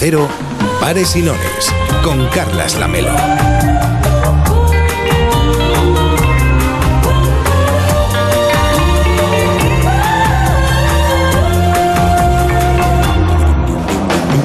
[0.00, 0.28] Cero,
[0.80, 1.74] Pares y Nones,
[2.04, 3.10] con Carlas Lamelo.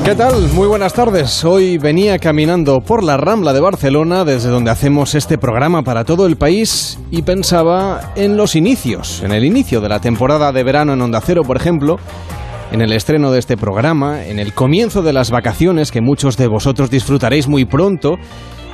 [0.04, 0.50] ¿Qué tal?
[0.54, 1.46] Muy buenas tardes.
[1.46, 6.26] Hoy venía caminando por la Rambla de Barcelona, desde donde hacemos este programa para todo
[6.26, 10.94] el país, y pensaba en los inicios, en el inicio de la temporada de verano
[10.94, 12.00] en Onda Cero, por ejemplo,
[12.74, 16.48] en el estreno de este programa, en el comienzo de las vacaciones que muchos de
[16.48, 18.18] vosotros disfrutaréis muy pronto,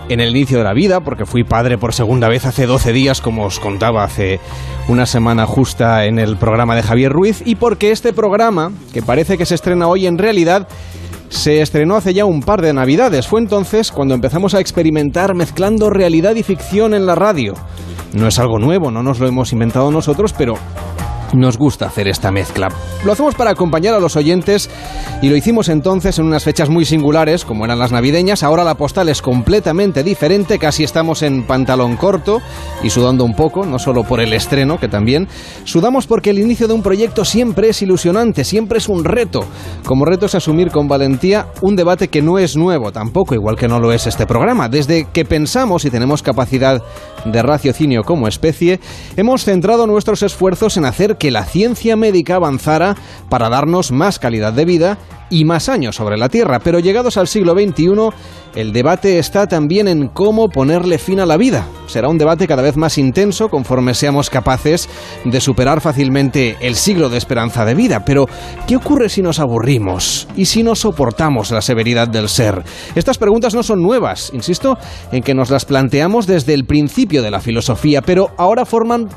[0.07, 3.19] en el inicio de la vida, porque fui padre por segunda vez hace 12 días,
[3.19, 4.39] como os contaba hace
[4.87, 9.37] una semana justa en el programa de Javier Ruiz, y porque este programa, que parece
[9.37, 10.69] que se estrena hoy, en realidad
[11.27, 13.27] se estrenó hace ya un par de navidades.
[13.27, 17.53] Fue entonces cuando empezamos a experimentar mezclando realidad y ficción en la radio.
[18.13, 20.55] No es algo nuevo, no nos lo hemos inventado nosotros, pero
[21.33, 22.69] nos gusta hacer esta mezcla.
[23.05, 24.69] Lo hacemos para acompañar a los oyentes
[25.21, 28.43] y lo hicimos entonces en unas fechas muy singulares, como eran las navideñas.
[28.43, 32.41] Ahora la postal es completamente diferente, casi estamos en pantalón corto
[32.83, 35.27] y sudando un poco, no solo por el estreno, que también.
[35.63, 39.45] Sudamos porque el inicio de un proyecto siempre es ilusionante, siempre es un reto.
[39.85, 43.67] Como reto es asumir con valentía un debate que no es nuevo, tampoco, igual que
[43.67, 44.69] no lo es este programa.
[44.69, 46.81] Desde que pensamos y tenemos capacidad
[47.25, 48.79] de raciocinio como especie,
[49.15, 52.95] hemos centrado nuestros esfuerzos en hacer que la ciencia médica avanzara
[53.29, 54.97] para darnos más calidad de vida
[55.29, 58.09] y más años sobre la Tierra, pero llegados al siglo XXI,
[58.55, 61.67] el debate está también en cómo ponerle fin a la vida.
[61.87, 64.89] Será un debate cada vez más intenso conforme seamos capaces
[65.23, 68.03] de superar fácilmente el siglo de esperanza de vida.
[68.05, 68.25] Pero,
[68.67, 72.63] ¿qué ocurre si nos aburrimos y si no soportamos la severidad del ser?
[72.95, 74.77] Estas preguntas no son nuevas, insisto,
[75.11, 79.09] en que nos las planteamos desde el principio de la filosofía, pero ahora forman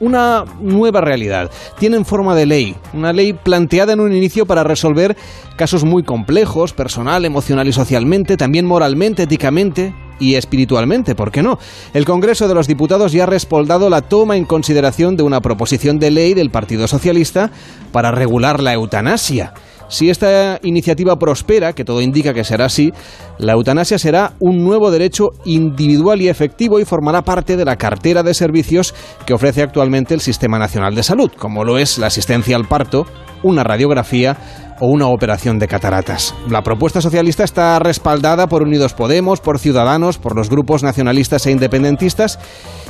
[0.00, 1.50] una nueva realidad.
[1.78, 5.16] Tienen forma de ley, una ley planteada en un inicio para resolver
[5.56, 11.58] casos muy complejos, personal, emocional y socialmente, también moralmente, éticamente y espiritualmente, ¿por qué no?
[11.94, 15.98] El Congreso de los Diputados ya ha respaldado la toma en consideración de una proposición
[15.98, 17.50] de ley del Partido Socialista
[17.90, 19.54] para regular la eutanasia.
[19.90, 22.92] Si esta iniciativa prospera, que todo indica que será así,
[23.38, 28.22] la eutanasia será un nuevo derecho individual y efectivo y formará parte de la cartera
[28.22, 28.94] de servicios
[29.26, 33.04] que ofrece actualmente el Sistema Nacional de Salud, como lo es la asistencia al parto,
[33.42, 34.36] una radiografía
[34.80, 36.34] o una operación de cataratas.
[36.48, 41.52] La propuesta socialista está respaldada por Unidos Podemos, por Ciudadanos, por los grupos nacionalistas e
[41.52, 42.38] independentistas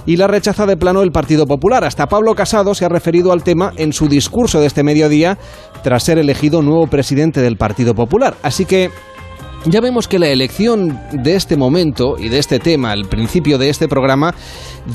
[0.06, 1.84] y la rechaza de plano el Partido Popular.
[1.84, 5.36] Hasta Pablo Casado se ha referido al tema en su discurso de este mediodía
[5.82, 8.36] tras ser elegido nuevo presidente del Partido Popular.
[8.42, 8.90] Así que
[9.66, 13.68] ya vemos que la elección de este momento y de este tema, al principio de
[13.68, 14.34] este programa,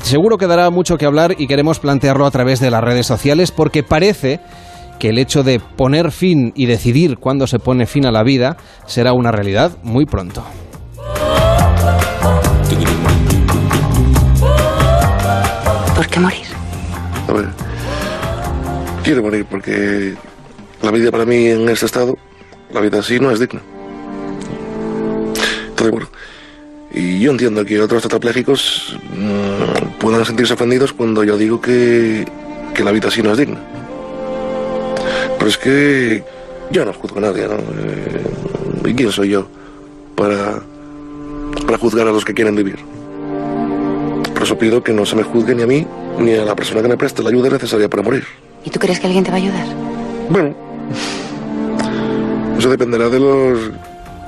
[0.02, 3.52] seguro que dará mucho que hablar y queremos plantearlo a través de las redes sociales
[3.52, 4.40] porque parece
[5.00, 8.58] que el hecho de poner fin y decidir cuándo se pone fin a la vida
[8.86, 10.44] será una realidad muy pronto.
[15.96, 16.46] ¿Por qué morir?
[17.28, 17.46] A ver,
[19.04, 20.16] quiero morir porque
[20.82, 22.18] la vida para mí en este estado,
[22.72, 23.62] la vida así no es digna.
[25.70, 26.10] Estoy de acuerdo.
[26.94, 32.26] Y yo entiendo que otros tetraplégicos mm, puedan sentirse ofendidos cuando yo digo que,
[32.74, 33.60] que la vida así no es digna.
[35.46, 36.24] Pero es que
[36.72, 37.54] yo no juzgo a nadie, ¿no?
[37.54, 39.46] Eh, ¿Y quién soy yo
[40.16, 40.60] para,
[41.68, 42.80] para juzgar a los que quieren vivir?
[44.34, 45.86] Por eso pido que no se me juzgue ni a mí
[46.18, 48.24] ni a la persona que me preste la ayuda necesaria para morir.
[48.64, 49.68] ¿Y tú crees que alguien te va a ayudar?
[50.32, 50.56] Bueno,
[52.58, 53.70] eso dependerá de los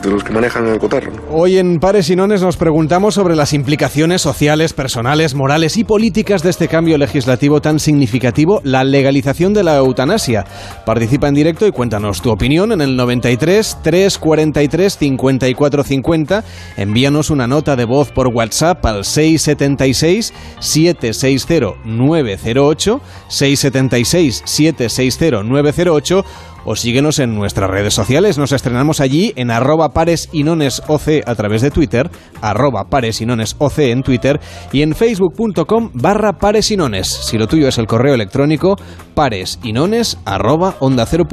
[0.02, 1.12] de los que manejan el cotarro.
[1.30, 6.44] Hoy en Pares y Nones nos preguntamos sobre las implicaciones sociales, personales, morales y políticas
[6.44, 10.46] de este cambio legislativo tan significativo, la legalización de la eutanasia.
[10.86, 16.44] Participa en directo y cuéntanos tu opinión en el 93 343 54 50.
[16.78, 26.26] Envíanos una nota de voz por WhatsApp al 676 760 908 676 760 908
[26.68, 28.38] o síguenos en nuestras redes sociales.
[28.38, 32.12] Nos estrenamos allí en arroba pares y nones OC a través de Twitter,
[32.42, 34.40] arroba y en Twitter
[34.74, 37.08] y en facebook.com barra pares y nones.
[37.08, 38.76] Si lo tuyo es el correo electrónico,
[39.16, 41.24] pares y nones arroba onda cero.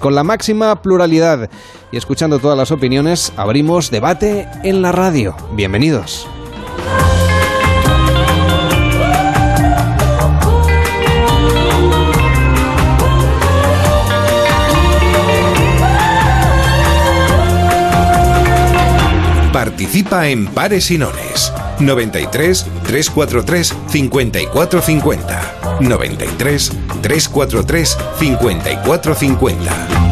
[0.00, 1.48] Con la máxima pluralidad
[1.90, 5.34] y escuchando todas las opiniones, abrimos debate en la radio.
[5.54, 6.28] Bienvenidos.
[19.62, 21.52] Participa en Pares y Nones.
[21.78, 25.78] 93 343 5450.
[25.78, 30.11] 93 343 5450.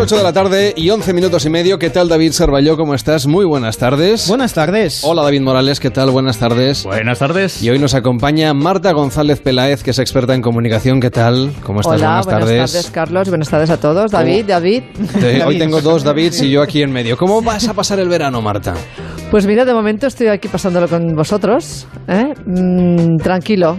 [0.00, 1.78] 8 de la tarde y 11 minutos y medio.
[1.78, 2.76] ¿Qué tal, David Servalló?
[2.76, 3.26] ¿Cómo estás?
[3.26, 4.28] Muy buenas tardes.
[4.28, 5.02] Buenas tardes.
[5.04, 5.80] Hola, David Morales.
[5.80, 6.10] ¿Qué tal?
[6.10, 6.84] Buenas tardes.
[6.84, 7.62] Buenas tardes.
[7.62, 11.00] Y hoy nos acompaña Marta González Peláez, que es experta en comunicación.
[11.00, 11.52] ¿Qué tal?
[11.62, 11.94] ¿Cómo estás?
[12.00, 12.90] Hola, buenas, buenas tardes.
[12.90, 13.28] Carlos.
[13.28, 14.10] Buenas tardes a todos.
[14.10, 14.82] David, David.
[15.20, 17.16] Te- hoy tengo dos Davids y yo aquí en medio.
[17.16, 18.74] ¿Cómo vas a pasar el verano, Marta?
[19.30, 21.86] Pues mira, de momento estoy aquí pasándolo con vosotros.
[22.08, 22.34] ¿eh?
[22.44, 23.78] Mm, tranquilo.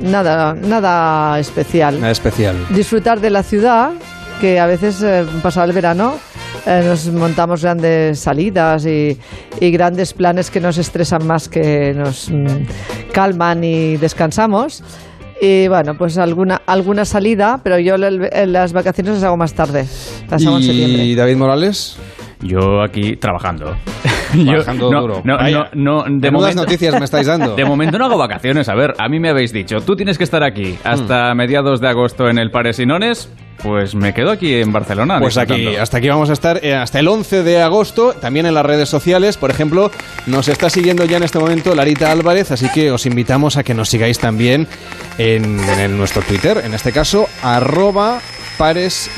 [0.00, 1.98] Nada, nada especial.
[2.00, 2.54] Nada especial.
[2.70, 3.90] Disfrutar de la ciudad,
[4.40, 6.14] que a veces, eh, pasado el verano,
[6.66, 9.18] eh, nos montamos grandes salidas y,
[9.60, 12.46] y grandes planes que nos estresan más que nos mm,
[13.12, 14.82] calman y descansamos.
[15.40, 19.54] Y bueno, pues alguna, alguna salida, pero yo el- en las vacaciones las hago más
[19.54, 19.86] tarde.
[20.28, 21.14] Las hago en ¿Y septiembre.
[21.16, 21.96] David Morales?
[22.40, 23.76] Yo aquí trabajando.
[24.78, 25.22] No, duro.
[25.24, 25.70] No, Vaya.
[25.74, 27.54] no, no, de, momento, noticias me estáis dando.
[27.56, 28.68] de momento no hago vacaciones.
[28.68, 30.88] A ver, a mí me habéis dicho, tú tienes que estar aquí Hmm.
[30.88, 33.30] hasta mediados de agosto en el Pares y Nones.
[33.62, 35.18] Pues me quedo aquí en Barcelona.
[35.18, 38.54] Pues aquí, hasta aquí vamos a estar eh, hasta el 11 de agosto, también en
[38.54, 39.36] las redes sociales.
[39.36, 39.90] Por ejemplo,
[40.26, 43.74] nos está siguiendo ya en este momento Larita Álvarez, así que os invitamos a que
[43.74, 44.68] nos sigáis también
[45.18, 48.20] en, en nuestro Twitter, en este caso, arroba
[48.58, 49.10] pares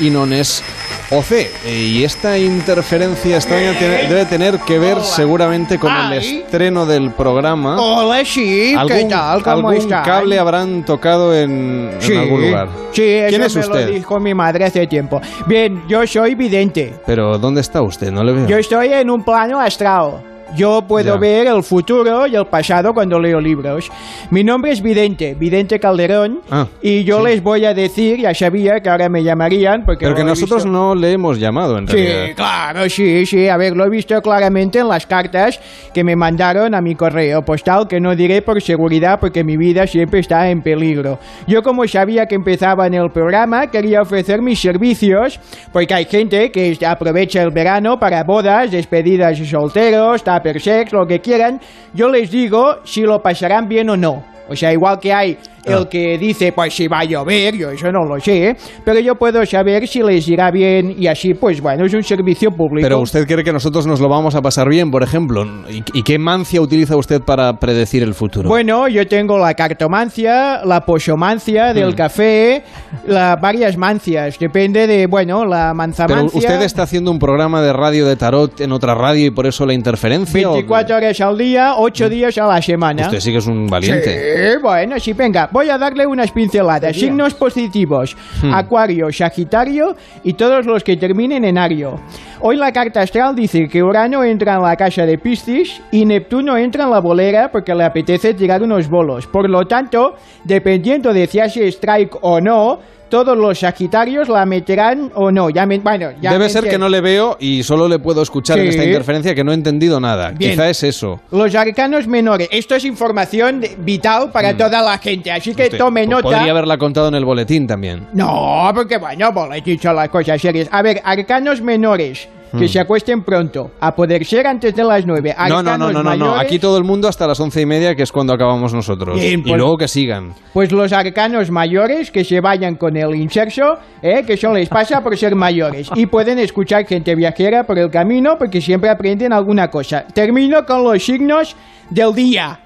[1.11, 1.67] y nones OC.
[1.67, 7.75] Y esta interferencia extraña tiene- debe tener que ver seguramente con el estreno del programa.
[7.81, 9.43] Hola, sí, ¿qué ¿Algún, tal?
[9.43, 10.03] ¿Cómo algún están?
[10.05, 12.69] cable habrán tocado en, en Sí, algún lugar?
[12.91, 13.85] Sí, eso ¿Quién es me usted?
[13.87, 15.21] lo dijo mi madre hace tiempo.
[15.47, 16.93] Bien, yo soy vidente.
[17.05, 18.11] Pero ¿dónde está usted?
[18.11, 18.47] No le veo.
[18.47, 20.30] Yo estoy en un plano astral.
[20.55, 21.19] Yo puedo Ya.
[21.19, 23.89] ver el futuro y el pasado cuando leo libros.
[24.31, 26.41] Mi nombre es Vidente, Vidente Calderón.
[26.49, 27.25] Ah, y yo sí.
[27.25, 30.69] les voy a decir, ya sabía que ahora me llamarían porque Pero que nosotros visto-
[30.77, 32.35] no le hemos llamado en Sí, realidad.
[32.35, 33.47] claro, sí, sí.
[33.47, 35.59] A ver, lo he visto claramente en las cartas
[35.93, 39.87] que me mandaron a mi correo postal, que no diré por seguridad porque mi vida
[39.87, 41.17] siempre está en peligro.
[41.47, 45.39] Yo como sabía que empezaba en el programa, quería ofrecer mis servicios,
[45.71, 50.23] porque hay gente que aprovecha el verano para bodas, despedidas de solteros,
[50.59, 51.59] sex, lo que quieran.
[51.93, 54.23] Yo les digo si lo pasarán bien o no.
[54.49, 55.89] O sea, igual que hay el Ah.
[55.89, 59.45] que dice, pues si va a llover, yo eso no lo sé, pero yo puedo
[59.45, 62.85] saber si les irá bien y así, pues bueno, es un servicio público.
[62.85, 65.43] Pero usted cree que nosotros nos lo vamos a pasar bien, por ejemplo.
[65.69, 68.49] ¿Y, y qué mancia utiliza usted para predecir el futuro?
[68.49, 71.75] Bueno, yo tengo la cartomancia, la posomancia Mm.
[71.75, 72.63] del café,
[73.07, 76.37] la, varias mancias, depende de, bueno, la Pero manzamancia.
[76.39, 79.65] usted está haciendo un programa de radio de tarot en otra radio y por eso
[79.65, 80.49] la interferencia.
[80.49, 83.03] ¿o- 24 horas al día, 8 días a la semana.
[83.03, 84.53] Usted sí que es un valiente.
[84.53, 86.95] Sí, bueno, sí, venga, voy a darle unas pinceladas.
[86.95, 88.53] Signos positivos, Hmm.
[88.53, 91.99] Acuario, Sagitario y todos los que terminen en Ario.
[92.39, 96.57] Hoy la carta astral dice que Urano entra en la casa de Piscis y Neptuno
[96.57, 99.27] entra en la bolera porque le apetece tirar unos bolos.
[99.27, 102.79] Por lo tanto, dependiendo de si hace strike o no,
[103.11, 105.51] todos los Sagitarios la meterán o no.
[105.51, 108.23] Ya me, bueno, ya Debe me ser que no le veo y solo le puedo
[108.23, 108.69] escuchar en Sí.
[108.71, 110.31] esta interferencia que no he entendido nada.
[110.31, 110.51] Bien.
[110.51, 111.21] Quizá es eso.
[111.29, 112.47] Los arcanos menores.
[112.51, 115.65] Esto es información vital para toda la gente, así que.
[115.65, 116.23] Usted tome po- nota.
[116.23, 118.07] Podría haberla contado en el boletín también.
[118.13, 120.67] No, porque bueno, boletín son las cosas serias.
[120.71, 122.27] A ver, arcanos menores.
[122.57, 125.33] Que se acuesten pronto, a poder ser antes de las nueve.
[125.37, 125.47] Hmm.
[125.47, 126.09] No, no, no, no, no, no.
[126.25, 129.19] mayores, Aquí todo el mundo hasta las once y media, que es cuando acabamos nosotros.
[129.19, 130.33] Bien, y pues- luego que sigan.
[130.53, 134.23] Pues los arcanos mayores que se vayan con el inserso, ¿eh?
[134.25, 135.89] que eso les pasa por ser mayores.
[135.95, 140.05] Y pueden escuchar gente viajera por el camino porque siempre aprenden alguna cosa.
[140.13, 141.55] Termino con los signos
[141.89, 142.59] del día.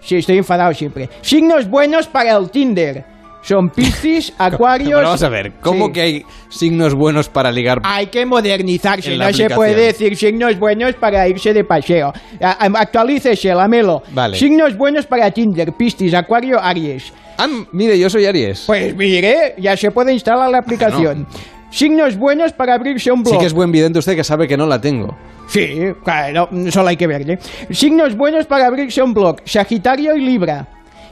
[0.00, 1.08] Sí, estoy enfadado siempre.
[1.22, 3.15] Signos buenos para el Tinder.
[3.46, 4.90] Son Piscis, Acuarios...
[4.98, 5.92] Pero vamos a ver, ¿cómo Sí.
[5.92, 7.78] que hay signos buenos para ligar?
[7.84, 9.56] Hay que modernizarse, no la se aplicación.
[9.56, 12.12] puede decir signos buenos para irse de paseo.
[12.40, 14.02] Actualícese, lamelo.
[14.12, 14.36] Vale.
[14.36, 17.12] Signos buenos para Tinder, Piscis, Acuario, Aries.
[17.38, 18.64] Ah, mire, yo soy Aries.
[18.66, 21.26] Pues mire, ya se puede instalar la aplicación.
[21.70, 23.34] Signos buenos para abrirse un blog.
[23.34, 25.16] sí que es buen vidente usted que sabe que no la tengo.
[25.48, 27.38] Sí, claro, solo hay que verle.
[27.70, 30.66] Signos buenos para abrirse un blog, Sagitario y Libra.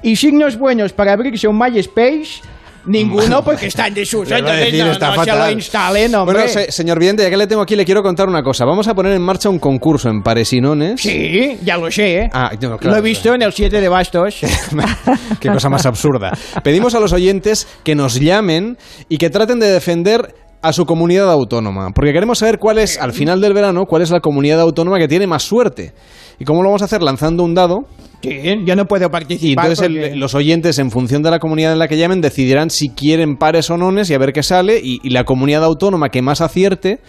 [0.04, 2.42] Y signos buenos para abrirse un MySpace,
[2.86, 4.34] ninguno porque está en desuso.
[4.36, 6.36] Entonces decir, no, está no se lo instalen, hombre.
[6.36, 8.64] Bueno, se- señor vidente, ya que le tengo aquí, le quiero contar una cosa.
[8.66, 11.00] Vamos a poner en marcha un concurso en Paresinones.
[11.00, 12.30] Sí, ya lo sé, ¿eh?
[12.32, 12.90] Ah, no, claro.
[12.94, 14.40] lo he visto en el 7 de bastos.
[15.40, 16.36] Qué cosa más absurda.
[16.62, 18.76] Pedimos a los oyentes que nos llamen
[19.08, 20.34] y que traten de defender
[20.64, 24.10] a su comunidad autónoma, porque queremos saber cuál es, al final del verano, cuál es
[24.10, 25.92] la comunidad autónoma que tiene más suerte.
[26.38, 27.02] ¿Y cómo lo vamos a hacer?
[27.02, 27.84] Lanzando un dado.
[28.22, 28.30] Sí,
[28.64, 29.66] yo no puedo Y participar.
[29.66, 32.70] entonces el- porque- los oyentes, en función de la comunidad en la que llamen, decidirán
[32.70, 34.80] si quieren pares o nones y a ver qué sale.
[34.82, 37.00] Y, y la comunidad autónoma que más acierte,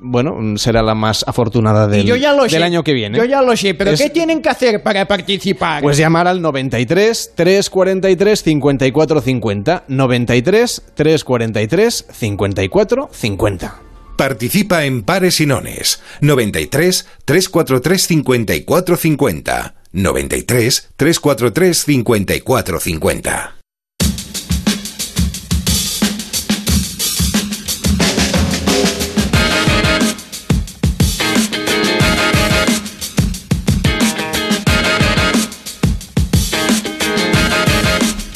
[0.00, 2.62] bueno, será la más afortunada del, yo ya lo del sé.
[2.62, 3.18] año que viene.
[3.18, 5.82] Yo ya lo sé, pero Es- ¿qué tienen que hacer para participar?
[5.82, 9.84] Pues llamar al 93 343 54 50.
[9.88, 13.80] 93 343 54 50.
[14.16, 23.59] Participa en Pares y Nones 93 343 5450 93 343 5450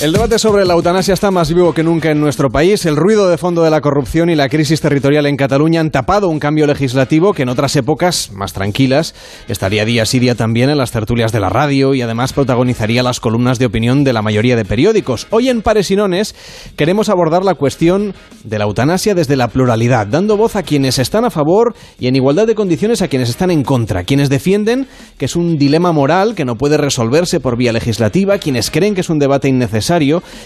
[0.04, 2.84] El debate sobre la eutanasia está más vivo que nunca en nuestro país.
[2.84, 6.28] El ruido de fondo de la corrupción y la crisis territorial en Cataluña han tapado
[6.28, 9.14] un cambio legislativo que en otras épocas, más tranquilas,
[9.48, 13.18] estaría día sí día también en las tertulias de la radio y además protagonizaría las
[13.18, 15.26] columnas de opinión de la mayoría de periódicos.
[15.30, 16.34] Hoy en Paresinones
[16.76, 18.12] queremos abordar la cuestión
[18.44, 22.16] de la eutanasia desde la pluralidad, dando voz a quienes están a favor y en
[22.16, 26.34] igualdad de condiciones a quienes están en contra, quienes defienden que es un dilema moral
[26.34, 29.93] que no puede resolverse por vía legislativa, quienes creen que es un debate innecesario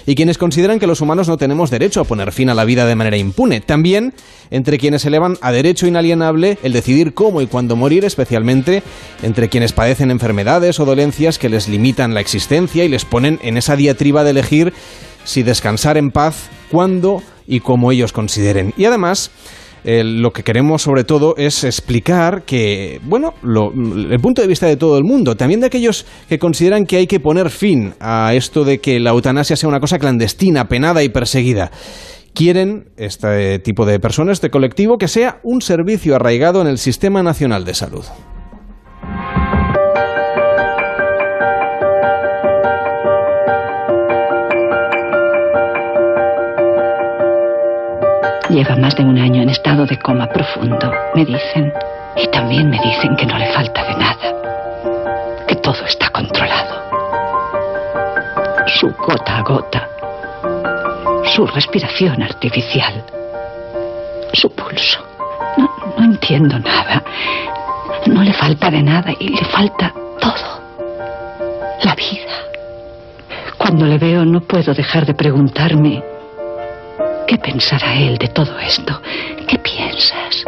[0.06, 2.86] y quienes consideran que los humanos no tenemos derecho a poner fin a la vida
[2.86, 3.60] de manera impune.
[3.60, 4.14] También
[4.50, 8.82] entre quienes elevan a derecho inalienable el decidir cómo y cuándo morir, especialmente
[9.22, 13.56] entre quienes padecen enfermedades o dolencias que les limitan la existencia y les ponen en
[13.56, 14.72] esa diatriba de elegir
[15.24, 18.74] si descansar en paz, cuándo y cómo ellos consideren.
[18.76, 19.30] Y además,
[20.04, 24.98] lo que queremos sobre todo es explicar que, bueno, el punto de vista de todo
[24.98, 28.78] el mundo, también de aquellos que consideran que hay que poner fin a esto de
[28.78, 31.70] que la eutanasia sea una cosa clandestina, penada y perseguida
[32.34, 37.22] quieren este tipo de personas, este colectivo, que sea un servicio arraigado en el Sistema
[37.22, 38.04] Nacional de Salud.
[48.58, 51.72] Lleva más de un año en estado de coma profundo, me dicen.
[52.16, 56.74] Y también me dicen que no le falta de nada, que todo está controlado.
[58.66, 59.88] Su gota a gota,
[61.26, 63.04] su respiración artificial,
[64.32, 65.06] su pulso.
[65.56, 67.04] No, entiendo nada.
[68.06, 70.60] No le falta de nada y le falta todo.
[71.84, 72.34] La vida.
[73.56, 76.02] Cuando le veo no puedo dejar de preguntarme
[77.28, 78.94] ¿Qué pensará él de todo esto?
[79.46, 80.46] ¿Qué piensas?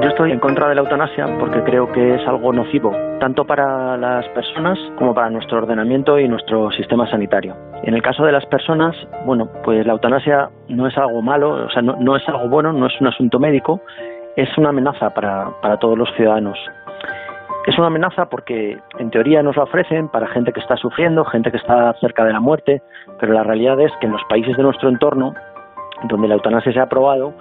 [0.00, 3.96] Yo estoy en contra de la eutanasia porque creo que es algo nocivo, tanto para
[3.96, 7.56] las personas como para nuestro ordenamiento y nuestro sistema sanitario.
[7.82, 8.94] En el caso de las personas,
[9.26, 12.86] bueno, pues la eutanasia no es algo malo, o sea, no, es algo bueno, no
[12.86, 13.80] es un asunto médico,
[14.36, 16.56] es una amenaza para, para todos los ciudadanos.
[17.66, 21.50] Es una amenaza porque en teoría nos la ofrecen para gente que está sufriendo, gente
[21.50, 22.82] que está cerca de la muerte,
[23.18, 25.34] pero la realidad es que en los países de nuestro entorno,
[26.04, 27.34] donde la eutanasia se ha aprobado,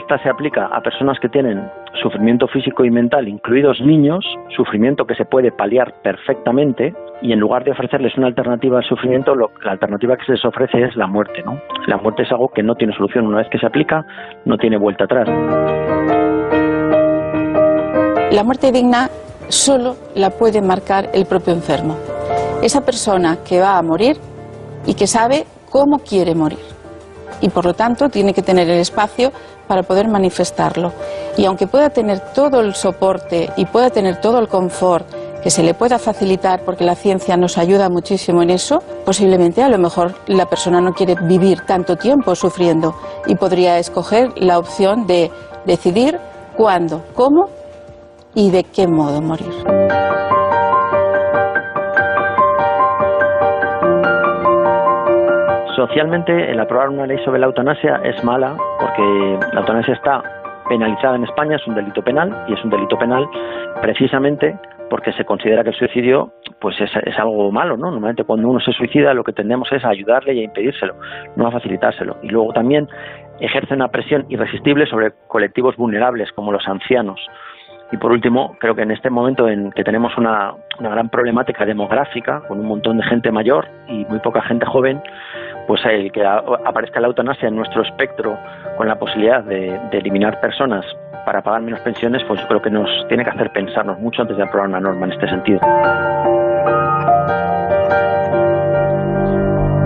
[0.00, 1.70] esta se aplica a personas que tienen
[2.02, 7.64] sufrimiento físico y mental, incluidos niños, sufrimiento que se puede paliar perfectamente, y en lugar
[7.64, 11.42] de ofrecerles una alternativa al sufrimiento, la alternativa que se les ofrece es la muerte.
[11.44, 11.58] ¿no?
[11.86, 13.26] La muerte es algo que no tiene solución.
[13.26, 14.04] Una vez que se aplica,
[14.44, 15.28] no tiene vuelta atrás.
[18.32, 19.08] La muerte digna
[19.48, 21.96] solo la puede marcar el propio enfermo.
[22.62, 24.18] Esa persona que va a morir
[24.86, 26.64] y que sabe cómo quiere morir.
[27.40, 29.32] Y por lo tanto tiene que tener el espacio
[29.66, 30.92] para poder manifestarlo.
[31.36, 35.06] Y aunque pueda tener todo el soporte y pueda tener todo el confort
[35.42, 39.68] que se le pueda facilitar porque la ciencia nos ayuda muchísimo en eso, posiblemente a
[39.68, 45.06] lo mejor la persona no quiere vivir tanto tiempo sufriendo y podría escoger la opción
[45.06, 45.30] de
[45.64, 46.18] decidir
[46.56, 47.48] cuándo, cómo
[48.36, 49.50] y de qué modo morir.
[55.74, 60.22] Socialmente, el aprobar una ley sobre la eutanasia es mala porque la eutanasia está
[60.68, 63.26] penalizada en España, es un delito penal y es un delito penal
[63.80, 64.58] precisamente
[64.90, 67.90] porque se considera que el suicidio pues es, es, algo malo, ¿no?
[67.90, 70.94] Normalmente cuando uno se suicida lo que tendemos es a ayudarle y a impedírselo,
[71.36, 72.16] no a facilitárselo.
[72.22, 72.88] Y luego también
[73.40, 77.20] ejerce una presión irresistible sobre colectivos vulnerables como los ancianos
[77.92, 82.42] y por último, creo que en este momento en que tenemos una, gran problemática demográfica,
[82.48, 85.00] con un montón de gente mayor y muy poca gente joven,
[85.66, 88.36] pues el que aparezca la eutanasia en nuestro espectro
[88.76, 90.84] con la posibilidad de, de eliminar personas
[91.24, 94.36] para pagar menos pensiones, pues yo creo que nos tiene que hacer pensarnos mucho antes
[94.36, 95.60] de aprobar una norma en este sentido.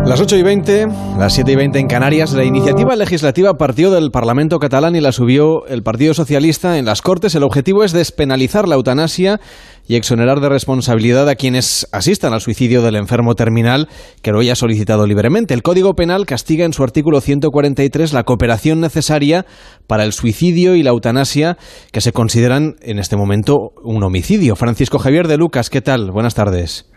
[0.07, 0.89] Las 8 y 20,
[1.19, 5.13] las 7 y 20 en Canarias, la iniciativa legislativa partió del Parlamento catalán y la
[5.13, 7.35] subió el Partido Socialista en las Cortes.
[7.35, 9.41] El objetivo es despenalizar la eutanasia
[9.87, 13.89] y exonerar de responsabilidad a quienes asistan al suicidio del enfermo terminal
[14.23, 15.55] que lo haya solicitado libremente.
[15.55, 19.47] El Código Penal castiga en su artículo 143 la cooperación necesaria
[19.87, 21.57] para el suicidio y la eutanasia
[21.93, 24.57] que se consideran en este momento un homicidio.
[24.57, 26.11] Francisco Javier de Lucas, ¿qué tal?
[26.11, 26.91] Buenas tardes.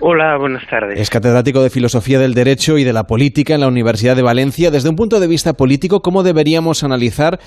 [0.00, 1.00] Hola, buenas tardes.
[1.00, 4.70] Es catedrático de Filosofía del Derecho y de la Política en la Universidad de Valencia.
[4.70, 7.38] Desde un punto de vista político, ¿cómo deberíamos analizar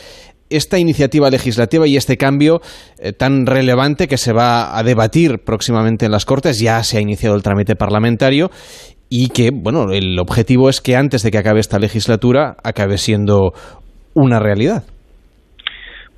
[0.50, 2.60] esta iniciativa legislativa y este cambio
[3.00, 6.60] eh, tan relevante que se va a debatir próximamente en las Cortes?
[6.60, 8.50] Ya se ha iniciado el trámite parlamentario
[9.10, 13.52] y que, bueno, el objetivo es que antes de que acabe esta legislatura acabe siendo
[14.16, 14.84] una realidad.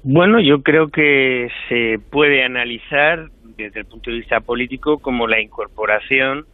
[0.04, 3.28] Bueno, yo creo que se puede analizar
[3.64, 6.46] desde el punto de vista político como la incorporación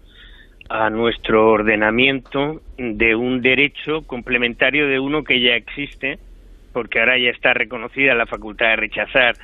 [0.69, 6.19] a nuestro ordenamiento de un derecho complementario de uno que ya existe,
[6.73, 9.35] porque ahora ya está reconocida la facultad de rechazar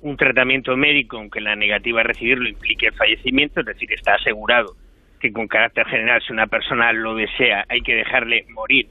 [0.00, 4.76] un tratamiento médico, aunque la negativa a recibirlo implique el fallecimiento, es decir, está asegurado
[5.20, 8.86] que con carácter general, si una persona lo desea, hay que dejarle morir.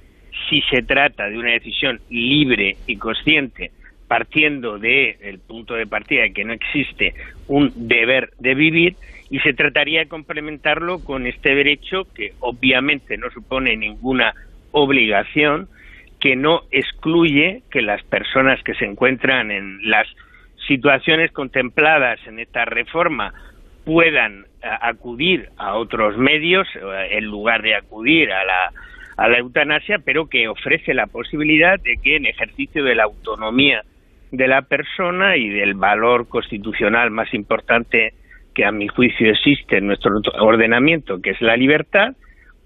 [0.49, 3.71] Si se trata de una decisión libre y consciente
[4.07, 7.13] partiendo del punto de partida de que no existe
[7.47, 8.95] un deber de vivir
[9.29, 14.33] y se trataría de complementarlo con este derecho que obviamente no supone ninguna
[14.71, 15.67] obligación,
[16.19, 20.07] que no excluye que las personas que se encuentran en las
[20.67, 23.33] situaciones contempladas en esta reforma
[23.85, 28.71] puedan eh, acudir a otros medios eh, en lugar de acudir a la,
[29.17, 33.83] a la eutanasia, pero que ofrece la posibilidad de que en ejercicio de la autonomía
[34.31, 38.13] de la persona y del valor constitucional más importante
[38.53, 42.15] que a mi juicio existe en nuestro ordenamiento, que es la libertad,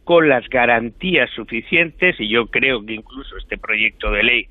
[0.03, 4.47] con las garantías suficientes, y yo creo que incluso este proyecto de ley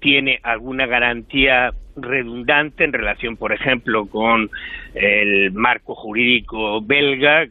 [0.00, 4.50] tiene alguna garantía redundante en relación, por ejemplo, con
[4.94, 7.46] el marco jurídico belga,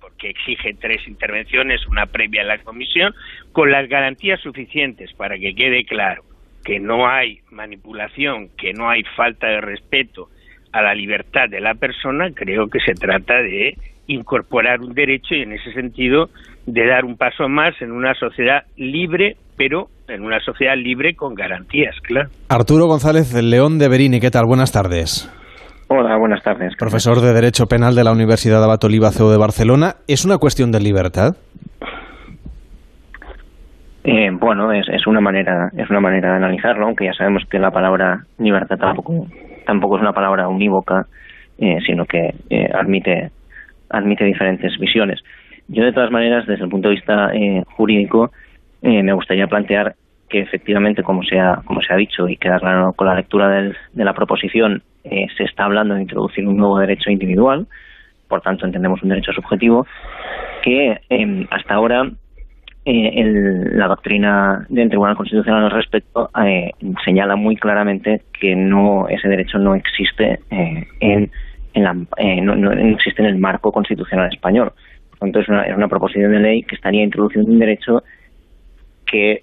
[0.00, 3.14] porque exige tres intervenciones, una previa a la comisión,
[3.52, 6.27] con las garantías suficientes para que quede claro
[6.68, 10.28] que no hay manipulación, que no hay falta de respeto
[10.70, 13.74] a la libertad de la persona, creo que se trata de
[14.06, 16.28] incorporar un derecho y en ese sentido
[16.66, 21.34] de dar un paso más en una sociedad libre, pero en una sociedad libre con
[21.34, 22.28] garantías, claro.
[22.50, 24.44] Arturo González León de Berini, ¿qué tal?
[24.46, 25.26] Buenas tardes.
[25.88, 26.74] Hola, buenas tardes.
[26.78, 29.94] Profesor de Derecho Penal de la Universidad de Abat Oliva CEO de Barcelona.
[30.06, 31.34] ¿Es una cuestión de libertad?
[34.10, 37.70] Eh, bueno, es, una manera es una manera de analizarlo, aunque ya sabemos que la
[37.70, 39.26] palabra libertad tampoco
[39.66, 41.04] tampoco es una palabra unívoca,
[41.58, 43.30] eh, sino que eh, admite
[43.90, 45.20] admite diferentes visiones.
[45.68, 47.30] Yo de todas maneras, desde el punto de vista
[47.76, 48.30] jurídico,
[48.80, 49.94] me gustaría plantear
[50.30, 53.48] que efectivamente, como se ha, como se ha dicho y queda claro con la lectura
[53.50, 57.66] del, de la proposición, se está hablando de introducir un nuevo derecho individual,
[58.28, 59.86] por tanto entendemos un derecho subjetivo,
[60.62, 60.98] que
[61.50, 62.10] hasta ahora
[62.90, 63.22] eh,
[63.74, 66.70] la doctrina del Tribunal Constitucional al respecto eh,
[67.04, 71.30] señala muy claramente que no ese derecho no existe eh, en,
[71.74, 74.72] no, existe en el marco constitucional español.
[75.10, 78.02] Por tanto, es una, es una proposición de ley que estaría introduciendo un derecho
[79.04, 79.42] que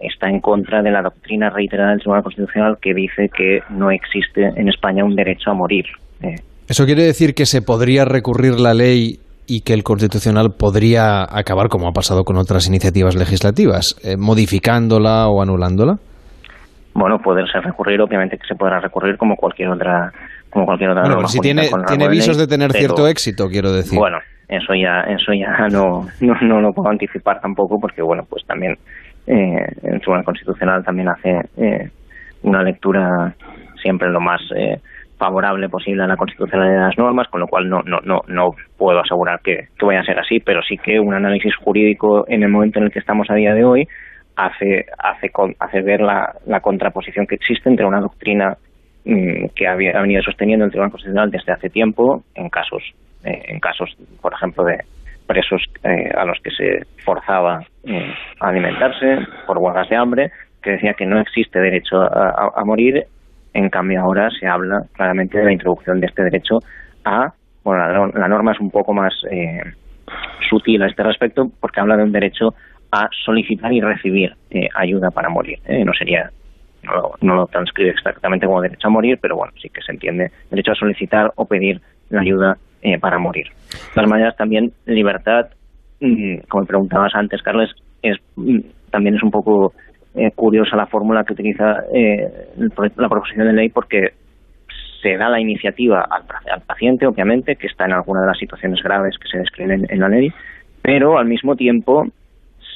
[0.00, 4.44] está en contra de la doctrina reiterada del Tribunal Constitucional que dice que no existe
[4.56, 5.84] en España un derecho a morir.
[6.66, 11.68] ¿Eso quiere decir que se podría recurrir la ley y que el Constitucional podría acabar,
[11.68, 15.96] como ha pasado con otras iniciativas legislativas, eh, modificándola o anulándola?
[16.94, 20.12] Bueno, poderse recurrir, obviamente que se podrá recurrir como cualquier otra
[20.50, 23.98] como cualquier otra bueno, si tiene, tiene visos de tener cierto éxito, quiero decir.
[23.98, 28.44] Bueno, eso ya eso ya no, no, no lo puedo anticipar tampoco porque, bueno, pues
[28.46, 28.74] también
[29.26, 31.90] eh, el Tribunal Constitucional también hace eh,
[32.42, 33.34] una lectura
[33.80, 34.78] siempre lo más eh,
[35.22, 38.98] favorable posible a la constitucionalidad de las normas, con lo cual no, no, no, puedo
[38.98, 42.48] asegurar que, que vaya a ser así, pero sí que un análisis jurídico en el
[42.48, 43.86] momento en el que estamos a día de hoy
[44.34, 45.30] hace, hace,
[45.60, 48.56] hace ver la, contraposición que existe entre una doctrina
[49.04, 52.82] mm, que ha, venido sosteniendo el Tribunal Constitucional desde hace tiempo en casos,
[53.22, 54.78] eh, en casos, por ejemplo, de
[55.28, 60.72] presos eh, a los que se forzaba eh, a alimentarse por huelgas de hambre, que
[60.72, 63.06] decía que no existe derecho a morir
[63.54, 66.58] en cambio, ahora se habla claramente de la introducción de este derecho
[67.04, 67.32] a.
[67.64, 69.60] Bueno, la, norma es un poco más eh,
[70.48, 72.48] sutil a este respecto porque habla de un derecho
[72.90, 75.58] a solicitar y recibir eh, ayuda para morir.
[75.66, 76.30] Eh, no sería.
[77.20, 80.32] No lo, transcribe exactamente como derecho a morir, pero bueno, sí que se entiende.
[80.50, 82.56] Derecho a solicitar o pedir la ayuda
[83.00, 83.46] para morir.
[83.70, 85.46] De todas maneras, también libertad,
[86.00, 87.70] mm, como preguntabas antes, Carles,
[88.02, 88.58] es mm,
[88.90, 89.72] también es un poco
[90.14, 92.28] eh, curiosa la fórmula que utiliza eh,
[92.96, 94.12] la proposición de ley porque
[95.02, 99.16] se da la iniciativa al, paciente, obviamente, que está en alguna de las situaciones graves
[99.18, 100.32] que se describen en la ley,
[100.80, 102.06] pero al mismo tiempo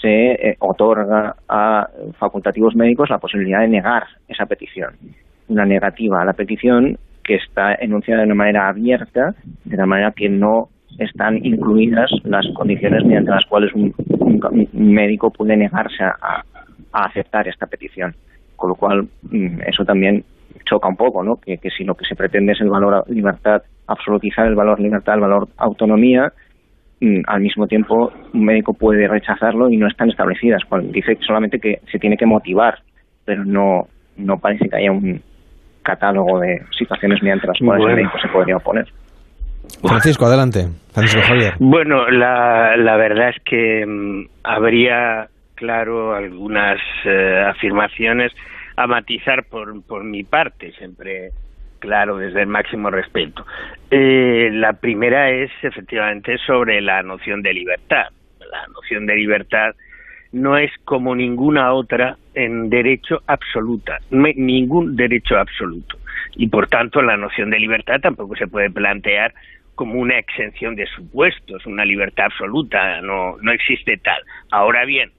[0.01, 4.95] se eh, otorga a facultativos médicos la posibilidad de negar esa petición.
[5.49, 10.13] Una negativa a la petición que está enunciada de una manera abierta, de la manera
[10.13, 10.69] que no
[10.99, 13.95] están incluidas las condiciones mediante las cuales un,
[14.73, 16.45] médico puede negarse a,
[16.93, 18.15] aceptar esta petición.
[18.57, 20.25] Con lo cual, mm, eso también
[20.65, 21.37] choca un poco, ¿no?
[21.37, 25.21] Que, si lo que se pretende es el valor libertad, absolutizar el valor libertad, el
[25.21, 26.33] valor autonomía,
[27.01, 30.63] mm, al mismo tiempo un médico puede rechazarlo y no están establecidas.
[30.91, 32.79] Dice solamente que se tiene que motivar,
[33.25, 35.21] pero no, no parece que haya un
[35.83, 38.87] catálogo de situaciones mediante las cuales el médico se podría oponer.
[39.83, 40.67] Francisco, adelante.
[40.93, 41.55] Francisco Javier.
[41.59, 48.33] Bueno, la, la verdad es que mm, habría, claro, algunas eh, afirmaciones
[48.77, 51.31] a matizar por, por mi parte, siempre
[51.79, 53.45] claro, desde el máximo respeto.
[53.91, 58.07] Eh, la primera es efectivamente sobre la noción de libertad.
[58.41, 59.75] La noción de libertad
[60.33, 65.99] no es como ninguna otra en derecho absoluta, ningún derecho absoluto.
[66.35, 69.33] Y por tanto la noción de libertad tampoco se puede plantear
[69.75, 74.21] como una exención de supuestos, una libertad absoluta, no, no existe tal.
[74.51, 75.11] Ahora bien,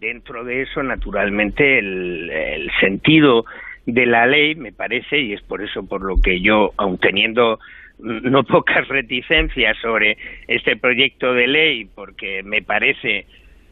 [0.00, 3.44] dentro de eso, naturalmente, el, sentido
[3.86, 7.58] de la ley, me parece, y es por eso por lo que yo, aun teniendo
[7.98, 13.26] no pocas reticencias sobre este proyecto de ley, porque me parece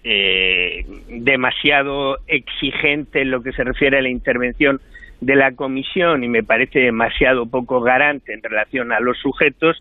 [0.05, 4.81] eh, demasiado exigente en lo que se refiere a la intervención
[5.21, 9.81] de la comisión y me parece demasiado poco garante en relación a los sujetos,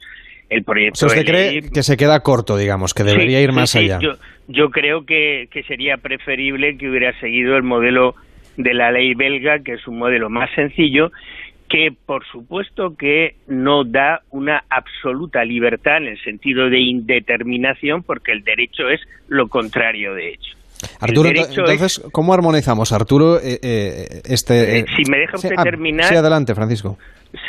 [0.50, 4.00] el proyecto ¿Usted cree que se queda corto, digamos, que debería ir más allá?
[4.02, 4.12] Yo,
[4.72, 8.16] creo que, sería preferible que hubiera seguido el modelo
[8.58, 11.12] de la ley belga, que es un modelo más sencillo,
[11.70, 18.32] que por supuesto que no da una absoluta libertad en el sentido de indeterminación, porque
[18.32, 20.58] el derecho es lo contrario de hecho.
[21.00, 24.80] Arturo, entonces, ¿cómo armonizamos, Arturo, eh, eh, este...
[24.80, 26.06] Eh, si me deja usted ah, terminar...
[26.06, 26.98] Sí, adelante, Francisco.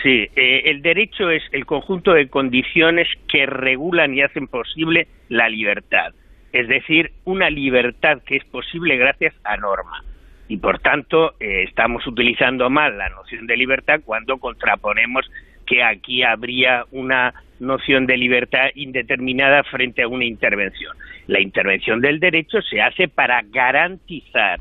[0.03, 6.15] Sí, el derecho es el conjunto de condiciones que regulan y hacen posible la libertad.
[6.55, 10.05] Es decir, una libertad que es posible gracias a norma.
[10.47, 15.29] Y por tanto, estamos utilizando mal la noción de libertad cuando contraponemos
[15.67, 20.97] que aquí habría una noción de libertad indeterminada frente a una intervención.
[21.27, 24.61] La intervención del derecho se hace para garantizar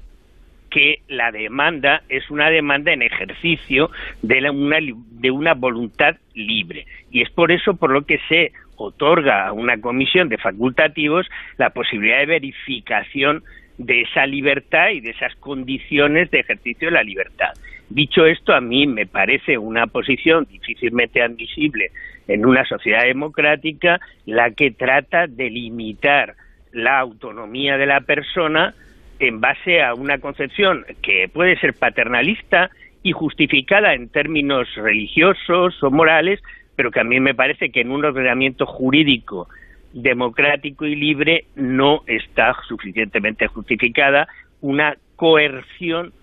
[0.71, 3.91] que la demanda es una demanda en ejercicio
[4.23, 6.87] de, una, de una voluntad libre.
[7.11, 11.69] Y es por eso por lo que se otorga a una comisión de facultativos la
[11.71, 13.43] posibilidad de verificación
[13.77, 17.53] de esa libertad y de esas condiciones de ejercicio de la libertad.
[17.89, 21.91] Dicho esto, a mí me parece una posición difícilmente admisible
[22.27, 26.35] en una sociedad democrática la que trata de limitar
[26.71, 28.73] la autonomía de la persona
[29.19, 32.71] en base a una concepción que puede ser paternalista
[33.03, 36.41] y justificada en términos religiosos o morales,
[36.75, 39.47] pero que a mí me parece que en un ordenamiento jurídico
[39.93, 44.27] democrático y libre no está suficientemente justificada
[44.61, 46.13] una coerción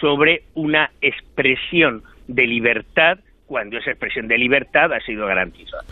[0.00, 5.84] sobre una expresión de libertad cuando esa expresión de libertad ha sido garantizada.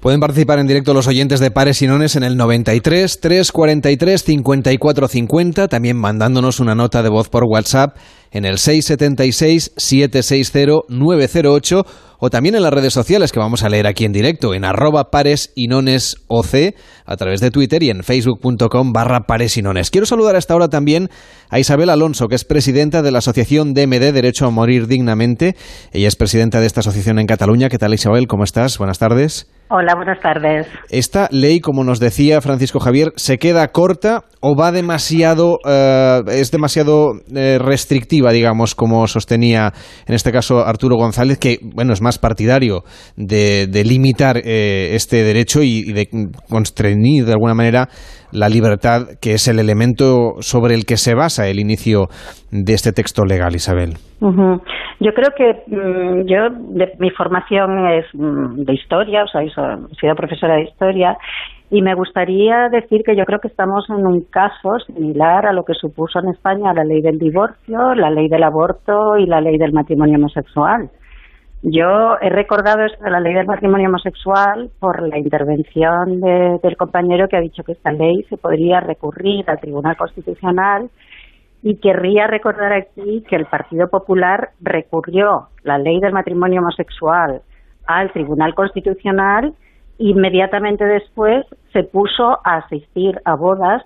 [0.00, 5.08] Pueden participar en directo los oyentes de Pares y Nones en el 93 343 54
[5.08, 7.98] 50, también mandándonos una nota de voz por WhatsApp
[8.30, 11.86] en el 676 760 908
[12.18, 15.10] o también en las redes sociales que vamos a leer aquí en directo en arroba
[15.10, 19.90] pares y OC a través de Twitter y en facebook.com barra pares y nones.
[19.90, 21.10] Quiero saludar a esta hora también
[21.50, 25.56] a Isabel Alonso, que es presidenta de la asociación DMD Derecho a Morir Dignamente.
[25.92, 27.68] Ella es presidenta de esta asociación en Cataluña.
[27.68, 28.28] ¿Qué tal Isabel?
[28.28, 28.78] ¿Cómo estás?
[28.78, 29.46] Buenas tardes.
[29.72, 30.66] Hola, buenas tardes.
[30.90, 36.50] Esta ley, como nos decía Francisco Javier, ¿se queda corta o va demasiado, eh, es
[36.50, 39.70] demasiado eh, restrictiva, digamos, como sostenía
[40.08, 42.82] en este caso Arturo González, que, bueno, es más partidario
[43.16, 46.08] de, limitar eh, este derecho y, de
[46.48, 47.86] constreñir de alguna manera
[48.32, 52.08] la libertad, que es el elemento sobre el que se basa el inicio
[52.50, 53.98] de este texto legal, Isabel.
[55.00, 56.50] Yo creo que mm, yo,
[56.98, 59.42] mi formación es mm, de historia, o sea,
[59.90, 61.16] he sido profesora de historia,
[61.70, 65.64] y me gustaría decir que yo creo que estamos en un caso similar a lo
[65.64, 69.56] que supuso en España la ley del divorcio, la ley del aborto y la ley
[69.56, 70.90] del matrimonio homosexual.
[71.62, 77.28] Yo he recordado esto de la ley del matrimonio homosexual por la intervención del compañero
[77.28, 80.88] que ha dicho que esta ley se podría recurrir al Tribunal Constitucional
[81.62, 87.42] y querría recordar aquí que el Partido Popular recurrió la ley del matrimonio homosexual
[87.98, 89.54] al Tribunal Constitucional
[89.98, 93.82] inmediatamente después se puso a asistir a bodas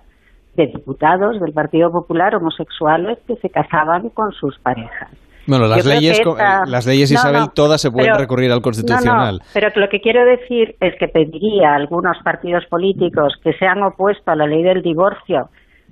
[0.55, 5.09] de diputados del Partido Popular homosexuales que se casaban con sus parejas.
[5.47, 6.19] Bueno, las leyes,
[6.67, 9.41] las leyes Isabel, todas se pueden recurrir al Constitucional.
[9.53, 13.83] pero lo que quiero decir es que pediría a algunos partidos políticos que se han
[13.83, 15.49] opuesto a la ley del divorcio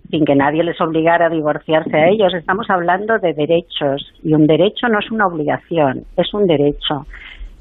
[0.09, 2.33] sin que nadie les obligara a divorciarse a ellos.
[2.33, 7.05] Estamos hablando de derechos y un derecho no es una obligación, es un derecho.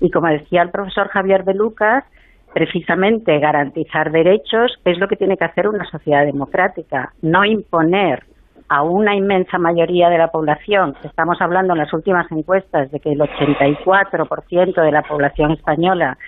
[0.03, 2.05] Y como decía el profesor Javier de Lucas,
[2.53, 8.25] precisamente garantizar derechos es lo que tiene que hacer una sociedad democrática, no imponer
[8.69, 13.13] a una inmensa mayoría de la población, estamos hablando en las últimas encuestas de que
[13.13, 16.19] el 84% de la población española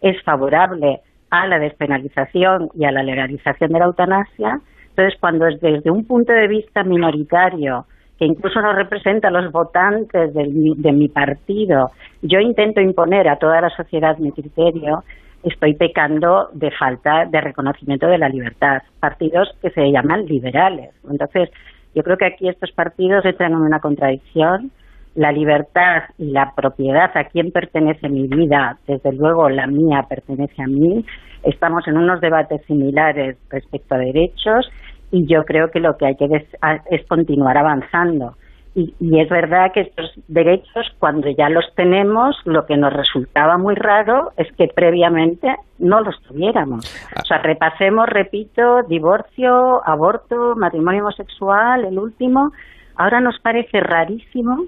[0.00, 5.60] es favorable a la despenalización y a la legalización de la eutanasia, entonces cuando es
[5.60, 7.86] desde un punto de vista minoritario,
[8.18, 11.90] que incluso no representa a los votantes de mi partido,
[12.22, 15.02] yo intento imponer a toda la sociedad mi criterio,
[15.44, 18.82] estoy pecando de falta de reconocimiento de la libertad.
[19.00, 20.90] Partidos que se llaman liberales.
[21.08, 21.50] Entonces,
[21.94, 24.70] yo creo que aquí estos partidos entran en una contradicción.
[25.14, 30.60] La libertad y la propiedad, a quién pertenece mi vida, desde luego la mía pertenece
[30.60, 31.04] a mí.
[31.44, 34.68] Estamos en unos debates similares respecto a derechos
[35.10, 36.46] y yo creo que lo que hay que
[36.90, 38.34] es continuar avanzando
[38.76, 43.76] y, es verdad que estos derechos, cuando ya los tenemos, lo que nos resultaba muy
[43.76, 46.84] raro es que previamente no los tuviéramos.
[47.14, 47.20] Ah.
[47.22, 52.50] O sea, repasemos, repito, divorcio, aborto, matrimonio homosexual, el último.
[52.96, 54.64] Ahora nos parece rarísimo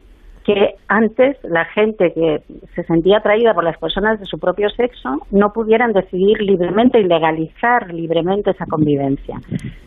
[0.46, 2.40] que antes la gente que
[2.76, 7.04] se sentía atraída por las personas de su propio sexo no pudieran decidir libremente y
[7.04, 9.40] legalizar libremente esa convivencia.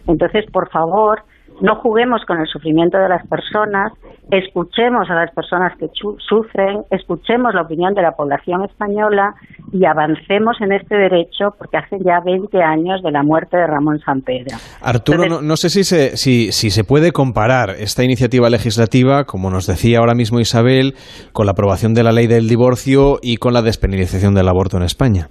[0.05, 1.23] Entonces, por favor,
[1.61, 3.93] no juguemos con el sufrimiento de las personas,
[4.31, 9.33] escuchemos a las personas que sufren, escuchemos la opinión de la población española
[9.71, 13.99] y avancemos en este derecho porque hace ya 20 años de la muerte de Ramón
[13.99, 14.57] San Pedro.
[14.81, 19.67] Arturo, no, sé si se, si, si se puede comparar esta iniciativa legislativa, como nos
[19.67, 20.93] decía ahora mismo Isabel,
[21.33, 24.83] con la aprobación de la ley del divorcio y con la despenalización del aborto en
[24.83, 25.29] España.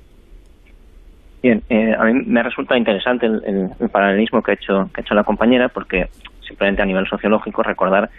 [1.43, 5.15] Bien, eh, a mí me resulta interesante el, paralelismo que ha hecho que ha hecho
[5.15, 6.09] la compañera, porque
[6.41, 8.11] simplemente a nivel sociológico recordar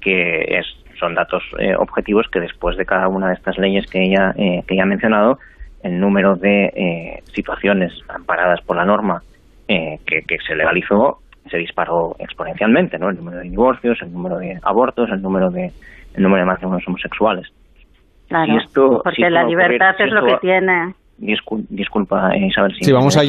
[0.00, 0.66] que es,
[0.98, 4.62] son datos eh, objetivos que después de cada una de estas leyes que ella eh,
[4.66, 5.38] que ella ha mencionado,
[5.82, 9.22] el número de situaciones amparadas por la norma
[9.66, 11.18] que, que se legalizó
[11.50, 13.10] se disparó exponencialmente, ¿no?
[13.10, 15.72] El número de divorcios, el número de abortos, el número de
[16.14, 17.48] el número de matrimonios homosexuales.
[18.28, 18.54] Claro,
[19.02, 20.94] porque la libertad es lo que tiene
[21.68, 22.74] disculpa, Isabel.
[22.80, 23.22] sí, vamos a,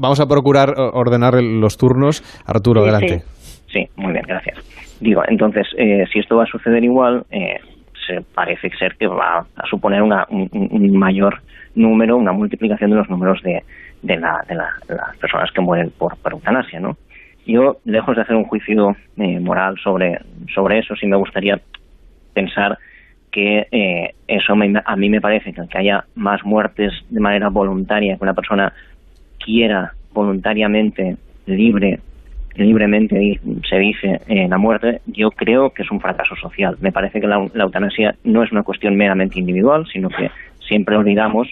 [0.00, 2.22] vamos a procurar ordenar los turnos.
[2.46, 3.22] Arturo, adelante.
[3.66, 3.86] Sí.
[3.96, 4.58] muy bien, gracias.
[5.00, 7.58] Digo, entonces, eh, si esto va a suceder igual, eh,
[8.06, 11.40] se parece ser que va a suponer una, un, mayor
[11.74, 13.62] número, una multiplicación de los números de,
[14.02, 16.96] de, la, de, las personas que mueren por, por eutanasia, ¿no?
[17.46, 20.18] Yo, lejos de hacer un juicio eh, moral sobre,
[20.54, 21.60] sobre eso, sí me gustaría
[22.34, 22.78] pensar
[23.32, 28.22] que eh, eso a mí me parece que haya más muertes de manera voluntaria, que
[28.22, 28.72] una persona
[29.42, 31.16] quiera voluntariamente,
[31.46, 31.98] libre,
[32.54, 36.76] libremente se dice eh, la muerte, yo creo que es un fracaso social.
[36.80, 41.48] Me parece que la eutanasia no es una cuestión meramente individual, sino que siempre olvidamos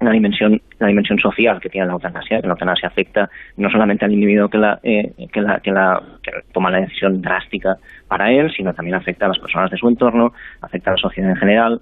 [0.00, 4.04] una dimensión la dimensión social que tiene la eutanasia que la eutanasia afecta no solamente
[4.04, 8.30] al individuo que la, eh, que la, que la que toma la decisión drástica para
[8.30, 11.36] él sino también afecta a las personas de su entorno afecta a la sociedad en
[11.36, 11.80] general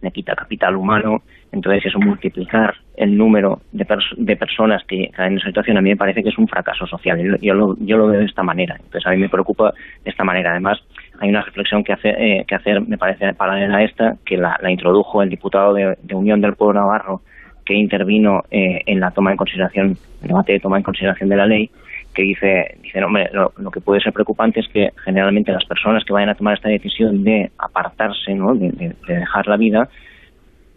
[0.00, 1.22] le quita capital humano.
[1.50, 5.90] Entonces eso multiplicar el número de, de personas que caen en esa situación a mí
[5.90, 7.38] me parece que es un fracaso social.
[7.40, 8.76] Yo, lo, yo lo veo de esta manera.
[8.76, 9.72] Entonces a mí me preocupa
[10.04, 10.50] de esta manera.
[10.50, 10.78] Además
[11.20, 14.58] hay una reflexión que, hace, eh, que hacer me parece paralela a esta que la,
[14.68, 17.22] introdujo el diputado de Unión del Pueblo Navarro
[17.68, 21.36] que intervino eh, en la toma en consideración, el debate de toma en consideración de
[21.36, 21.70] la ley,
[22.14, 26.14] que dice, dice hombre, lo, que puede ser preocupante es que generalmente las personas que
[26.14, 28.54] vayan a tomar esta decisión de apartarse, ¿no?
[28.54, 29.90] de dejar la vida,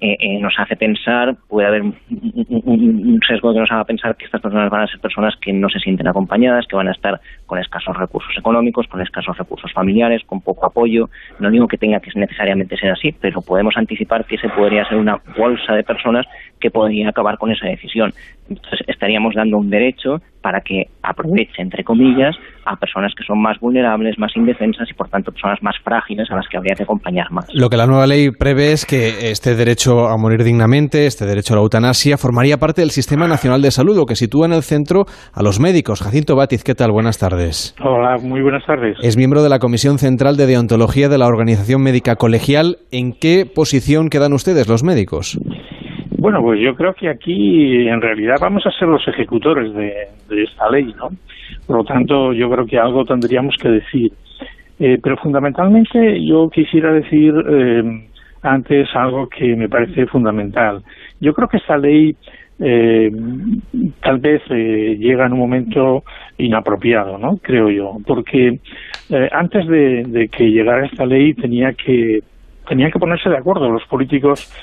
[0.04, 4.42] eh, eh, nos hace pensar, puede haber un, sesgo que nos haga pensar que estas
[4.42, 7.60] personas van a ser personas que no se sienten acompañadas, que van a estar con
[7.60, 11.12] escasos recursos económicos, con escasos recursos familiares, con poco apoyo.
[11.40, 14.98] No digo que tenga que necesariamente ser así, pero podemos anticipar que ese podría ser
[14.98, 16.26] una bolsa de personas
[16.60, 18.12] que podría acabar con esa decisión.
[18.52, 22.36] Entonces estaríamos dando un derecho para que aproveche, entre comillas,
[22.66, 26.36] a personas que son más vulnerables, más indefensas y por tanto personas más frágiles a
[26.36, 27.48] las que habría que acompañar más.
[27.54, 31.54] Lo que la nueva ley prevé es que este derecho a morir dignamente, este derecho
[31.54, 34.64] a la eutanasia, formaría parte del Sistema Nacional de Salud, lo que sitúa en el
[34.64, 36.02] centro a los médicos.
[36.02, 36.92] Jacinto Batiz, ¿qué tal?
[36.92, 37.76] Buenas tardes.
[37.84, 38.98] Hola, muy buenas tardes.
[39.02, 42.78] Es miembro de la Comisión Central de Deontología de la Organización Médica Colegial.
[42.92, 45.40] ¿En qué posición quedan ustedes, los médicos?
[46.22, 50.70] Bueno, pues yo creo que aquí en realidad vamos a ser los ejecutores de, esta
[50.70, 51.10] ley, ¿no?
[51.66, 54.12] Por lo tanto, yo creo que algo tendríamos que decir.
[54.80, 58.08] Eh, pero fundamentalmente yo quisiera decir eh,
[58.44, 60.84] antes algo que me parece fundamental.
[61.20, 62.16] Yo creo que esta ley
[62.60, 63.10] eh,
[64.04, 66.04] tal vez eh, llega en un momento
[66.38, 67.38] inapropiado, ¿no?
[67.38, 68.60] Creo yo, porque
[69.10, 72.20] eh, antes de, de, que llegara esta ley tenía que
[72.70, 74.54] tenía que ponerse de acuerdo los políticos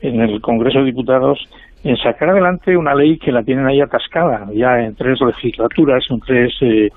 [0.00, 1.38] en el Congreso de Diputados
[1.84, 6.20] en sacar adelante una ley que la tienen ahí atascada ya en tres legislaturas, en
[6.20, 6.88] tres eh,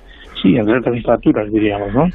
[0.42, 2.08] sí, en tres legislaturas diríamos, ¿no?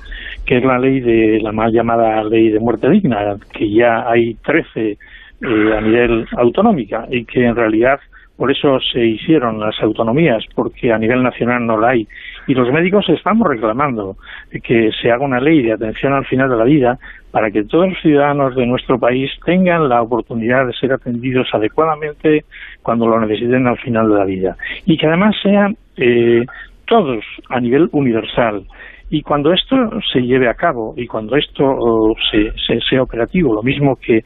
[0.46, 4.36] Que es la ley de la mal llamada ley de muerte digna, que ya hay
[4.36, 4.98] trece
[5.42, 8.00] eh, a nivel autonómica y que en realidad
[8.40, 12.08] por eso se hicieron las autonomías, porque a nivel nacional no la hay.
[12.48, 14.16] Y los médicos estamos reclamando
[14.64, 16.98] que se haga una ley de atención al final de la vida
[17.32, 22.46] para que todos los ciudadanos de nuestro país tengan la oportunidad de ser atendidos adecuadamente
[22.82, 24.56] cuando lo necesiten al final de la vida.
[24.86, 26.46] Y que además sean eh,
[26.86, 28.64] todos a nivel universal.
[29.10, 29.76] Y cuando esto
[30.14, 34.22] se lleve a cabo y cuando esto oh, se, se, sea operativo, lo mismo que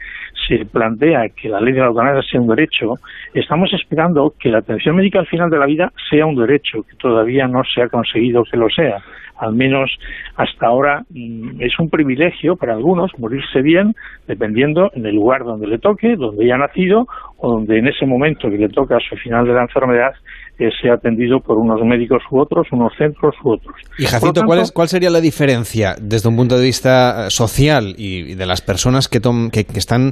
[0.48, 2.93] se plantea que la ley de la eutanasia sea un derecho,
[3.34, 6.98] estamos esperando que la atención médica al final de la vida sea un derecho, que
[6.98, 8.98] todavía no se ha conseguido que lo sea.
[9.38, 9.89] Al menos
[10.36, 13.93] hasta ahora mm, es un privilegio para algunos morirse bien,
[14.28, 18.50] dependiendo en el lugar donde le toque, donde haya nacido, o donde en ese momento
[18.50, 20.13] que le toca su final de la enfermedad
[20.59, 23.75] eh, sea atendido por unos médicos u otros, unos centros u otros.
[23.97, 27.95] Y Jacinto, tanto, ¿cuál, es, ¿cuál sería la diferencia desde un punto de vista social
[27.97, 30.11] y de las personas que, tom, que, que están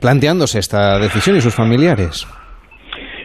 [0.00, 2.26] planteándose esta decisión y sus familiares?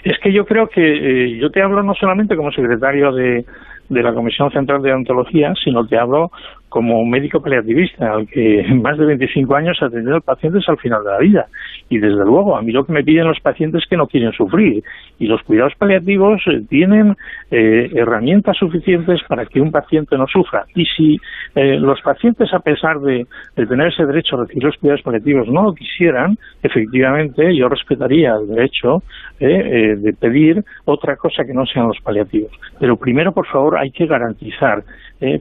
[0.04, 3.46] Es que yo creo que eh, yo te hablo no solamente como secretario de,
[3.90, 6.32] de la Comisión Central de Odontología, sino que hablo
[6.70, 11.12] como médico paliativista, al que más de 25 años atendido a pacientes al final de
[11.12, 11.46] la vida.
[11.90, 14.34] Y desde luego, a mí lo que me piden los pacientes es que no quieren
[14.34, 14.84] sufrir.
[15.20, 17.16] Y los cuidados paliativos eh, tienen
[17.50, 20.66] eh, herramientas suficientes para que un paciente no sufra.
[20.76, 21.18] Y si
[21.56, 25.64] eh, los pacientes, a pesar de, tener ese derecho a recibir los cuidados paliativos, no
[25.64, 29.02] lo quisieran, efectivamente yo respetaría el derecho
[29.40, 32.52] eh, de pedir otra cosa que no sean los paliativos.
[32.80, 34.84] Pero primero, por favor, hay que garantizar.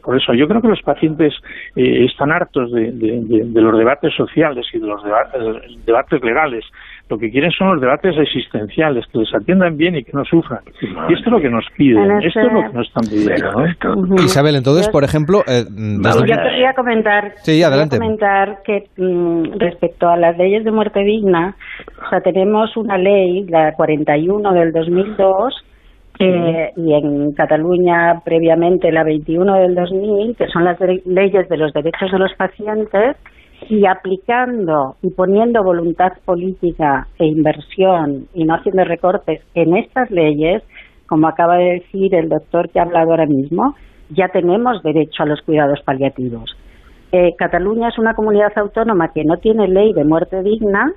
[0.02, 1.34] por eso, yo creo que los pacientes
[1.74, 5.42] eh, están hartos de, de, de, de, los debates sociales y de los debates,
[5.84, 6.64] debates legales.
[7.08, 10.60] Lo que quieren son los debates existenciales, que les atiendan bien y que no sufran.
[10.80, 13.52] Y esto es lo que nos piden, esto es lo que nos están pidiendo.
[13.52, 13.58] ¿no?
[13.60, 14.24] Uh -huh.
[14.24, 15.42] Isabel, entonces, por ejemplo...
[15.46, 15.64] Eh.
[15.68, 17.96] Yo querría comentar, sí, adelante.
[17.96, 21.54] quería comentar que mm, respecto a las leyes de muerte digna,
[22.04, 25.54] o sea, tenemos una ley, la 41 del 2002,
[26.18, 31.72] eh, y en Cataluña previamente la 21 del 2000, que son las leyes de los
[31.72, 33.16] derechos de los pacientes,
[33.68, 40.62] y aplicando y poniendo voluntad política e inversión y no haciendo recortes en estas leyes,
[41.06, 43.74] como acaba de decir el doctor que ha hablado ahora mismo,
[44.10, 46.56] ya tenemos derecho a los cuidados paliativos.
[47.12, 50.92] Eh, Cataluña es una comunidad autónoma que no tiene ley de muerte digna,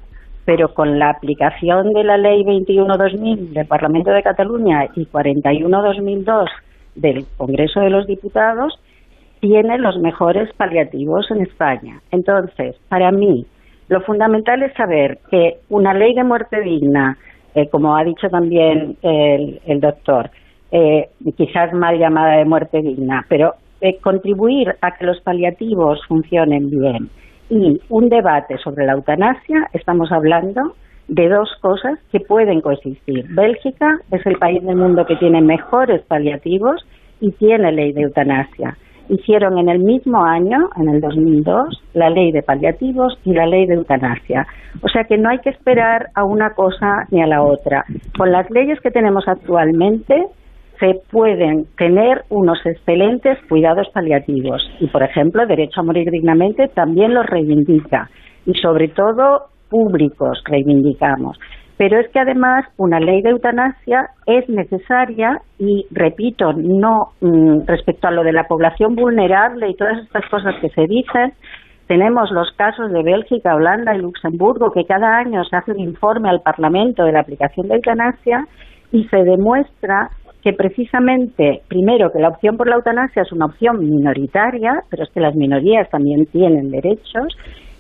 [0.45, 6.45] pero con la aplicación de la Ley 21-2000 del Parlamento de Cataluña y 41-2002
[6.95, 8.79] del Congreso de los Diputados,
[9.39, 12.01] tiene los mejores paliativos en España.
[12.11, 13.45] Entonces, para mí,
[13.87, 17.17] lo fundamental es saber que una ley de muerte digna,
[17.55, 20.29] eh, como ha dicho también el, el doctor,
[20.71, 26.69] eh, quizás mal llamada de muerte digna, pero eh, contribuir a que los paliativos funcionen
[26.69, 27.09] bien
[27.49, 30.75] y un debate sobre la eutanasia, estamos hablando
[31.07, 33.25] de dos cosas que pueden coexistir.
[33.29, 36.85] Bélgica es el país del mundo que tiene mejores paliativos
[37.19, 38.77] y tiene ley de eutanasia.
[39.09, 43.65] Hicieron en el mismo año, en el 2002, la ley de paliativos y la ley
[43.65, 44.45] de eutanasia.
[44.83, 47.85] O sea que no hay que esperar a una cosa ni a la otra.
[48.15, 50.27] Con las leyes que tenemos actualmente,
[50.79, 57.13] se pueden tener unos excelentes cuidados paliativos y, por ejemplo, derecho a morir dignamente también
[57.13, 58.09] los reivindica
[58.45, 61.37] y, sobre todo, públicos reivindicamos.
[61.77, 68.07] Pero es que además una ley de eutanasia es necesaria y, repito, no mmm, respecto
[68.07, 71.33] a lo de la población vulnerable y todas estas cosas que se dicen,
[71.87, 76.29] tenemos los casos de Bélgica, Holanda y Luxemburgo que cada año se hace un informe
[76.29, 78.45] al Parlamento de la aplicación de eutanasia
[78.91, 80.09] y se demuestra
[80.43, 85.09] que precisamente, primero, que la opción por la eutanasia es una opción minoritaria, pero es
[85.09, 87.35] que las minorías también tienen derechos,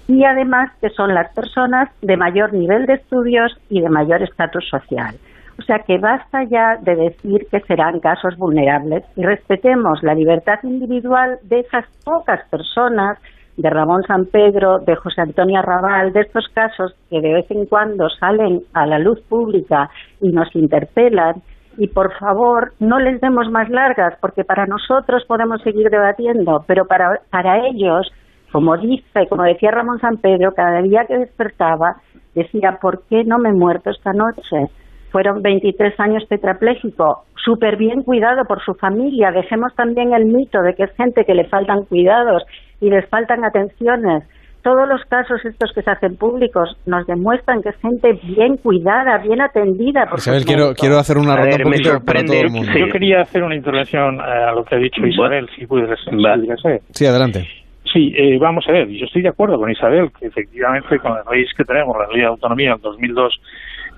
[0.07, 4.67] y además que son las personas de mayor nivel de estudios y de mayor estatus
[4.67, 5.15] social.
[5.59, 10.59] O sea que basta ya de decir que serán casos vulnerables y respetemos la libertad
[10.63, 13.19] individual de esas pocas personas,
[13.57, 17.65] de Ramón San Pedro, de José Antonio Raval, de estos casos que de vez en
[17.65, 19.89] cuando salen a la luz pública
[20.21, 21.41] y nos interpelan
[21.79, 26.85] y por favor no les demos más largas porque para nosotros podemos seguir debatiendo, pero
[26.85, 28.11] para, para ellos,
[28.51, 31.95] como dice, como decía Ramón San Pedro, cada día que despertaba
[32.35, 34.67] decía, ¿por qué no me he muerto esta noche?
[35.11, 39.31] Fueron 23 años tetrapléjico, súper bien cuidado por su familia.
[39.31, 42.43] Dejemos también el mito de que es gente que le faltan cuidados
[42.81, 44.23] y les faltan atenciones
[44.61, 49.17] todos los casos estos que se hacen públicos nos demuestran que es gente bien cuidada,
[49.19, 50.05] bien atendida.
[50.09, 52.71] Por Isabel, quiero, quiero hacer una ronda un poquito para todo el mundo.
[52.77, 56.81] Yo quería hacer una intervención a lo que ha dicho Isabel, si pudiera ser.
[56.91, 57.47] Sí, adelante.
[57.91, 61.23] Sí, eh, vamos a ver, yo estoy de acuerdo con Isabel, que efectivamente con el
[61.31, 63.33] leyes que tenemos, la ley de autonomía en 2002,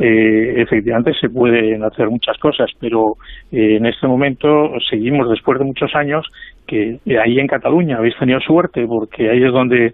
[0.04, 3.18] eh, efectivamente se pueden hacer muchas cosas, pero
[3.52, 6.26] eh, en este momento seguimos después de muchos años
[6.66, 9.94] que ahí en Cataluña habéis tenido suerte porque ahí es donde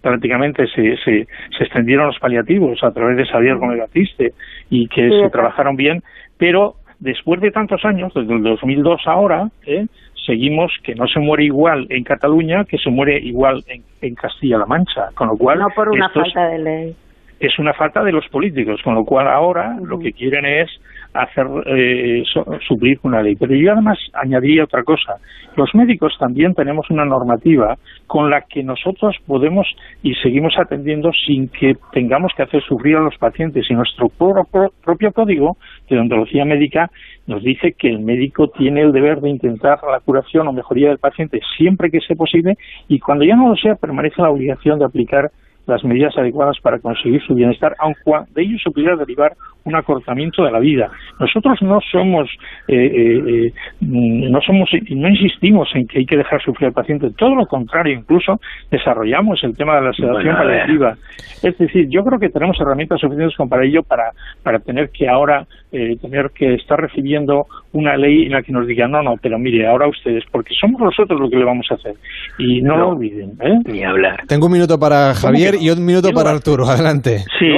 [0.00, 4.32] prácticamente se, se, se extendieron los paliativos a través de Xavier Gómez Batiste
[4.70, 6.02] y que se trabajaron bien,
[6.36, 9.86] pero después de tantos años, desde el 2002 ahora, ¿eh?
[10.26, 14.66] seguimos que no se muere igual en Cataluña que se muere igual en, en Castilla-La
[14.66, 15.60] Mancha, con lo cual...
[15.60, 16.96] No por una falta de ley.
[17.40, 20.70] Es una falta de los políticos, con lo cual ahora lo que quieren es
[21.14, 22.22] hacer eh,
[22.66, 23.36] suplir una ley.
[23.36, 25.16] Pero yo además añadiría otra cosa.
[25.56, 27.76] Los médicos también tenemos una normativa
[28.06, 29.66] con la que nosotros podemos
[30.02, 33.66] y seguimos atendiendo sin que tengamos que hacer sufrir a los pacientes.
[33.70, 35.56] Y nuestro propio código
[35.88, 36.90] de odontología médica
[37.26, 40.98] nos dice que el médico tiene el deber de intentar la curación o mejoría del
[40.98, 42.56] paciente siempre que sea posible
[42.88, 45.30] y cuando ya no lo sea permanece la obligación de aplicar
[45.66, 48.00] las medidas adecuadas para conseguir su bienestar, aunque
[48.34, 49.32] de ello se pudiera derivar
[49.64, 50.90] un acortamiento de la vida.
[51.18, 52.28] Nosotros no somos,
[52.68, 57.08] eh, eh, eh no somos, no insistimos en que hay que dejar sufrir al paciente,
[57.16, 58.38] todo lo contrario, incluso
[58.70, 60.94] desarrollamos el tema de la sedación paliativa.
[61.42, 64.10] Es decir, yo creo que tenemos herramientas suficientes como para ello, para,
[64.42, 68.66] para tener que ahora, eh, tener que estar recibiendo una ley en la que nos
[68.66, 71.74] diga, no, no, pero mire, ahora ustedes, porque somos nosotros lo que le vamos a
[71.74, 71.94] hacer.
[72.38, 73.30] Y no, lo olviden.
[73.40, 73.58] ¿eh?
[73.66, 74.24] Ni hablar.
[74.26, 76.64] Tengo un minuto para Javier y un minuto para Arturo.
[76.66, 77.24] Adelante.
[77.38, 77.50] Sí,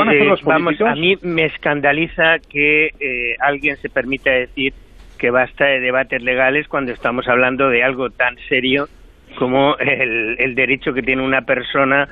[0.44, 4.72] vamos, a mí me escandaliza que eh, alguien se permita decir
[5.18, 8.88] que basta de debates legales cuando estamos hablando de algo tan serio
[9.38, 12.08] como el, el derecho que tiene una persona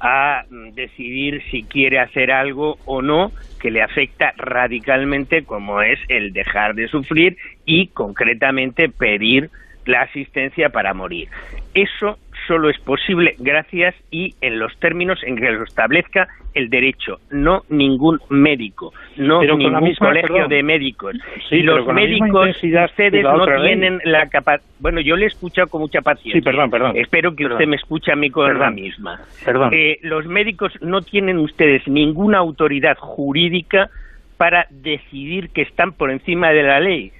[0.00, 6.32] a decidir si quiere hacer algo o no que le afecta radicalmente como es el
[6.32, 9.50] dejar de sufrir y concretamente pedir
[9.86, 11.28] la asistencia para morir.
[11.74, 12.18] Eso
[12.48, 17.62] solo es posible gracias y en los términos en que lo establezca el derecho, no
[17.68, 21.14] ningún médico, no ningún colegio de médicos.
[21.50, 24.66] y los médicos, ustedes no tienen la capacidad...
[24.80, 26.40] Bueno, yo le he escuchado con mucha paciencia.
[26.40, 26.96] Sí, perdón, perdón.
[26.96, 29.20] Espero que usted me escuche a mí con la misma.
[29.44, 29.70] Perdón.
[29.72, 33.90] Eh, los médicos no tienen ustedes ninguna autoridad jurídica
[34.36, 37.12] para decidir que están por encima de la ley.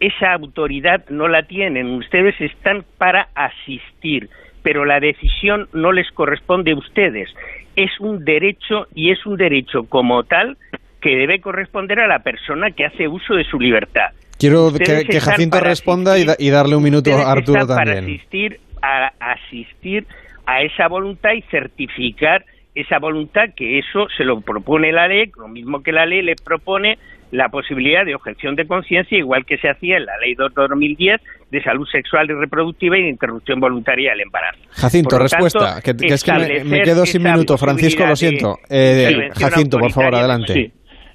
[0.00, 1.90] Esa autoridad no la tienen.
[1.90, 4.30] Ustedes están para asistir
[4.62, 7.28] pero la decisión no les corresponde a ustedes.
[7.76, 10.56] Es un derecho y es un derecho como tal
[11.00, 14.10] que debe corresponder a la persona que hace uso de su libertad.
[14.38, 17.86] Quiero que, Jacinto responda y, darle un minuto a Arturo también.
[17.86, 20.06] Para asistir a, asistir
[20.46, 22.44] a esa voluntad y certificar
[22.74, 26.36] esa voluntad que eso se lo propone la ley, lo mismo que la ley le
[26.36, 26.98] propone
[27.30, 31.20] la posibilidad de objeción de conciencia, igual que se hacía en la Ley 2 2010
[31.50, 34.58] de salud sexual y reproductiva y de interrupción voluntaria del embarazo.
[34.70, 36.32] Jacinto, respuesta, que, es que
[36.64, 37.56] me, quedo sin minuto.
[37.56, 38.58] Francisco, lo siento.
[38.68, 40.52] Eh, Jacinto, por favor, adelante.
[40.52, 40.72] Sí.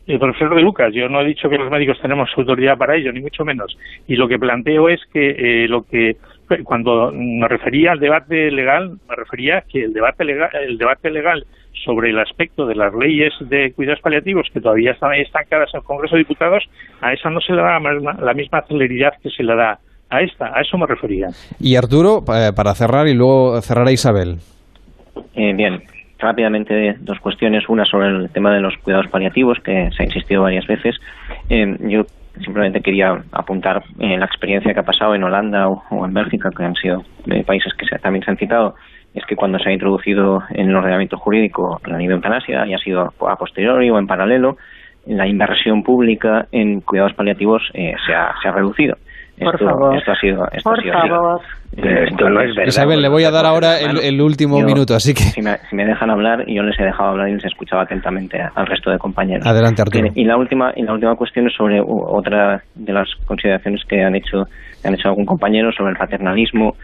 [0.07, 3.11] El profesor de Lucas, yo no he dicho que los médicos tenemos autoridad para ello,
[3.11, 3.75] ni mucho menos.
[4.07, 6.17] Y lo que planteo es que eh, lo que
[6.63, 11.45] cuando me refería al debate legal, me refería que el debate legal, el debate legal
[11.83, 15.83] sobre el aspecto de las leyes de cuidados paliativos que todavía están estancadas en el
[15.83, 16.63] Congreso de Diputados,
[17.01, 19.79] a esa no se le da la misma, celeridad que se le da
[20.09, 21.29] a esta, a eso me refería.
[21.59, 24.37] Y Arturo, para cerrar y luego cerrará Isabel.
[25.35, 25.81] Eh, bien,
[26.19, 27.67] rápidamente dos cuestiones.
[27.69, 30.95] Una sobre el tema de los cuidados paliativos, que se ha insistido varias veces.
[31.49, 32.05] Eh, yo
[32.43, 36.63] simplemente quería apuntar eh, la experiencia que ha pasado en Holanda o, en Bélgica, que
[36.63, 37.03] han sido
[37.45, 38.75] países que también se han citado,
[39.13, 42.77] es que cuando se ha introducido en el ordenamiento jurídico la de eutanasia, y ha
[42.79, 44.57] sido a posteriori o en paralelo,
[45.05, 48.97] la inversión pública en cuidados paliativos eh, se, se ha reducido.
[49.37, 49.97] Por favor.
[49.97, 51.41] Esto ha sido, esto Por favor.
[51.75, 52.67] Eh, esto no es verdad.
[52.67, 55.23] Isabel, le voy a dar ahora el, último minuto, así que...
[55.23, 57.81] Si me, si me, dejan hablar, yo les he dejado hablar y les he escuchado
[57.81, 59.45] atentamente al resto de compañeros.
[59.45, 60.07] Adelante, Arturo.
[60.15, 64.15] Y, la última y la última cuestión es sobre otra de las consideraciones que han
[64.15, 64.45] hecho,
[64.81, 66.75] que han hecho algún compañero sobre el paternalismo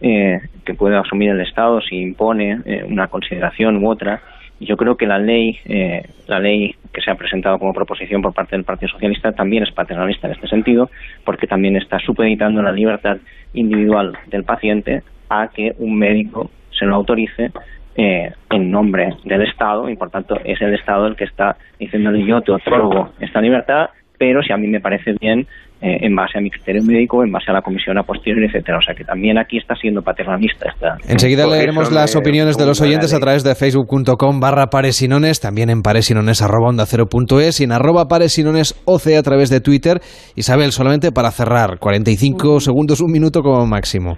[0.00, 4.20] eh, que puede asumir el Estado si impone eh, una consideración u otra.
[4.60, 8.32] Yo creo que la ley, eh, la ley que se ha presentado como proposición por
[8.32, 10.90] parte del Partido Socialista también es paternalista en este sentido,
[11.24, 13.18] porque también está supeditando la libertad
[13.52, 17.50] individual del paciente a que un médico se lo autorice
[17.96, 22.24] eh, en nombre del Estado y por tanto es el Estado el que está diciéndole
[22.24, 23.88] yo te otorgo esta libertad
[24.18, 25.46] pero si a mí me parece bien
[25.82, 28.78] eh, en base a mi criterio médico, en base a la comisión a posteriori, etcétera.
[28.78, 30.70] O sea que también aquí está siendo paternalista.
[30.70, 35.68] Esta, Enseguida leeremos las opiniones de los oyentes a través de facebook.com barra paresinones, también
[35.68, 39.60] en paresinones arroba onda cero punto es y en arroba paresinones oc a través de
[39.60, 40.00] Twitter.
[40.34, 44.16] Isabel, solamente para cerrar, 45 segundos, un minuto como máximo.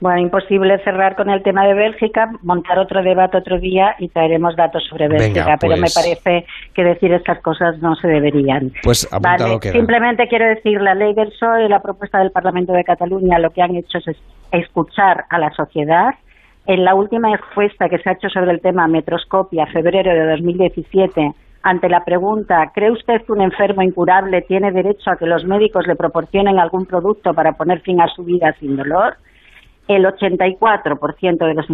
[0.00, 4.54] Bueno, imposible cerrar con el tema de Bélgica, montar otro debate otro día y traeremos
[4.54, 5.94] datos sobre Bélgica, pero me pues.
[5.94, 8.70] parece que decir estas cosas no se deberían.
[8.84, 9.72] Pues Vale, queda.
[9.72, 13.50] Simplemente quiero decir, la ley del PSOE y la propuesta del Parlamento de Cataluña lo
[13.50, 14.22] que han hecho es es-
[14.52, 16.14] escuchar a la sociedad.
[16.66, 21.32] En la última encuesta que se ha hecho sobre el tema Metroscopia, febrero de 2017,
[21.62, 25.86] ante la pregunta ¿cree usted que un enfermo incurable tiene derecho a que los médicos
[25.88, 29.16] le proporcionen algún producto para poner fin a su vida sin dolor?
[29.88, 31.66] El 84% de los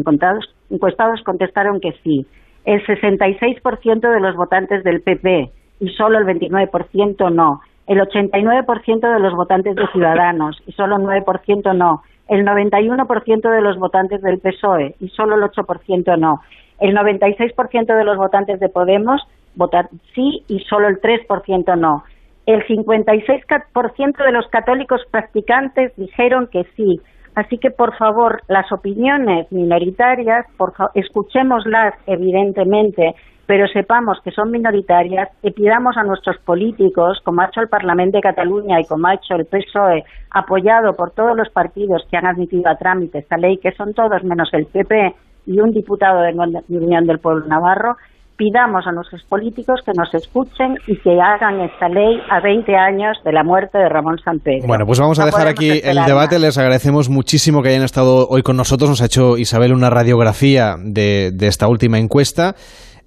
[0.71, 2.27] encuestados contestaron que sí.
[2.65, 5.51] El 66% de los votantes del PP
[5.81, 7.61] y solo el 29% no.
[7.87, 12.03] El 89% de los votantes de Ciudadanos y solo el 9% no.
[12.29, 16.41] El 91% de los votantes del PSOE E y solo el 8% no.
[16.81, 19.21] El 96% de los votantes de Podemos
[19.55, 22.05] votan sí y solo el 3% no.
[22.47, 27.01] El 56% de los católicos practicantes dijeron que sí.
[27.35, 33.15] Así que, por favor, las opiniones minoritarias, por escuchémoslas, evidentemente,
[33.47, 38.19] pero sepamos que son minoritarias y pidamos a nuestros políticos, como ha hecho el Parlamento
[38.19, 42.27] de Cataluña y como ha hecho el PSOE, apoyado por todos los partidos que han
[42.27, 45.15] admitido a trámite esta ley, que son todos menos el PP
[45.47, 46.33] y un diputado de
[46.69, 47.97] Unión del Pueblo Navarro,
[48.37, 53.17] pidamos a nuestros políticos que nos escuchen y que hagan esta ley a 20 años
[53.25, 54.67] de la muerte de Ramón Sampedro.
[54.67, 56.39] Bueno, pues vamos a No dejar aquí el debate.
[56.39, 58.91] Les agradecemos muchísimo que hayan estado hoy con nosotros.
[58.91, 62.55] Nos ha hecho Isabel una radiografía de, de esta última encuesta.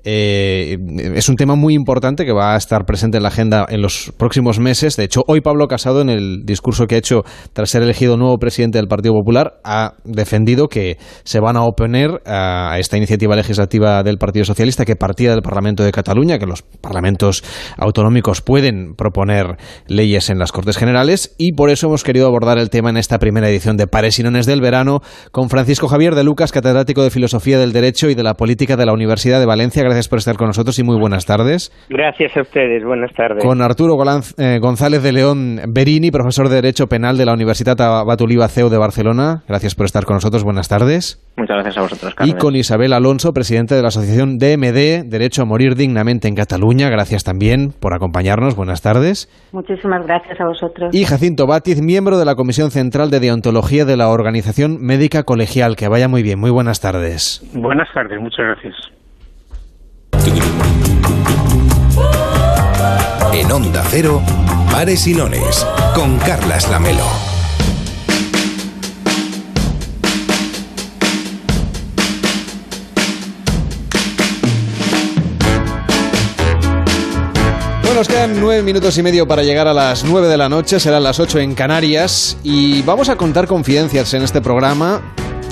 [0.03, 0.77] Eh,
[1.15, 4.13] es un tema muy importante que va a estar presente en la agenda en los
[4.17, 4.95] próximos meses.
[4.95, 7.23] De hecho, hoy Pablo Casado, en el discurso que ha hecho
[7.53, 12.21] tras ser elegido nuevo presidente del Partido Popular, ha defendido que se van a oponer
[12.25, 16.61] a esta iniciativa legislativa del Partido Socialista que partía del Parlamento de Cataluña, que los
[16.61, 17.43] parlamentos
[17.77, 22.69] autonómicos pueden proponer leyes en las Cortes Generales y por eso hemos querido abordar el
[22.69, 26.23] tema en esta primera edición de Pares y Nones del Verano con Francisco Javier de
[26.23, 29.83] Lucas, catedrático de Filosofía del Derecho y de la Política de la Universidad de Valencia.
[29.87, 31.71] Gracias por estar con nosotros y muy buenas tardes.
[31.89, 33.41] Gracias a ustedes, buenas tardes.
[33.41, 33.95] Con Arturo
[34.37, 38.77] eh, González de León Berini, profesor de Derecho Penal de la Universidad Abatuliba CEU de
[38.77, 39.43] Barcelona.
[39.47, 40.43] Gracias por estar con nosotros.
[40.43, 41.23] Buenas tardes.
[41.37, 42.37] Muchas gracias a vosotros, Y Carmen.
[42.37, 46.89] con Isabel Alonso, presidente de la Asociación DMD, Derecho a Morir Dignamente en Cataluña.
[46.89, 48.57] Gracias también por acompañarnos.
[48.57, 49.29] Buenas tardes.
[49.53, 50.93] Muchísimas gracias a vosotros.
[50.93, 55.75] Y Jacinto Bátiz, miembro de la Comisión Central de Deontología de la Organización Médica Colegial.
[55.77, 56.39] Que vaya muy bien.
[56.39, 57.41] Muy buenas tardes.
[57.53, 58.96] Buenas tardes, muchas gracias.
[63.33, 64.21] En Onda Cero,
[64.71, 65.65] Pares y Nones,
[65.95, 67.05] con Carlas Lamelo.
[77.97, 81.01] Nos quedan nueve minutos y medio para llegar a las nueve de la noche, serán
[81.01, 85.01] las ocho en Canarias y vamos a contar confidencias en este programa.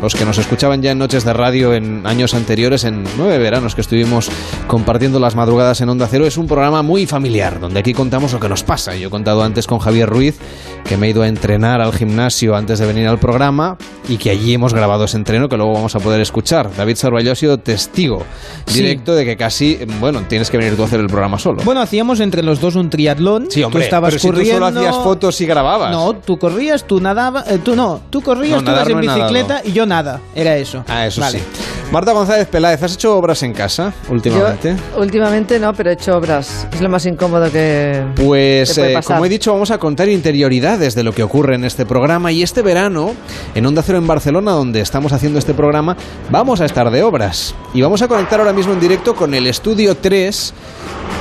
[0.01, 3.73] Los que nos escuchaban ya en noches de radio en años anteriores, en nueve veranos
[3.73, 4.29] que estuvimos
[4.67, 8.39] compartiendo las madrugadas en Onda Cero, es un programa muy familiar, donde aquí contamos lo
[8.39, 8.95] que nos pasa.
[8.95, 10.37] Yo he contado antes con Javier Ruiz,
[10.83, 13.77] que me he ido a entrenar al gimnasio antes de venir al programa
[14.07, 16.69] y que allí hemos grabado ese entreno que luego vamos a poder escuchar.
[16.75, 18.23] David Sarvallo ha sido testigo
[18.67, 18.81] Sí.
[18.81, 21.63] directo de que casi, bueno, tienes que venir tú a hacer el programa solo.
[21.63, 23.47] Bueno, hacíamos entre los dos un triatlón.
[23.49, 24.53] Sí, hombre, tú estabas pero si tú corriendo.
[24.67, 25.91] solo hacías fotos y grababas.
[25.91, 27.47] No, tú corrías, tú nadabas.
[27.49, 29.69] eh, tú no, tú corrías, No, tú ibas en bicicleta nadado.
[29.69, 30.21] y yo nada.
[30.35, 30.83] Era eso.
[30.87, 31.39] Ah, eso Vale.
[31.39, 31.45] sí.
[31.91, 34.75] Marta González Peláez, ¿has hecho obras en casa últimamente?
[34.93, 36.67] Yo, últimamente no, pero he hecho obras.
[36.73, 38.03] Es lo más incómodo que.
[38.15, 41.55] Pues ¿Qué puede eh, como he dicho, vamos a contar interioridades de lo que ocurre
[41.55, 43.13] en este programa y este verano,
[43.53, 45.95] en Onda Cero en Barcelona, donde estamos haciendo este programa,
[46.29, 47.55] vamos a estar de obras.
[47.73, 50.53] Y vamos a conectar ahora mismo en directo con el Estudio 3,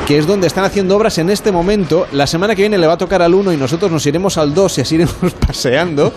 [0.07, 2.07] que es donde están haciendo obras en este momento.
[2.13, 4.55] La semana que viene le va a tocar al 1 y nosotros nos iremos al
[4.55, 6.13] 2 y así iremos paseando.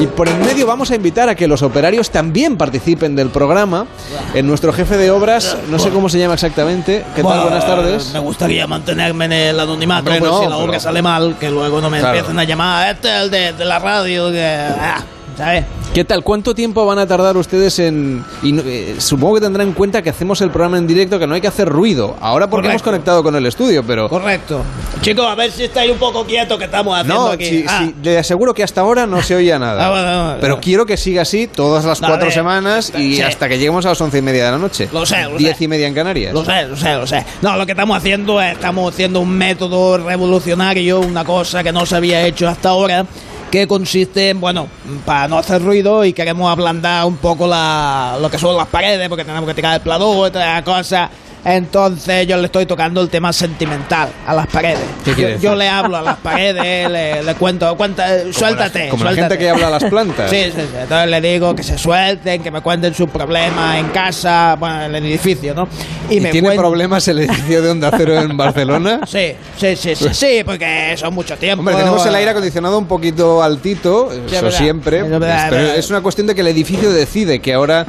[0.00, 3.86] Y por en medio vamos a invitar a que los operarios también participen del programa.
[4.34, 7.04] En nuestro jefe de obras, no sé cómo se llama exactamente.
[7.14, 7.42] ¿Qué tal?
[7.42, 8.12] Buenas tardes.
[8.12, 11.36] Me gustaría mantenerme en el anonimato, Hombre, pues no, si la obra pero- sale mal,
[11.38, 12.14] que luego no me Claro.
[12.16, 14.44] empiecen a llamar, este es el de, de la radio, que...
[14.46, 15.02] ah".
[15.36, 15.64] ¿Sabes?
[15.92, 16.22] ¿Qué tal?
[16.24, 18.24] ¿Cuánto tiempo van a tardar ustedes en...?
[18.42, 21.26] Y no- eh, supongo que tendrán en cuenta que hacemos el programa en directo, que
[21.26, 22.16] no hay que hacer ruido.
[22.20, 22.90] Ahora porque hemos Correcto.
[22.90, 24.08] conectado con el estudio, pero...
[24.08, 24.62] Correcto.
[25.02, 27.44] Chicos, a ver si estáis un poco quietos que estamos haciendo No, aquí.
[27.46, 29.84] sí, Ah, sí, le aseguro que hasta ahora no se oía nada.
[29.86, 33.22] Ah, bueno, bueno, pero quiero que siga así todas las cuatro semanas y Sí.
[33.22, 34.88] hasta que lleguemos a las once y media de la noche.
[34.92, 35.64] Lo sé, lo Diez sé.
[35.64, 36.32] y media en Canarias.
[36.32, 37.24] Lo sé, lo sé, lo sé.
[37.42, 41.84] No, lo que estamos haciendo es, estamos haciendo un método revolucionario, una cosa que no
[41.86, 43.04] se había hecho hasta ahora,
[43.54, 44.66] que consiste en, bueno,
[45.06, 49.08] para no hacer ruido y queremos ablandar un poco la, lo que son las paredes,
[49.08, 49.80] porque tenemos que tirar el
[50.32, 51.08] todas las cosas.
[51.44, 54.78] Entonces yo le estoy tocando el tema sentimental a las paredes.
[55.04, 58.88] ¿Qué yo, yo le hablo a las paredes, le, le cuento, cuenta, suéltate.
[58.88, 59.34] como la suéltate.
[59.34, 60.30] gente que habla a las plantas.
[60.30, 60.76] Sí, sí, sí.
[60.80, 64.94] Entonces le digo que se suelten, que me cuenten sus problemas en casa, bueno, en
[64.94, 65.68] el edificio, ¿no?
[66.08, 69.00] ¿Y, me tiene problemas el edificio de Onda Cero en Barcelona?
[69.14, 71.60] Sí, sí, sí, sí, sí, porque son mucho tiempo.
[71.60, 74.58] Hombre, tenemos el aire acondicionado un poquito altito, Sí, eso verdad.
[74.58, 74.98] siempre.
[75.00, 77.86] Es verdad, pero es una cuestión de que el edificio decide que ahora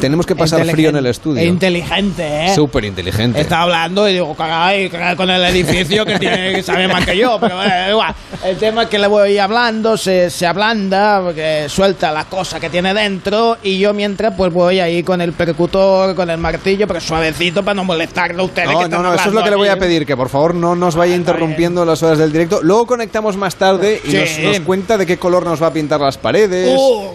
[0.00, 1.42] tenemos que pasar frío en el estudio.
[1.42, 2.54] E inteligente, ¿eh?
[2.54, 3.40] Súper inteligente.
[3.40, 7.16] Está hablando y digo, caray, caray con el edificio que tiene que saber más que
[7.16, 8.14] yo, pero bueno, igual.
[8.44, 12.70] El tema es que le voy hablando, se, se ablanda, porque suelta la cosa que
[12.70, 17.00] tiene dentro y yo mientras pues voy ahí con el percutor, con el martillo, pero
[17.00, 19.50] suavecito para no molestarle a ustedes que No, están no, no, eso es lo que
[19.50, 22.60] le voy a pedir, que por favor no nos vaya interrumpiendo las horas del directo.
[22.62, 24.42] Luego conectamos más tarde y Sí.
[24.44, 26.76] nos, nos cuenta de qué color nos va a pintar las paredes.
[26.78, 27.08] Uh,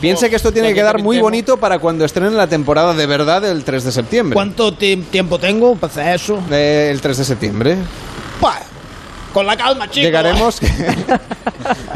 [0.00, 3.44] Piense que esto tiene que quedar muy bonito para cuando estrenen la temporada de verdad
[3.44, 4.34] el 3 de septiembre.
[4.34, 6.42] ¿Cuánto ti- tiempo tengo para hacer eso?
[6.50, 7.76] Eh, el 3 de septiembre.
[8.40, 8.60] Bah,
[9.32, 10.04] con la calma, chicos.
[10.04, 10.60] Llegaremos.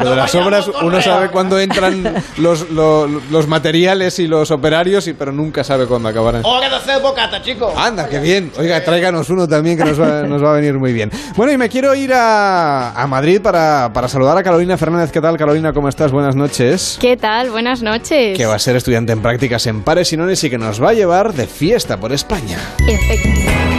[0.02, 5.06] Lo de las obras, uno sabe cuándo entran los, lo- los materiales y los operarios,
[5.08, 6.42] y, pero nunca sabe cuándo acabarán.
[6.44, 7.72] Hora de hacer bocata, chicos.
[7.76, 8.52] Anda, qué bien.
[8.58, 11.10] Oiga, tráiganos uno también que nos va, nos va a venir muy bien.
[11.36, 15.10] Bueno, y me quiero ir a, a Madrid para, para saludar a Carolina Fernández.
[15.10, 15.72] ¿Qué tal, Carolina?
[15.72, 16.12] ¿Cómo estás?
[16.12, 16.98] Buenas noches.
[17.00, 17.50] ¿Qué tal?
[17.50, 18.36] Buenas noches.
[18.36, 20.90] Que va a ser estudiante en prácticas en Pares y Nones y que nos va
[20.90, 22.58] a llevar de fiesta por España.
[22.86, 23.73] Efecto.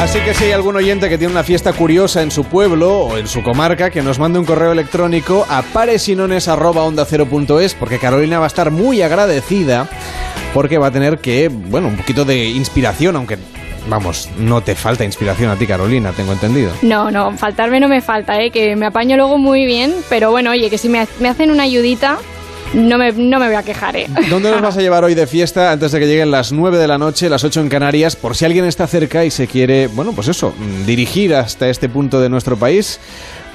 [0.00, 3.18] Así que si hay algún oyente que tiene una fiesta curiosa en su pueblo o
[3.18, 8.48] en su comarca, que nos mande un correo electrónico a paresinones.onda0.es porque Carolina va a
[8.48, 9.86] estar muy agradecida
[10.54, 13.36] porque va a tener que, bueno, un poquito de inspiración, aunque,
[13.90, 16.72] vamos, no te falta inspiración a ti, Carolina, tengo entendido.
[16.80, 18.50] No, no, faltarme no me falta, ¿eh?
[18.50, 21.64] que me apaño luego muy bien, pero bueno, oye, que si me, me hacen una
[21.64, 22.16] ayudita,
[22.74, 23.96] no me, no me voy a quejar.
[23.96, 24.06] ¿eh?
[24.30, 26.86] ¿Dónde nos vas a llevar hoy de fiesta antes de que lleguen las 9 de
[26.86, 30.12] la noche, las 8 en Canarias, por si alguien está cerca y se quiere, bueno,
[30.12, 33.00] pues eso, mm, dirigir hasta este punto de nuestro país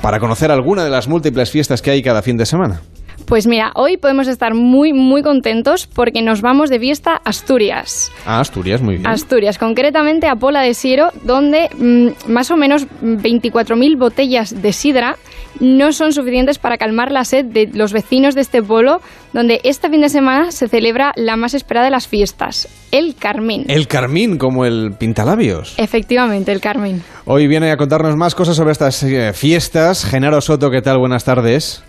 [0.01, 2.82] para conocer alguna de las múltiples fiestas que hay cada fin de semana?
[3.26, 8.11] Pues mira, hoy podemos estar muy, muy contentos porque nos vamos de fiesta a Asturias.
[8.26, 9.07] Ah, Asturias, muy bien.
[9.07, 15.18] Asturias, concretamente a Pola de Siero, donde mm, más o menos 24.000 botellas de sidra
[15.60, 18.99] no son suficientes para calmar la sed de los vecinos de este pueblo,
[19.34, 23.66] donde este fin de semana se celebra la más esperada de las fiestas, el Carmín.
[23.68, 25.78] El Carmín, como el pintalabios.
[25.80, 27.01] Efectivamente, el Carmín.
[27.26, 30.10] Hoy viene a contarnos más cosas sobre estas eh, fiestas.
[30.10, 30.97] Genaro Soto, ¿qué tal?
[30.97, 31.84] Buenas tardes.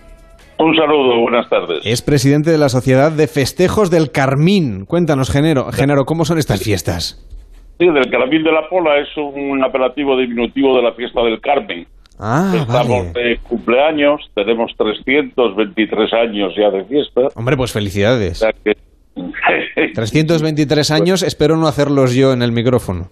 [0.59, 1.81] Un saludo, buenas tardes.
[1.85, 4.87] Es presidente de la Sociedad de Festejos del Carmín.
[4.87, 7.23] Cuéntanos, Genaro, Genaro ¿cómo son estas fiestas?
[7.79, 11.87] Sí, del Carmín de la Pola es un apelativo diminutivo de la fiesta del Carmen.
[12.19, 13.29] Ah, Estamos vale.
[13.29, 17.23] de cumpleaños, tenemos 323 años ya de fiesta.
[17.35, 18.43] Hombre, pues felicidades.
[18.43, 18.77] O sea que-
[19.95, 23.09] 323 años, espero no hacerlos yo en el micrófono.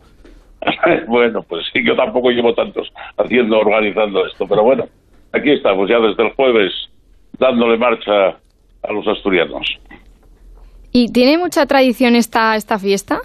[1.09, 4.85] bueno, pues sí, yo tampoco llevo tantos haciendo, organizando esto, pero bueno,
[5.33, 6.73] aquí estamos ya desde el jueves
[7.39, 9.67] dándole marcha a los asturianos.
[10.93, 13.19] ¿Y tiene mucha tradición esta, esta fiesta?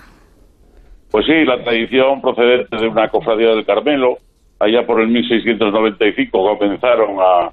[1.11, 4.17] Pues sí, la tradición procedente de una cofradía del Carmelo,
[4.60, 7.51] allá por el 1695 comenzaron a,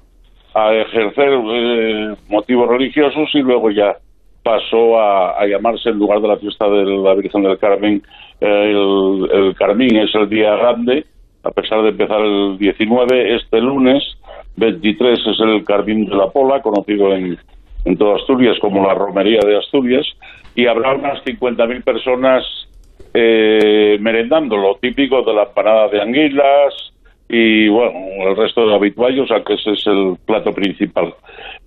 [0.53, 3.95] a ejercer eh, motivos religiosos y luego ya
[4.43, 8.01] pasó a, a llamarse en lugar de la fiesta de la Virgen del Carmen,
[8.39, 11.05] eh, el, el Carmín es el día grande,
[11.43, 14.03] a pesar de empezar el 19, este lunes
[14.55, 17.37] 23 es el Carmín de la Pola, conocido en,
[17.85, 20.05] en toda Asturias como la Romería de Asturias,
[20.55, 22.43] y habrá unas 50.000 personas
[23.13, 26.93] eh, merendando, lo típico de la empanada de anguilas
[27.29, 27.91] y bueno,
[28.29, 28.67] el resto de
[29.27, 31.13] sea que ese es el plato principal.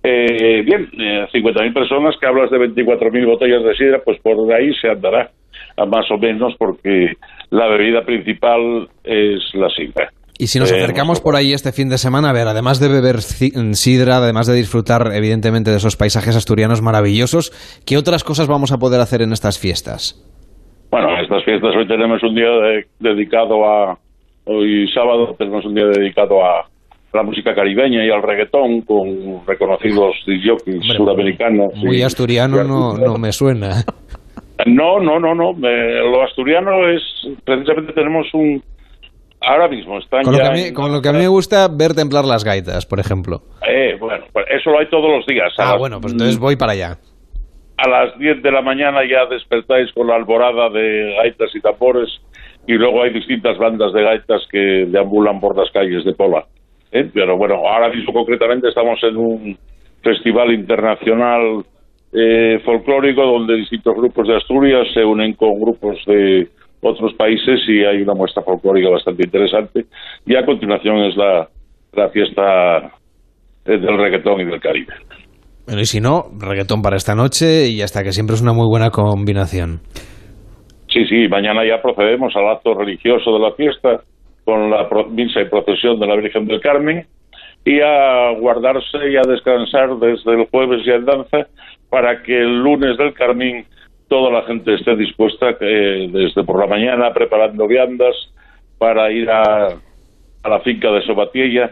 [0.03, 4.73] Eh, bien, eh, 50.000 personas que hablas de 24.000 botellas de sidra, pues por ahí
[4.81, 5.29] se andará
[5.77, 7.13] a más o menos porque
[7.51, 10.09] la bebida principal es la sidra.
[10.39, 12.87] Y si nos Eh, acercamos por ahí este fin de semana, a ver, además de
[12.89, 17.51] beber ci- sidra, además de disfrutar evidentemente de esos paisajes asturianos maravillosos,
[17.85, 20.17] ¿qué otras cosas vamos a poder hacer en estas fiestas?
[20.89, 22.49] Bueno, estas fiestas hoy tenemos un día
[22.99, 23.99] dedicado a,
[24.45, 26.65] hoy sábado tenemos un día dedicado a
[27.13, 31.73] la música caribeña y al reggaetón con reconocidos jockeys sudamericanos.
[31.75, 33.83] Muy asturiano no, no me suena.
[34.67, 35.53] No, no, no, no.
[35.53, 37.01] lo asturiano es,
[37.43, 38.61] precisamente tenemos un,
[39.41, 41.27] ahora mismo están con, ya lo que, a mí, con lo que a mí me
[41.27, 43.41] gusta ver templar las gaitas, por ejemplo.
[43.67, 45.51] Eh, bueno, pues eso lo hay todos los días.
[45.57, 46.97] Ah, bueno, pues entonces voy para allá.
[47.77, 52.09] A las 10 de la mañana ya despertáis con la alborada de gaitas y tambores
[52.71, 56.45] y luego hay distintas bandas de gaitas que deambulan por las calles de Pola.
[56.91, 57.09] ¿eh?
[57.13, 59.57] Pero bueno, ahora mismo concretamente estamos en un
[60.01, 61.65] festival internacional
[62.13, 66.47] eh, folclórico donde distintos grupos de Asturias se unen con grupos de
[66.81, 69.85] otros países y hay una muestra folclórica bastante interesante.
[70.25, 71.49] Y a continuación es la,
[71.91, 72.77] la fiesta
[73.65, 74.93] eh, del reggaetón y del Caribe.
[75.65, 78.67] Bueno, y si no, reggaetón para esta noche y hasta que siempre es una muy
[78.69, 79.81] buena combinación.
[80.91, 84.01] Sí, sí, mañana ya procedemos al acto religioso de la fiesta
[84.43, 87.07] con la misa y procesión de la Virgen del Carmen
[87.63, 91.47] y a guardarse y a descansar desde el jueves y en danza
[91.89, 93.65] para que el lunes del Carmen
[94.09, 98.15] toda la gente esté dispuesta eh, desde por la mañana preparando viandas
[98.77, 99.67] para ir a,
[100.43, 101.71] a la finca de Sobatiella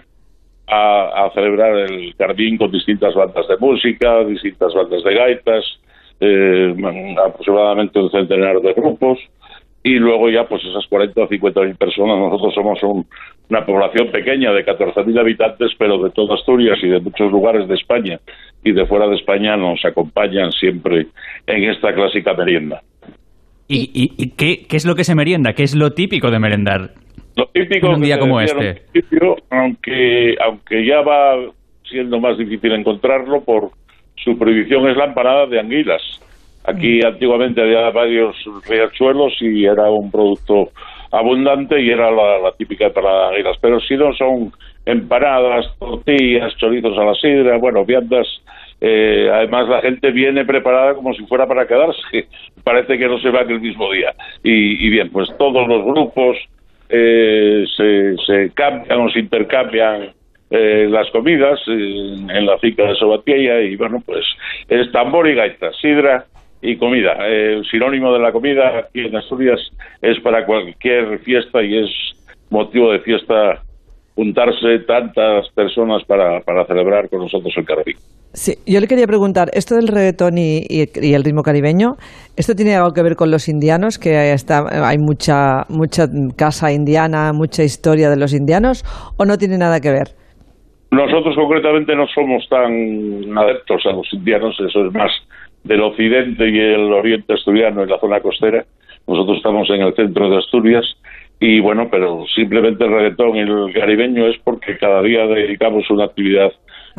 [0.67, 5.65] a, a, celebrar el Carmín con distintas bandas de música, distintas bandas de gaitas,
[6.19, 6.75] eh,
[7.25, 9.19] aproximadamente un centenar de grupos
[9.83, 12.17] y luego ya pues esas 40 o 50 mil personas.
[12.17, 12.79] Nosotros somos
[13.49, 17.67] una población pequeña de 14 mil habitantes, pero de toda Asturias y de muchos lugares
[17.67, 18.19] de España
[18.63, 21.07] y de fuera de España nos acompañan siempre
[21.47, 22.81] en esta clásica merienda.
[23.71, 25.53] ¿Y, y, qué, qué, es lo que se merienda?
[25.53, 26.89] ¿Qué es lo típico de merendar?
[27.37, 28.81] Lo típico en un día como este.
[29.51, 31.35] Aunque, aunque ya va
[31.87, 33.69] siendo más difícil encontrarlo por
[34.23, 36.01] su prohibición es la empanada de anguilas
[36.65, 38.35] Aquí antiguamente había varios
[38.67, 40.69] riachuelos y era un producto
[41.11, 43.57] abundante y era la, típica empanada de anguilas.
[43.61, 44.51] Pero si no son
[44.85, 48.27] empanadas, tortillas, chorizos a la sidra, bueno, viandas.
[48.81, 52.27] Eh, además, la gente viene preparada como si fuera para quedarse.
[52.63, 54.13] Parece que no se va el mismo día.
[54.43, 56.37] Y, bien, pues todos los grupos
[56.89, 60.11] eh, se, se cambian o se intercambian
[60.51, 64.25] eh, las comidas en, la finca de Sobatiella y bueno, pues
[64.67, 66.25] es tambor y gaita, sidra
[66.61, 67.13] y comida.
[67.27, 69.59] el sinónimo de la comida aquí en Asturias
[70.01, 71.89] es para cualquier fiesta y es
[72.49, 73.61] motivo de fiesta
[74.15, 77.95] juntarse tantas personas para, para celebrar con nosotros el carabín.
[78.33, 81.95] Sí, yo le quería preguntar, esto del reggaetón y, y, el ritmo caribeño,
[82.35, 83.97] ¿esto tiene algo que ver con los indianos?
[83.97, 88.83] Que está, hay mucha, mucha casa indiana, mucha historia de los indianos,
[89.17, 90.18] o no tiene nada que ver?
[90.91, 95.11] Nosotros concretamente no somos tan adeptos a los indianos, eso es más
[95.63, 98.65] del occidente y el oriente asturiano en la zona costera.
[99.07, 100.85] Nosotros estamos en el centro de Asturias
[101.39, 106.05] y bueno, pero simplemente el reggaetón y el caribeño es porque cada día dedicamos una
[106.05, 106.51] actividad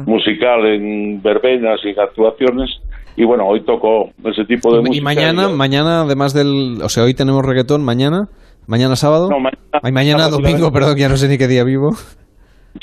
[0.07, 2.71] musical en verbenas y en actuaciones
[3.17, 4.97] y bueno, hoy tocó ese tipo de música.
[4.97, 8.29] Y mañana, mañana además del, o sea, hoy tenemos reggaetón, mañana,
[8.67, 11.91] mañana sábado, no, mañana, mañana domingo, perdón, ya no sé ni qué día vivo.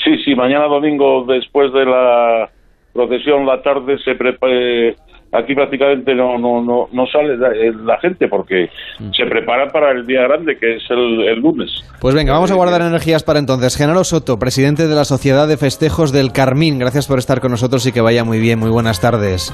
[0.04, 2.50] Sí, sí, mañana domingo después de la
[2.92, 4.94] procesión la tarde se prepara
[5.32, 9.10] aquí prácticamente no, no, no, no sale eh, la, gente porque mm.
[9.12, 11.70] se prepara para el día grande que es el, lunes.
[12.00, 13.76] Pues venga, vamos a guardar energías para entonces.
[13.76, 17.86] Genaro Soto, presidente de la Sociedad de Festejos del Carmín, gracias por estar con nosotros
[17.86, 18.58] y que vaya muy bien.
[18.58, 19.52] Muy buenas tardes.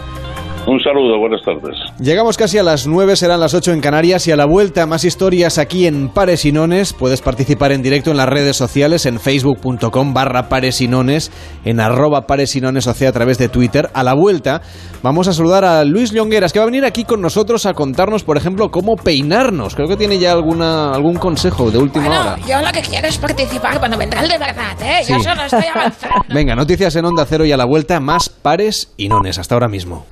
[0.67, 1.77] Un saludo, buenas tardes.
[2.01, 5.05] Llegamos casi a las 9, serán las 8 en Canarias y a la vuelta más
[5.05, 6.95] historias aquí en Pares y Nones.
[6.95, 11.31] Puedes participar en directo en las redes sociales en facebook.com barra Pares y Nones,
[11.67, 13.91] en arroba Pares y Nones, o sea, a través de Twitter.
[13.93, 14.63] A la vuelta
[15.03, 18.25] vamos a saludar a Luis Llongueras, que va a venir aquí con nosotros a contarnos,
[18.25, 19.75] por ejemplo, cómo peinarnos.
[19.75, 22.37] Creo que tiene ya alguna, algún consejo de última hora.
[22.49, 25.05] Yo lo que quiero es participar cuando vendrá el de verdad, ¿eh?
[25.07, 26.25] Yo solo estoy avanzando.
[26.35, 29.39] Venga, noticias en Onda Cero y a la vuelta más Pares y Nones.
[29.39, 30.07] Hasta ahora mismo.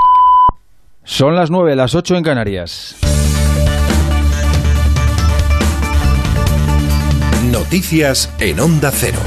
[1.05, 2.97] Son las 9, las 8 en Canarias.
[7.51, 9.19] Noticias en Onda Cero.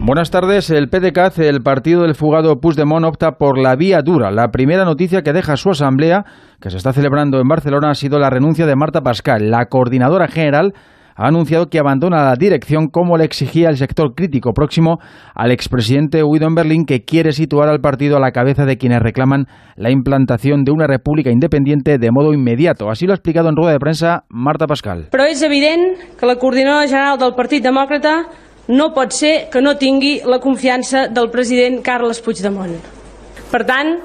[0.00, 0.70] Buenas tardes.
[0.70, 4.32] El PDCAT, el partido del fugado Puigdemont, opta por la vía dura.
[4.32, 6.24] La primera noticia que deja su asamblea,
[6.60, 10.26] que se está celebrando en Barcelona, ha sido la renuncia de Marta Pascal, la coordinadora
[10.26, 10.72] general
[11.18, 15.00] ha anunciado que abandona la dirección como le exigía el sector crítico próximo
[15.34, 19.00] al expresidente Guido en Berlín, que quiere situar al partido a la cabeza de quienes
[19.00, 22.88] reclaman la implantación de una república independiente de modo inmediato.
[22.88, 25.08] Así lo ha explicado en rueda de prensa Marta Pascal.
[25.10, 28.14] Però és evident que la coordinadora general del Partit Demòcrata
[28.70, 32.78] no pot ser que no tingui la confiança del president Carles Puigdemont.
[33.50, 33.96] Per tant,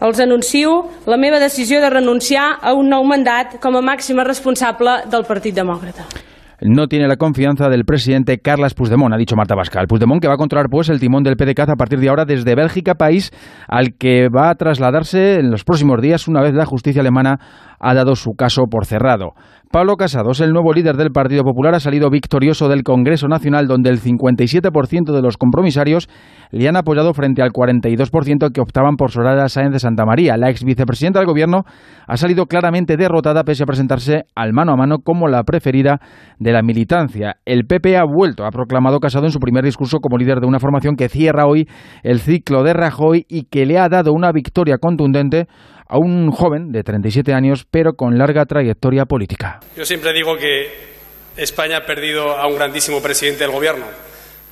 [0.00, 5.00] els anuncio la meva decisió de renunciar a un nou mandat com a màxima responsable
[5.10, 6.29] del Partit Demòcrata
[6.62, 9.86] no tiene la confianza del presidente Carles Puigdemont, ha dicho Marta Pascal.
[9.86, 12.54] Puigdemont que va a controlar pues el timón del PDCAT a partir de ahora desde
[12.54, 13.30] Bélgica, país
[13.68, 17.40] al que va a trasladarse en los próximos días una vez la justicia alemana
[17.80, 19.32] ha dado su caso por cerrado.
[19.72, 23.88] Pablo Casados, el nuevo líder del Partido Popular, ha salido victorioso del Congreso Nacional, donde
[23.90, 26.08] el 57% de los compromisarios
[26.50, 30.36] le han apoyado frente al 42% que optaban por Soraya Sáenz de Santa María.
[30.36, 31.62] La ex vicepresidenta del Gobierno
[32.08, 36.00] ha salido claramente derrotada pese a presentarse al mano a mano como la preferida
[36.40, 37.36] de la militancia.
[37.44, 40.58] El PP ha vuelto, ha proclamado Casado en su primer discurso como líder de una
[40.58, 41.68] formación que cierra hoy
[42.02, 45.46] el ciclo de Rajoy y que le ha dado una victoria contundente
[45.90, 49.58] a un joven de 37 años, pero con larga trayectoria política.
[49.76, 50.90] Yo siempre digo que
[51.36, 53.86] España ha perdido a un grandísimo presidente del gobierno,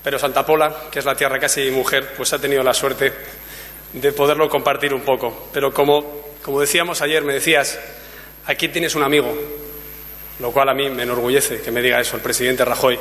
[0.03, 3.12] pero Santa Pola, que es la tierra casi mujer, pues ha tenido la suerte
[3.93, 5.49] de poderlo compartir un poco.
[5.53, 6.01] Pero como,
[6.43, 7.78] como decíamos ayer, me decías,
[8.47, 9.32] aquí tienes un amigo,
[10.41, 12.99] lo cual a mí me enorgullece que me diga eso el presidente Rajoy.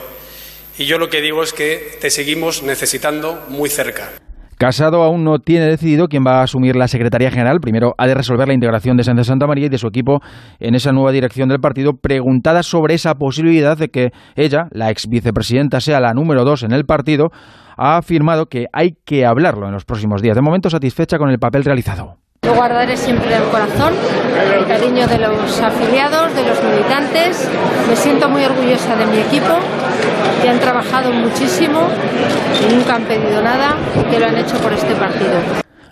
[0.77, 4.11] Y yo lo que digo es que te seguimos necesitando muy cerca.
[4.57, 7.59] Casado aún no tiene decidido quién va a asumir la Secretaría General.
[7.59, 10.19] Primero ha de resolver la integración de Sánchez Santa María y de su equipo
[10.59, 11.93] en esa nueva dirección del partido.
[11.93, 16.71] Preguntada sobre esa posibilidad de que ella, la ex vicepresidenta, sea la número dos en
[16.71, 17.27] el partido,
[17.77, 20.35] ha afirmado que hay que hablarlo en los próximos días.
[20.35, 22.17] De momento satisfecha con el papel realizado.
[22.47, 23.93] Lo guardaré siempre en el corazón,
[24.57, 27.51] el cariño de los afiliados, de los militantes.
[27.89, 29.53] Me siento muy orgullosa de mi equipo,
[30.41, 31.81] que han trabajado muchísimo
[32.63, 33.75] y nunca han pedido nada
[34.09, 35.41] que lo han hecho por este partido.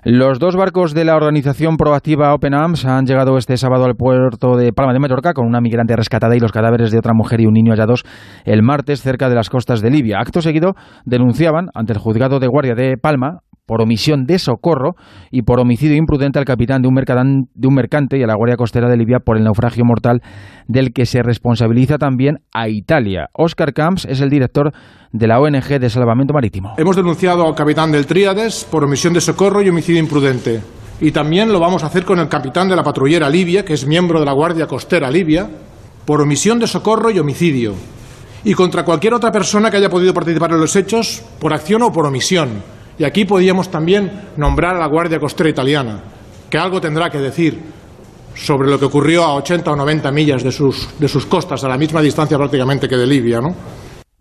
[0.06, 4.56] Los dos barcos de la organización proactiva Open Arms han llegado este sábado al puerto
[4.56, 7.47] de Palma de Mallorca con una migrante rescatada y los cadáveres de otra mujer y
[7.47, 8.06] un niño hallados
[8.45, 10.20] el martes cerca de las costas de Libia.
[10.22, 14.95] Acto seguido denunciaban ante el juzgado de guardia de Palma por omisión de socorro
[15.32, 18.57] y por homicidio imprudente al capitán de un, de un mercante y a la Guardia
[18.57, 20.22] Costera de Libia por el naufragio mortal
[20.68, 23.30] del que se responsabiliza también a Italia.
[23.34, 24.72] Oscar Camps es el director
[25.11, 26.76] de la ONG de Salvamento Marítimo.
[26.78, 30.61] Hemos denunciado al capitán del Tríades por omisión de socorro y homicidio imprudente.
[31.01, 33.86] Y también lo vamos a hacer con el capitán de la patrullera Libia, que es
[33.86, 35.49] miembro de la Guardia Costera Libia,
[36.05, 37.74] por omisión de socorro y homicidio.
[38.45, 41.91] Y contra cualquier otra persona que haya podido participar en los hechos por acción o
[41.91, 46.02] por omisión y aquí podíamos también nombrar a la Guardia Costera Italiana,
[46.50, 47.60] que algo tendrá que decir
[48.36, 51.70] sobre lo que ocurrió a 80 o 90 millas de sus, de sus costas, a
[51.70, 53.56] la misma distancia prácticamente que de Libia, ¿no?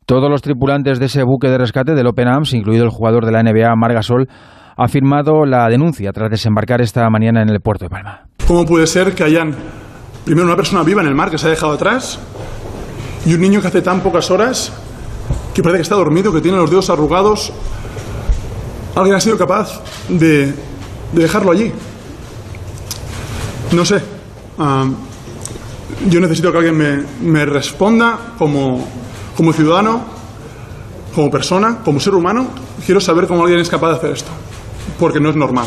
[0.07, 3.33] Todos los tripulantes de ese buque de rescate del Open Arms, incluido el jugador de
[3.33, 4.29] la NBA, Margasol,
[4.77, 8.27] ha firmado la denuncia tras desembarcar esta mañana en el puerto de Palma.
[8.47, 9.55] ¿Cómo puede ser que hayan,
[10.25, 12.21] primero, una persona viva en el mar que se ha dejado atrás
[13.25, 14.73] y un niño que hace tan pocas horas
[15.55, 17.53] que parece que está dormido, que tiene los dedos arrugados,
[18.95, 20.55] alguien ha sido capaz de,
[21.13, 21.73] dejarlo allí.
[23.73, 24.01] No sé.
[26.09, 28.87] yo necesito que alguien me, me responda como,
[29.37, 30.05] como ciudadano,
[31.15, 32.49] como persona, como ser humano.
[32.85, 34.31] Quiero saber cómo alguien es capaz de hacer esto.
[34.99, 35.67] Porque no es normal.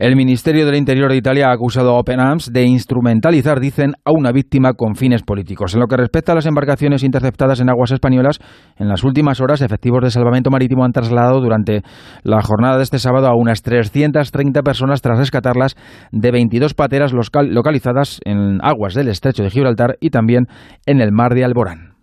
[0.00, 4.12] El Ministerio del Interior de Italia ha acusado a Open Arms de instrumentalizar, dicen, a
[4.12, 5.74] una víctima con fines políticos.
[5.74, 8.38] En lo que respecta a las embarcaciones interceptadas en aguas españolas,
[8.78, 11.82] en las últimas horas, efectivos de salvamento marítimo han trasladado durante
[12.22, 15.76] la jornada de este sábado a unas 330 personas tras rescatarlas
[16.12, 20.46] de 22 pateras localizadas en aguas del estrecho de Gibraltar y también
[20.86, 21.96] en el mar de Alborán.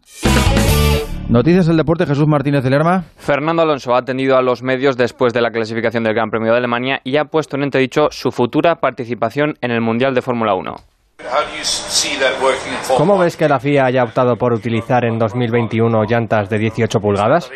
[1.29, 3.03] Noticias del deporte, Jesús Martínez de Lerma.
[3.17, 6.57] Fernando Alonso ha atendido a los medios después de la clasificación del Gran Premio de
[6.57, 10.73] Alemania y ha puesto en entredicho su futura participación en el Mundial de Fórmula 1.
[12.95, 17.51] ¿Cómo ves que la FIA haya optado por utilizar en 2021 llantas de 18 pulgadas?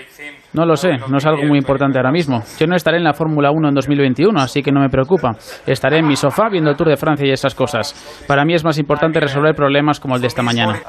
[0.51, 2.43] No lo sé, no es algo muy importante ahora mismo.
[2.59, 5.38] Yo no estaré en la Fórmula 1 en 2021, así que no me preocupa.
[5.65, 8.26] Estaré en mi sofá viendo el Tour de Francia y esas cosas.
[8.28, 10.82] Para mí es más importante resolver problemas como el de esta mañana.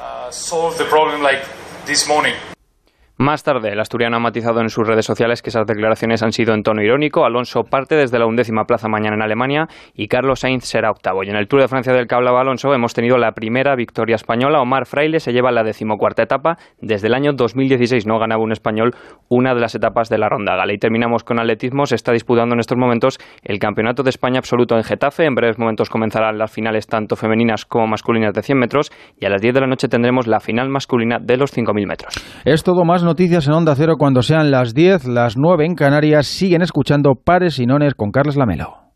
[3.17, 6.55] Más tarde, el asturiano ha matizado en sus redes sociales que esas declaraciones han sido
[6.55, 7.25] en tono irónico.
[7.25, 11.23] Alonso parte desde la undécima plaza mañana en Alemania y Carlos Sainz será octavo.
[11.23, 14.15] Y en el Tour de Francia del que hablaba Alonso hemos tenido la primera victoria
[14.15, 14.61] española.
[14.61, 16.57] Omar Fraile se lleva la decimocuarta etapa.
[16.81, 18.95] Desde el año 2016 no ganaba un español
[19.29, 20.73] una de las etapas de la ronda gala.
[20.73, 21.85] Y terminamos con atletismo.
[21.85, 25.25] Se está disputando en estos momentos el Campeonato de España absoluto en Getafe.
[25.25, 28.91] En breves momentos comenzarán las finales tanto femeninas como masculinas de 100 metros.
[29.19, 32.15] Y a las 10 de la noche tendremos la final masculina de los 5.000 metros.
[32.43, 36.27] Es todo más noticias en Onda Cero cuando sean las 10, las 9 en Canarias.
[36.27, 38.92] Siguen escuchando Pares y Nones con Carlos Lamelo.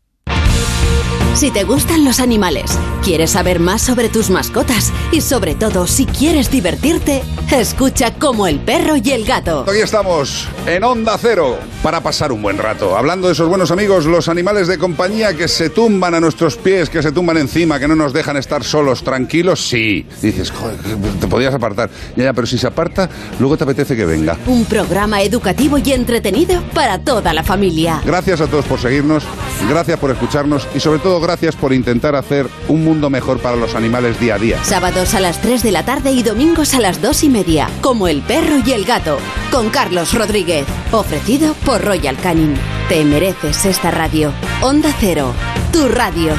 [1.38, 6.04] Si te gustan los animales, quieres saber más sobre tus mascotas y sobre todo si
[6.04, 7.22] quieres divertirte,
[7.52, 9.64] escucha como el perro y el gato.
[9.68, 12.96] Hoy estamos en Onda Cero para pasar un buen rato.
[12.96, 16.90] Hablando de esos buenos amigos, los animales de compañía que se tumban a nuestros pies,
[16.90, 20.06] que se tumban encima, que no nos dejan estar solos, tranquilos, sí.
[20.20, 20.76] Dices, joder,
[21.20, 21.88] te podías apartar.
[22.16, 23.08] Ya, ya, pero si se aparta,
[23.38, 24.36] luego te apetece que venga.
[24.48, 28.02] Un programa educativo y entretenido para toda la familia.
[28.04, 29.22] Gracias a todos por seguirnos,
[29.70, 33.74] gracias por escucharnos y sobre todo gracias por intentar hacer un mundo mejor para los
[33.74, 34.64] animales día a día.
[34.64, 38.08] Sábados a las 3 de la tarde y domingos a las 2 y media, como
[38.08, 39.18] el perro y el gato,
[39.52, 42.54] con Carlos Rodríguez, ofrecido por Royal Canin.
[42.88, 44.32] Te mereces esta radio.
[44.62, 45.34] Onda Cero,
[45.70, 46.32] tu radio.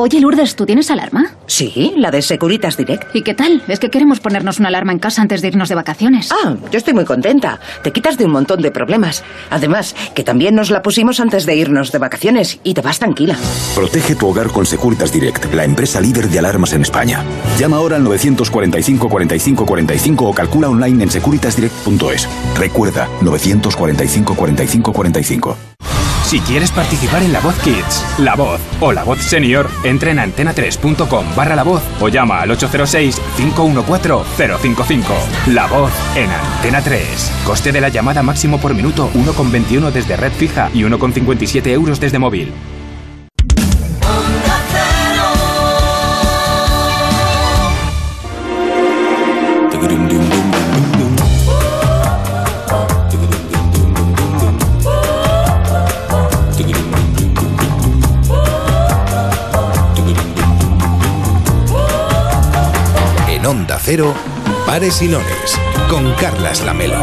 [0.00, 1.32] Oye, Lourdes, ¿tú tienes alarma?
[1.48, 3.16] Sí, la de Securitas Direct.
[3.16, 3.64] ¿Y qué tal?
[3.66, 6.28] Es que queremos ponernos una alarma en casa antes de irnos de vacaciones.
[6.30, 7.58] Ah, yo estoy muy contenta.
[7.82, 9.24] Te quitas de un montón de problemas.
[9.50, 13.36] Además, que también nos la pusimos antes de irnos de vacaciones y te vas tranquila.
[13.74, 17.24] Protege tu hogar con Securitas Direct, la empresa líder de alarmas en España.
[17.58, 22.28] Llama ahora al 945 45 45 o calcula online en securitasdirect.es.
[22.56, 25.56] Recuerda, 945 45 45.
[26.28, 30.18] Si quieres participar en La Voz Kids, La Voz o La Voz Senior, entra en
[30.18, 35.04] antena3.com barra La Voz o llama al 806-514-055.
[35.46, 37.32] La Voz en Antena 3.
[37.46, 42.18] Coste de la llamada máximo por minuto 1,21 desde red fija y 1,57 euros desde
[42.18, 42.52] móvil.
[63.78, 64.14] Cero,
[64.66, 65.58] Pares y Nones,
[65.88, 67.00] con Carlas Lamelo.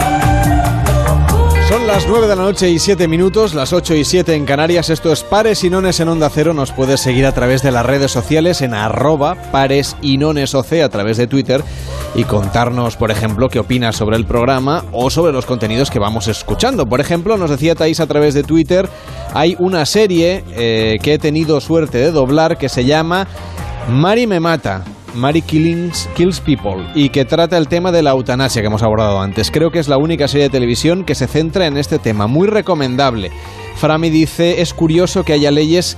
[1.68, 4.90] Son las 9 de la noche y 7 minutos, las 8 y 7 en Canarias.
[4.90, 6.54] Esto es Pares y Nones en Onda Cero.
[6.54, 10.74] Nos puedes seguir a través de las redes sociales en arroba pares y nones OC
[10.84, 11.64] a través de Twitter
[12.14, 16.28] y contarnos, por ejemplo, qué opinas sobre el programa o sobre los contenidos que vamos
[16.28, 16.86] escuchando.
[16.86, 18.88] Por ejemplo, nos decía Thais a través de Twitter,
[19.34, 23.28] hay una serie eh, que he tenido suerte de doblar que se llama
[23.90, 24.84] Mari me mata.
[25.16, 29.20] Mary Killings, Kills People y que trata el tema de la eutanasia que hemos abordado
[29.20, 29.52] antes.
[29.52, 32.28] Creo que es la única serie de televisión que se centra en este tema.
[32.28, 33.32] Muy recomendable.
[33.76, 35.98] Frami dice, es curioso que haya leyes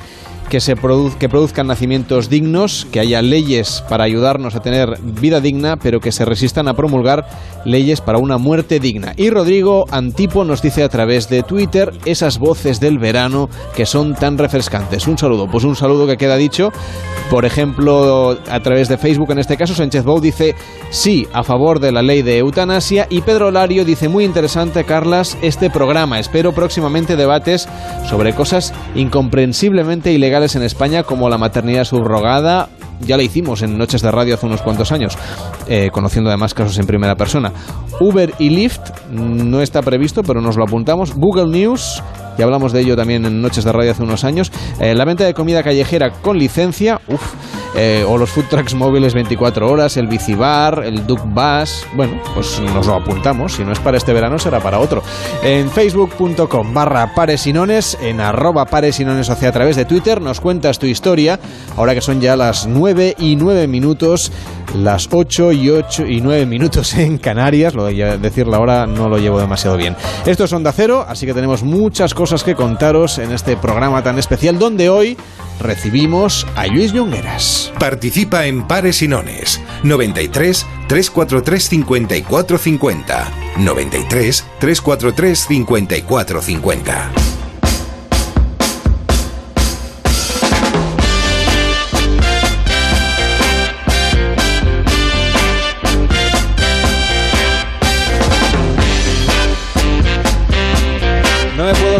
[0.49, 0.75] que, se
[1.19, 6.11] que produzcan nacimientos dignos, que haya leyes para ayudarnos a tener vida digna, pero que
[6.11, 7.27] se resistan a promulgar
[7.65, 9.13] leyes para una muerte digna.
[9.17, 14.15] Y Rodrigo Antipo nos dice a través de Twitter esas voces del verano que son
[14.15, 15.07] tan refrescantes.
[15.07, 16.71] Un saludo, pues un saludo que queda dicho.
[17.29, 20.55] Por ejemplo, a través de Facebook, en este caso, Sánchez Bou dice
[20.89, 25.37] sí a favor de la ley de eutanasia y Pedro Lario dice muy interesante, Carlas,
[25.41, 26.19] este programa.
[26.19, 27.67] Espero próximamente debates
[28.09, 32.69] sobre cosas incomprensiblemente ilegales en España como la maternidad subrogada.
[33.01, 35.17] Ya lo hicimos en Noches de Radio hace unos cuantos años,
[35.67, 37.51] eh, conociendo además casos en primera persona.
[37.99, 41.15] Uber y Lyft no está previsto, pero nos lo apuntamos.
[41.15, 42.03] Google News,
[42.37, 44.51] ya hablamos de ello también en Noches de Radio hace unos años.
[44.79, 47.33] Eh, la venta de comida callejera con licencia, uff,
[47.75, 51.85] eh, o los food trucks móviles 24 horas, el bicibar, el Duke Bus.
[51.95, 53.53] Bueno, pues nos lo apuntamos.
[53.53, 55.03] Si no es para este verano, será para otro.
[55.43, 60.85] En facebook.com barra paresinones, en arroba paresinones hacia a través de Twitter, nos cuentas tu
[60.85, 61.39] historia.
[61.75, 64.31] Ahora que son ya las 9 y 9 minutos,
[64.75, 67.73] las 8 y 8 y 9 minutos en Canarias.
[67.73, 69.95] Lo de decir la hora no lo llevo demasiado bien.
[70.25, 74.19] Esto es Onda Cero, así que tenemos muchas cosas que contaros en este programa tan
[74.19, 75.17] especial donde hoy
[75.61, 77.71] recibimos a Luis Llongueras.
[77.79, 79.61] Participa en Pares y Nones.
[79.83, 87.46] 93 343 5450 93 343 5450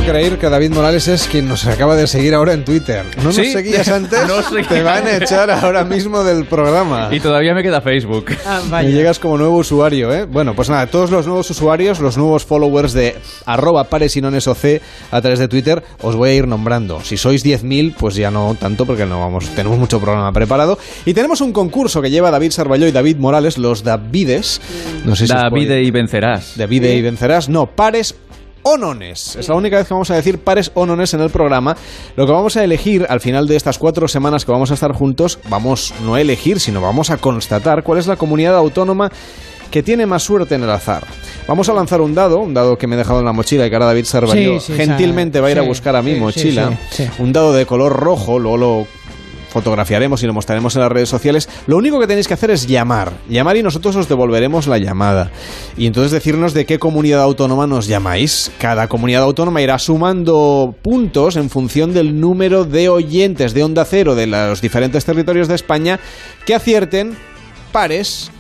[0.08, 3.04] creer que David Morales es quien nos acaba de seguir ahora en Twitter.
[3.18, 3.52] ¿No nos ¿Sí?
[3.52, 4.20] seguías antes?
[4.28, 4.68] No seguía.
[4.70, 7.10] Te van a echar ahora mismo del programa.
[7.12, 8.26] Y todavía me queda Facebook.
[8.72, 10.26] Me llegas como nuevo usuario, ¿eh?
[10.26, 14.58] Bueno, pues nada, todos los nuevos usuarios, los nuevos followers de arroba paresinonesoc
[15.12, 17.02] a través de Twitter, os voy a ir nombrando.
[17.04, 20.78] Si sois 10.000, pues ya no tanto porque no vamos, tenemos mucho programa preparado.
[21.06, 24.62] Y tenemos un concurso que lleva David Sarballó y David Morales, los Davides.
[25.06, 26.54] No sé si os David puede- y vencerás.
[26.56, 27.50] David y vencerás.
[27.50, 28.16] No, pares
[28.68, 29.36] o nones.
[29.38, 31.78] Es la única vez que vamos a decir pares o nones en el programa.
[32.16, 34.92] Lo que vamos a elegir al final de estas cuatro semanas que vamos a estar
[34.92, 39.10] juntos, vamos no a elegir, sino vamos a constatar cuál es la comunidad autónoma
[39.72, 41.06] que tiene más suerte en el azar.
[41.48, 43.70] Vamos a lanzar un dado, un dado que me he dejado en la mochila y
[43.70, 46.78] que ahora David Sí, sí, gentilmente va a ir a buscar a mi mochila.
[47.20, 48.88] Un dado de color rojo, luego lo
[49.50, 51.50] fotografiaremos y lo mostraremos en las redes sociales.
[51.68, 53.14] Lo único que tenéis que hacer es llamar.
[53.30, 55.32] Llamar y nosotros os devolveremos la llamada.
[55.78, 58.52] Y entonces decirnos de qué comunidad autónoma nos llamáis.
[58.60, 64.16] Cada comunidad autónoma irá sumando puntos en función del número de oyentes de Onda Cero
[64.16, 66.00] de los diferentes territorios de España
[66.46, 67.18] que acierten
[67.72, 68.32] pares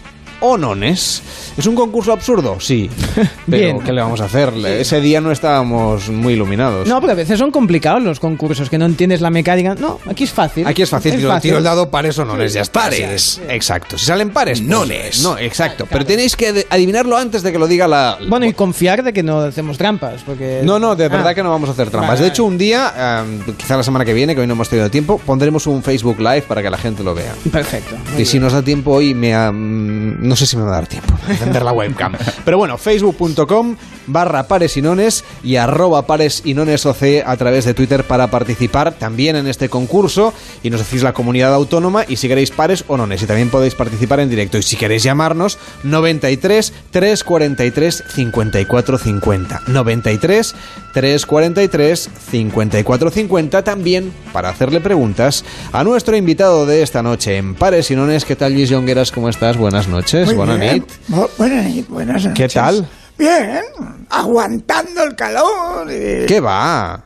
[0.41, 1.21] o nones.
[1.57, 2.57] ¿Es un concurso absurdo?
[2.59, 2.89] Sí.
[3.15, 3.79] Pero Bien.
[3.81, 4.53] ¿qué le vamos a hacer?
[4.65, 6.87] Ese día no estábamos muy iluminados.
[6.87, 9.75] No, porque a veces son complicados los concursos, que no entiendes la mecánica.
[9.75, 10.67] No, aquí es fácil.
[10.67, 11.49] Aquí es fácil, tiro, fácil.
[11.49, 12.81] tiro el dado pares o nones, ya está.
[12.81, 13.41] Pares.
[13.49, 13.97] Exacto.
[13.97, 15.23] Si salen pares, pues, Nones.
[15.23, 15.87] No, exacto.
[15.89, 18.17] Pero tenéis que adivinarlo antes de que lo diga la.
[18.27, 20.61] Bueno, y confiar de que no hacemos trampas, porque...
[20.63, 21.09] No, no, de Ah.
[21.09, 22.09] verdad que no vamos a hacer trampas.
[22.11, 22.93] Vale, De hecho, un día,
[23.25, 26.19] eh, quizá la semana que viene, que hoy no hemos tenido tiempo, pondremos un Facebook
[26.19, 27.33] Live para que la gente lo vea.
[27.51, 27.95] Perfecto.
[28.17, 30.87] Y si nos da tiempo hoy, me mm, no sé si me va a dar
[30.87, 32.13] tiempo a encender la webcam.
[32.45, 33.75] Pero bueno, facebook.com
[34.07, 38.27] barra pares y nones y arroba pares y nones OC a través de Twitter para
[38.27, 42.85] participar también en este concurso y nos decís la comunidad autónoma y si queréis pares
[42.87, 48.97] o nones y también podéis participar en directo y si queréis llamarnos 93 343 54
[48.97, 50.55] 50 93
[50.93, 57.91] 343 54 50 también para hacerle preguntas a nuestro invitado de esta noche en Pares
[57.91, 59.11] y Nones ¿qué tal Luis Jongueras?
[59.11, 59.57] ¿cómo estás?
[59.57, 60.73] Buenas noches, Buenas bien.
[60.75, 60.91] nit.
[61.09, 62.33] Bu- Buenas nit, buenas noches.
[62.33, 62.87] ¿Qué tal?
[63.17, 63.61] Bien,
[64.09, 65.87] aguantando el calor.
[65.91, 67.03] y- ¿Qué va?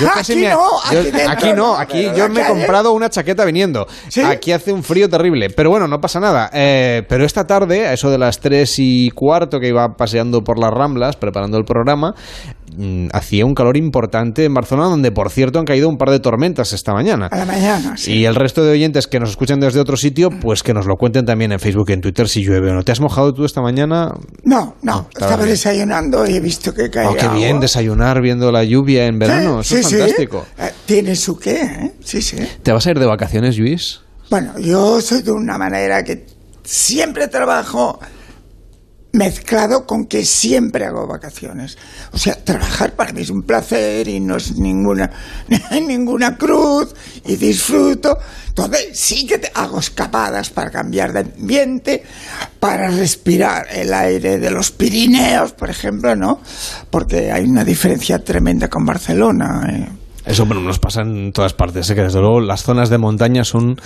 [0.00, 3.44] Yo casi Aquí me- no, yo- aquí no, aquí yo me he comprado una chaqueta
[3.44, 3.86] viniendo.
[4.24, 6.50] Aquí hace un frío terrible, pero bueno, no pasa nada.
[6.52, 10.58] Eh, pero esta tarde, a eso de las 3 y cuarto que iba paseando por
[10.58, 12.14] las Ramblas, preparando el programa,
[13.12, 16.72] hacía un calor importante en Barcelona, donde por cierto han caído un par de tormentas
[16.72, 17.26] esta mañana.
[17.30, 18.12] A la mañana, sí.
[18.12, 20.96] Y el resto de oyentes que nos escuchan desde otro sitio, pues que nos lo
[20.96, 22.82] cuenten también en Facebook y en Twitter si llueve o no.
[22.82, 24.12] ¿Te has mojado tú esta mañana?
[24.44, 25.48] No, no, estaba estaba bien.
[25.50, 29.62] desayunando y he visto que caía Oh, qué bien desayunar viendo la lluvia en verano.
[29.62, 30.46] Sí, Eso es sí, fantástico.
[30.58, 31.92] Eh, Tiene su qué, ¿eh?
[32.04, 32.36] Sí, sí.
[32.62, 34.00] ¿Te vas a ir de vacaciones, Luis?
[34.30, 36.24] Bueno, yo soy de una manera que
[36.62, 37.98] siempre trabajo
[39.12, 41.76] mezclado con que siempre hago vacaciones.
[42.12, 45.10] O sea, trabajar para mí es un placer y no es ninguna,
[45.86, 46.94] ninguna cruz
[47.26, 48.16] y disfruto.
[48.48, 52.02] Entonces sí que te- hago escapadas para cambiar de ambiente,
[52.58, 56.40] para respirar el aire de los Pirineos, por ejemplo, ¿no?
[56.90, 59.66] Porque hay una diferencia tremenda con Barcelona.
[59.70, 59.88] ¿eh?
[60.26, 61.94] Eso bueno, nos pasa en todas partes, ¿eh?
[61.94, 63.76] que desde luego las zonas de montaña son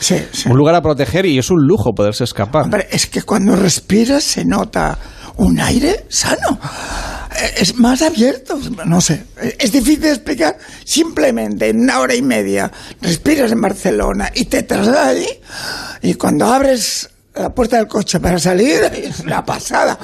[0.46, 2.64] un lugar a proteger y es un lujo poderse escapar.
[2.64, 4.98] Hombre, es que cuando respiras se nota
[5.36, 6.58] un aire sano.
[7.40, 9.24] Eh, Es más abierto, no sé.
[9.58, 10.56] Es difícil de explicar.
[10.84, 12.70] Simplemente en una hora y media
[13.00, 15.28] respiras en Barcelona y te trasladas allí.
[16.02, 19.98] Y cuando abres la puerta del coche para salir, es una pasada.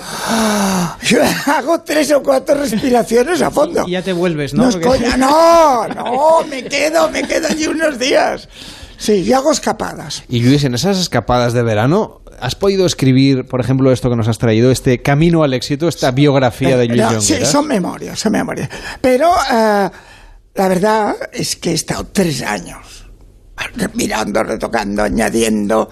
[1.02, 3.84] Yo hago tres o cuatro respiraciones a fondo.
[3.86, 4.64] Y ya te vuelves, ¿no?
[4.64, 8.48] No Porque- coña, no, no, me quedo, me quedo allí unos días.
[8.96, 10.24] Sí, yo hago escapadas.
[10.28, 14.28] Y Luis, en esas escapadas de verano, ¿has podido escribir, por ejemplo, esto que nos
[14.28, 17.24] has traído, este camino al éxito, esta biografía de Luis No, Jongueras?
[17.24, 18.68] sí, son memorias, son memorias.
[19.00, 19.90] Pero eh,
[20.54, 22.99] la verdad es que he estado tres años
[23.94, 25.90] mirando, retocando, añadiendo,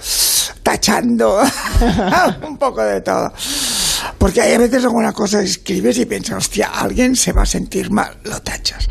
[0.63, 1.41] tachando,
[2.47, 3.33] un poco de todo.
[4.19, 7.47] Porque hay a veces alguna cosa que escribes y piensas, hostia, alguien se va a
[7.47, 8.89] sentir mal, lo tachas.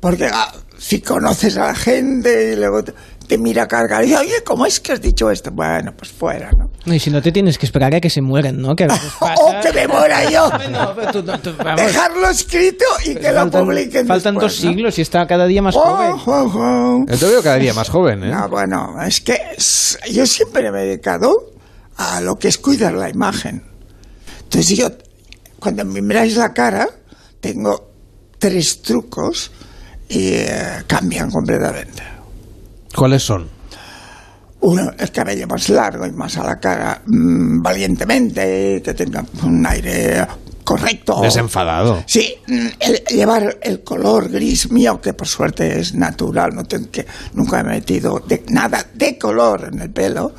[0.00, 2.94] Porque ah, si conoces a la gente y luego te,
[3.30, 5.52] te mira a cargar y dice, oye, ¿cómo es que has dicho esto?
[5.52, 6.68] Bueno, pues fuera, ¿no?
[6.84, 8.74] No, y si no te tienes que esperar a que se mueren, ¿no?
[8.74, 9.34] Que a veces pasa.
[9.40, 10.50] ¡Oh, que me muera yo!
[10.58, 11.52] Bueno, tú- tú-.
[11.76, 14.70] Dejarlo escrito y que lo publiquen faltan después, dos ¿no?
[14.72, 16.10] siglos y está cada día más Oh, joven.
[16.26, 17.04] oh, oh.
[17.08, 18.30] Yo te veo cada día más joven, ¿eh?
[18.32, 19.38] No, bueno, es que
[20.10, 21.52] yo siempre me he dedicado
[21.98, 23.62] a lo que es cuidar la imagen.
[24.42, 24.88] Entonces yo,
[25.60, 26.88] cuando me miráis la cara,
[27.40, 27.92] tengo
[28.40, 29.52] tres trucos
[30.08, 32.02] y eh, cambian completamente.
[32.94, 33.48] ¿Cuáles son?
[34.62, 39.66] Uno, el cabello más largo y más a la cara, mm, valientemente, que tenga un
[39.66, 40.26] aire
[40.64, 41.20] correcto.
[41.22, 42.02] Desenfadado.
[42.06, 46.90] Sí, mm, el- llevar el color gris mío, que por suerte es natural, no tengo
[46.90, 50.34] que, nunca he metido de, nada de color en el pelo.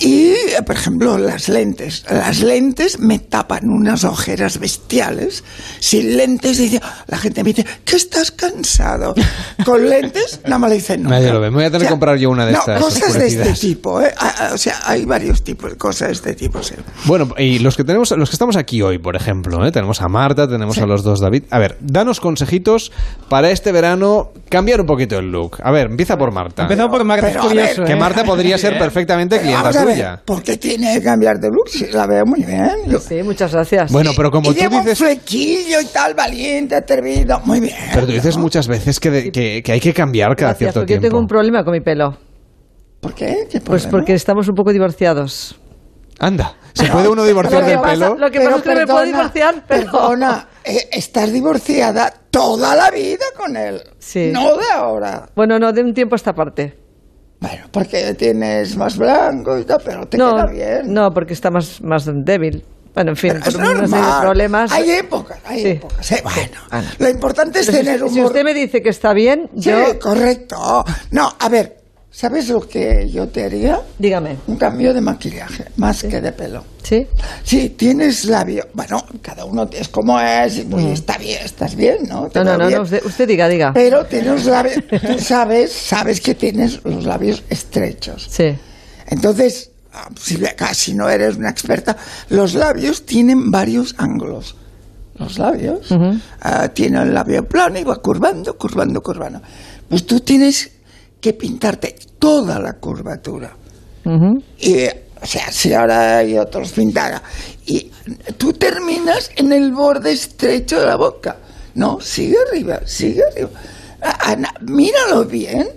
[0.00, 2.04] Y, eh, por ejemplo, las lentes.
[2.08, 5.42] Las lentes me tapan unas ojeras bestiales.
[5.80, 9.14] Sin lentes, dice, la gente me dice, que estás cansado.
[9.64, 11.16] Con lentes, no me lo dicen nunca.
[11.16, 11.50] Nadie lo ve.
[11.50, 13.26] Me voy a tener O sea, que comprar yo una de no, estas cosas de
[13.26, 14.14] este tipo, ¿eh?
[14.52, 16.74] O sea, hay varios tipos de cosas de este tipo, sí.
[17.04, 19.64] Bueno, y los que tenemos, los que estamos aquí hoy, por ejemplo.
[19.66, 19.70] ¿eh?
[19.72, 21.44] Tenemos a Marta, tenemos a los dos David.
[21.50, 22.90] A ver, danos consejitos
[23.28, 25.58] para este verano cambiar un poquito el look.
[25.62, 26.62] A ver, empieza por Marta.
[26.62, 27.84] Empezamos por Marta, Pero, es a ver, curioso.
[27.84, 27.96] Que ¿eh?
[27.96, 30.22] Marta podría ser perfectamente clienta Vamos a ver, tuya.
[30.24, 31.68] ¿por qué tiene que cambiar de look?
[31.68, 32.70] Si la veo muy bien.
[32.86, 33.92] Yo- Sí, muchas gracias.
[33.92, 35.00] Bueno, pero como y tú dices...
[35.00, 37.40] un flequillo y tal, valiente, atrevido.
[37.44, 37.76] Muy bien.
[37.94, 40.80] Pero tú dices muchas veces que, de- que, que hay que cambiar cada Gracias, cierto
[40.80, 41.08] porque yo tiempo.
[41.14, 42.16] tengo un problema con mi pelo.
[43.00, 43.46] ¿Por qué?
[43.50, 45.58] ¿Qué Pues porque estamos un poco divorciados.
[46.20, 48.14] Anda, ¿se puede uno divorciar del pasa- pelo?
[48.16, 49.84] Lo que Pero pasa es que no me puedo perdona, divorciar, pero...
[49.92, 53.82] Perdona, eh, estás divorciada toda la vida con él.
[53.98, 54.30] Sí.
[54.32, 55.28] No de ahora.
[55.36, 56.76] Bueno, no, de un tiempo a esta parte.
[57.40, 60.92] Bueno, porque tienes más blanco y tal, pero te no, queda bien.
[60.92, 62.64] no, porque está más, más débil.
[62.94, 64.20] Bueno, en fin, es normal.
[64.22, 64.72] problemas.
[64.72, 65.68] Hay épocas, hay Sí.
[65.68, 66.10] épocas.
[66.12, 68.14] eh, bueno, lo importante es Pero si- tener humor.
[68.14, 70.00] Si usted me dice que está bien, Sí, yo...
[70.00, 70.84] correcto.
[71.12, 71.77] No, a ver,
[72.18, 73.80] ¿sabes lo que yo te haría?
[73.96, 74.38] Dígame.
[74.48, 76.64] Un cambio de maquillaje, más que de pelo.
[76.82, 77.06] ¿Sí?
[77.44, 78.66] Sí, tienes labio.
[78.74, 82.28] Bueno, cada uno es como es, y pues está bien, estás bien, ¿no?
[82.34, 83.70] No, no, no, no, usted, usted diga, diga.
[83.72, 88.26] Pero tienes labios, tú sabes, sabes que tienes los labios estrechos.
[88.28, 88.52] Sí.
[89.06, 91.96] Entonces, ah, si casi no eres una experta,
[92.30, 94.56] los labios tienen varios ángulos.
[95.14, 95.88] Los labios
[96.40, 99.40] ah, tienen el labio plano y va curvando, curvando, curvando.
[99.88, 100.77] Pues tú tienes
[101.20, 103.56] que pintarte toda la curvatura.
[104.58, 107.20] Y, o sea, si ahora hay otros pintadas.
[107.66, 107.90] Y
[108.38, 111.36] tú terminas en el borde estrecho de la boca.
[111.74, 113.50] No, sigue arriba, sigue arriba.
[114.00, 115.68] Ah, Ana, míralo bien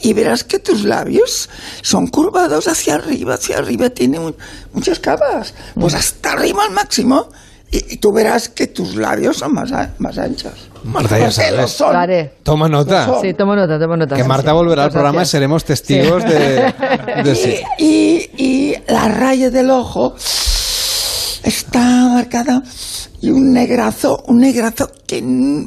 [0.00, 1.48] y verás que tus labios
[1.82, 4.34] son curvados hacia arriba, hacia arriba, tiene mu-
[4.72, 5.54] muchas capas.
[5.74, 7.28] Pues hasta arriba al máximo.
[7.70, 10.52] Y, y tú verás que tus labios son más, a- más anchos.
[10.84, 11.70] Marta, ya sabes.
[11.70, 11.92] son.
[11.92, 12.32] Lo haré.
[12.42, 13.18] Toma nota.
[13.20, 14.16] Sí, tomo nota, tomo nota.
[14.16, 14.54] Que Sí, Marta sí.
[14.54, 16.28] volverá al programa y seremos testigos Sí.
[16.30, 17.56] de, de sí.
[17.78, 20.14] Y, y la raya del ojo
[21.48, 22.62] está marcada
[23.20, 25.22] y un negrazo, un negrazo que,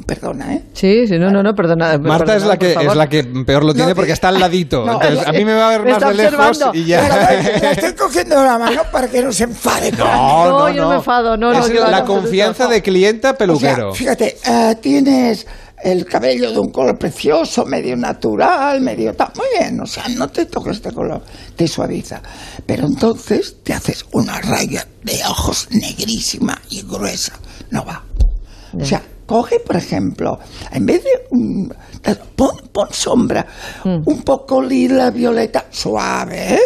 [0.06, 0.62] perdona, ¿eh?
[0.72, 1.98] Sí, sí, no, no, no, perdona.
[1.98, 4.86] Marta es la que es la que peor lo tiene porque está al ladito.
[4.86, 7.08] no, Entonces, a mí me va a ver más de lejos y Pero, ya.
[7.08, 9.92] la estoy cogiendo la mano para que no se enfade.
[9.92, 13.90] No, No, no, yo no me enfado, no, Es la confianza de clienta peluquero.
[13.90, 15.46] O sea, fíjate, eh, tienes
[15.82, 19.32] el cabello de un color precioso, medio natural, medio tal.
[19.36, 21.22] Muy bien, o sea, no te toques este color,
[21.56, 22.22] te suaviza.
[22.66, 27.32] Pero entonces te haces una raya de ojos negrísima y gruesa.
[27.70, 28.04] No va.
[28.80, 30.38] O sea, coge, por ejemplo,
[30.70, 31.10] en vez de.
[31.30, 31.74] un-
[32.36, 33.46] pon, pon sombra,
[33.84, 36.60] un poco lila, violeta, suave, ¿eh?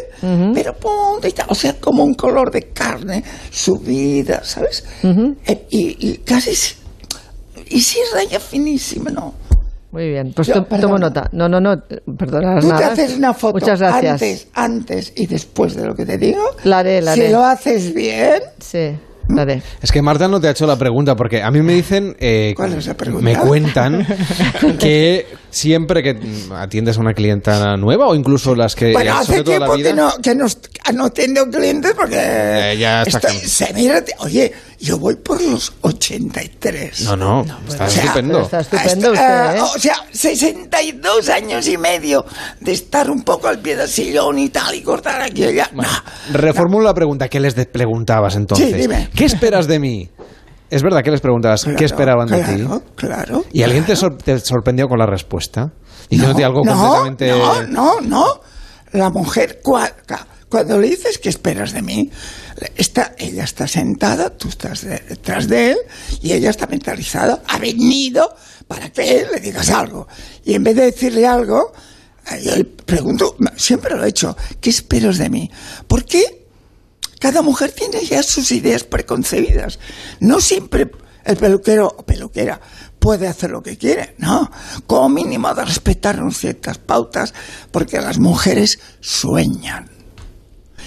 [0.55, 4.85] Pero tal, o sea, como un color de carne subida, ¿sabes?
[5.47, 6.53] Eh, y, y casi.
[7.69, 9.35] Y si raya finísima, ¿no?
[9.93, 11.29] Muy bien, pues Yo, to- tomo nota.
[11.33, 11.83] No, no, no,
[12.19, 14.13] perdona Tú te haces una foto Muchas gracias.
[14.13, 16.43] antes, antes y después de lo que te digo.
[16.65, 18.91] La haré, la si lo haces bien, Sí,
[19.29, 19.63] la haré.
[19.81, 22.53] Es que Marta no te ha hecho la pregunta porque a mí me dicen, eh,
[22.57, 23.25] ¿Cuál es la pregunta?
[23.25, 24.07] me cuentan
[24.79, 26.19] que siempre que
[26.55, 29.77] atiendes a una clienta nueva o incluso las que bueno, hace hecho toda la tiempo
[29.77, 30.47] vida, que no, que no,
[31.05, 35.73] no tengo clientes porque Eh, ya está estoy- se mira, oye, yo voy por los
[35.83, 37.03] 83.
[37.03, 38.41] no, no, está O sea, estupendo.
[38.43, 39.63] Está estupendo Hasta- usted, ¿eh?
[39.63, 42.25] O sea, 62 años y medio
[42.61, 45.71] de estar un poco al pie del sillón y tal, y cortar aquí y allá.
[45.73, 45.83] No,
[46.33, 48.69] Reformulo la pregunta que les preguntabas entonces.
[48.69, 49.09] Sí, dime.
[49.15, 50.09] ¿Qué esperas de mí?
[50.69, 52.57] Es verdad que les preguntabas qué esperaban de ti.
[52.57, 53.45] claro, claro.
[53.53, 55.71] ¿Y alguien te, sor- te sorprendió con la respuesta?
[56.11, 57.29] Diciéndote algo no, completamente...
[57.31, 58.41] No, no, no.
[58.93, 62.11] La mujer, cua- ca- cuando le dices que esperas de mí,
[62.77, 65.79] está, ella está sentada, tú estás de- detrás de él
[66.23, 67.43] y ella está mentalizada.
[67.49, 68.35] Ha venido
[68.69, 70.07] para que él le digas algo.
[70.45, 71.73] Y en vez de decirle algo,
[72.43, 75.51] yo le pregunto, siempre lo he hecho, ¿qué esperas de mí?
[75.89, 76.47] ¿Por qué?
[77.19, 79.79] Cada mujer tiene ya sus ideas preconcebidas.
[80.21, 80.91] No siempre
[81.25, 82.61] el peluquero o peluquera
[82.99, 84.51] puede hacer lo que quiere, no.
[84.87, 87.33] Como mínimo de respetarnos ciertas pautas,
[87.73, 89.91] porque las mujeres sueñan.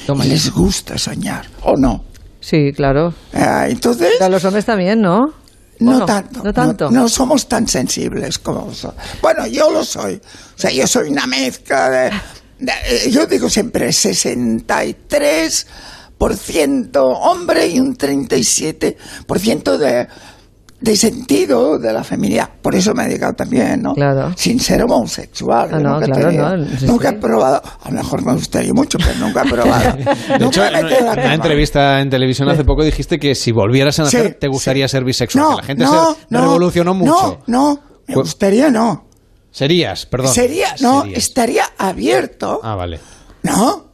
[0.08, 2.04] Y les gusta soñar, ¿o no?
[2.42, 3.14] Sí, claro.
[3.34, 4.20] Ah, entonces...
[4.22, 5.26] A los hombres también, ¿no?
[5.26, 5.32] ¿O
[5.80, 6.42] No, tanto.
[6.44, 6.90] No tanto.
[6.92, 9.02] No, somos tan sensibles como vosotros.
[9.22, 10.16] Bueno, yo lo soy.
[10.16, 12.12] O sea, yo soy una mezcla de.
[12.60, 15.66] de- eh, yo digo siempre 63%
[17.22, 20.08] hombre y un 37% de,
[20.82, 22.50] de sentido de la feminidad.
[22.62, 23.94] Por eso me he dedicado también, ¿no?
[23.94, 24.32] Claro.
[24.38, 25.70] Sin ser homosexual.
[25.74, 27.16] Ah, no, nunca he claro, no, sí, nunca sí.
[27.16, 27.62] he probado.
[27.84, 29.98] A lo mejor me gustaría mucho, pero nunca he probado.
[29.98, 31.34] De nunca hecho, en una cama.
[31.34, 35.04] entrevista en televisión hace poco dijiste que si volvieras a nacer Sí, te gustaría ser
[35.04, 35.44] bisexual.
[35.44, 37.42] No, que la gente no, se no, revolucionó mucho.
[37.48, 39.06] No, no, me gustaría no.
[39.52, 40.34] Serías, perdón.
[40.34, 41.18] Sería, no, Serías.
[41.18, 43.00] estaría abierto, Ah, vale.
[43.44, 43.86] ¿no?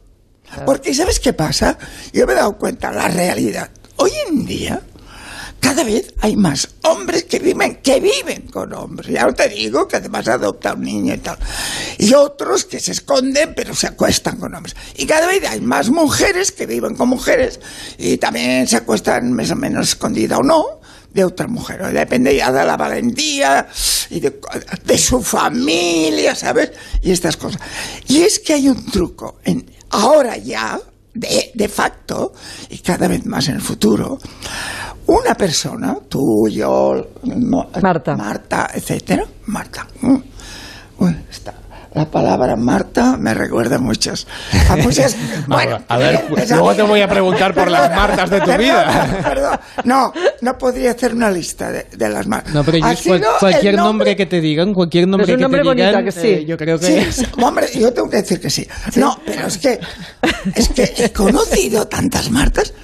[0.64, 1.76] Porque ¿sabes qué pasa?
[2.12, 3.70] Yo me he dado cuenta, la realidad.
[3.96, 4.80] Hoy en día,
[5.60, 9.08] cada vez hay más hombres que viven, que viven con hombres.
[9.08, 11.38] Ya te digo que además adopta un niño y tal.
[11.98, 14.76] Y otros que se esconden pero se acuestan con hombres.
[14.96, 17.60] Y cada vez hay más mujeres que viven con mujeres
[17.98, 20.80] y también se acuestan más o menos escondida o no
[21.12, 21.82] de otra mujer.
[21.92, 23.66] Depende ya de la valentía
[24.10, 24.38] y de,
[24.84, 26.72] de su familia, ¿sabes?
[27.02, 27.60] Y estas cosas.
[28.06, 29.38] Y es que hay un truco.
[29.90, 30.78] Ahora ya,
[31.18, 32.32] de, de facto,
[32.70, 34.18] y cada vez más en el futuro,
[35.06, 37.70] una persona, tú, yo, Mo-
[38.16, 39.86] Marta, etcétera, Marta.
[40.00, 40.16] mm,
[41.30, 41.54] está-
[41.96, 44.26] la palabra Marta me recuerda a muchas.
[44.68, 45.16] A muchas
[45.46, 48.58] bueno, a ver, esa- luego te voy a preguntar por las Martas de tu Perdón,
[48.64, 49.20] vida.
[49.24, 49.58] perdón.
[49.84, 50.12] No,
[50.42, 52.52] no podría hacer una lista de, de las Martas.
[52.52, 54.14] No, pero yo cual- el cualquier nombre...
[54.14, 56.28] que te digan, cualquier nombre Es un que nombre te digan, que sí.
[56.28, 56.86] eh, yo creo que...
[57.10, 58.66] Sí, sí, hombre, yo tengo que decir que sí.
[58.96, 59.80] No, pero es que,
[60.54, 62.74] es que he conocido tantas Martas,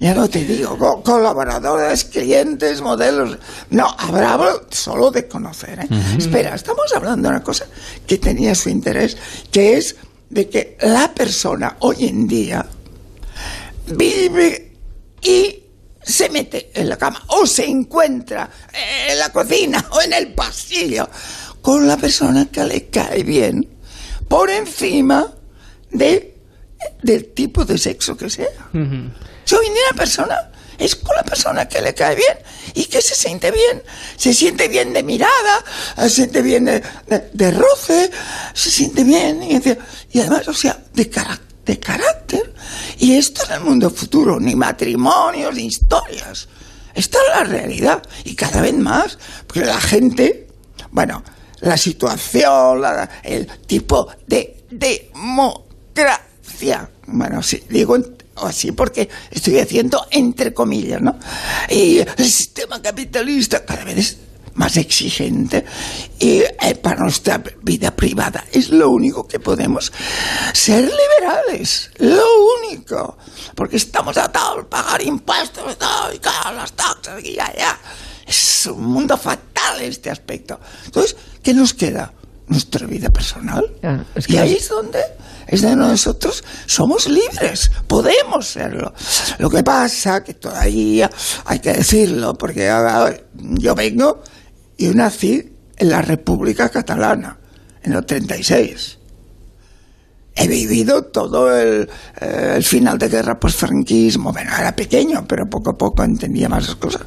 [0.00, 3.36] ya no te digo, co- colaboradores, clientes, modelos.
[3.70, 4.38] No, habrá
[4.70, 5.80] solo de conocer.
[5.80, 5.88] ¿eh?
[6.16, 7.66] Espera, estamos hablando de una cosa
[8.06, 9.16] que tenía su interés,
[9.50, 9.96] que es
[10.30, 12.64] de que la persona hoy en día
[13.86, 14.72] vive
[15.22, 15.62] y
[16.02, 18.48] se mete en la cama o se encuentra
[19.10, 21.08] en la cocina o en el pasillo
[21.60, 23.66] con la persona que le cae bien
[24.28, 25.32] por encima
[25.90, 26.34] de,
[27.02, 28.48] del tipo de sexo que sea.
[29.56, 32.38] Hoy en día una persona es con la persona que le cae bien
[32.74, 33.82] y que se siente bien.
[34.16, 35.64] Se siente bien de mirada,
[35.96, 38.10] se siente bien de, roce,
[38.54, 39.42] se siente bien.
[39.42, 39.60] Y,
[40.16, 42.54] y además, o sea, de, cara- de carácter.
[42.98, 46.46] Y esto en el mundo futuro, ni matrimonios, ni historias.
[46.94, 48.02] Esta es la realidad.
[48.24, 49.18] Y cada vez más,
[49.48, 50.46] porque la gente,
[50.90, 51.24] bueno,
[51.60, 52.82] la situación,
[53.24, 56.90] el tipo de democracia.
[57.06, 58.16] Bueno, sí, digo en-
[58.46, 61.18] así porque estoy haciendo entre comillas, ¿no?
[61.68, 64.18] Y el sistema capitalista cada vez es
[64.58, 65.64] más exigente
[66.18, 69.92] y eh, para nuestra vida privada es lo único que podemos
[70.52, 72.24] ser liberales, lo
[72.60, 73.16] único,
[73.54, 75.76] porque estamos atados a pagar impuestos
[76.14, 77.78] y claro, las taxas y ya, ya.
[78.26, 80.60] Es un mundo fatal este aspecto.
[80.84, 82.12] Entonces, ¿qué nos queda?
[82.48, 83.64] Nuestra vida personal.
[84.26, 85.00] y ahí es donde
[85.48, 88.92] es de nosotros somos libres, podemos serlo.
[89.38, 91.10] Lo que pasa que todavía
[91.46, 94.22] hay que decirlo, porque ahora yo vengo
[94.76, 97.38] y nací en la República Catalana,
[97.82, 98.98] en el 36.
[100.34, 101.88] He vivido todo el,
[102.20, 104.32] eh, final de guerra post-franquismo.
[104.32, 107.02] Bueno, era pequeño, pero poco a poco entendía más las cosas.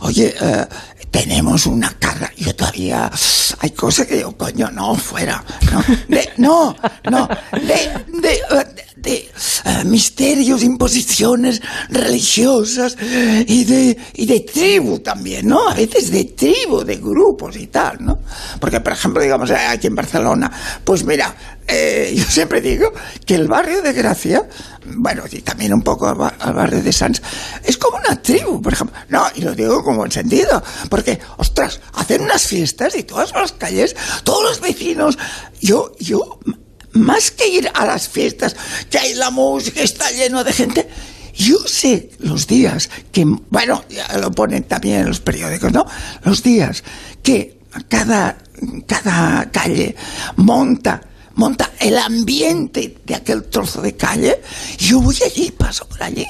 [0.00, 0.66] Oye, eh,
[1.10, 2.30] tenemos una carga.
[2.36, 3.10] Yo todavía
[3.60, 5.44] hay cosas que digo, coño, no, fuera.
[5.72, 5.82] No,
[6.36, 6.76] no,
[7.10, 9.30] no, de,
[9.64, 12.96] eh, misterios, imposiciones religiosas
[13.46, 15.68] y de, y de tribu también, ¿no?
[15.68, 18.18] A veces de tribu, de grupos y tal, ¿no?
[18.60, 20.50] Porque, por ejemplo, digamos, eh, aquí en Barcelona,
[20.84, 21.34] pues mira,
[21.68, 22.92] eh, yo siempre digo
[23.26, 24.48] que el barrio de Gracia,
[24.84, 27.20] bueno, y también un poco al, ba- al barrio de Sanz,
[27.64, 28.96] es como una tribu, por ejemplo.
[29.08, 33.52] No, y lo digo como en sentido, porque, ostras, hacen unas fiestas y todas las
[33.52, 35.18] calles, todos los vecinos,
[35.60, 36.40] yo, yo,
[36.92, 38.56] más que ir a las fiestas,
[38.90, 40.88] que hay la música, está lleno de gente,
[41.34, 45.84] yo sé los días que, bueno, ya lo ponen también en los periódicos, ¿no?
[46.24, 46.82] Los días
[47.22, 48.38] que cada,
[48.86, 49.94] cada calle
[50.36, 51.02] monta,
[51.38, 54.42] monta el ambiente de aquel trozo de calle,
[54.76, 56.26] yo voy allí, paso por allí.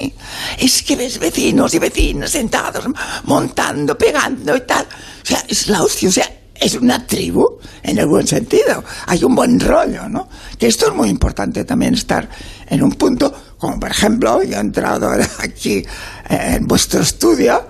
[0.58, 2.84] Es que ves vecinos y vecinas sentados,
[3.24, 4.84] montando, pegando y tal.
[4.86, 8.84] O sea, es la hostia, o sea, es una tribu en el buen sentido.
[9.06, 10.28] Hay un buen rollo, ¿no?
[10.58, 12.28] Que esto es muy importante también estar
[12.68, 15.82] en un punto, como por ejemplo, yo he entrado aquí
[16.28, 17.66] en vuestro estudio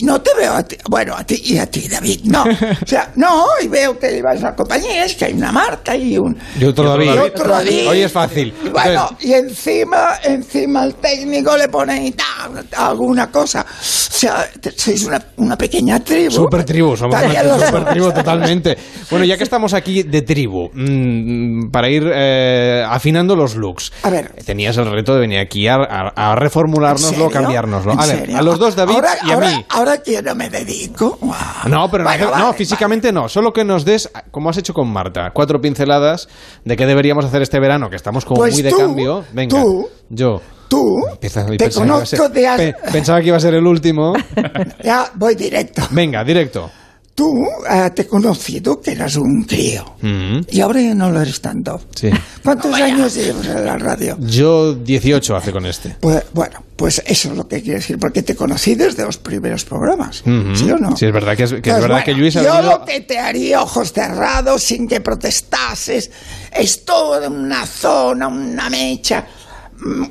[0.00, 2.44] y no te veo a ti, bueno, a ti y a ti, David, no.
[2.84, 6.16] O sea, no, y veo que llevas una compañía, es que hay una Marta y
[6.18, 6.36] un...
[6.58, 7.14] Yo otro David.
[7.14, 7.88] Y otro David.
[7.88, 8.52] Hoy es fácil.
[8.64, 13.60] Y bueno, Entonces, y encima, encima el técnico le pone y tal, alguna cosa.
[13.68, 16.30] O sea, sois una, una pequeña tribu.
[16.30, 18.76] Super tribu, somos una super tribu totalmente.
[19.10, 23.92] Bueno, ya que estamos aquí de tribu, mm, para ir eh, afinando los looks.
[24.02, 24.32] A ver.
[24.44, 27.92] Tenías el reto de venir aquí a, a- a reformulárnoslo, cambiárnoslo.
[27.92, 29.64] ¿En A ver, a los dos David ahora, y a ahora- mí.
[29.68, 31.18] Ahora que yo no me dedico.
[31.20, 31.36] guau.
[31.68, 33.28] No, pero no, no, vale, físicamente no.
[33.28, 36.28] Solo que nos des, como has hecho con Marta, cuatro pinceladas
[36.64, 39.24] de qué deberíamos hacer este verano, que estamos como Pues muy de cambio.
[39.32, 40.40] Venga, tú, yo.
[40.68, 43.66] Tú, Empieza- te pensaba que conozco ser- de hace- Pensaba que iba a ser el
[43.66, 44.14] último.
[44.82, 45.82] Ya voy directo.
[45.90, 46.70] Venga, directo.
[47.14, 49.94] Tú eh, te he conocido que eras un crío.
[50.02, 51.80] Mm, Y ahora ya no lo eres tanto.
[51.94, 52.10] sí.
[52.42, 54.16] ¿Cuántos años llevas en la radio?
[54.20, 55.96] Yo 18 hace con este.
[56.00, 59.64] Pues bueno, pues eso es lo que quiero decir, porque te conocí desde los primeros
[59.64, 60.22] programas.
[60.22, 60.54] Ujú.
[60.56, 60.96] ¿Sí o no?
[60.96, 62.78] Sí, es verdad que es, que es Pues verdad bueno, que Luis ha yo venido...
[62.78, 66.10] lo que te haría ojos cerrados sin que protestases
[66.52, 69.24] es toda una zona, una mecha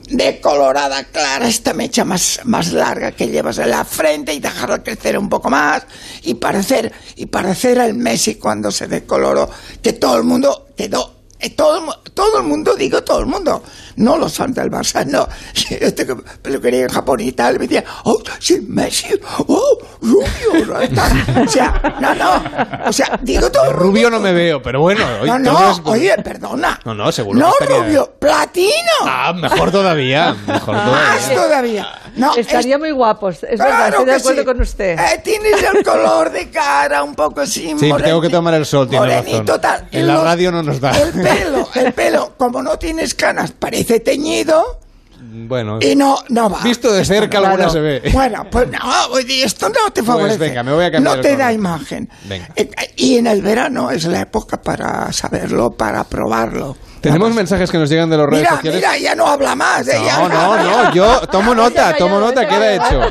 [0.10, 4.84] de colorada clara, esta mecha más, más larga que llevas en la frente y dejarla
[4.84, 5.86] crecer un poco más
[6.22, 9.50] y parecer, y parecer el Messi cuando se decoloró,
[9.82, 13.64] que todo el mundo quedó todo, el mu- todo el mundo, digo todo el mundo,
[13.98, 15.28] no los fans del Barça, no.
[15.82, 19.08] Yo tengo peluquería en Japón y tal, me decía, oh, sí, Messi,
[19.48, 21.42] oh, Rubio, ¿no?
[21.44, 22.44] O sea, no, no,
[22.88, 23.84] o sea, digo todo el mundo.
[23.84, 25.06] Rubio no me veo, pero bueno.
[25.22, 26.80] hoy No, todo no, es- oye, perdona.
[26.86, 28.72] No, no, seguro No, que estaría- Rubio, platino.
[29.06, 31.88] Ah, mejor todavía, mejor Más todavía.
[32.16, 34.46] No, Estaría muy guapos, es Claro verdad, estoy de acuerdo sí.
[34.46, 35.00] con usted.
[35.00, 38.66] Eh, tienes el color de cara un poco así, Sí, morenito- tengo que tomar el
[38.66, 39.26] sol, tiene razón.
[39.26, 39.88] morenito, tal.
[39.92, 40.92] En la Los- radio no nos da.
[40.92, 44.80] El pelo, el pelo, como no tienes canas, parece teñido
[45.20, 46.60] Bueno, y no, no va.
[46.62, 47.48] visto de cerca Claro.
[47.48, 48.02] alguna se ve.
[48.14, 50.38] Bueno, pues no, esto no te favorece.
[50.38, 51.52] Pues venga, me voy a cambiar No te da color.
[51.54, 52.10] imagen.
[52.26, 52.50] Venga.
[52.56, 56.78] Eh, Y en el verano es la época para saberlo, para probarlo.
[57.04, 58.82] Tenemos mensajes que nos llegan de las redes Mira, sociales.
[58.82, 59.88] mira, ya no habla más.
[59.88, 63.02] eh, No, no, no, yo tomo nota, tomo nota, queda hecho.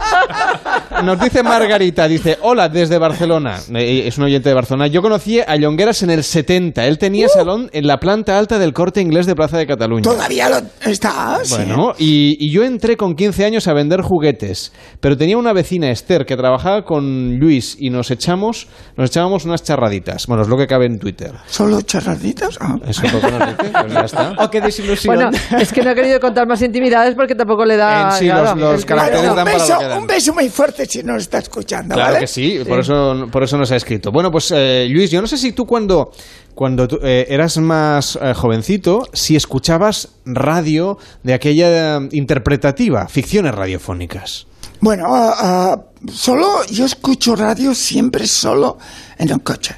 [1.05, 3.59] Nos dice Margarita, dice, hola, desde Barcelona.
[3.74, 4.86] Eh, Es un oyente de Barcelona.
[4.86, 6.85] Yo conocí a Llongueras en el 70.
[6.86, 10.02] Él tenía salón en la planta alta del corte inglés de Plaza de Cataluña.
[10.02, 10.56] Todavía lo
[10.90, 11.39] está.
[11.51, 15.90] Bueno, y, y yo entré con 15 años a vender juguetes, pero tenía una vecina,
[15.90, 20.27] Esther, que trabajaba con Luis y nos echamos, nos echábamos unas charraditas.
[20.27, 21.32] Bueno, es lo que cabe en Twitter.
[21.47, 22.59] ¿Solo charraditas?
[22.60, 22.77] Ah.
[22.86, 24.35] Eso es lo que nos dice, pues ya está.
[24.39, 25.15] Oh, qué desilusión.
[25.15, 28.13] Bueno, es que no he querido contar más intimidades porque tampoco le da.
[28.13, 29.99] En sí, claro, los- los el- caracteres Bueno, dan para lo beso, que dan.
[29.99, 32.21] un beso muy fuerte si nos está escuchando, Claro ¿vale?
[32.21, 34.11] que sí, por eso por eso nos ha escrito.
[34.13, 36.11] Bueno, pues eh, Luis, yo no sé si tú cuando
[36.55, 43.55] cuando tú, eh, eras más eh, jovencito, si escuchabas radio de aquella eh, interpretativa, ficciones
[43.55, 44.47] radiofónicas.
[44.81, 45.77] Bueno, ah, ah,
[46.13, 48.79] solo yo escucho radio siempre solo
[49.17, 49.77] en el coche.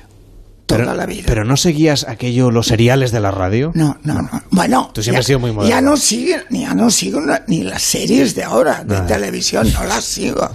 [0.67, 1.25] Toda pero, la vida.
[1.27, 3.71] Pero no seguías aquello, los seriales de la radio.
[3.75, 4.31] No, no, no.
[4.51, 5.69] Bueno, Tú siempre ya, has sido muy moderno.
[5.75, 9.07] Ya no sigo, ya no sigo ni las series de ahora de Ah.
[9.07, 10.49] televisión, no las sigo.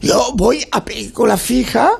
[0.00, 1.90] Yo voy a película fija,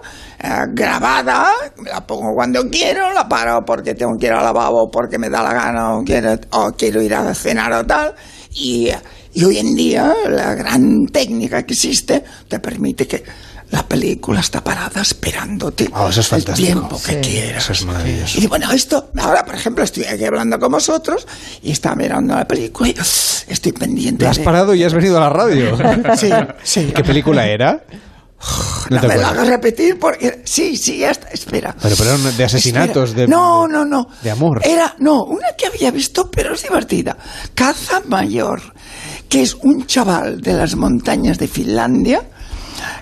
[0.41, 1.49] eh, grabada,
[1.79, 5.29] me la pongo cuando quiero, la paro porque tengo que ir al lavabo, porque me
[5.29, 8.15] da la gana o quiero, o quiero ir a cenar o tal.
[8.55, 8.89] Y,
[9.35, 13.23] y hoy en día la gran técnica que existe te permite que
[13.71, 16.67] la película está parada esperándote Ah, eso es el fantástico.
[16.67, 17.65] tiempo que quieras.
[17.65, 18.41] Eso es maravilloso.
[18.41, 21.27] Y bueno, esto, ahora por ejemplo estoy aquí hablando con vosotros
[21.63, 22.95] y está mirando la película y
[23.53, 24.25] estoy pendiente.
[24.25, 25.77] ¿La has de- parado y has venido a la radio?
[26.17, 26.31] Sí,
[26.63, 26.93] sí.
[26.95, 27.85] ¿Qué película era?
[28.89, 29.33] No No te me lo acuerdas.
[29.33, 31.75] hagas repetir porque sí, sí, ya está, espera.
[31.83, 33.27] Pero, pero eran de asesinatos, Espera.
[33.27, 34.09] de, No, no, no.
[34.23, 34.61] de amor.
[34.65, 37.17] Era, no, una que había visto, pero es divertida.
[37.55, 38.63] Caza Mayor,
[39.29, 42.23] que es un chaval de las montañas de Finlandia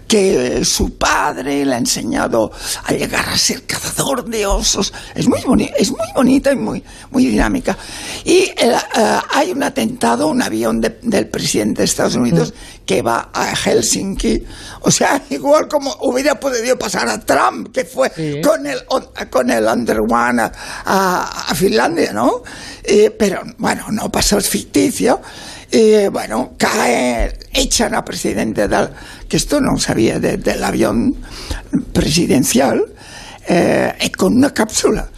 [0.08, 2.50] que su padre le ha enseñado
[2.84, 4.92] a llegar a ser cazador de osos.
[5.14, 7.76] Es muy bonita, es muy bonita y muy, muy dinámica.
[8.24, 8.54] Y eh,
[8.96, 12.54] eh, hay un atentado, un avión de- del presidente de Estados Unidos
[12.84, 14.44] que va a Helsinki.
[14.82, 18.10] O sea, igual como hubiera podido pasar a Trump, que fue
[18.42, 20.52] con el on- con el Under One a,
[20.84, 22.42] a- a Finlandia, ¿no?
[22.84, 25.20] Eh, pero bueno, no pasó, es ficticio.
[25.70, 28.88] Y bueno, cae, echan a presidente del,
[29.28, 31.16] que esto no sabía, de- del avión
[31.92, 32.84] presidencial,
[33.48, 35.08] eh, con una cápsula.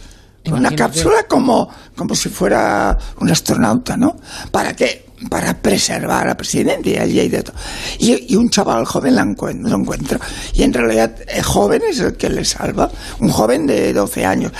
[0.51, 4.15] Una cápsula como, como si fuera un astronauta, ¿no?
[4.51, 5.05] ¿Para qué?
[5.29, 7.55] Para preservar a presidente y allí hay de todo.
[7.99, 10.19] Y, y un chaval joven la encuent- lo encuentra.
[10.53, 12.89] Y en realidad el joven es el que le salva.
[13.19, 14.51] Un joven de 12 años.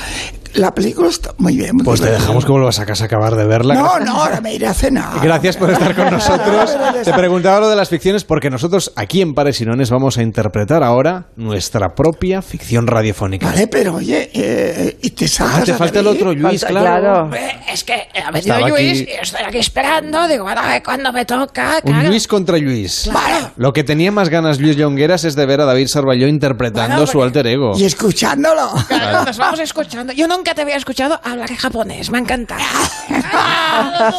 [0.60, 1.76] La película está muy bien.
[1.76, 3.76] muy Pues te dejamos que vuelvas a casa a acabar de verla.
[3.76, 4.06] No, Gracias.
[4.06, 5.20] no, ahora me iré a cenar.
[5.24, 6.78] Gracias por estar con nosotros.
[7.04, 10.22] Te preguntaba lo de las ficciones porque nosotros aquí en Pares y Nones vamos a
[10.22, 13.48] interpretar ahora nuestra propia ficción radiofónica.
[13.48, 17.34] Vale, pero oye, eh, y te saltas Ah, te falta el otro Luis, Falta- claro.
[17.34, 20.28] Eh, Es que ha venido Estaba Luis aquí- y estoy aquí esperando.
[20.28, 21.80] Digo, bueno, a ver cuándo me toca.
[21.84, 22.08] Un.
[22.08, 23.08] Luis contra Luis.
[23.10, 23.52] Claro.
[23.58, 27.12] Lo que tenía más ganas Luis Llongueras es de ver a David Sarballó interpretando Bueno,
[27.12, 27.74] su alter ego.
[27.78, 28.72] Y escuchándolo.
[28.88, 30.14] Claro, nos vamos escuchando.
[30.14, 32.10] Yo nunca te había escuchado hablar japonés.
[32.10, 32.62] Me ha encantado.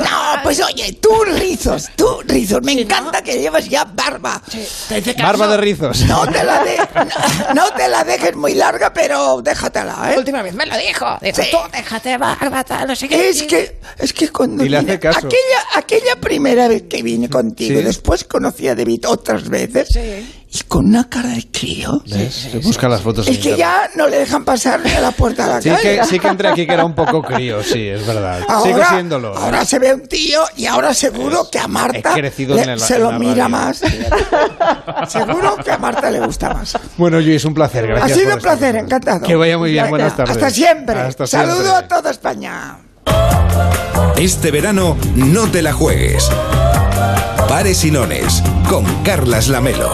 [0.00, 2.62] No, pues oye, tú rizos, tú rizos.
[2.62, 4.40] Me encanta que llevas ya barba.
[5.18, 6.00] Barba de rizos.
[6.02, 10.18] No te la de, no, no te la dejes muy larga, pero déjatela, ¿eh?
[10.18, 11.06] Última vez me lo dijo.
[11.20, 11.48] Dijo, Sí.
[11.50, 13.28] tú déjate barba, tal, no sé qué.
[13.30, 15.18] Es que, es que cuando Y le hace vine- caso.
[15.26, 17.84] aquella, aquella primera vez que vine contigo, Sí.
[17.84, 19.88] después conocí a David otras veces,
[20.52, 22.02] y con una cara de crío.
[22.06, 22.48] ¿Ves?
[22.64, 25.52] Busca las fotos Es que ya no le dejan pasar ni a la puerta de
[25.54, 25.98] la Sí calle.
[26.00, 28.40] que, sí que entré aquí que era un poco crío, sí, es verdad.
[28.40, 29.32] Sigo Ahora, siéndolo.
[29.32, 29.38] ¿eh?
[29.40, 32.68] ahora se ve un tío y ahora seguro que a Marta He crecido le- en
[32.70, 33.48] el- se en lo mira radio.
[33.48, 33.80] más.
[35.08, 36.76] seguro que a Marta le gusta más.
[36.96, 37.86] Bueno, Luis, un placer.
[37.86, 39.20] Gracias ha sido un placer, encantado.
[39.20, 40.36] Que vaya muy bien, Venga, buenas tardes.
[40.36, 40.98] Hasta siempre.
[41.00, 41.72] Hasta Saludo siempre.
[41.84, 42.78] a toda España.
[44.16, 46.28] Este verano no te la juegues.
[47.48, 49.90] Pares y Nones con Carlas Lamelo.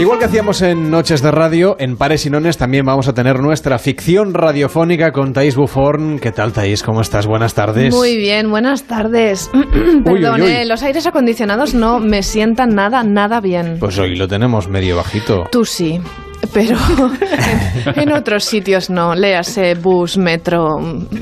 [0.00, 3.40] Igual que hacíamos en Noches de Radio, en Pares y Nones también vamos a tener
[3.40, 6.18] nuestra ficción radiofónica con Thais Buforn.
[6.18, 6.82] ¿Qué tal, Thais?
[6.82, 7.26] ¿Cómo estás?
[7.26, 7.94] Buenas tardes.
[7.94, 9.50] Muy bien, buenas tardes.
[10.02, 10.50] Perdón, uy, uy.
[10.52, 13.76] eh, los aires acondicionados no me sientan nada, nada bien.
[13.78, 15.46] Pues hoy lo tenemos medio bajito.
[15.52, 16.00] Tú sí,
[16.52, 16.76] pero
[17.94, 19.14] en, en otros sitios no.
[19.14, 20.78] Léase bus, metro,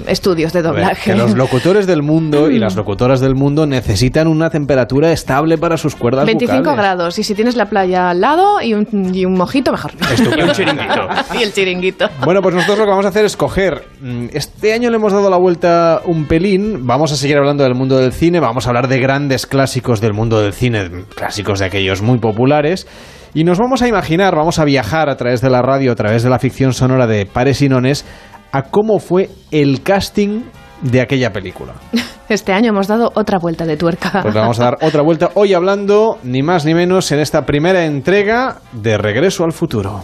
[0.06, 1.12] estudios de A ver, doblaje.
[1.12, 5.76] que los locutores del mundo y las locutoras del mundo necesitan una temperatura estable para
[5.76, 6.76] sus cuerdas 25 vocales.
[6.78, 9.92] grados y si tienes la playa al lado y un, y un mojito, mejor.
[10.12, 10.46] Estupendo.
[10.46, 11.08] Y un chiringuito.
[11.38, 12.06] y el chiringuito.
[12.24, 13.84] Bueno, pues nosotros lo que vamos a hacer es coger.
[14.00, 16.86] mm, Este año le hemos dado la vuelta un pelín.
[16.86, 18.40] Vamos a seguir hablando del mundo del cine.
[18.40, 22.86] Vamos a hablar de grandes clásicos del mundo del cine, clásicos de aquellos muy populares.
[23.34, 26.22] Y nos vamos a imaginar, vamos a viajar a través de la radio, a través
[26.22, 28.04] de la ficción sonora de Pares y Nones,
[28.52, 30.42] a cómo fue el casting
[30.82, 31.74] de aquella película.
[32.28, 34.20] Este año hemos dado otra vuelta de tuerca.
[34.20, 37.86] Pues vamos a dar otra vuelta hoy hablando, ni más ni menos, en esta primera
[37.86, 40.02] entrega de Regreso al Futuro.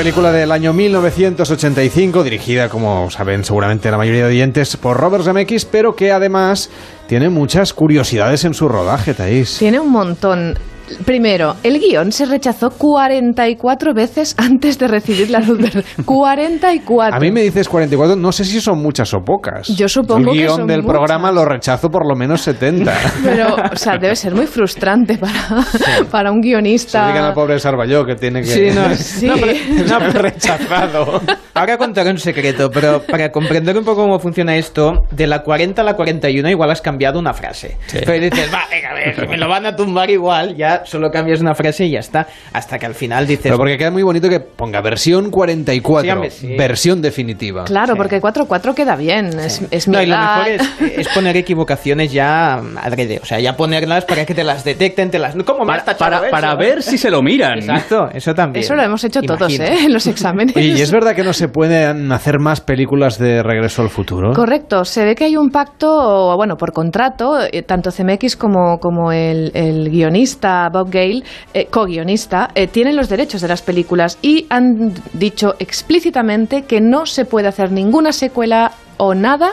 [0.00, 5.66] Película del año 1985, dirigida, como saben seguramente la mayoría de oyentes, por Robert Zemeckis,
[5.66, 6.70] pero que además
[7.06, 9.58] tiene muchas curiosidades en su rodaje, Thais.
[9.58, 10.58] Tiene un montón.
[11.04, 15.84] Primero, el guion se rechazó 44 veces antes de recibir la luz verde.
[16.04, 17.16] 44.
[17.16, 19.68] A mí me dices 44, no sé si son muchas o pocas.
[19.76, 20.94] Yo supongo El que guion son del muchas.
[20.96, 22.92] programa lo rechazo por lo menos 70.
[23.24, 25.64] Pero, o sea, debe ser muy frustrante para,
[26.10, 27.06] para un Se guionista.
[27.08, 28.46] digan al pobre Sarballó que tiene que...
[28.46, 29.26] Sí, no, Sí.
[29.26, 29.52] no, pero-
[29.88, 31.20] no, pero- rechazado.
[31.54, 35.82] Ahora contaré un secreto, pero para comprender un poco cómo funciona esto, de la 40
[35.82, 37.76] a la 41 igual has cambiado una frase.
[37.92, 41.40] Pero dices, va, venga, a ver, me lo van a tumbar igual, ya solo cambias
[41.40, 42.26] una frase y ya está.
[42.52, 43.44] Hasta que al final dices...
[43.44, 46.56] Pero porque queda muy bonito que ponga versión 44, Sí, hombre, sí.
[46.56, 47.64] versión definitiva.
[47.64, 49.26] Claro, porque 4-4 queda bien.
[49.38, 53.20] Es, es mi No, y lo mejor es, es poner equivocaciones ya adrede.
[53.22, 55.34] O sea, ya ponerlas para que te las detecten, te las...
[55.44, 56.30] ¿Cómo me para- eso?
[56.30, 57.58] para ver si se lo miran.
[57.58, 58.64] Exacto, eso también.
[58.64, 59.52] Eso lo hemos hecho todos.
[59.58, 59.84] ¿eh?
[59.84, 60.56] En los exámenes.
[60.56, 64.32] ¿y es verdad que no se pueden hacer más películas de Regreso al Futuro?
[64.32, 69.12] Correcto, se ve que hay un pacto, bueno, por contrato, eh, tanto CMX como, como
[69.12, 71.22] el, el guionista Bob Gale,
[71.54, 77.04] eh, co-guionista, eh, tienen los derechos de las películas y han dicho explícitamente que no
[77.06, 79.52] se puede hacer ninguna secuela o nada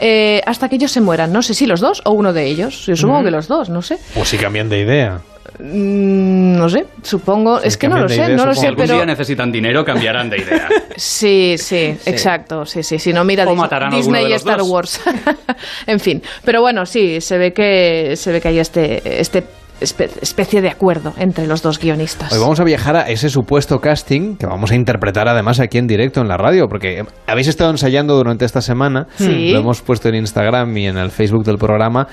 [0.00, 1.32] eh, hasta que ellos se mueran.
[1.32, 2.86] No sé si los dos o uno de ellos.
[2.86, 3.98] Yo supongo que los dos, no sé.
[4.14, 5.20] Pues si cambian de idea.
[5.58, 7.60] Mm, no sé, supongo.
[7.60, 8.94] es que no lo sé, idea, no lo Si sé, algún pero.
[8.96, 10.68] día necesitan dinero, cambiarán de idea.
[10.98, 14.68] Sí, sí, exacto, sí, sí, si no mira O Dis- Disney y Star dos.
[14.70, 15.00] Wars.
[15.86, 19.44] en fin, pero bueno, sí, se ve que se ve que hay este este
[19.80, 22.32] especie de acuerdo entre los dos guionistas.
[22.32, 25.86] Hoy vamos a viajar a ese supuesto casting que vamos a interpretar además aquí en
[25.86, 29.50] directo en la radio, porque habéis estado ensayando durante esta semana, Sí.
[29.52, 32.06] lo hemos puesto en Instagram y en el Facebook del programa,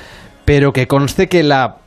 [0.45, 1.77] pero que conste que la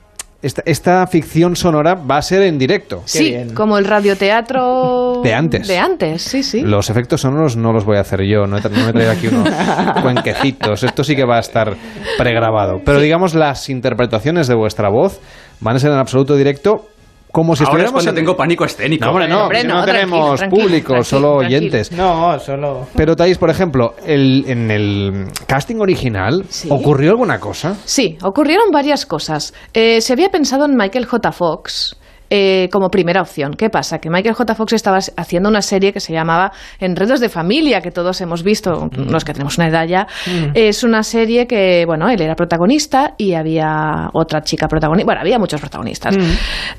[0.42, 3.02] esta, esta ficción sonora va a ser en directo.
[3.06, 5.66] sí, como el radioteatro De antes.
[5.66, 6.60] De antes, sí, sí.
[6.60, 8.92] Los efectos sonoros no los voy a hacer yo, no he, tra- no me he
[8.92, 9.48] traído aquí unos
[10.02, 11.74] cuenquecitos, esto sí que va a estar
[12.18, 12.80] pregrabado.
[12.84, 15.20] Pero digamos, las interpretaciones de vuestra voz
[15.60, 16.86] van a ser en absoluto directo,
[17.32, 19.04] como si Ahora es cuando en- tengo pánico escénico.
[19.04, 21.58] No, hombre, no, Hombre, si no, no, tenemos tranquilo, público, tranquilo, solo tranquilo.
[21.58, 21.92] oyentes.
[21.92, 22.86] No, solo...
[22.96, 27.76] Pero Thais, por ejemplo, el, en el casting original, ¿ocurrió alguna cosa?
[27.84, 29.52] Sí, ocurrieron varias cosas.
[29.74, 31.30] Eh, se había pensado en Michael J.
[31.32, 31.96] Fox.
[32.30, 33.52] Eh, como primera opción.
[33.52, 33.98] ¿Qué pasa?
[33.98, 34.54] Que Michael J.
[34.54, 38.88] Fox estaba haciendo una serie que se llamaba Enredos de Familia, que todos hemos visto,
[38.92, 40.06] los que tenemos una edad ya.
[40.54, 45.06] Es una serie que, bueno, él era protagonista y había otra chica protagonista.
[45.06, 46.16] Bueno, había muchos protagonistas.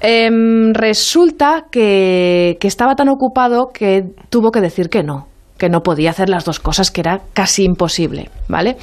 [0.01, 5.81] Em, resulta que, que estaba tan ocupado que tuvo que decir que no que no
[5.81, 8.77] podía hacer las dos cosas, que era casi imposible, ¿vale?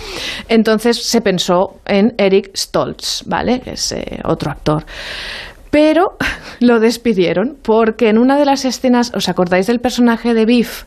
[0.48, 3.60] Entonces se pensó en Eric Stoltz, ¿vale?
[3.60, 4.84] Que es eh, otro actor.
[5.74, 6.16] Pero
[6.60, 10.84] lo despidieron porque en una de las escenas, ¿os acordáis del personaje de Biff?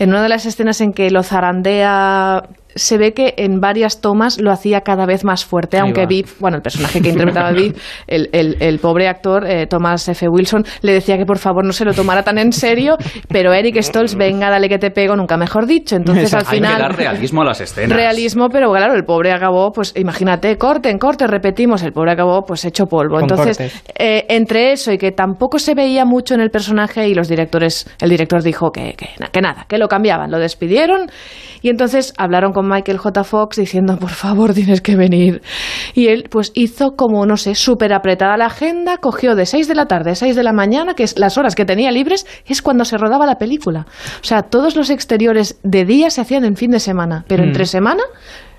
[0.00, 2.42] En una de las escenas en que lo zarandea
[2.76, 6.06] se ve que en varias tomas lo hacía cada vez más fuerte, Ahí aunque va.
[6.06, 7.74] Biff, bueno, el personaje que interpretaba Biff,
[8.06, 10.28] el, el- el pobre actor eh, Thomas F.
[10.28, 12.96] Wilson, le decía que por favor no se lo tomara tan en serio,
[13.28, 15.96] pero Eric Stoltz, venga, dale que te pego, nunca mejor dicho.
[15.96, 16.94] Entonces al Hay que dar final...
[16.94, 17.96] realismo a las escenas.
[17.96, 22.64] Realismo, pero claro, el pobre acabó, pues imagínate, corten, corten, repetimos, el pobre acabó pues
[22.64, 23.14] hecho polvo.
[23.16, 27.14] Con Entonces, eh, entre eso y que tampoco se veía mucho en el personaje y
[27.14, 31.06] los directores, el director dijo que, que, que nada, que lo cambiaban, lo despidieron
[31.62, 33.24] y entonces hablaron con Michael J.
[33.24, 35.42] Fox diciendo, por favor, tienes que venir.
[35.94, 39.74] Y él pues hizo como, no sé, súper apretada la agenda, cogió de 6 de
[39.74, 42.62] la tarde a 6 de la mañana, que es las horas que tenía libres, es
[42.62, 43.86] cuando se rodaba la película.
[44.20, 47.46] O sea, todos los exteriores de día se hacían en fin de semana, pero Mm.
[47.46, 48.02] entre semana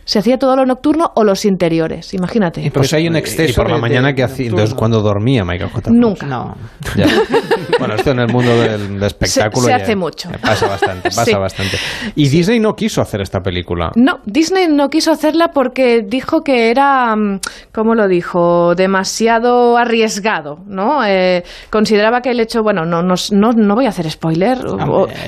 [0.06, 2.72] se hacía todo lo nocturno o los interiores, imagínate.
[2.74, 3.52] Pues hay un exceso.
[3.52, 5.90] Y por la de- mañana que hacía, entonces cuando dormía Michael J.
[5.90, 5.94] Fox.
[5.94, 6.56] Nunca.
[6.96, 7.06] Ya.
[7.80, 10.30] Bueno, esto en el mundo del, del espectáculo se hace mucho.
[10.42, 11.34] Pasa bastante, pasa Sí.
[11.36, 11.78] bastante.
[12.16, 13.92] Y Disney no quiso hacer esta película.
[13.96, 17.40] No, Disney no quiso hacerla porque dijo que era, mm,
[17.74, 18.74] ¿cómo lo dijo?
[18.76, 21.06] Demasiado arriesgado, ¿no?
[21.06, 24.60] Eh, consideraba que el hecho, bueno, no, no, no, no voy a hacer spoiler.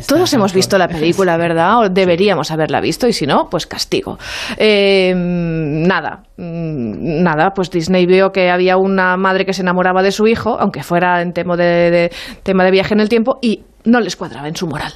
[0.08, 1.80] todos hemos visto la película, ¿verdad?
[1.80, 4.18] O deberíamos haberla visto y si no, pues castigo.
[4.58, 10.12] Eh, nada, mm, nada, pues Disney vio que había una madre que se enamoraba de
[10.12, 12.12] su hijo, aunque fuera en tema de, de-
[12.44, 14.94] tema de viaje en el tiempo, y no les cuadraba en su moral.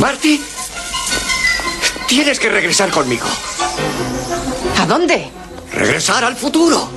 [0.00, 0.40] Marty,
[2.08, 3.26] tienes que regresar conmigo.
[4.80, 5.28] ¿A dónde?
[5.72, 6.88] Regresar al futuro.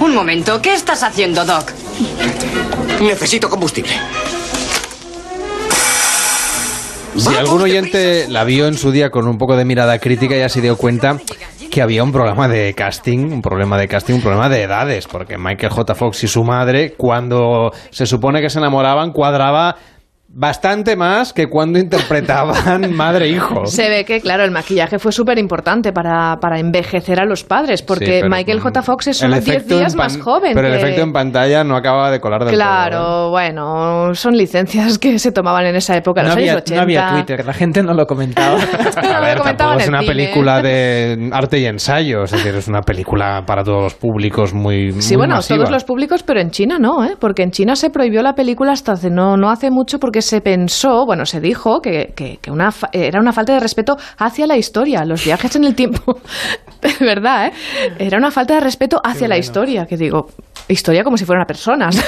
[0.00, 1.72] Un momento, ¿qué estás haciendo, Doc?
[3.00, 3.92] Necesito combustible.
[7.16, 10.48] Si algún oyente la vio en su día con un poco de mirada crítica ya
[10.48, 11.18] se dio cuenta
[11.70, 15.38] que había un programa de casting, un problema de casting, un problema de edades, porque
[15.38, 15.94] Michael J.
[15.94, 19.76] Fox y su madre, cuando se supone que se enamoraban, cuadraba
[20.32, 23.66] bastante más que cuando interpretaban madre e hijo.
[23.66, 27.82] Se ve que, claro, el maquillaje fue súper importante para, para envejecer a los padres,
[27.82, 28.82] porque Sí, Michael J.
[28.82, 30.52] Fox es solo 10 efecto días más joven.
[30.54, 33.26] Pero el efecto en pantalla no acaba de colar del Claro, todo.
[33.28, 33.30] ¿eh?
[33.30, 36.76] bueno, son licencias que se tomaban en esa época, en No los había, años 80.
[36.76, 38.58] no había Twitter, la gente no lo comentaba.
[39.14, 40.12] A ver, tampoco es una cine.
[40.14, 44.92] película de arte y ensayo, es decir, es una película para todos los públicos muy,
[45.00, 45.58] Sí, muy bueno, masiva.
[45.58, 47.16] todos los públicos, pero en China no, ¿eh?
[47.18, 50.40] Porque en China se prohibió la película hasta hace no, no hace mucho porque se
[50.40, 54.46] pensó, bueno, se dijo que, que- que una fa- era una falta de respeto hacia
[54.46, 56.18] la historia, los viajes en el tiempo.
[56.82, 57.52] De verdad, ¿eh?
[57.98, 60.28] Era una falta de respeto hacia la historia, que digo,
[60.66, 61.94] historia como si fueran personas.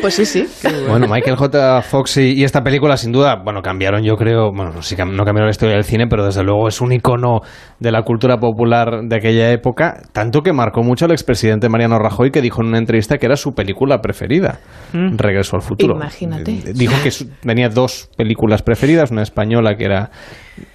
[0.00, 0.46] pues sí, sí.
[0.88, 1.82] Bueno, Michael J.
[1.82, 5.24] Fox y, y esta película, sin duda, bueno, cambiaron, yo creo, bueno, no, sí, no
[5.24, 7.40] cambiaron la historia del cine, pero desde luego es un icono
[7.78, 12.30] de la cultura popular de aquella época, tanto que marcó mucho al expresidente Mariano Rajoy,
[12.30, 14.58] que dijo en una entrevista que era su película preferida,
[14.92, 15.16] Mm.
[15.18, 15.95] Regreso al futuro.
[15.96, 16.72] Imagínate.
[16.74, 20.10] Dijo que tenía dos películas preferidas, una española que era,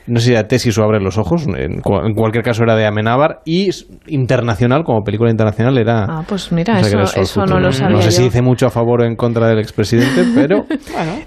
[0.08, 2.76] no sé si era Tesis o Abre los Ojos, en, cu- en cualquier caso era
[2.76, 3.70] de Amenábar, y
[4.08, 7.96] internacional, como película internacional, era Ah, pues mira, eso, Regreso al eso no lo sabía
[7.98, 8.24] No sé si yo.
[8.26, 10.66] dice mucho a favor o en contra del expresidente, pero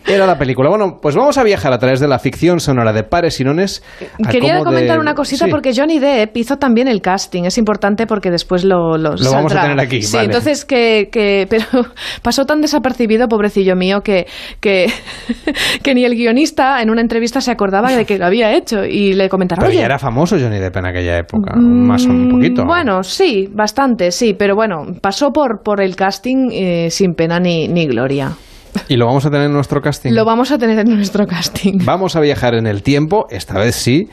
[0.06, 0.68] era la película.
[0.68, 3.82] Bueno, pues vamos a viajar a través de la ficción sonora de Pares y Nones.
[4.24, 5.50] a Quería comentar de- una cosita Sí.
[5.50, 7.44] porque Johnny Depp hizo también el casting.
[7.44, 10.26] Es importante porque después lo, lo, Lo vamos a tener aquí, Sí, vale.
[10.26, 11.64] entonces que, que- Pero
[12.22, 14.26] pasó tan desapercibido, pobrecillo mío, que,
[14.60, 14.92] que,
[15.82, 19.12] que ni el guionista en una entrevista se acordaba de que lo había hecho y
[19.14, 22.30] le comentaron, Pero ya era famoso Johnny Depp en aquella época, mm, más o un
[22.30, 22.64] poquito.
[22.64, 27.68] Bueno, sí, bastante, sí, pero bueno, pasó por, por el casting eh, sin pena ni,
[27.68, 28.32] ni gloria.
[28.88, 30.12] Y lo vamos a tener en nuestro casting.
[30.12, 31.78] Lo vamos a tener en nuestro casting.
[31.84, 34.08] Vamos a viajar en el tiempo, esta vez sí,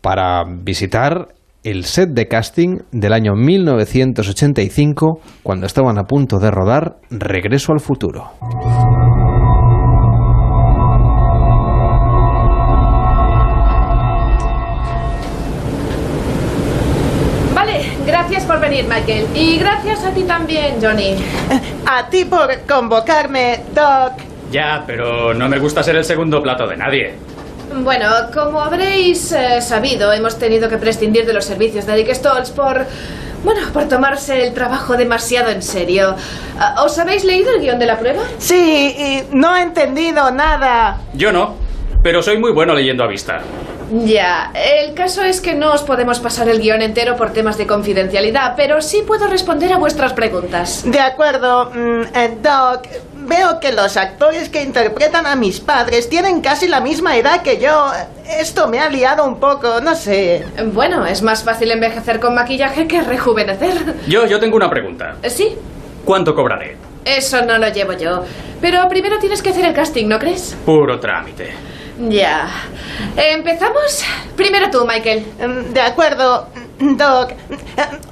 [0.00, 1.28] para visitar
[1.62, 7.80] el set de casting del año 1985, cuando estaban a punto de rodar Regreso al
[7.80, 8.30] futuro.
[18.82, 19.26] Venir, Michael.
[19.34, 21.16] Y gracias a ti también, Johnny.
[21.86, 24.12] A ti por convocarme, Doc.
[24.50, 27.14] Ya, pero no me gusta ser el segundo plato de nadie.
[27.82, 32.50] Bueno, como habréis eh, sabido, hemos tenido que prescindir de los servicios de Eric Stoltz
[32.50, 32.86] por...
[33.42, 36.14] Bueno, por tomarse el trabajo demasiado en serio.
[36.58, 38.22] Ah, ¿Os habéis leído el guion de la prueba?
[38.38, 40.98] Sí, y no he entendido nada.
[41.14, 41.54] Yo no,
[42.02, 43.40] pero soy muy bueno leyendo a vista.
[43.90, 47.66] Ya, el caso es que no os podemos pasar el guion entero por temas de
[47.66, 50.82] confidencialidad, pero sí puedo responder a vuestras preguntas.
[50.84, 52.86] De acuerdo, mm, eh, Doc.
[53.22, 57.58] veo que los actores que interpretan a mis padres tienen casi la misma edad que
[57.58, 57.92] yo.
[58.28, 60.44] Esto me ha liado un poco, no sé.
[60.72, 63.94] Bueno, es más fácil envejecer con maquillaje que rejuvenecer.
[64.08, 65.16] Yo, yo tengo una pregunta.
[65.28, 65.56] ¿Sí?
[66.04, 66.76] ¿Cuánto cobraré?
[67.04, 68.24] Eso no lo llevo yo.
[68.60, 70.56] Pero primero tienes que hacer el casting, ¿no crees?
[70.64, 71.52] Puro trámite.
[72.08, 72.48] Ya.
[73.16, 74.04] ¿Empezamos?
[74.36, 75.24] Primero tú, Michael.
[75.38, 76.48] Mm, De acuerdo,
[76.78, 77.32] Doc.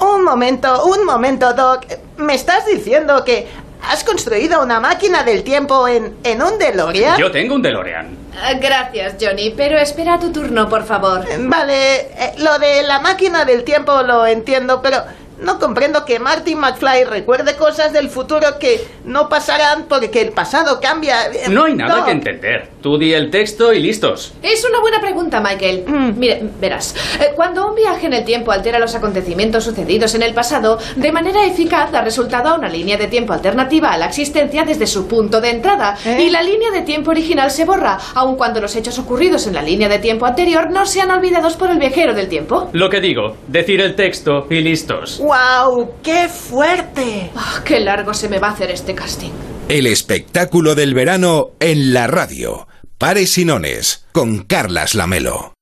[0.01, 1.85] Un momento, un momento, Doc.
[2.19, 3.47] ¿Me estás diciendo que
[3.89, 7.19] has construido una máquina del tiempo en, en un DeLorean?
[7.19, 8.06] Yo tengo un DeLorean.
[8.51, 11.24] Eh, Gracias, Johnny, pero espera tu turno, por favor.
[11.39, 15.02] Vale, eh, lo de la máquina del tiempo lo entiendo, pero
[15.40, 20.81] no comprendo que Marty McFly recuerde cosas del futuro que no pasarán porque el pasado
[20.81, 21.27] cambia.
[21.27, 22.69] Eh, No hay nada Doc, que entender.
[22.82, 24.32] Tú di el texto y listos.
[24.43, 25.85] Es una buena pregunta, Michael.
[26.16, 30.35] Mire, verás, eh, cuando un viaje en el tiempo altera los acontecimientos sucedidos en el
[30.35, 34.65] pasado, de manera eficaz da resultado a una línea de tiempo alternativa a la existencia
[34.65, 35.97] desde su punto de entrada.
[36.19, 39.62] Y la línea de tiempo original se borra, aun cuando los hechos ocurridos en la
[39.62, 42.69] línea de tiempo anterior no sean olvidados por el viajero del tiempo.
[42.73, 45.20] Lo que digo, decir el texto y listos.
[45.28, 45.96] ¡Wow!
[46.02, 47.30] ¡Qué fuerte!
[47.36, 49.30] Ah, qué largo se me va a hacer este casting.
[49.68, 52.66] El espectáculo del verano en la radio.
[52.96, 55.52] Pares y nones con Carlas Lamelo.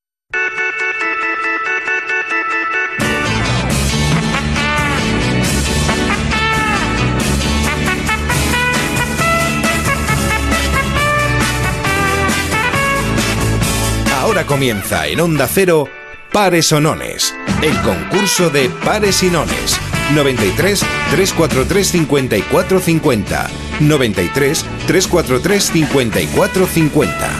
[14.14, 15.88] Ahora comienza en Onda Cero
[16.32, 19.78] Pares o Nones, el concurso de pares y nones.
[20.14, 20.80] 93
[21.10, 23.50] 343 54 50.
[23.80, 27.30] 93 343 54 50.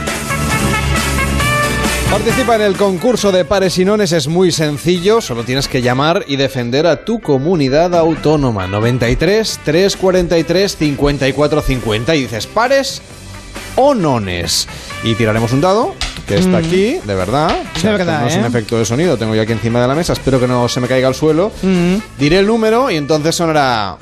[2.10, 6.24] Participa en el concurso de pares y nones, es muy sencillo, solo tienes que llamar
[6.28, 8.66] y defender a tu comunidad autónoma.
[8.68, 13.02] 93 343 54 50 y dices pares
[13.74, 14.68] o nones.
[15.04, 15.94] Y tiraremos un dado
[16.26, 16.64] que está Mm.
[16.64, 17.54] aquí, de verdad.
[17.76, 18.38] O sea, De verdad, no es ¿eh?
[18.40, 20.80] un efecto de sonido, tengo yo aquí encima de la mesa, espero que no se
[20.80, 21.52] me caiga al suelo.
[21.62, 21.96] Mm.
[22.18, 23.96] Diré el número y entonces sonará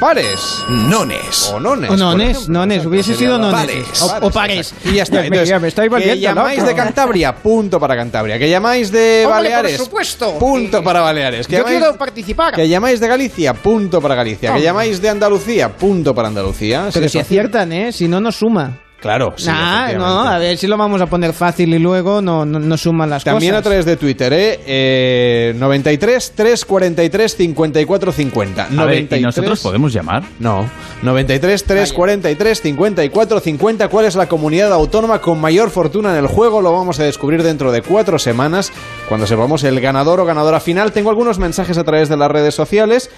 [0.00, 0.40] pares.
[0.68, 1.50] Nones.
[1.54, 1.90] O nones.
[1.90, 2.52] O nones, ejemplo.
[2.54, 3.60] nones, hubiese sido nones.
[3.60, 4.74] Pares, O- o pares.
[4.84, 5.16] Y ya está.
[5.16, 8.38] Ya me- Entonces, ya me estoy que llamáis de Cantabria, punto para Cantabria.
[8.38, 10.38] Que llamáis de Hombre, Baleares, por supuesto.
[10.38, 11.46] punto para Baleares.
[11.46, 12.54] Que Yo llamáis, quiero participar.
[12.54, 14.48] que llamáis de Galicia, punto para Galicia.
[14.48, 14.64] Que Hombre.
[14.64, 16.88] llamáis de Andalucía, punto para Andalucía.
[16.92, 17.20] Pero si fácil.
[17.38, 17.92] aciertan, ¿eh?
[17.92, 18.78] Si no, no suma.
[19.00, 22.44] Claro, sí, nah, no, a ver si lo vamos a poner fácil y luego no,
[22.44, 23.64] no, no suman las También a cosas.
[23.64, 24.60] través de Twitter, ¿eh?
[24.66, 28.62] Eh, 93 343 54 50.
[28.62, 30.22] A ver, ¿y 93 nosotros podemos llamar?
[30.38, 30.68] No.
[31.02, 33.88] 93 343 54 50.
[33.88, 36.60] ¿Cuál es la comunidad autónoma con mayor fortuna en el juego?
[36.60, 38.70] Lo vamos a descubrir dentro de cuatro semanas,
[39.08, 40.92] cuando sepamos el ganador o ganadora final.
[40.92, 43.08] Tengo algunos mensajes a través de las redes sociales.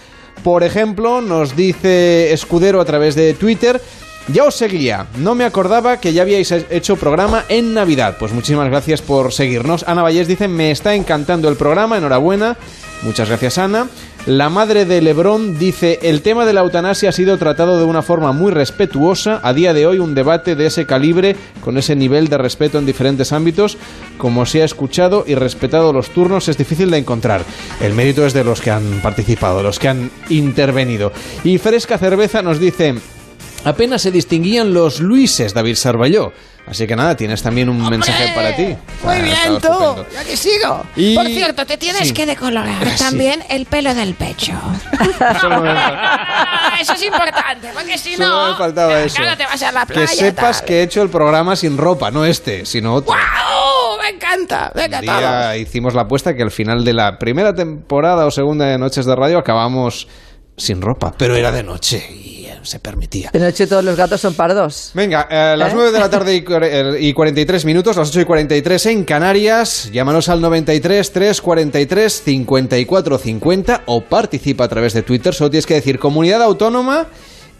[0.44, 3.80] Por ejemplo, nos dice Escudero a través de Twitter.
[4.28, 8.16] Ya os seguía, no me acordaba que ya habíais hecho programa en Navidad.
[8.20, 9.84] Pues muchísimas gracias por seguirnos.
[9.86, 12.56] Ana Vallés dice, me está encantando el programa, enhorabuena.
[13.02, 13.88] Muchas gracias Ana.
[14.26, 18.02] La madre de Lebrón dice, el tema de la eutanasia ha sido tratado de una
[18.02, 19.40] forma muy respetuosa.
[19.42, 22.86] A día de hoy un debate de ese calibre, con ese nivel de respeto en
[22.86, 23.76] diferentes ámbitos,
[24.18, 27.42] como se ha escuchado y respetado los turnos, es difícil de encontrar.
[27.80, 31.12] El mérito es de los que han participado, los que han intervenido.
[31.42, 32.94] Y Fresca Cerveza nos dice...
[33.64, 36.32] Apenas se distinguían los Luises, David Sarballó.
[36.66, 38.76] Así que nada, tienes también un mensaje para ti.
[39.02, 39.54] Muy Ah, bien, tú.
[39.68, 40.06] estupendo.
[40.12, 40.82] Ya que sigo.
[40.94, 42.14] Y- Por cierto, te tienes Sí.
[42.14, 43.02] que decolorar Sí.
[43.04, 44.52] también el pelo del pecho.
[46.80, 49.16] Eso es importante, porque si Solo no, me faltaba eso.
[49.16, 50.06] claro, te vas a la playa.
[50.06, 50.66] Que sepas tal.
[50.66, 53.12] que he hecho el programa sin ropa, no este, sino otro.
[53.14, 53.98] ¡Guau!
[54.00, 54.72] Me encanta.
[54.74, 55.18] Venga, Un todos.
[55.18, 59.04] día hicimos la apuesta que al final de la primera temporada o segunda de Noches
[59.06, 60.08] de Radio acabamos
[60.56, 63.30] sin ropa, pero era de noche y se permitía.
[63.32, 64.90] De noche todos los gatos son pardos.
[64.94, 65.76] Venga, eh, las ¿Eh?
[65.76, 69.90] 9 de la tarde y, eh, y 43 minutos, las 8 y 43 en Canarias.
[69.92, 75.34] Llámanos al 93 343 54 50 o participa a través de Twitter.
[75.34, 77.06] Solo tienes que decir comunidad autónoma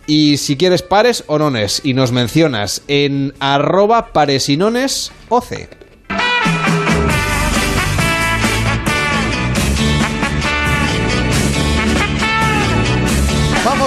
[0.06, 1.80] y si quieres pares o nones.
[1.84, 5.81] Y nos mencionas en arroba paresinones OC.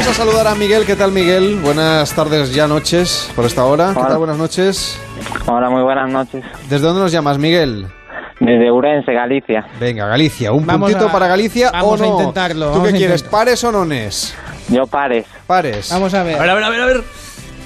[0.06, 0.86] Vamos a saludar a Miguel.
[0.86, 1.56] ¿Qué tal, Miguel?
[1.64, 3.92] Buenas tardes, ya noches por esta hora.
[3.96, 4.20] ¿Qué tal?
[4.20, 5.00] Buenas noches.
[5.48, 6.44] Hola, muy buenas noches.
[6.70, 7.88] ¿Desde dónde nos llamas, Miguel?
[8.40, 9.66] Desde Urense, Galicia.
[9.80, 10.52] Venga, Galicia.
[10.52, 13.32] ¿Un Vamos puntito a- para Galicia vamos o a intentarlo, ¿Tú qué quieres, intentar.
[13.32, 14.36] pares o nones?
[14.70, 15.26] Yo pares.
[15.48, 15.90] Pares.
[15.92, 16.36] Vamos a ver.
[16.36, 17.04] A ver, a ver, a ver, a ver.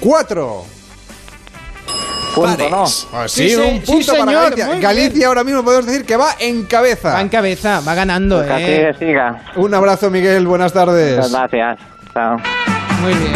[0.00, 0.64] Cuatro.
[2.34, 2.84] Punto, ¿no?
[3.12, 4.80] Ah, sí, un punto sí, para señor, Galicia.
[4.80, 7.12] Galicia ahora mismo podemos decir que va en cabeza.
[7.12, 8.92] Va en cabeza, va ganando, Pues así eh.
[8.98, 9.42] que siga.
[9.56, 10.46] Un abrazo, Miguel.
[10.46, 11.16] Buenas tardes.
[11.16, 11.78] Muchas gracias.
[12.14, 12.38] Chao.
[13.00, 13.32] Muy bien.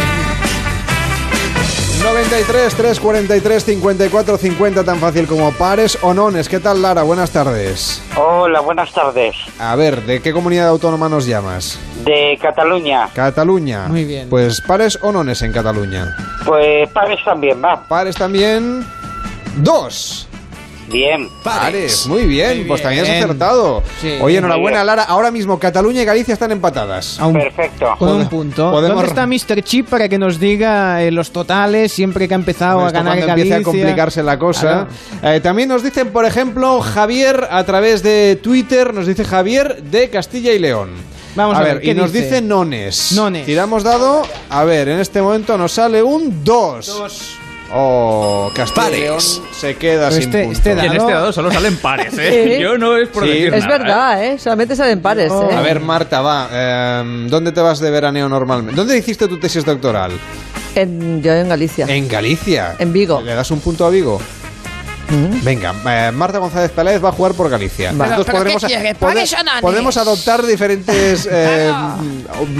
[2.03, 6.47] 93 343 54 50, tan fácil como pares o nones.
[6.47, 7.01] ¿Qué tal, Lara?
[7.01, 7.99] Buenas tardes.
[8.15, 9.35] Hola, buenas tardes.
[9.57, 11.79] A ver, ¿de qué comunidad autónoma nos llamas?
[12.03, 13.09] De Cataluña.
[13.15, 13.87] Cataluña.
[13.87, 14.29] Muy bien.
[14.29, 16.15] Pues pares o nones en Cataluña.
[16.45, 17.81] Pues pares también, va.
[17.87, 18.85] Pares también.
[19.57, 20.27] Dos.
[20.87, 21.29] Bien.
[21.43, 23.81] Pares, muy bien, pues también has acertado.
[24.01, 24.13] Sí.
[24.21, 25.03] Oye, enhorabuena, Lara.
[25.03, 27.19] Ahora mismo Cataluña y Galicia están empatadas.
[27.19, 27.87] A un- Perfecto.
[27.97, 28.71] Con un punto.
[28.71, 29.25] podemos- ¿Dónde está
[29.55, 29.63] Mr.
[29.63, 33.27] Chip para que nos diga eh, los totales siempre que ha empezado a ganar cuando
[33.27, 33.55] Galicia?
[33.57, 34.87] empiece a complicarse la cosa.
[35.21, 35.35] Claro.
[35.35, 40.09] Eh, también nos dicen, por ejemplo, Javier a través de Twitter, nos dice Javier de
[40.09, 40.89] Castilla y León.
[41.35, 42.25] Vamos a ver, y ¿qué nos dice?
[42.25, 43.11] dice nones.
[43.11, 43.45] Nones.
[43.45, 44.21] Tiramos dado.
[44.49, 47.37] A ver, en este momento nos sale un 2.
[47.77, 48.99] Oh, Castilla Pares.
[49.01, 52.53] León se queda Pero sin este- este Y en este dado solo salen pares, ¿eh?
[52.55, 52.61] Sí.
[52.63, 53.29] Yo no es por Sí.
[53.29, 53.79] decir Es nada, ¿eh?
[53.79, 54.39] verdad, ¿eh?
[54.39, 55.49] Solamente salen pares, Oh.
[55.51, 55.53] ¿eh?
[55.55, 56.47] A ver, Marta, va.
[56.51, 58.75] eh, ¿Dónde te vas de veraneo normalmente?
[58.77, 60.11] ¿Dónde hiciste tu tesis doctoral?
[60.73, 61.85] En- yo en Galicia.
[61.89, 62.75] En Galicia.
[62.79, 63.21] En Vigo.
[63.21, 64.21] ¿Le das un punto a Vigo?
[65.43, 67.93] Venga, eh, Marta González Peláez va a jugar por Galicia.
[67.97, 68.25] Pero-
[69.61, 71.71] podemos adoptar diferentes eh,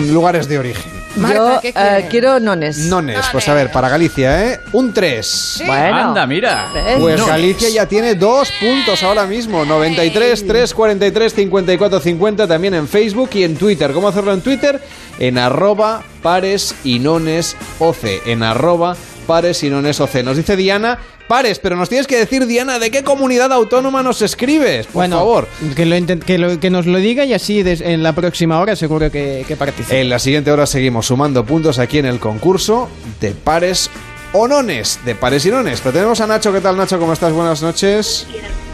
[0.07, 1.05] lugares de origen.
[1.15, 2.77] Marta, yo ¿qué eh, quiero nones.
[2.77, 4.59] Nones, pues a ver, para Galicia, ¿eh?
[4.73, 5.63] Un 3.
[5.65, 5.95] Bueno.
[6.09, 6.67] Anda, mira.
[6.99, 7.25] Pues Nones.
[7.25, 9.63] Galicia ya tiene dos puntos ahora mismo.
[9.65, 13.93] 93, 3, 43, 54, 50 también en Facebook y en Twitter.
[13.93, 14.81] ¿Cómo hacerlo en Twitter?
[15.17, 18.21] En arroba pares y nones oce.
[18.25, 20.23] En arroba pares y nones oce.
[20.23, 20.97] Nos dice Diana,
[21.27, 24.85] pares, pero nos tienes que decir, Diana, ¿de qué comunidad autónoma nos escribes?
[24.87, 25.47] Por bueno, favor.
[25.75, 28.75] Que, lo intent- que, lo- que nos lo diga y así en la próxima hora
[28.75, 29.99] seguro que, que participe.
[30.01, 32.89] En la siguiente hora seguimos sumando puntos aquí en el concurso
[33.19, 33.89] de pares
[34.33, 34.99] o nones.
[35.05, 35.81] De pares y nones.
[35.81, 36.53] Pero tenemos a Nacho.
[36.53, 36.99] ¿Qué tal, Nacho?
[36.99, 37.33] ¿Cómo estás?
[37.33, 38.27] Buenas noches.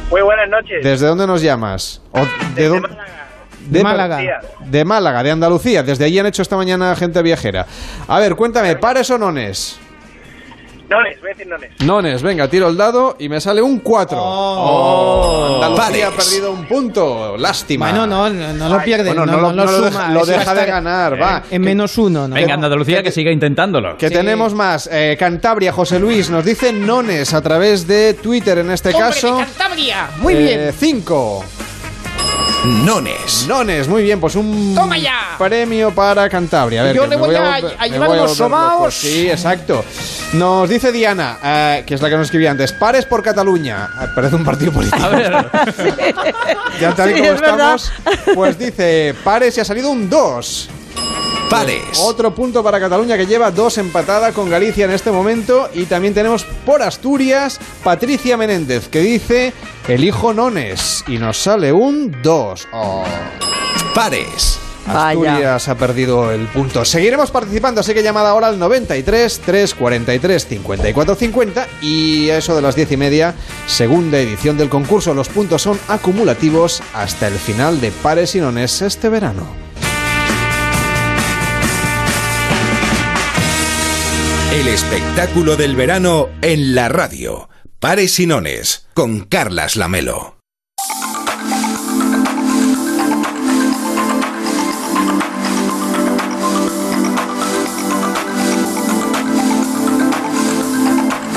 [0.09, 0.83] Muy buenas noches.
[0.83, 2.01] ¿Desde dónde nos llamas?
[2.11, 2.19] ¿O
[2.55, 2.87] de dónde?
[2.89, 3.17] Málaga.
[3.69, 4.17] De Málaga.
[4.17, 4.49] Andalucía.
[4.69, 5.83] De Málaga, de Andalucía.
[5.83, 7.65] Desde allí han hecho esta mañana gente viajera.
[8.07, 9.77] A ver, cuéntame, ¿pares o nones?
[10.91, 11.71] Nones, voy a decir nones.
[11.79, 14.17] Nones, venga, tiro el dado y me sale un 4.
[14.21, 15.61] Oh.
[15.63, 17.37] Andalucía ha perdido un punto.
[17.37, 17.89] Lástima.
[17.89, 19.05] Bueno, no, no, no lo pierde.
[19.13, 21.43] Bueno, no, no lo- no no lo suma, deja- lo deja de ganar, va.
[21.49, 22.35] En menos uno, ¿no?
[22.35, 23.95] Venga, Andalucía, que siga intentándolo.
[23.97, 24.13] Que Sí.
[24.13, 24.89] tenemos más.
[24.91, 29.37] Eh, Cantabria, José Luis, nos dice nones a través de Twitter en este ¡Hombre, caso.
[29.37, 30.09] de Cantabria!
[30.17, 30.73] Muy bien.
[30.77, 31.45] 5.
[32.63, 33.47] Nones.
[33.47, 35.35] Nones, muy bien, pues un ¡Toma ya!
[35.39, 36.81] premio para Cantabria.
[36.81, 38.93] A ver, Yo le me voy a- a me llevar voy unos sobaos.
[38.93, 39.83] Sí, exacto.
[40.33, 43.89] Nos dice Diana, eh, que es la que nos escribía antes, pares por Cataluña.
[43.97, 45.03] Ah, Parece un partido político.
[45.03, 45.31] A ver,
[46.79, 47.75] Ya tal y Sí, como es verdad.
[47.75, 47.91] estamos,
[48.35, 50.69] pues dice, pares y ha salido un 2.
[51.51, 51.99] Pares.
[51.99, 55.69] Otro punto para Cataluña que lleva dos empatada con Galicia en este momento.
[55.73, 59.51] Y también tenemos por Asturias Patricia Menéndez que dice
[59.85, 61.03] elijo nones.
[61.07, 62.67] Y nos sale un 2.
[63.93, 64.59] Pares.
[64.87, 65.09] Vaya.
[65.09, 66.85] Asturias ha perdido el punto.
[66.85, 72.61] Seguiremos participando, así que llamada ahora al 93 343 54 50 y a eso de
[72.61, 73.35] las 10 y media,
[73.67, 75.13] segunda edición del concurso.
[75.13, 79.70] Los puntos son acumulativos hasta el final de Pares y Nones este verano.
[84.51, 87.47] El espectáculo del verano en la radio.
[87.79, 90.35] Pares y Nones con Carlas Lamelo.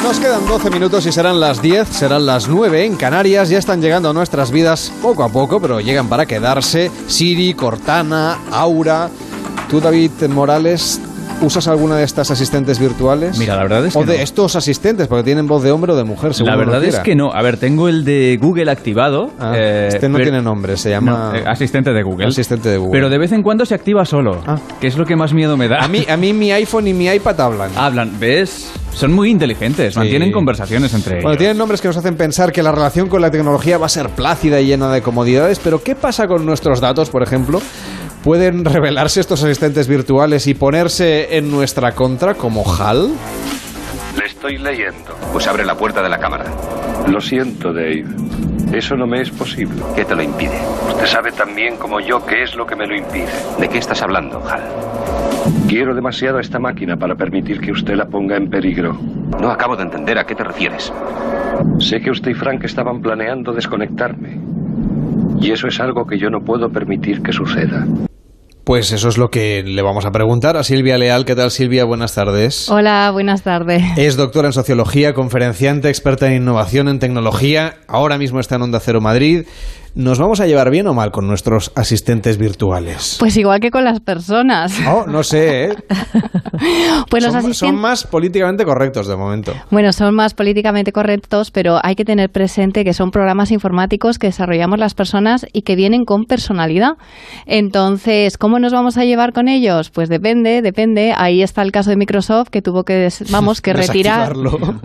[0.03, 3.49] Nos quedan 12 minutos y serán las 10, serán las 9 en Canarias.
[3.49, 6.91] Ya están llegando a nuestras vidas poco a poco, pero llegan para quedarse.
[7.07, 9.09] Siri, Cortana, Aura.
[9.71, 11.01] ¿Tú, David Morales,
[11.41, 13.39] usas alguna de estas asistentes virtuales?
[13.39, 14.23] Mira, la verdad es que O de no.
[14.23, 17.15] estos asistentes, porque tienen voz de hombre o de mujer, según La verdad es que
[17.15, 17.33] no.
[17.33, 19.31] A ver, tengo el de Google activado.
[19.39, 21.31] Ah, eh, este no pero- tiene nombre, se llama...
[21.33, 22.27] No, eh, asistente de Google.
[22.27, 22.93] Asistente de Google.
[22.93, 24.43] Pero de vez en cuando se activa solo.
[24.47, 24.59] Ah.
[24.81, 25.79] Que es lo que más miedo me da.
[25.85, 27.71] A mí, a mí mi iPhone y mi iPad hablan.
[27.77, 28.71] Hablan, ¿ves?
[28.95, 31.39] Son muy inteligentes, mantienen conversaciones entre Bueno, ellos.
[31.39, 34.09] tienen nombres que nos hacen pensar que la relación con la tecnología va a ser
[34.11, 37.61] plácida y llena de comodidades, pero ¿qué pasa con nuestros datos, por ejemplo?
[38.25, 43.11] ¿Pueden revelarse estos asistentes virtuales y ponerse en nuestra contra como HAL?
[44.19, 45.15] Le estoy leyendo.
[45.31, 46.47] Pues abre la puerta de la cámara.
[47.07, 48.07] Lo siento, Dave.
[48.73, 49.83] Eso no me es posible.
[49.95, 50.59] ¿Qué te lo impide?
[50.89, 53.29] Usted sabe tan bien como yo qué es lo que me lo impide.
[53.61, 54.63] ¿De qué estás hablando, Hal?
[55.69, 58.95] Quiero demasiado a esta máquina para permitir que usted la ponga en peligro.
[59.39, 60.91] No acabo de entender a qué te refieres.
[61.79, 64.41] Sé que usted y Frank estaban planeando desconectarme.
[65.43, 67.87] Y eso es algo que yo no puedo permitir que suceda.
[68.65, 71.27] Pues eso es lo que le vamos a preguntar a Silvia Leal.
[71.27, 71.85] ¿Qué tal, Silvia?
[71.85, 72.71] Buenas tardes.
[72.71, 73.83] Hola, buenas tardes.
[73.99, 77.77] Es doctora en sociología, conferenciante, experta en innovación en tecnología.
[77.89, 79.45] Ahora mismo está en Onda Cero Madrid.
[79.95, 83.17] ¿Nos vamos a llevar bien o mal con nuestros asistentes virtuales?
[83.21, 84.79] Pues igual que con las personas.
[84.89, 85.75] Oh, no sé, ¿eh?
[87.11, 89.53] Pues los son, asisten- son más políticamente correctos de momento.
[89.71, 94.29] Bueno, son más políticamente correctos, pero hay que tener presente que son programas informáticos que
[94.29, 96.93] desarrollamos las personas y que vienen con personalidad.
[97.47, 99.91] Entonces, ¿cómo nos vamos a llevar con ellos?
[99.91, 101.13] Pues depende, depende.
[101.17, 104.33] Ahí está el caso de Microsoft que tuvo que, vamos, que retirar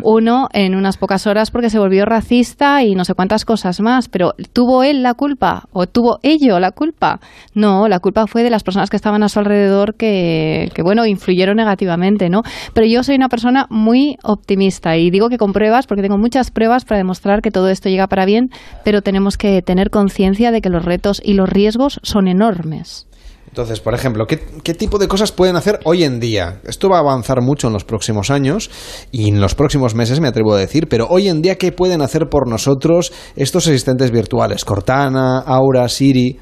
[0.03, 4.09] uno en unas pocas horas porque se volvió racista y no sé cuántas cosas más.
[4.09, 7.19] Pero ¿tuvo él la culpa o tuvo ello la culpa?
[7.53, 11.05] No, la culpa fue de las personas que estaban a su alrededor que, que bueno,
[11.05, 12.43] influyeron negativamente, ¿no?
[12.73, 16.51] Pero yo soy una persona muy optimista y digo que con pruebas, porque tengo muchas
[16.51, 18.49] pruebas para demostrar que todo esto llega para bien,
[18.83, 23.08] pero tenemos que tener conciencia de que los retos y los riesgos son enormes.
[23.49, 26.61] Entonces, por ejemplo, ¿qué, qué tipo de cosas pueden hacer hoy en día?
[26.63, 28.69] Esto va a avanzar mucho en los próximos años
[29.11, 32.01] y en los próximos meses, me atrevo a decir, pero hoy en día, ¿qué pueden
[32.01, 34.63] hacer por nosotros estos asistentes virtuales?
[34.65, 36.39] Cortana, Aura, Siri.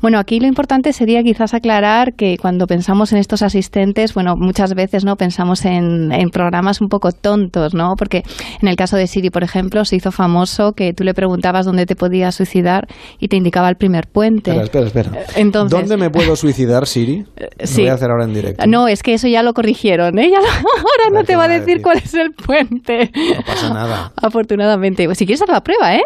[0.00, 4.74] Bueno, aquí lo importante sería quizás aclarar que cuando pensamos en estos asistentes, bueno, muchas
[4.74, 7.94] veces no pensamos en, en programas un poco tontos, ¿no?
[7.98, 8.22] Porque
[8.62, 11.86] en el caso de Siri, por ejemplo, se hizo famoso que tú le preguntabas dónde
[11.86, 12.86] te podías suicidar
[13.18, 14.50] y te indicaba el primer puente.
[14.52, 15.26] Espera, espera, espera.
[15.36, 17.24] Entonces, ¿Dónde me puedo suicidar, Siri?
[17.60, 17.82] Lo sí.
[17.82, 18.64] voy a hacer ahora en directo.
[18.66, 20.18] No, es que eso ya lo corrigieron.
[20.18, 20.28] ¿eh?
[20.30, 23.10] Ya lo- ahora no te va a decir cuál es el puente.
[23.14, 24.12] No pasa nada.
[24.22, 25.04] Afortunadamente.
[25.06, 26.02] Pues si quieres hacer la prueba, ¿eh?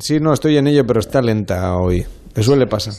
[0.00, 2.04] Sí, no, estoy en ello, pero está lenta hoy.
[2.40, 2.94] Me suele pasar.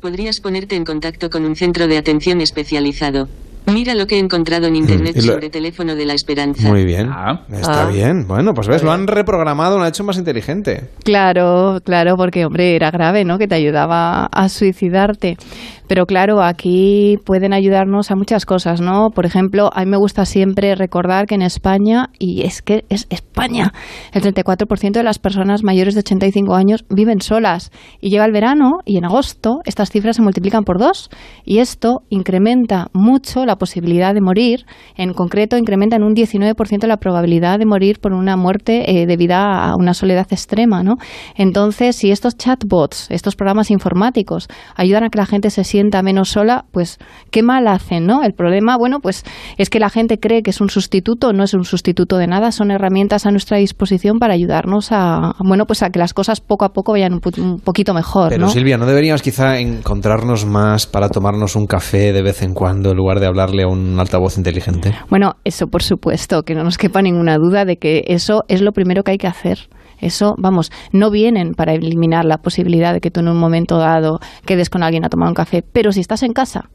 [0.00, 3.28] Podrías ponerte en contacto con un centro de atención especializado.
[3.66, 6.68] Mira lo que he encontrado en internet Mm, y lo- sobre teléfono de la esperanza.
[6.68, 7.10] Muy bien.
[7.50, 7.90] Está Ah.
[7.90, 8.28] bien.
[8.28, 10.88] Bueno, pues ves, lo han reprogramado, lo han hecho más inteligente.
[11.02, 13.38] Claro, claro, porque hombre, era grave, ¿no?
[13.38, 15.36] Que te ayudaba a suicidarte.
[15.86, 19.10] Pero claro, aquí pueden ayudarnos a muchas cosas, ¿no?
[19.10, 23.06] Por ejemplo, a mí me gusta siempre recordar que en España, y es que es
[23.10, 23.72] España,
[24.12, 27.70] el 34% de las personas mayores de 85 años viven solas.
[28.00, 31.10] Y llega el verano y en agosto estas cifras se multiplican por dos.
[31.44, 34.64] Y esto incrementa mucho la posibilidad de morir.
[34.96, 39.64] En concreto, incrementa en un 19% la probabilidad de morir por una muerte eh, debida
[39.64, 40.96] a una soledad extrema, ¿no?
[41.36, 46.28] Entonces, si estos chatbots, estos programas informáticos, ayudan a que la gente se sienta menos
[46.28, 46.98] sola, pues
[47.32, 48.22] qué mal hacen, ¿no?
[48.22, 49.24] El problema, bueno, pues
[49.58, 52.52] es que la gente cree que es un sustituto, no es un sustituto de nada,
[52.52, 56.64] son herramientas a nuestra disposición para ayudarnos a, bueno, pues a que las cosas poco
[56.64, 58.50] a poco vayan un, un poquito mejor, Pero ¿no?
[58.50, 62.96] Silvia, ¿no deberíamos quizá encontrarnos más para tomarnos un café de vez en cuando en
[62.96, 64.94] lugar de hablarle a un altavoz inteligente?
[65.10, 68.70] Bueno, eso por supuesto, que no nos quepa ninguna duda de que eso es lo
[68.70, 69.58] primero que hay que hacer.
[70.00, 74.20] Eso, vamos, no vienen para eliminar la posibilidad de que tú en un momento dado
[74.46, 76.70] quedes con alguien a tomar un café, pero si estás en casa,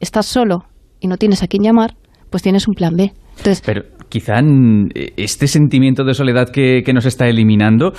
[0.00, 0.64] estás solo
[1.00, 1.94] y no tienes a quién llamar,
[2.30, 3.12] pues tienes un plan B.
[3.36, 4.40] Entonces, Pero quizá
[5.16, 7.92] este sentimiento de soledad que, que nos está eliminando,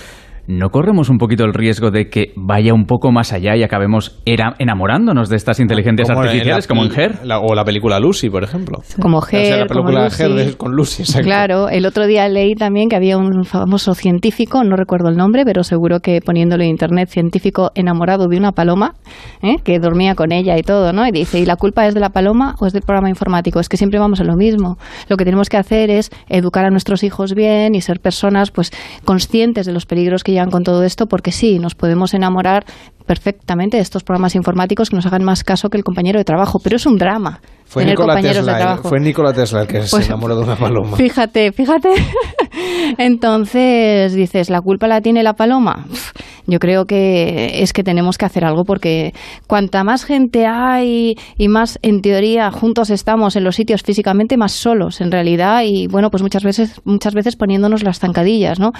[0.47, 4.19] ¿no corremos un poquito el riesgo de que vaya un poco más allá y acabemos
[4.25, 7.25] era- enamorándonos de estas inteligencias Como en artificiales la- como en Her?
[7.25, 8.79] la- o la película Lucy, por ejemplo.
[9.01, 10.23] Como O sea, Her, la como película Lucy.
[10.23, 11.25] Her de- con Lucy, exacto.
[11.25, 15.43] Claro, el otro día leí también que había un famoso científico, no recuerdo el nombre,
[15.45, 18.93] pero seguro que poniéndolo en internet, científico enamorado de una paloma,
[19.41, 19.57] ¿eh?
[19.63, 21.05] que dormía con ella y todo, ¿no?
[21.05, 23.59] Y dice, ¿y la culpa es de la paloma o es del programa informático?
[23.59, 24.77] Es que siempre vamos a lo mismo.
[25.09, 28.71] Lo que tenemos que hacer es educar a nuestros hijos bien y ser personas, pues,
[29.03, 32.65] conscientes de los peligros que con todo esto, porque sí, nos podemos enamorar
[33.05, 36.59] perfectamente de estos programas informáticos que nos hagan más caso que el compañero de trabajo,
[36.63, 38.89] pero es un drama Fue tener Nikola, compañeros Tesla, de el- trabajo.
[38.89, 40.95] fue Nikola Tesla el que Pues- se enamoró de una paloma.
[40.97, 41.89] Fíjate, fíjate.
[42.97, 45.85] Entonces dices, ¿la culpa la tiene la paloma?
[46.49, 49.13] Yo creo que es que tenemos que hacer algo porque
[49.47, 54.53] cuanta más gente hay y más en teoría juntos estamos en los sitios físicamente, más
[54.53, 58.71] solos en realidad y bueno, pues muchas veces, muchas veces poniéndonos las zancadillas, ¿no?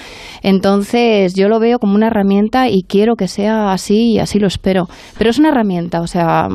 [0.42, 4.46] Entonces yo lo veo como una herramienta y quiero que sea así y así lo
[4.46, 4.88] espero.
[5.18, 6.48] Pero es una herramienta, o sea,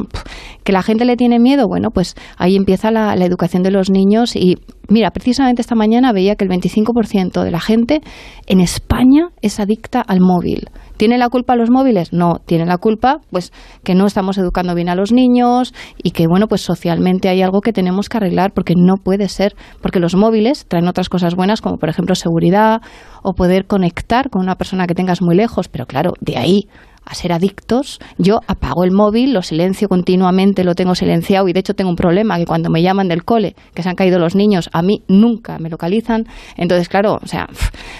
[0.63, 3.89] que la gente le tiene miedo, bueno, pues ahí empieza la, la educación de los
[3.89, 4.57] niños y
[4.89, 8.01] mira, precisamente esta mañana veía que el 25% de la gente
[8.47, 10.69] en España es adicta al móvil.
[10.97, 12.13] ¿Tiene la culpa los móviles?
[12.13, 13.51] No, tiene la culpa pues
[13.83, 17.61] que no estamos educando bien a los niños y que bueno, pues socialmente hay algo
[17.61, 21.61] que tenemos que arreglar porque no puede ser, porque los móviles traen otras cosas buenas
[21.61, 22.81] como por ejemplo seguridad
[23.23, 26.67] o poder conectar con una persona que tengas muy lejos, pero claro, de ahí
[27.05, 31.59] a ser adictos, yo apago el móvil, lo silencio continuamente, lo tengo silenciado y de
[31.59, 34.35] hecho tengo un problema que cuando me llaman del cole, que se han caído los
[34.35, 36.25] niños, a mí nunca me localizan.
[36.57, 37.47] Entonces, claro, o sea,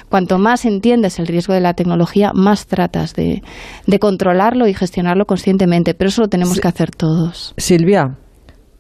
[0.09, 3.41] cuanto más entiendes el riesgo de la tecnología, más tratas de,
[3.87, 7.53] de controlarlo y gestionarlo conscientemente, pero eso lo tenemos que hacer todos.
[7.57, 8.17] Silvia,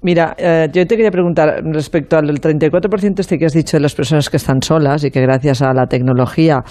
[0.01, 3.95] mira, eh, yo te quería preguntar respecto al 34% este que has dicho de las
[3.95, 6.61] personas que están solas y que gracias a la tecnología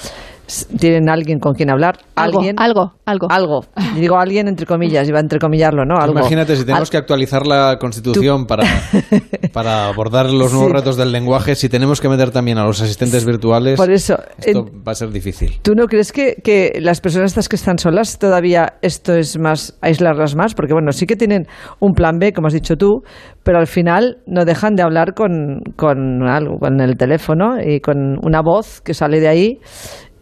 [0.78, 1.96] tienen alguien con quien hablar.
[2.14, 3.26] Algo, alguien, algo, algo.
[3.30, 3.60] Algo.
[3.96, 5.96] Y digo alguien entre comillas, iba a entrecomillarlo, ¿no?
[5.96, 6.18] Algo.
[6.18, 8.64] Imagínate si tenemos Al- que actualizar la Constitución para,
[9.52, 10.76] para abordar los nuevos Sí.
[10.76, 14.64] retos del lenguaje, si tenemos que meter también a los asistentes virtuales, Por eso, esto
[14.86, 15.58] va a ser difícil.
[15.62, 19.76] ¿Tú no crees que, que las personas estas que están solas todavía esto es más
[19.80, 20.54] aislarlas más?
[20.54, 21.46] Porque bueno, sí que tienen
[21.80, 23.02] un plan B, como has dicho tú,
[23.42, 28.16] pero al final no dejan de hablar con, con algo, con el teléfono y con
[28.24, 29.58] una voz que sale de ahí.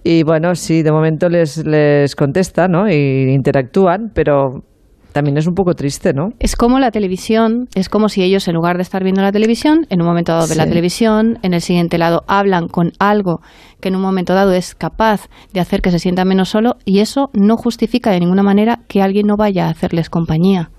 [0.03, 2.89] Y bueno, sí, de momento les, les contesta, ¿no?
[2.89, 4.63] Y interactúan, pero
[5.13, 6.29] también es un poco triste, ¿no?
[6.39, 9.87] Es como la televisión, es como si ellos en lugar de estar viendo la televisión,
[9.91, 10.71] en un momento dado ven la Sí.
[10.71, 13.41] televisión, en el siguiente lado hablan con algo
[13.81, 17.01] que en un momento dado es capaz de hacer que se sienta menos solo y
[17.01, 20.71] eso no justifica de ninguna manera que alguien no vaya a hacerles compañía.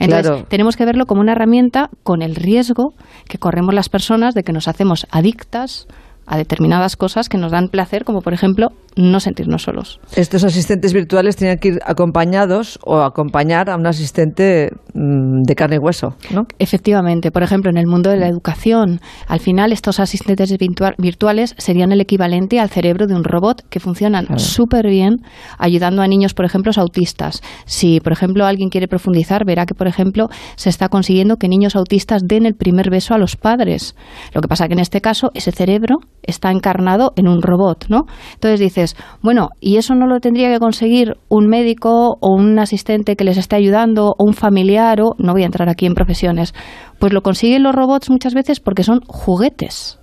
[0.00, 0.46] Entonces, Claro.
[0.48, 2.94] tenemos que verlo como una herramienta con el riesgo
[3.28, 5.86] que corremos las personas de que nos hacemos adictas
[6.28, 10.00] a determinadas cosas que nos dan placer, como por ejemplo no sentirnos solos.
[10.16, 15.76] Estos asistentes virtuales tienen que ir acompañados o acompañar a un asistente mm, de carne
[15.76, 16.46] y hueso, ¿no?
[16.58, 21.54] Efectivamente, por ejemplo, en el mundo de la educación, al final estos asistentes virtua- virtuales
[21.58, 25.22] serían el equivalente al cerebro de un robot que funcionan súper bien
[25.58, 27.40] ayudando a niños, por ejemplo, autistas.
[27.66, 31.74] Si, por ejemplo, alguien quiere profundizar, verá que, por ejemplo, se está consiguiendo que niños
[31.76, 33.94] autistas den el primer beso a los padres.
[34.34, 38.06] Lo que pasa que en este caso ese cerebro está encarnado en un robot, ¿no?
[38.34, 43.16] Entonces dices, bueno, ¿y eso no lo tendría que conseguir un médico o un asistente
[43.16, 46.54] que les esté ayudando o un familiar o no voy a entrar aquí en profesiones?
[46.98, 49.98] Pues lo consiguen los robots muchas veces porque son juguetes.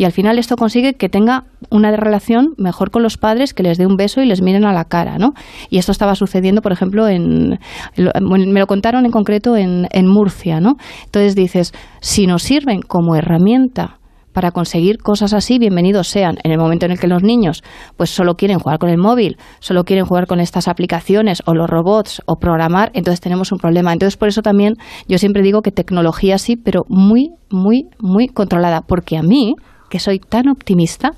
[0.00, 3.76] Y al final esto consigue que tenga una relación mejor con los padres, que les
[3.76, 5.34] dé un beso y les miren a la cara, ¿no?
[5.68, 7.58] Y esto estaba sucediendo, por ejemplo, en
[7.98, 10.76] me lo contaron en concreto en, en Murcia, ¿no?
[11.04, 13.99] Entonces dices, si nos sirven como herramienta
[14.32, 16.38] para conseguir cosas así, bienvenidos sean.
[16.44, 17.62] En el momento en el que los niños
[17.96, 21.68] pues solo quieren jugar con el móvil, solo quieren jugar con estas aplicaciones o los
[21.68, 23.92] robots o programar, entonces tenemos un problema.
[23.92, 24.74] Entonces por eso también
[25.08, 29.54] yo siempre digo que tecnología sí, pero muy, muy, muy controlada, porque a mí,
[29.88, 31.12] que soy tan optimista,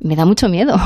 [0.00, 0.76] me da mucho miedo.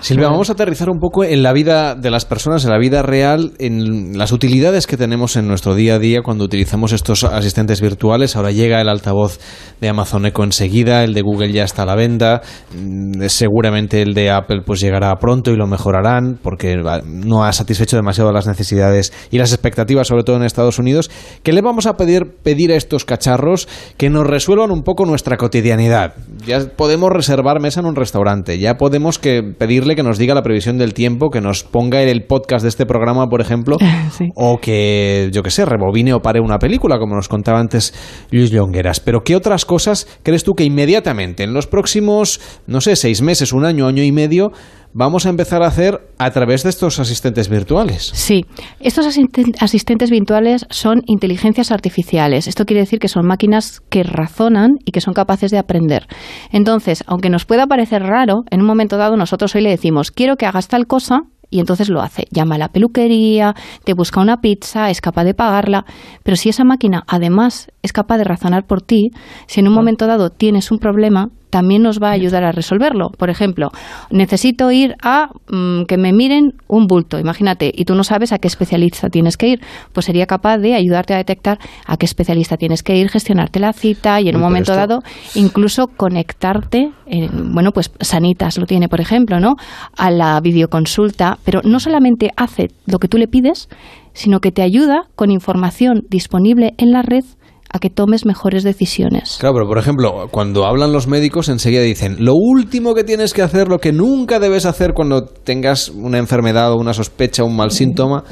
[0.00, 3.02] Silvia, vamos a aterrizar un poco en la vida de las personas, en la vida
[3.02, 7.80] real, en las utilidades que tenemos en nuestro día a día cuando utilizamos estos asistentes
[7.80, 8.36] virtuales.
[8.36, 9.40] Ahora llega el altavoz
[9.80, 12.42] de Amazon Echo enseguida, el de Google ya está a la venta,
[12.76, 17.52] mm, seguramente el de Apple pues llegará pronto y lo mejorarán porque va, no ha
[17.52, 21.10] satisfecho demasiado las necesidades y las expectativas, sobre todo en Estados Unidos.
[21.42, 23.66] ¿Qué le vamos a pedir, pedir a estos cacharros
[23.96, 26.14] que nos resuelvan un poco nuestra cotidianidad?
[26.46, 30.42] Ya podemos reservar mesa en un restaurante, ya podemos que pedirle que nos diga la
[30.42, 33.76] previsión del tiempo, que nos ponga el podcast de este programa, por ejemplo,
[34.34, 37.94] o que, yo que sé, rebobine o pare una película, como nos contaba antes
[38.30, 39.00] Luis Longueras.
[39.00, 43.52] Pero ¿qué otras cosas crees tú que inmediatamente, en los próximos, no sé, seis meses,
[43.52, 44.52] un año, año y medio,
[44.92, 48.10] vamos a empezar a hacer a través de estos asistentes virtuales?
[48.14, 48.44] Sí,
[48.80, 52.48] estos asisten- asistentes virtuales son inteligencias artificiales.
[52.48, 56.06] Esto quiere decir que son máquinas que razonan y que son capaces de aprender.
[56.50, 60.36] Entonces, aunque nos pueda parecer raro, en un momento dado nosotros hoy le decimos, quiero
[60.36, 61.20] que hagas tal cosa,
[61.50, 62.24] y entonces lo hace.
[62.30, 63.54] Llama a la peluquería,
[63.84, 65.86] te busca una pizza, es capaz de pagarla.
[66.22, 69.12] Pero si esa máquina además es capaz de razonar por ti,
[69.46, 73.10] si en un momento dado tienes un problema, también nos va a ayudar a resolverlo.
[73.10, 73.70] Por ejemplo,
[74.10, 78.38] necesito ir a mm, que me miren un bulto, imagínate, y tú no sabes a
[78.38, 79.60] qué especialista tienes que ir,
[79.92, 83.72] pues sería capaz de ayudarte a detectar a qué especialista tienes que ir, gestionarte la
[83.72, 85.02] cita y en un pero momento esto- dado
[85.34, 89.56] incluso conectarte, eh, bueno, pues Sanitas lo tiene, por ejemplo, ¿no?
[89.96, 93.68] A la videoconsulta, pero no solamente hace lo que tú le pides,
[94.12, 97.24] sino que te ayuda con información disponible en la red
[97.70, 99.36] a que tomes mejores decisiones.
[99.38, 103.42] Claro, pero por ejemplo, cuando hablan los médicos enseguida dicen, lo último que tienes que
[103.42, 107.56] hacer, lo que nunca debes hacer cuando tengas una enfermedad o una sospecha o un
[107.56, 108.24] mal síntoma,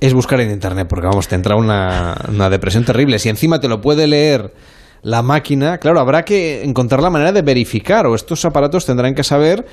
[0.00, 3.18] es buscar en Internet, porque vamos, te entra una, una depresión terrible.
[3.18, 4.52] Si encima te lo puede leer
[5.02, 9.24] la máquina, claro, habrá que encontrar la manera de verificar, o estos aparatos tendrán que
[9.24, 9.66] saber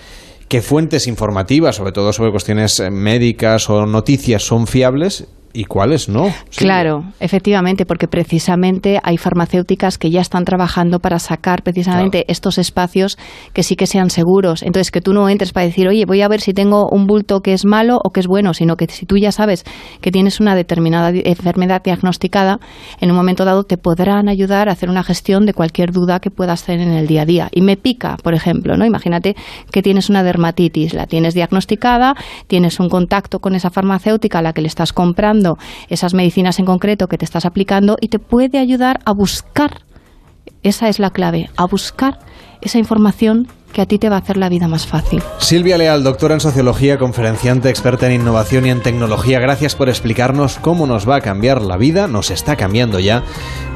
[0.47, 6.09] qué fuentes informativas, sobre todo sobre cuestiones eh, médicas o noticias, son fiables y cuáles
[6.09, 6.27] no.
[6.49, 6.65] Sí.
[6.65, 13.17] Claro, efectivamente, porque precisamente hay farmacéuticas que ya están trabajando para sacar precisamente estos espacios
[13.53, 14.63] que sí que sean seguros.
[14.63, 17.41] Entonces, que tú no entres para decir, oye, voy a ver si tengo un bulto
[17.41, 19.63] que es malo o que es bueno, sino que si tú ya sabes
[20.01, 22.59] que tienes una determinada enfermedad diagnosticada,
[22.99, 26.31] en un momento dado te podrán ayudar a hacer una gestión de cualquier duda que
[26.31, 27.49] puedas tener en el día a día.
[27.51, 28.85] Y me pica, por ejemplo, ¿no?
[28.85, 29.35] Imagínate
[29.71, 32.15] que tienes una dermatitis, la tienes diagnosticada,
[32.47, 35.40] tienes un contacto con esa farmacéutica a la que le estás comprando
[35.89, 39.81] esas medicinas en concreto que te estás aplicando y te puede ayudar a buscar,
[40.63, 42.19] esa es la clave, a buscar
[42.61, 45.23] esa información que a ti te va a hacer la vida más fácil.
[45.39, 50.57] Silvia Leal, doctora en sociología, conferenciante, experta en innovación y en tecnología, gracias por explicarnos
[50.59, 53.23] cómo nos va a cambiar la vida, nos está cambiando ya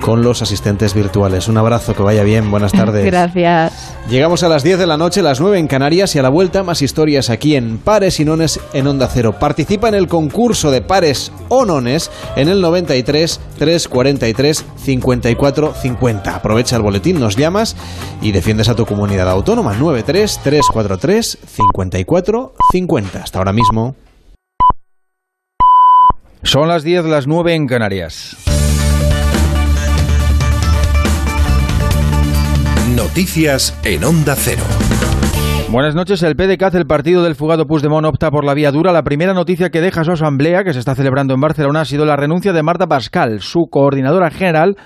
[0.01, 1.47] con los asistentes virtuales.
[1.47, 3.05] Un abrazo, que vaya bien, buenas tardes.
[3.05, 3.95] Gracias.
[4.09, 6.61] Llegamos a las 10 de la noche, las 9 en Canarias y a la vuelta
[6.61, 9.39] más historias aquí en Pares y Nones en Onda Cero.
[9.39, 16.35] Participa en el concurso de Pares o Nones en el 93 343 54 50.
[16.35, 17.75] Aprovecha el boletín, nos llamas
[18.21, 19.73] y defiendes a tu comunidad autónoma.
[19.85, 23.19] 93 343 54 50.
[23.19, 23.95] Hasta ahora mismo.
[26.41, 28.35] Son las 10, las 9 en Canarias.
[32.95, 34.63] Noticias en Onda Cero.
[35.69, 36.23] Buenas noches.
[36.23, 38.91] El PDCAT, el partido del fugado Puigdemont, opta por la vía dura.
[38.91, 42.05] La primera noticia que deja su asamblea, que se está celebrando en Barcelona, ha sido
[42.05, 43.41] la renuncia de Marta Pascal.
[43.41, 44.77] Su coordinadora general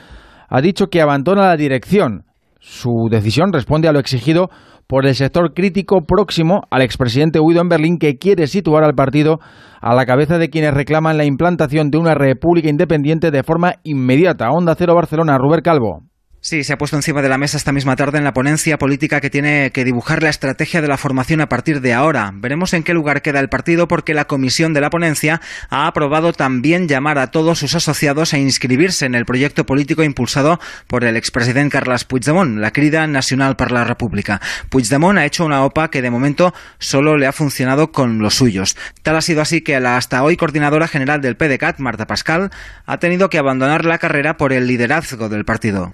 [0.50, 2.26] ha dicho que abandona la dirección.
[2.60, 4.50] Su decisión responde a lo exigido
[4.90, 9.40] por el sector crítico próximo al expresidente huido en Berlín que quiere situar al partido
[9.82, 14.50] a la cabeza de quienes reclaman la implantación de una república independiente de forma inmediata.
[14.50, 16.09] Onda Cero Barcelona, Ruber Calvo.
[16.50, 19.22] Sí, se ha puesto encima de la mesa esta misma tarde en la ponencia política
[19.22, 22.32] que tiene que dibujar la estrategia de la formación a partir de ahora.
[22.34, 26.34] Veremos en qué lugar queda el partido porque la comisión de la ponencia ha aprobado
[26.34, 31.18] también llamar a todos sus asociados a inscribirse en el proyecto político impulsado por el
[31.18, 34.42] expresidente Carles Puigdemont, la Crida Nacional para la República.
[34.70, 38.76] Puigdemont ha hecho una OPA que de momento solo le ha funcionado con los suyos.
[39.04, 42.50] Tal ha sido así que la hasta hoy coordinadora general del PDCAT, Marta Pascal,
[42.88, 45.92] ha tenido que abandonar la carrera por el liderazgo del partido.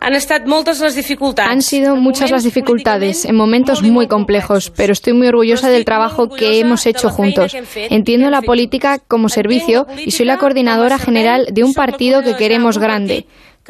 [1.61, 6.59] Sido muchas las dificultades en momentos muy complejos, pero estoy muy orgullosa del trabajo que
[6.59, 7.55] hemos hecho juntos.
[7.75, 12.77] Entiendo la política como servicio y soy la coordinadora general de un partido que queremos
[12.77, 13.25] grande.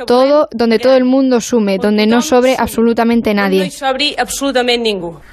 [0.06, 3.72] Todo donde todo el mundo sume, donde no sobre absolutamente nadie.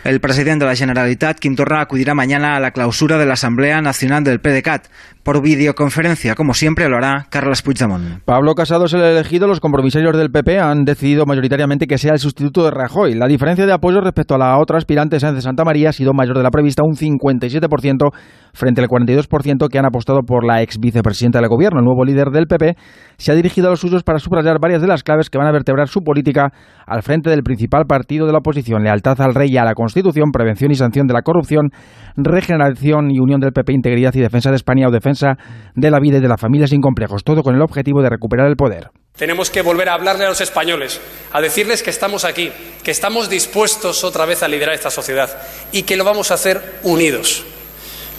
[0.05, 3.81] El presidente de la Generalitat, Quim Torra, acudirá mañana a la clausura de la Asamblea
[3.81, 4.86] Nacional del PDCAT.
[5.23, 8.24] Por videoconferencia, como siempre lo hará Carles Puigdemont.
[8.24, 9.47] Pablo Casado es el elegido.
[9.47, 13.15] Los compromisarios del PP han decidido mayoritariamente que sea el sustituto de Rajoy.
[13.15, 16.12] La diferencia de apoyo respecto a la otra aspirante, Sánchez de Santa María, ha sido
[16.12, 18.11] mayor de la prevista, un 57%
[18.53, 21.78] frente al 42% que han apostado por la ex vicepresidenta del gobierno.
[21.78, 22.74] El nuevo líder del PP
[23.16, 25.53] se ha dirigido a los suyos para subrayar varias de las claves que van a
[25.53, 26.49] vertebrar su política
[26.85, 28.82] al frente del principal partido de la oposición.
[28.82, 31.70] Lealtad al rey y a la Constitución, prevención y sanción de la corrupción,
[32.16, 36.19] regeneración y unión del PP, integridad y defensa de España o defensa de la vida
[36.19, 38.91] y de la familia sin complejos, todo con el objetivo de recuperar el poder.
[39.17, 41.01] Tenemos que volver a hablarle a los españoles,
[41.33, 42.51] a decirles que estamos aquí,
[42.83, 45.31] que estamos dispuestos otra vez a liderar esta sociedad
[45.71, 47.45] y que lo vamos a hacer unidos.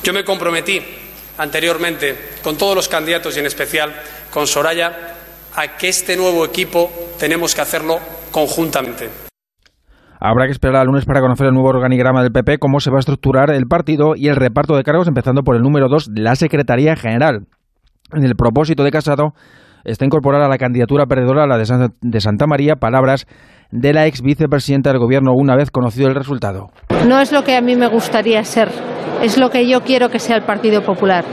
[0.03, 0.82] Yo me comprometí
[1.38, 3.94] anteriormente con todos los candidatos y en especial
[4.32, 5.15] con Soraya
[5.56, 7.99] a que este nuevo equipo tenemos que hacerlo
[8.32, 9.22] conjuntamente.
[10.25, 12.95] Habrá que esperar al lunes para conocer el nuevo organigrama del PP, cómo se va
[12.95, 16.37] a estructurar el partido y el reparto de cargos, empezando por el número 2, la
[16.37, 17.45] Secretaría General.
[18.13, 19.33] En el propósito de Casado
[19.83, 23.27] está incorporar a la candidatura perdedora, la de, de Santa María, palabras
[23.73, 26.69] de la ex vicepresidenta del Gobierno una vez conocido el resultado.
[27.07, 28.69] No es lo que a mí me gustaría ser,
[29.23, 31.25] es lo que yo quiero que sea el Partido Popular.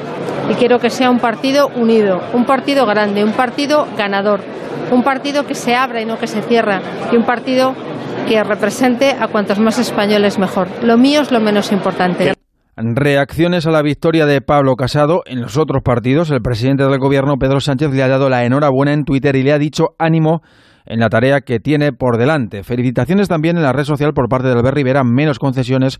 [0.50, 4.40] Y quiero que sea un partido unido, un partido grande, un partido ganador,
[4.90, 6.80] un partido que se abra y no que se cierra,
[7.12, 7.74] y un partido
[8.26, 10.66] que represente a cuantos más españoles mejor.
[10.82, 12.32] Lo mío es lo menos importante.
[12.74, 16.30] Reacciones a la victoria de Pablo Casado en los otros partidos.
[16.30, 19.52] El presidente del gobierno, Pedro Sánchez, le ha dado la enhorabuena en Twitter y le
[19.52, 20.40] ha dicho ánimo
[20.90, 22.64] en la tarea que tiene por delante.
[22.64, 25.98] Felicitaciones también en la red social por parte de Albert Rivera, menos concesiones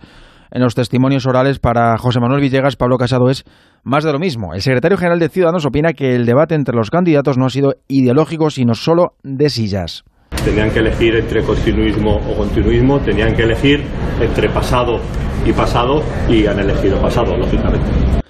[0.50, 3.44] en los testimonios orales para José Manuel Villegas, Pablo Casado es
[3.84, 4.52] más de lo mismo.
[4.52, 7.74] El secretario general de Ciudadanos opina que el debate entre los candidatos no ha sido
[7.86, 10.02] ideológico, sino solo de sillas.
[10.44, 13.84] Tenían que elegir entre continuismo o continuismo, tenían que elegir
[14.20, 15.00] entre pasado
[15.46, 18.20] y pasado y han elegido pasado, lógicamente.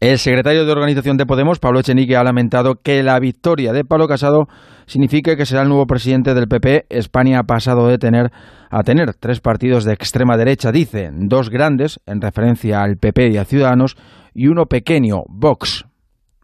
[0.00, 4.08] El secretario de organización de Podemos, Pablo Echenique, ha lamentado que la victoria de Pablo
[4.08, 4.46] Casado
[4.86, 6.86] signifique que será el nuevo presidente del PP.
[6.88, 8.30] España ha pasado de tener
[8.70, 13.36] a tener tres partidos de extrema derecha, dice, dos grandes, en referencia al PP y
[13.36, 13.98] a Ciudadanos,
[14.32, 15.84] y uno pequeño, Vox.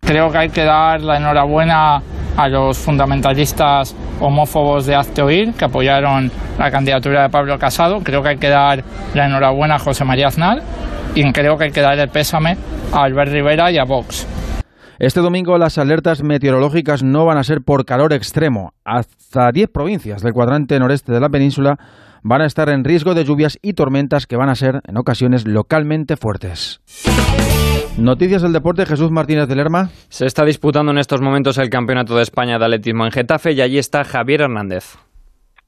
[0.02, 2.02] Creo que hay que dar la enhorabuena
[2.36, 8.00] a los fundamentalistas homófobos de Hazte Oír que apoyaron la candidatura de Pablo Casado.
[8.04, 8.84] Creo que hay que dar
[9.14, 10.58] la enhorabuena a José María Aznar
[11.14, 12.56] y creo que hay que dar el pésame
[12.92, 14.26] a Albert Rivera y a Vox.
[14.98, 18.72] Este domingo las alertas meteorológicas no van a ser por calor extremo.
[18.84, 21.76] Hasta 10 provincias del cuadrante noreste de la península
[22.22, 25.46] van a estar en riesgo de lluvias y tormentas que van a ser en ocasiones
[25.46, 26.80] localmente fuertes.
[27.98, 29.88] Noticias del deporte, Jesús Martínez de Lerma.
[30.08, 33.60] Se está disputando en estos momentos el Campeonato de España de Atletismo en Getafe y
[33.60, 34.96] allí está Javier Hernández.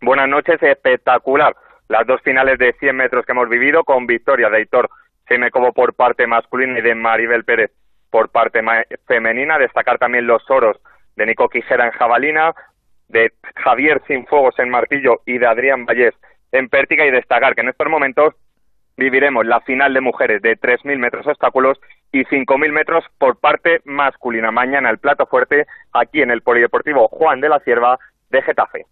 [0.00, 1.54] Buenas noches, espectacular.
[1.88, 4.88] las dos finales de 100 metros que hemos vivido, con victoria de Hitor
[5.28, 7.70] Semecobo por parte masculina y de Maribel Pérez
[8.10, 8.60] por parte
[9.06, 9.58] femenina.
[9.58, 10.76] Destacar también los oros
[11.16, 12.54] de Nico Quijera en jabalina,
[13.08, 16.14] de Javier Sinfuegos en martillo y de Adrián Vallés
[16.52, 18.34] en pértiga y destacar que en estos momentos
[18.96, 21.78] viviremos la final de mujeres de 3.000 metros obstáculos
[22.12, 24.50] y 5.000 metros por parte masculina.
[24.50, 27.98] Mañana el plato fuerte aquí en el Polideportivo Juan de la Cierva
[28.30, 28.86] de Getafe.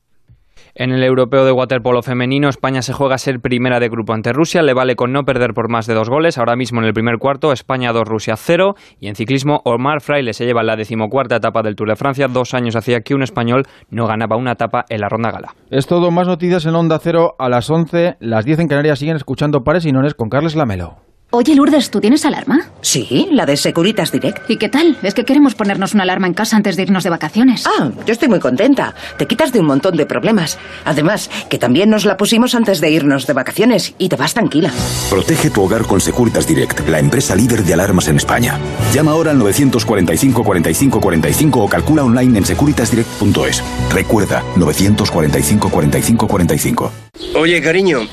[0.74, 4.32] En el europeo de waterpolo femenino, España se juega a ser primera de grupo ante
[4.32, 4.62] Rusia.
[4.62, 6.36] Le vale con no perder por más de dos goles.
[6.36, 8.74] Ahora mismo en el primer cuarto, España 2, Rusia 0.
[9.00, 12.28] Y en ciclismo, Omar Fraile se lleva la decimocuarta etapa del Tour de Francia.
[12.28, 15.54] Dos años hacía que un español no ganaba una etapa en la ronda gala.
[15.70, 16.10] Es todo.
[16.10, 18.16] Más noticias en Onda Cero a las 11.
[18.20, 21.05] Las 10 en Canarias siguen escuchando Pares y Nones con Carles Lamelo.
[21.38, 22.70] Oye, Lourdes, ¿tú tienes alarma?
[22.80, 24.50] Sí, la de Securitas Direct.
[24.50, 24.96] ¿Y qué tal?
[25.02, 27.66] Es que queremos ponernos una alarma en casa antes de irnos de vacaciones.
[27.66, 28.94] Ah, yo estoy muy contenta.
[29.18, 30.58] Te quitas de un montón de problemas.
[30.86, 34.72] Además, que también nos la pusimos antes de irnos de vacaciones y te vas tranquila.
[35.10, 38.58] Protege tu hogar con Securitas Direct, la empresa líder de alarmas en España.
[38.94, 43.62] Llama ahora al 945 45 45 o calcula online en securitasdirect.es.
[43.92, 47.05] Recuerda, 945 45 45.
[47.34, 48.08] Oye, cariño,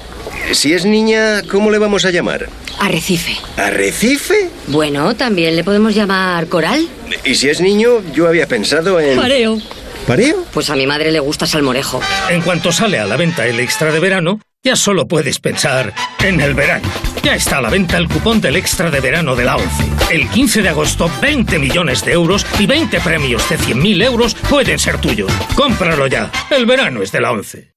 [0.51, 2.49] si es niña, ¿cómo le vamos a llamar?
[2.79, 3.37] Arrecife.
[3.57, 4.49] ¿Arrecife?
[4.67, 6.87] Bueno, también le podemos llamar Coral.
[7.23, 9.17] Y si es niño, yo había pensado en...
[9.17, 9.59] Pareo.
[10.07, 10.43] ¿Pareo?
[10.53, 12.01] Pues a mi madre le gusta salmorejo.
[12.29, 16.41] En cuanto sale a la venta el extra de verano, ya solo puedes pensar en
[16.41, 16.89] el verano.
[17.21, 19.85] Ya está a la venta el cupón del extra de verano de la ONCE.
[20.11, 24.77] El 15 de agosto, 20 millones de euros y 20 premios de 100.000 euros pueden
[24.77, 25.31] ser tuyos.
[25.55, 26.29] Cómpralo ya.
[26.49, 27.73] El verano es de la ONCE.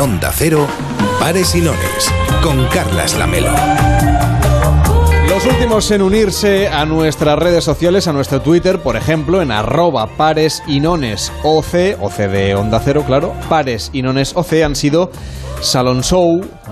[0.00, 0.66] Onda Cero,
[1.18, 2.10] Pares y Nones,
[2.42, 3.50] con Carlas Lamelo.
[5.28, 10.06] Los últimos en unirse a nuestras redes sociales, a nuestro Twitter, por ejemplo, en arroba
[10.16, 15.10] pares y nones OC, OC de Onda Cero, claro, pares y nones OC han sido
[15.60, 16.00] Salon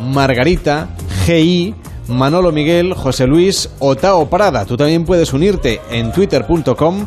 [0.01, 0.89] Margarita,
[1.27, 1.75] GI,
[2.09, 4.65] Manolo Miguel, José Luis, Otao Prada.
[4.65, 7.07] Tú también puedes unirte en twitter.com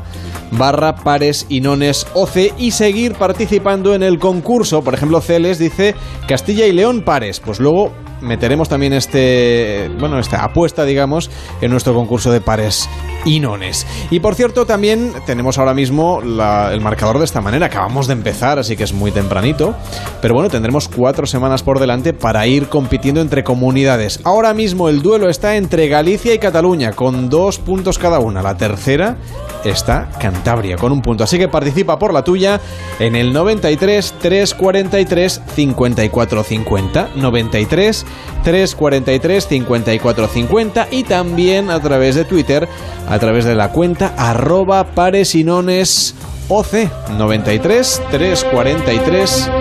[0.52, 4.82] barra pares y nones OC y seguir participando en el concurso.
[4.84, 5.96] Por ejemplo, Celes dice
[6.28, 7.40] Castilla y León pares.
[7.40, 7.92] Pues luego
[8.22, 11.30] meteremos también este, bueno, esta apuesta, digamos,
[11.62, 12.90] en nuestro concurso de pares
[13.26, 13.86] y nones.
[14.10, 17.68] Y por cierto, también tenemos ahora mismo el marcador de esta manera.
[17.68, 19.76] Acabamos de empezar, así que es muy tempranito.
[20.22, 24.20] Pero bueno, tendremos cuatro semanas por delante para ir compitiendo entre comunidades.
[24.24, 28.42] Ahora mismo el duelo está entre Galicia y Cataluña, con dos puntos cada una.
[28.42, 29.18] La tercera
[29.64, 31.24] está Cantabria, con un punto.
[31.24, 32.60] Así que participa por la tuya
[33.00, 37.10] en el 93 343 54 50.
[37.16, 38.06] 93
[38.44, 42.68] 343 54 50 y también a través de Twitter,
[43.12, 46.16] a través de la cuenta arroba paresinones
[46.48, 49.52] OC 93 343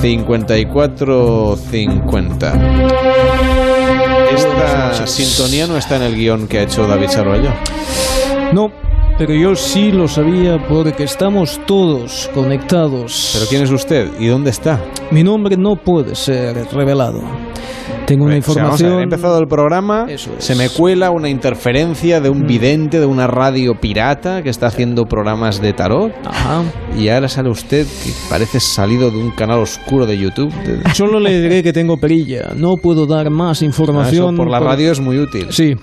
[0.00, 2.52] 54 50.
[4.32, 7.50] Esta sintonía no está en el guion que ha hecho David Sarroyo.
[8.52, 8.70] No,
[9.18, 13.30] pero yo sí lo sabía porque estamos todos conectados.
[13.34, 14.80] ¿Pero quién es usted y dónde está?
[15.10, 17.20] Mi nombre no puede ser revelado.
[18.06, 19.00] Tengo una O sea, vamos a ver, información.
[19.00, 20.06] he empezado el programa,
[20.38, 22.32] se me cuela una interferencia de Mm.
[22.34, 26.12] un vidente de una radio pirata que está haciendo programas de tarot.
[26.98, 30.52] Y ahora sale usted que parece salido de un canal oscuro de YouTube.
[30.94, 32.52] Solo le diré que tengo perilla.
[32.56, 34.34] No puedo dar más Ah, información.
[34.34, 35.46] eso por la radio es muy útil.
[35.50, 35.74] Sí.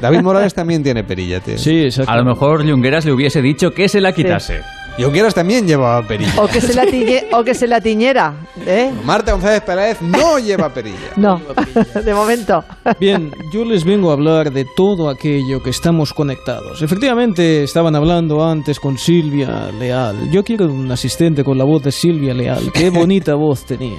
[0.00, 1.56] David Morales también tiene perilla, tío.
[1.58, 2.10] Sí, exacto.
[2.10, 4.60] A lo mejor Jungueras le hubiese dicho que se la quitase.
[5.04, 6.32] Junqueras también llevaba perilla.
[6.40, 8.34] O que se la, tiñe- o que se la tiñera.
[8.66, 8.90] ¿eh?
[9.04, 10.96] Marta González Peláez no lleva perilla.
[11.16, 11.40] No,
[12.04, 12.64] de momento.
[12.98, 16.82] Bien, yo les vengo a hablar de todo aquello que estamos conectados.
[16.82, 20.30] Efectivamente, estaban hablando antes con Silvia Leal.
[20.30, 22.70] Yo quiero un asistente con la voz de Silvia Leal.
[22.72, 23.98] Qué bonita voz tenía.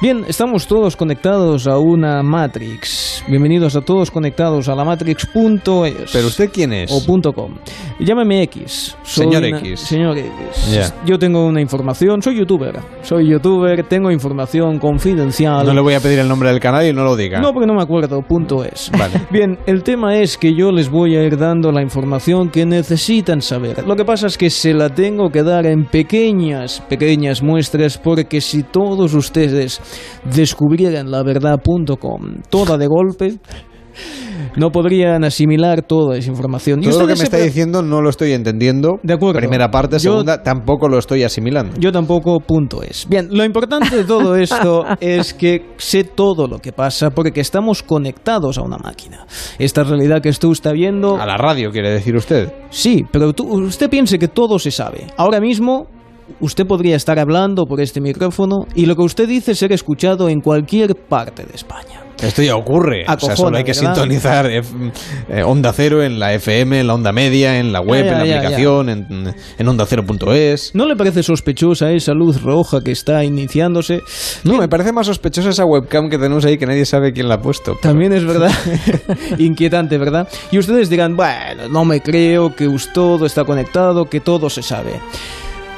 [0.00, 3.24] Bien, estamos todos conectados a una Matrix.
[3.28, 6.10] Bienvenidos a todos conectados a la Matrix.es.
[6.12, 6.92] ¿Pero usted quién es?
[6.92, 7.54] O punto .com.
[7.98, 8.96] Llámeme X.
[9.02, 9.80] Soy Señor una- X.
[9.80, 10.25] Señor X.
[10.70, 10.92] Ya.
[11.04, 12.22] Yo tengo una información.
[12.22, 12.78] Soy youtuber.
[13.02, 13.84] Soy youtuber.
[13.84, 15.66] Tengo información confidencial.
[15.66, 17.40] No le voy a pedir el nombre del canal y no lo diga.
[17.40, 18.90] No, porque no me acuerdo, punto es.
[18.96, 19.14] Vale.
[19.30, 23.40] Bien, el tema es que yo les voy a ir dando la información que necesitan
[23.40, 23.86] saber.
[23.86, 28.40] Lo que pasa es que se la tengo que dar en pequeñas, pequeñas muestras, porque
[28.40, 29.80] si todos ustedes
[30.24, 33.38] descubrieran la verdad.com toda de golpe,
[34.56, 36.80] no podrían asimilar toda esa información.
[36.80, 38.98] Todo lo que me está diciendo no lo estoy entendiendo.
[39.02, 39.38] De acuerdo.
[39.38, 41.76] Primera parte, segunda, tampoco lo estoy asimilando.
[41.78, 43.06] Yo tampoco, punto es.
[43.08, 47.82] Bien, lo importante de todo esto es que sé todo lo que pasa porque estamos
[47.82, 49.26] conectados a una máquina.
[49.58, 51.16] Esta realidad que tú está viendo...
[51.16, 52.52] A la radio, quiere decir usted.
[52.70, 55.06] Sí, pero usted piense que todo se sabe.
[55.16, 55.88] Ahora mismo
[56.40, 60.40] usted podría estar hablando por este micrófono y lo que usted dice ser escuchado en
[60.40, 62.06] cualquier parte de España.
[62.22, 63.04] Esto ya ocurre.
[63.06, 64.62] o sea, solo hay que sintonizar eh,
[65.44, 68.88] Onda Cero en la FM, en la Onda Media, en la web, en la aplicación,
[68.88, 70.74] en, en Onda Cero.es.
[70.74, 74.02] ¿No le parece sospechosa esa luz roja que está iniciándose?
[74.44, 77.34] No, me parece más sospechosa esa webcam que tenemos ahí que nadie sabe quién la
[77.34, 77.76] ha puesto.
[77.82, 78.50] También es verdad.
[79.38, 80.26] Inquietante, ¿verdad?
[80.50, 85.00] Y ustedes dirán, bueno, no me creo que todo está conectado, que todo se sabe.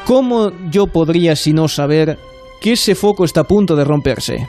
[0.09, 2.18] ¿Cómo yo podría, si no saber,
[2.62, 4.48] que ese foco está a punto de romperse?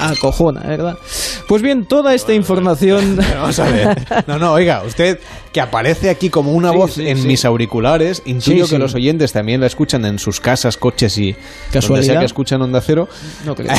[0.00, 0.98] Acojona, ¿verdad?
[1.46, 3.16] Pues bien, toda esta información...
[3.34, 4.04] Vamos a ver.
[4.26, 5.20] No, no, oiga, usted
[5.52, 9.66] que aparece aquí como una voz en mis auriculares, intuyo que los oyentes también la
[9.66, 11.34] escuchan en sus casas, coches y
[11.72, 13.08] donde sea que escuchan Onda Cero.
[13.44, 13.72] No creo.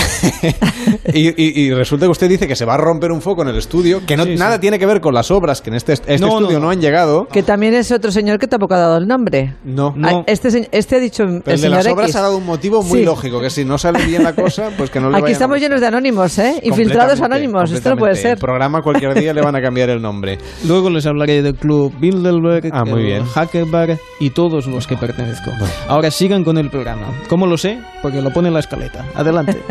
[1.14, 4.06] y, resulta que usted dice que se va a romper un foco en el estudio,
[4.06, 6.69] que no, nada tiene que ver con las obras, que en este, este estudio no,
[6.69, 7.27] han llegado.
[7.27, 9.56] Que también es otro señor que tampoco ha dado el nombre.
[9.64, 9.93] No.
[9.95, 10.23] no.
[10.27, 13.39] Este, este ha dicho Pero el, de las obras ha dado un motivo muy lógico,
[13.39, 15.88] que si no sale bien la cosa, pues que no le Aquí estamos llenos de
[15.88, 16.60] anónimos, ¿eh?
[16.64, 18.31] Infiltrados anónimos, esto no puede ser.
[18.34, 20.38] El programa cualquier día le van a cambiar el nombre.
[20.65, 23.26] Luego les hablaré del club Bilderberg, ah, muy bien.
[23.26, 25.52] Hackerberg y todos los que pertenezco.
[25.88, 27.08] Ahora sigan con el programa.
[27.30, 27.80] ¿Cómo lo sé?
[28.02, 29.06] Porque lo pone en la escaleta.
[29.16, 29.62] Adelante.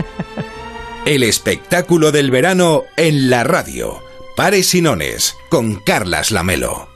[1.04, 3.98] el espectáculo del verano en la radio.
[4.36, 6.88] Pares Sinones con Carlas Lamelo.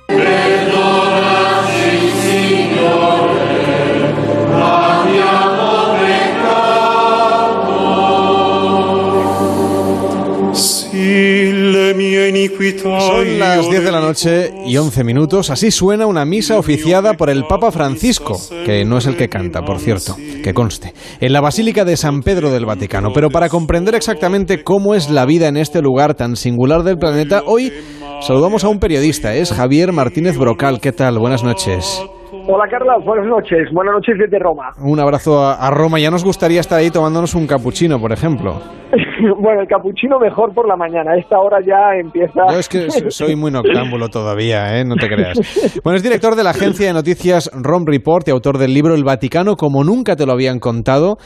[13.00, 15.50] Son las 10 de la noche y 11 minutos.
[15.50, 19.62] Así suena una misa oficiada por el Papa Francisco, que no es el que canta,
[19.62, 23.12] por cierto, que conste, en la Basílica de San Pedro del Vaticano.
[23.12, 27.42] Pero para comprender exactamente cómo es la vida en este lugar tan singular del planeta,
[27.46, 27.72] hoy
[28.20, 30.80] saludamos a un periodista, es Javier Martínez Brocal.
[30.80, 31.18] ¿Qué tal?
[31.18, 32.02] Buenas noches.
[32.46, 33.68] Hola Carla, buenas noches.
[33.72, 34.70] Buenas noches desde Roma.
[34.82, 35.98] Un abrazo a, Roma.
[35.98, 38.60] Ya nos gustaría estar ahí tomándonos un capuchino, por ejemplo.
[39.40, 41.12] bueno, el capuchino mejor por la mañana.
[41.12, 42.42] A esta hora ya empieza.
[42.50, 44.84] Yo es que soy muy noctámbulo todavía, ¿eh?
[44.84, 45.38] no te creas.
[45.82, 49.04] Bueno, es director de la agencia de noticias Rom Report y autor del libro El
[49.04, 51.16] Vaticano como nunca te lo habían contado.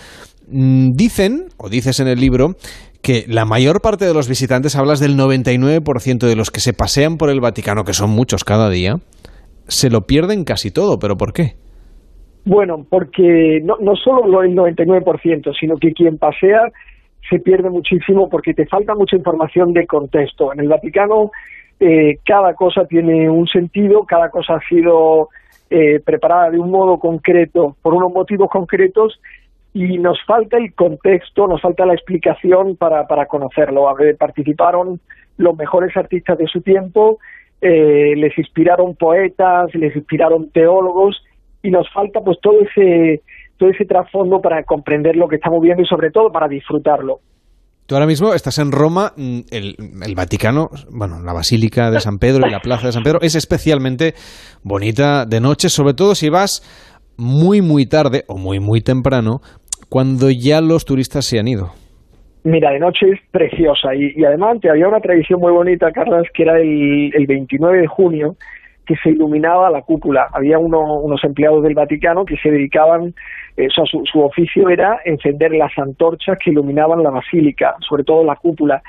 [0.51, 2.55] Mm, dicen, o dices en el libro,
[3.03, 7.16] que la mayor parte de los visitantes, hablas del 99% de los que se pasean
[7.16, 8.97] por el Vaticano, que son muchos cada día,
[9.69, 11.55] se lo pierden casi todo, pero ¿por qué?
[12.45, 16.73] Bueno, porque no, no solo el 99%, sino que quien pasea
[17.28, 20.53] se pierde muchísimo porque te falta mucha información de contexto.
[20.53, 21.31] En el Vaticano
[21.81, 25.28] eh, cada cosa tiene un sentido, cada cosa ha sido
[25.70, 29.20] eh, preparada de un modo concreto, por unos motivos concretos,
[29.74, 33.86] y nos falta el contexto, nos falta la explicación para, para conocerlo.
[34.19, 35.01] participaron
[35.36, 37.19] los mejores artistas de su tiempo,
[37.60, 41.16] eh, les inspiraron poetas, les inspiraron teólogos
[41.62, 43.22] y nos falta pues todo ese
[43.56, 47.18] todo ese trasfondo para comprender lo que estamos viendo y sobre todo para disfrutarlo.
[47.86, 49.74] Tú ahora mismo estás en Roma, mm, el,
[50.05, 53.35] el, Vaticano, bueno, la Basílica de San Pedro y la Plaza de San Pedro es
[53.35, 54.14] especialmente
[54.62, 56.62] bonita de noche, sobre todo si vas
[57.16, 59.40] muy muy tarde o muy muy temprano,
[59.89, 61.72] cuando ya los turistas se han ido.
[62.48, 66.58] Mira, de noche es preciosa y, además había una tradición muy bonita, Carlos, que era
[66.58, 68.36] el, el 29 de junio,
[68.86, 70.28] que se iluminaba la cúpula.
[70.32, 73.14] Había unos empleados del Vaticano que se dedicaban,
[73.58, 78.04] eh, o sea, su, su, oficio era encender las antorchas que iluminaban la basílica, sobre
[78.04, 78.82] todo la cúpula.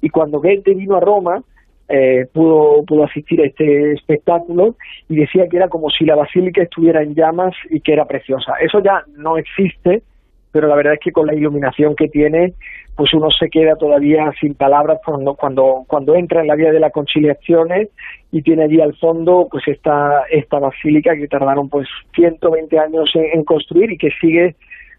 [0.00, 1.40] Y cuando Goethe vino a Roma,
[1.88, 4.74] eh, pudo, pudo asistir a este espectáculo
[5.08, 8.54] y decía que era como si la basílica estuviera en llamas y que era preciosa.
[8.60, 10.02] Eso ya no existe,
[10.54, 12.54] pero la verdad es que con la iluminación que tiene
[12.94, 16.78] pues uno se queda todavía sin palabras cuando, cuando, cuando entra en la vía de
[16.78, 17.88] las conciliaciones
[18.30, 23.42] y tiene allí al fondo pues esta, esta basílica que tardaron pues 120 años en
[23.42, 24.54] construir y que sigue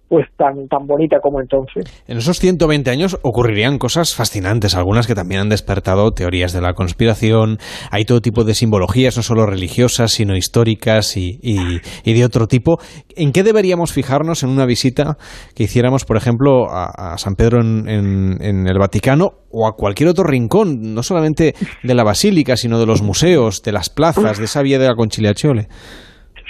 [0.07, 1.85] pues tan, tan bonita como entonces.
[2.07, 6.73] En esos 120 años ocurrirían cosas fascinantes, algunas que también han despertado teorías de la
[6.73, 7.57] conspiración,
[7.91, 12.79] hay todo tipo de simbologías, no solo religiosas, sino históricas y, y, de otro tipo.
[13.15, 15.17] ¿En qué deberíamos fijarnos en una visita
[15.55, 20.23] que hiciéramos, por ejemplo, a, San Pedro en, en, el Vaticano o a cualquier otro
[20.23, 24.61] rincón, no solamente de la basílica, sino de los museos, de las plazas, de esa
[24.61, 25.67] vía de la Conciliazione?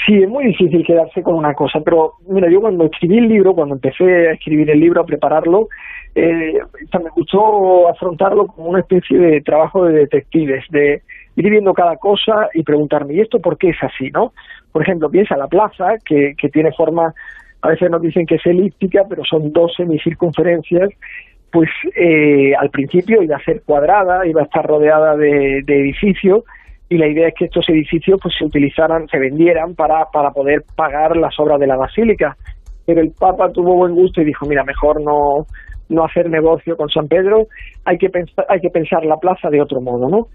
[0.04, 3.56] Sí, es muy difícil quedarse con una cosa, pero mira, yo cuando escribí el libro,
[3.56, 5.70] cuando empecé a escribir el libro, a prepararlo,
[6.16, 6.60] eh,
[6.94, 11.02] me gustó afrontarlo como una especie de trabajo de detectives, de
[11.38, 14.34] ir viendo cada cosa y preguntarme, ¿y esto por qué es así, no?
[14.72, 17.14] Por ejemplo, piensa la plaza, que, que tiene forma,
[17.62, 20.90] a veces nos dicen que es elíptica, pero son dos semicircunferencias,
[21.52, 26.44] pues eh, al principio iba a ser cuadrada, iba a estar rodeada de, de edificios,
[26.90, 30.64] y la idea es que estos edificios pues se utilizaran, se vendieran para, para poder
[30.76, 32.36] pagar las obras de la basílica.
[32.86, 35.48] Pero el Papa tuvo buen gusto y dijo, mira, mejor no,
[35.90, 37.48] no hacer negocio con San Pedro,
[37.86, 40.28] hay que pensar, hay que pensar la plaza de otro modo, ¿no?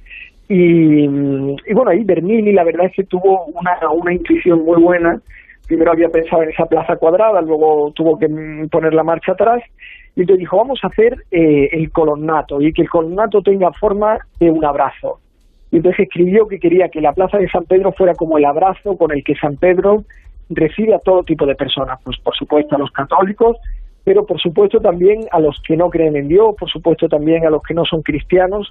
[0.49, 5.21] Y, y bueno, ahí Bernini la verdad es que tuvo una, una intuición muy buena.
[5.69, 8.27] Primero había pensado en esa plaza cuadrada, luego tuvo que
[8.69, 9.63] poner la marcha atrás
[10.17, 14.19] y entonces dijo, vamos a hacer eh, el colonnato y que el colonnato tenga forma
[14.41, 15.21] de un abrazo.
[15.71, 18.97] Y entonces escribió que quería que la plaza de San Pedro fuera como el abrazo
[18.97, 20.05] con el que San Pedro
[20.49, 23.57] recibe a todo tipo de personas, pues por supuesto a los católicos,
[24.05, 27.51] pero por supuesto también a los que no creen en Dios, por supuesto también a
[27.51, 28.69] los que no son cristianos,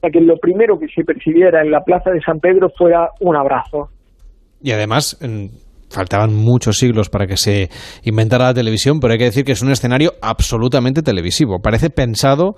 [0.00, 3.36] para que lo primero que se percibiera en la plaza de San Pedro fuera un
[3.36, 3.88] abrazo.
[4.60, 5.18] Y además,
[5.92, 7.70] faltaban muchos siglos para que se
[8.02, 11.60] inventara la televisión, pero hay que decir que es un escenario absolutamente televisivo.
[11.60, 12.56] Parece pensado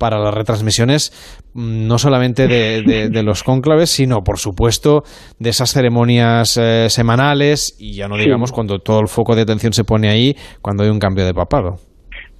[0.00, 1.12] para las retransmisiones
[1.54, 5.02] mm, no solamente de, los cónclaves, sino por supuesto
[5.38, 9.72] de esas ceremonias eh, semanales y ya no digamos cuando todo el foco de atención
[9.74, 11.76] se pone ahí cuando hay un cambio de papado.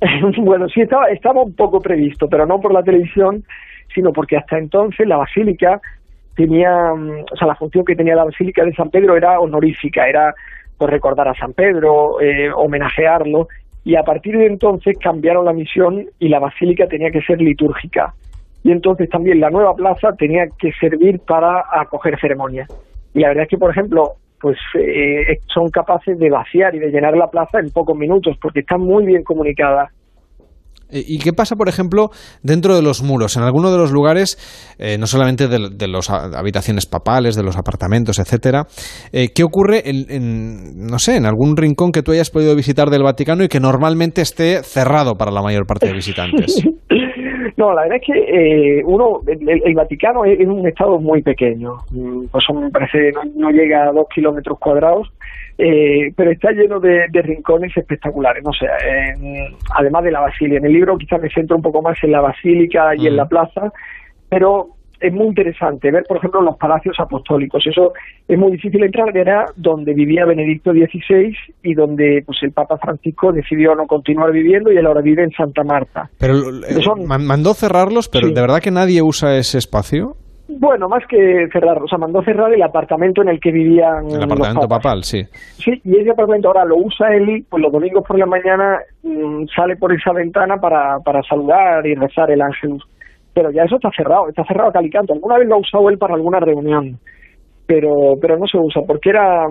[0.42, 3.44] bueno, sí estaba, estaba un poco previsto, pero no por la televisión,
[3.94, 5.80] sino porque hasta entonces la basílica
[6.34, 10.08] tenía, mm, o sea, la función que tenía la basílica de San Pedro era honorífica,
[10.08, 10.32] era
[10.78, 13.48] pues recordar a San Pedro, eh, homenajearlo,
[13.85, 18.15] y a partir de entonces cambiaron la misión y la basílica tenía que ser litúrgica.
[18.62, 22.69] Y entonces también la nueva plaza tenía que servir para acoger ceremonias.
[23.15, 26.90] Y la verdad es que, por ejemplo, pues eh, son capaces de vaciar y de
[26.90, 29.93] llenar la plaza en pocos minutos porque están muy bien comunicadas.
[30.92, 32.10] ¿Y qué pasa, por ejemplo,
[32.42, 33.36] dentro de los muros?
[33.36, 34.38] En algunos de los lugares,
[34.78, 38.66] eh, no solamente de, las habitaciones papales, de los apartamentos, etcétera,
[39.12, 43.02] eh, ¿qué ocurre en, no sé, en algún rincón que tú hayas podido visitar del
[43.02, 46.62] Vaticano y que normalmente esté cerrado para la mayor parte de visitantes?
[47.60, 52.28] No, la verdad es que eh, uno, el, Vaticano es, un estado muy pequeño, mm,
[52.32, 55.12] pues me parece no, no llega a dos kilómetros cuadrados.
[55.58, 58.66] Eh, pero está lleno de, rincones espectaculares, no sé,
[59.76, 60.56] además de la basílica.
[60.56, 63.28] En el libro quizás me centro un poco más en la basílica y en la
[63.28, 63.70] plaza,
[64.30, 64.68] pero
[65.01, 67.66] es muy interesante ver, por ejemplo, los palacios apostólicos.
[67.66, 67.93] Eso
[68.28, 73.32] es muy difícil entrar, era donde vivía Benedicto XVI y donde pues el Papa Francisco
[73.32, 76.10] decidió no continuar viviendo y él ahora vive en Santa Marta.
[76.18, 80.16] Pero eh, mandó cerrarlos, pero ¿de verdad que nadie usa ese espacio?
[80.59, 84.10] Bueno, más que cerrar, o sea, mandó cerrar el apartamento en el que vivían.
[84.10, 85.24] El apartamento papal, sí.
[85.32, 88.81] Sí, y ese apartamento ahora lo usa él y pues los domingos por la mañana
[89.02, 92.78] mm, sale por esa ventana para, para saludar y rezar el ángel.
[93.32, 95.12] Pero ya eso está cerrado, está cerrado a calicanto.
[95.12, 96.98] Alguna vez lo ha usado él para alguna reunión,
[97.66, 99.47] pero, pero no se usa, porque era.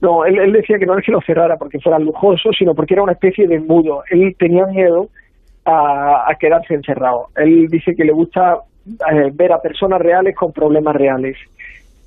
[0.00, 2.94] No, él, él decía que no es que lo cerrara porque fuera lujoso, sino porque
[2.94, 4.02] era una especie de embudo.
[4.10, 5.08] Él tenía miedo
[5.64, 7.28] a, a quedarse encerrado.
[7.36, 11.36] Él dice que le gusta eh, ver a personas reales con problemas reales.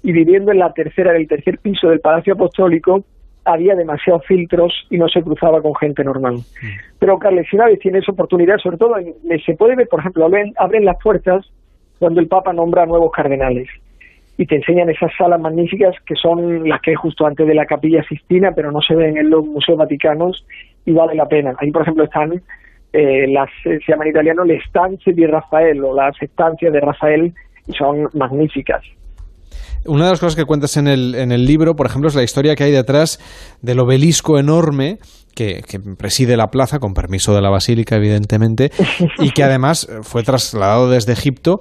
[0.03, 3.03] Y viviendo en la tercera, en el tercer piso del Palacio Apostólico,
[3.47, 6.35] había demasiados filtros y no se cruzaba con gente normal.
[6.35, 6.67] Mm.
[6.99, 8.95] Pero Carles, si una vez tienes oportunidad, sobre todo,
[9.45, 11.45] se puede ver, por ejemplo, abren, abren las puertas
[11.99, 13.67] cuando el Papa nombra nuevos cardenales
[14.37, 17.65] y te enseñan esas salas magníficas que son las que hay justo antes de la
[17.65, 20.45] Capilla Sistina, pero no se ven en los museos vaticanos
[20.85, 21.55] y vale la pena.
[21.57, 22.41] Ahí, por ejemplo, están
[22.93, 27.33] eh, las, se llama en italiano le stanze di Rafael o las estancias de Rafael
[27.67, 28.83] y son magníficas.
[29.85, 32.23] Una de las cosas que cuentas en el, en el libro, por ejemplo, es la
[32.23, 33.19] historia que hay detrás
[33.61, 34.97] del obelisco enorme
[35.37, 38.71] que, preside la plaza, con permiso de la basílica, evidentemente,
[39.19, 41.59] y que además fue trasladado desde Egipto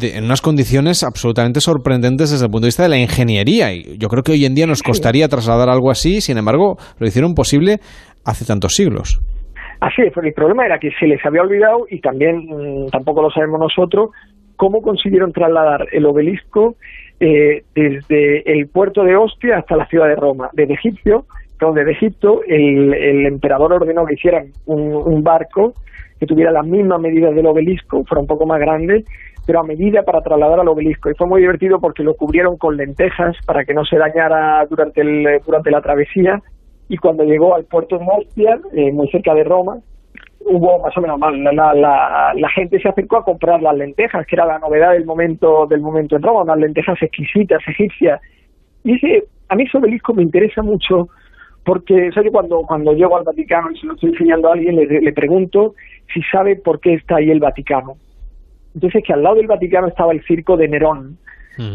[0.00, 3.72] en unas condiciones absolutamente sorprendentes desde el punto de vista de la ingeniería.
[3.72, 7.06] Y yo creo que hoy en día nos costaría trasladar algo así, sin embargo, lo
[7.06, 7.78] hicieron posible
[8.24, 9.20] hace tantos siglos.
[9.80, 13.30] Así es, el problema era que se les había olvidado y también mm, tampoco lo
[13.30, 14.10] sabemos nosotros
[14.56, 16.76] cómo consiguieron trasladar el obelisco
[17.20, 21.24] eh, desde el puerto de Ostia hasta la ciudad de Roma, desde Egipcio,
[21.58, 25.72] donde de Egipto el, el, emperador ordenó que hicieran un, barco
[26.20, 29.04] que tuviera las mismas medidas del obelisco, fuera un poco más grande,
[29.46, 31.10] pero a medida para trasladar al obelisco.
[31.10, 35.00] Y fue muy divertido porque lo cubrieron con lentejas para que no se dañara durante,
[35.00, 36.42] el, durante la travesía
[36.88, 39.78] y cuando llegó al puerto de Ostia, eh, muy cerca de Roma,
[40.46, 44.36] hubo más o menos la, la, la, gente se acercó a comprar las lentejas, que
[44.36, 48.20] era la novedad del momento del momento en Roma, unas lentejas exquisitas, egipcias.
[48.84, 51.08] Y ese, a mí ese obelisco me interesa mucho
[51.64, 54.86] porque yo cuando, cuando llego al Vaticano y se lo estoy enseñando a alguien, le,
[54.86, 55.74] le pregunto
[56.14, 57.96] si sabe por qué está ahí el Vaticano.
[58.74, 61.18] Entonces que al lado del Vaticano estaba el circo de Nerón.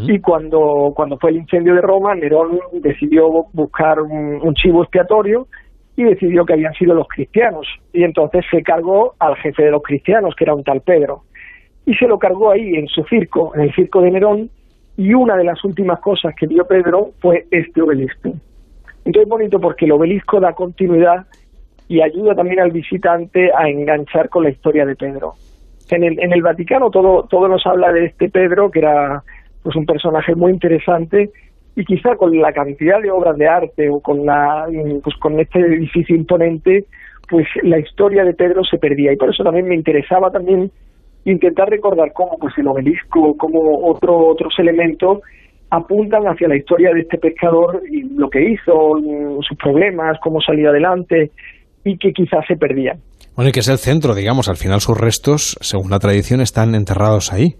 [0.06, 5.48] Y cuando, cuando fue el incendio de Roma, Nerón decidió buscar un, un chivo expiatorio
[5.96, 7.66] y decidió que habían sido los cristianos.
[7.92, 11.24] Y entonces se cargó al jefe de los cristianos, que era un tal Pedro.
[11.84, 14.50] Y se lo cargó ahí, en su circo, en el circo de Nerón.
[14.96, 18.34] Y una de las últimas cosas que vio Pedro fue este obelisco.
[19.04, 21.26] Entonces es bonito porque el obelisco da continuidad
[21.88, 25.34] y ayuda también al visitante a enganchar con la historia de Pedro.
[25.90, 29.22] En el, en el Vaticano todo, todo nos habla de este Pedro, que era
[29.62, 31.30] pues un personaje muy interesante
[31.74, 34.66] y quizá con la cantidad de obras de arte o con la
[35.02, 36.84] pues con este edificio imponente
[37.28, 39.12] pues la historia de Pedro se perdía.
[39.12, 40.70] Y por eso también me interesaba también
[41.24, 45.20] intentar recordar cómo pues el obelisco como otro otros elementos
[45.70, 48.98] apuntan hacia la historia de este pescador y lo que hizo
[49.48, 51.30] sus problemas cómo salió adelante
[51.84, 52.98] y que quizás se perdían
[53.36, 56.74] bueno y que es el centro digamos al final sus restos según la tradición están
[56.74, 57.54] enterrados ahí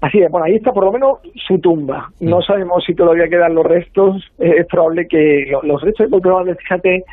[0.00, 2.10] Así es, bueno, ahí está por lo menos su tumba.
[2.20, 4.22] No sabemos si todavía quedan los restos.
[4.38, 7.04] Eh, es probable que los, restos es muy probable, fíjate,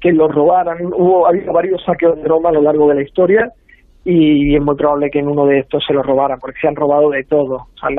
[0.00, 0.86] que los robaran.
[0.86, 3.52] Hubo, ha habido varios saqueos de Roma a lo largo de la historia
[4.04, 6.74] y es muy probable que en uno de estos se los robaran, porque se han
[6.74, 7.54] robado de todo.
[7.54, 7.90] O sea,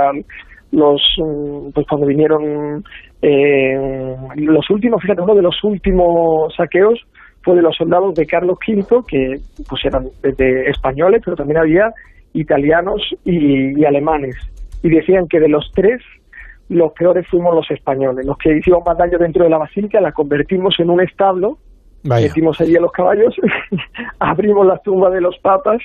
[0.71, 2.83] los, mm, pues cuando vinieron
[3.21, 6.99] eh, los últimos, fíjate, uno de los últimos saqueos
[7.41, 9.35] fue de los soldados de Carlos V, que
[9.69, 11.93] pues eran de españoles, pero también había
[12.33, 14.35] italianos y, alemanes.
[14.81, 16.01] Y decían que de los tres,
[16.69, 18.25] los peores fuimos los españoles.
[18.25, 21.57] Los que hicimos más daño dentro de la basílica la convertimos en un establo,
[22.03, 23.35] metimos allí a los caballos,
[24.19, 25.81] abrimos las tumbas de los papas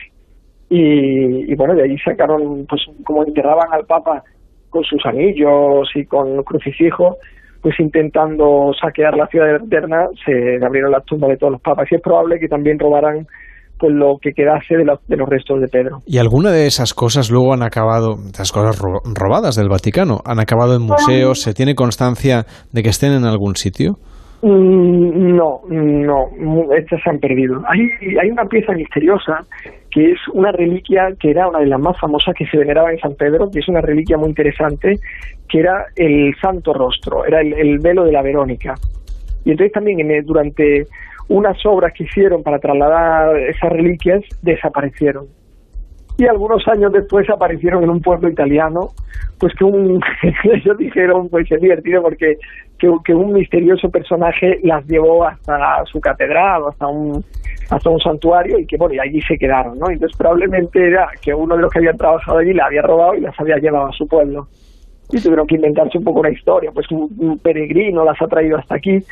[0.68, 4.22] y, bueno, de ahí sacaron, pues como enterraban al papa
[4.68, 7.16] con sus anillos y con crucifijo,
[7.62, 11.90] pues intentando saquear la ciudad eterna, se abrieron las tumbas de todos los papas.
[11.90, 13.26] Y es probable que también robaran
[13.78, 16.02] pues lo que quedase de, de, los restos de Pedro.
[16.06, 20.76] ¿Y alguna de esas cosas luego han acabado, esas cosas robadas del Vaticano, han acabado
[20.76, 21.40] en museos?
[21.42, 23.98] ¿Se tiene constancia de que estén en algún sitio?
[24.40, 27.60] Mm, no, no, estas se han perdido.
[27.68, 27.80] Hay,
[28.20, 29.44] hay una pieza misteriosa
[29.90, 32.98] que es una reliquia que era una de las más famosas que se veneraba en
[32.98, 34.94] San Pedro, que es una reliquia muy interesante,
[35.48, 38.74] que era el Santo Rostro, era el, velo de la Verónica.
[39.44, 40.86] Y entonces también en, durante
[41.28, 45.26] unas obras que hicieron para trasladar esas reliquias desaparecieron.
[46.16, 48.88] Y algunos años después aparecieron en un pueblo italiano,
[49.38, 50.00] pues que un,
[50.52, 52.38] ellos dijeron, pues es divertido porque
[52.76, 57.24] que, un misterioso personaje las llevó hasta su catedral, hasta un,
[57.70, 59.90] hasta un santuario y que bueno, y allí se quedaron, ¿no?
[59.90, 63.20] Entonces probablemente era que uno de los que habían trabajado allí la había robado y
[63.20, 64.48] las había llevado a su pueblo.
[65.10, 68.74] Y tuvieron que inventarse un poco una historia, pues un peregrino las ha traído hasta
[68.74, 69.02] aquí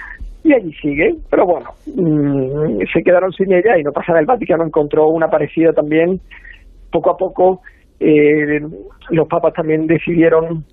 [0.44, 1.14] y allí sigue.
[1.30, 4.20] Pero bueno, mm, se quedaron sin ella y no pasa nada.
[4.20, 6.20] El Vaticano encontró una parecida también.
[6.90, 7.60] Poco a poco
[8.00, 8.60] eh,
[9.10, 10.64] los papas también decidieron,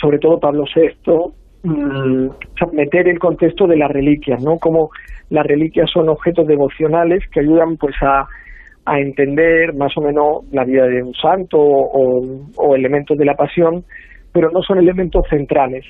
[0.00, 1.12] sobre todo Pablo VI,
[1.62, 2.28] mm,
[2.72, 4.58] meter el contexto de las reliquias, ¿no?
[4.58, 4.90] Como
[5.30, 8.26] las reliquias son objetos devocionales que ayudan pues a,
[8.84, 13.84] a entender más o menos la vida de un santo o, elementos de la pasión,
[14.32, 15.84] pero no son elementos centrales.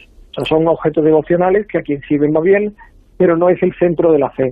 [0.49, 2.75] Son objetos devocionales que a quien sirven más bien
[3.23, 4.51] pero no es el centro de la fe.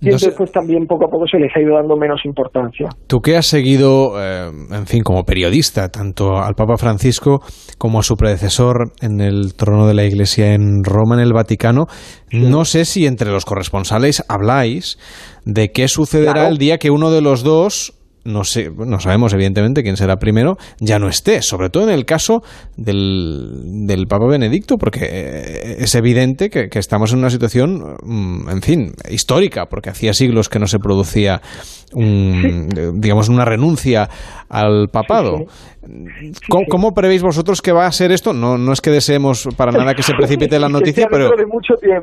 [0.00, 2.88] Y entonces pues también poco a poco se les ha ido dando menos importancia.
[3.06, 7.42] Tú que has seguido, eh, en fin, como periodista, tanto al Papa Francisco
[7.76, 11.84] como a su predecesor en el trono de la Iglesia en Roma, en el Vaticano,
[12.32, 14.98] no sé si entre los corresponsales habláis
[15.44, 17.92] de qué sucederá el día que uno de los dos
[18.24, 22.04] no, sé, no sabemos evidentemente quién será primero, ya no esté, sobre todo en el
[22.04, 22.42] caso
[22.76, 28.62] del, del Papa Benedicto, porque eh, es evidente que, estamos en una situación, mm, en
[28.62, 31.40] fin, histórica, porque hacía siglos que no se producía
[31.92, 34.08] un, digamos, una renuncia
[34.48, 35.46] al papado.
[36.70, 38.32] ¿Cómo, prevéis vosotros que va a ser esto?
[38.32, 41.30] No, no es que deseemos para nada que se precipite la noticia, pero,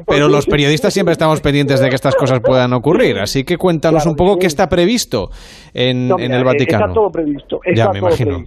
[0.07, 3.19] pero los periodistas siempre estamos pendientes de que estas cosas puedan ocurrir.
[3.19, 5.29] Así que cuéntanos un poco qué está previsto
[5.73, 6.85] en, el Vaticano.
[6.85, 7.59] Está todo previsto.
[7.73, 8.43] ya, me imagino.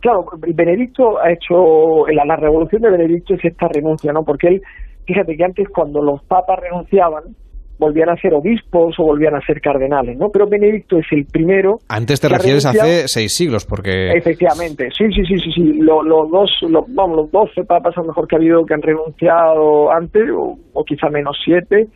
[0.00, 4.22] Claro, Benedicto ha hecho, la, la revolución de Benedicto es esta renuncia, ¿no?
[4.24, 4.62] Porque él,
[5.06, 7.34] fíjate que antes cuando los papas renunciaban,
[7.78, 10.28] volvían a ser obispos o volvían a ser cardenales, ¿no?
[10.32, 11.78] Pero Benedicto es el primero.
[11.88, 14.12] Antes te refieres hace seis siglos, porque.
[14.12, 15.72] Efectivamente, sí, sí, sí, sí, sí.
[15.80, 16.50] Los, dos,
[16.88, 20.84] vamos, los doce papas a lo mejor que ha habido que han renunciado antes, o,
[20.84, 21.88] quizá menos siete,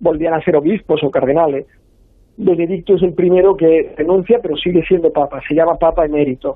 [0.00, 1.66] volvían a ser obispos o cardenales.
[2.36, 5.40] Benedicto es el primero que renuncia, pero sigue siendo papa.
[5.48, 6.54] Se llama papa emérito.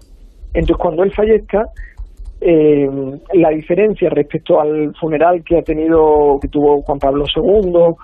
[0.52, 1.67] Entonces, cuando él fallezca,
[2.41, 2.89] eh,
[3.34, 7.94] la diferencia respecto al funeral que ha tenido, que tuvo Juan Pablo II,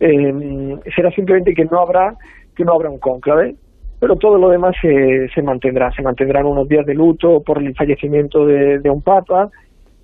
[0.00, 2.14] eh, será simplemente que no habrá,
[2.56, 3.54] que no habrá un cónclave,
[4.00, 7.74] pero todo lo demás se, se mantendrá, se mantendrán unos días de luto por el
[7.74, 9.50] fallecimiento de, un papa,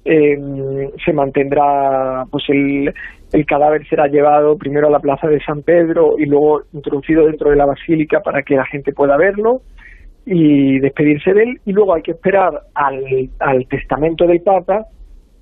[0.05, 0.39] eh,
[1.05, 2.95] se mantendrá, pues el,
[3.33, 7.51] el cadáver será llevado primero a la plaza de San Pedro y luego introducido dentro
[7.51, 9.63] de la basílica para que la gente pueda verlo
[10.27, 13.05] y despedirse de él y luego hay que esperar al,
[13.39, 14.87] al testamento del Papa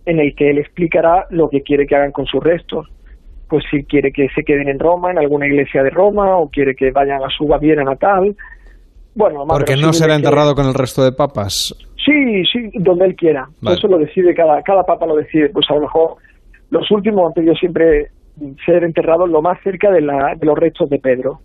[0.06, 2.86] en el que él explicará lo que quiere que hagan con sus restos.
[3.48, 6.74] Pues si quiere que se queden en Roma, en alguna iglesia de Roma, o quiere
[6.74, 8.36] que vayan a su Baviera natal.
[9.14, 11.74] Bueno, Porque no será enterrado con el resto de papas.
[12.04, 13.48] Sí, sí, donde él quiera.
[13.62, 15.50] Eso lo decide cada, cada papa lo decide.
[15.50, 16.16] Pues a lo mejor
[16.70, 18.08] los últimos han pedido siempre
[18.64, 21.40] ser enterrados lo más cerca de, la, de los restos de Pedro.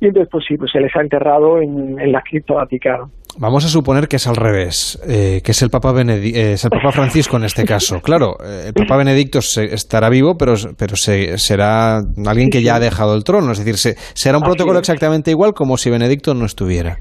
[0.00, 3.04] Y entonces, pues sí, pues se les ha enterrado en, en la cripta vaticana.
[3.38, 6.70] Vamos a suponer que es al revés, eh, que es el Papa, eh, es el
[6.70, 8.00] Papa Francisco en este caso.
[8.10, 13.14] Claro, eh, el Papa Benedicto estará vivo, pero, pero será alguien que ya ha dejado
[13.14, 13.52] el trono.
[13.52, 13.76] Es decir,
[14.14, 16.98] será un protocolo exactamente igual como si Benedicto no estuviera.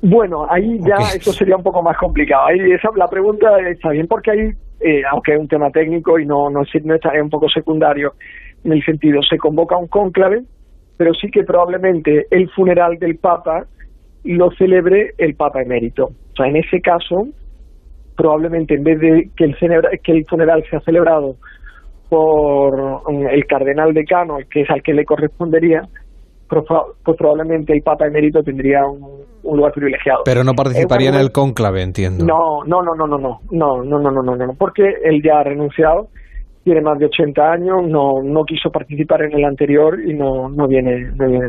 [0.00, 2.46] Bueno, ahí ya eso sería un poco más complicado.
[2.46, 4.50] Ahí esa, la pregunta está bien porque ahí,
[5.10, 8.12] aunque es un tema técnico y no, no, no está, es un poco secundario
[8.64, 10.44] en el sentido, se convoca un cónclave
[10.98, 13.64] pero sí que probablemente el funeral del Papa
[14.24, 16.06] lo celebre el Papa emérito.
[16.06, 17.28] O sea, en ese caso,
[18.16, 19.56] probablemente en vez de que el,
[20.02, 21.36] que el funeral sea celebrado
[22.10, 25.82] por el cardenal decano, que es al que le correspondería,
[26.48, 29.22] pues probablemente el Papa emérito tendría un,
[29.56, 30.22] lugar privilegiado.
[30.24, 32.24] Pero no participaría en el cónclave, entiendo.
[32.24, 35.40] No, no, no, no, no, no, no, no, no, no, no, no, porque él ya
[35.40, 36.08] ha renunciado
[36.68, 40.68] tiene más de 80 años, no, no quiso participar en el anterior y no, no
[40.68, 41.48] viene, no viene,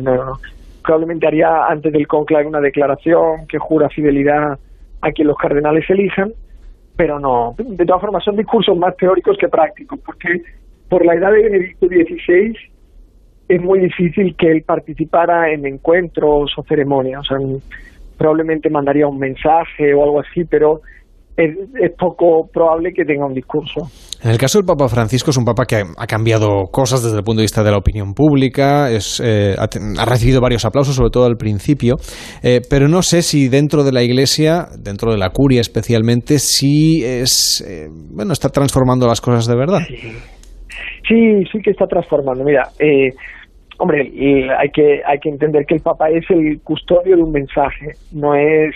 [0.82, 4.58] Probablemente haría antes del conclave una declaración que jura fidelidad
[5.02, 6.32] a quien los cardenales elijan,
[6.96, 7.54] pero no.
[7.58, 10.42] De todas formas, son discursos más teóricos que prácticos, porque
[10.88, 12.56] por la edad de Benedicto XVI
[13.50, 17.22] es muy difícil que él participara en encuentros o ceremonias.
[17.22, 17.38] O sea,
[18.16, 20.82] probablemente mandaría un mensaje o algo así, pero
[21.36, 23.88] es, poco probable que tenga un discurso.
[24.22, 27.24] En el caso del Papa Francisco es un Papa que ha cambiado cosas desde el
[27.24, 31.26] punto de vista de la opinión pública, es, eh, ha, recibido varios aplausos, sobre todo
[31.26, 31.96] al principio,
[32.44, 37.04] eh, pero no sé si dentro de la Iglesia, dentro de la curia especialmente, si
[37.04, 39.80] es, eh, bueno, está transformando las cosas de verdad.
[41.08, 42.44] Sí, sí, que está transformando.
[42.44, 42.70] Mira,
[43.80, 44.12] hombre,
[44.58, 48.36] hay que hay que entender que el Papa es el custodio de un mensaje, no
[48.36, 48.76] es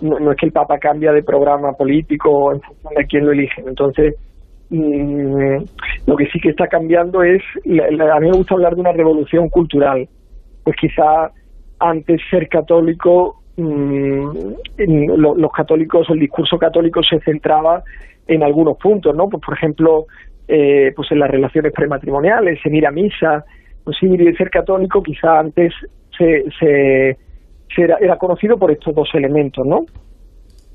[0.00, 3.62] no, es que el Papa cambia de programa político en función de quién lo elige.
[3.66, 4.14] Entonces,
[4.70, 5.56] mm,
[6.06, 9.48] lo que sí que está cambiando es, a mí me gusta hablar de una revolución
[9.48, 10.08] cultural.
[10.64, 11.30] Pues quizá
[11.78, 14.28] antes ser católico, mm,
[15.16, 17.82] los católicos, el discurso católico se centraba
[18.26, 19.28] en algunos puntos, ¿no?
[19.28, 20.06] Pues por ejemplo,
[20.48, 23.44] eh, pues en las relaciones prematrimoniales, en ir a misa,
[23.86, 25.72] pues sí, ser católico quizá antes
[26.18, 27.16] se, se
[27.76, 29.86] era, conocido por estos dos elementos, ¿no?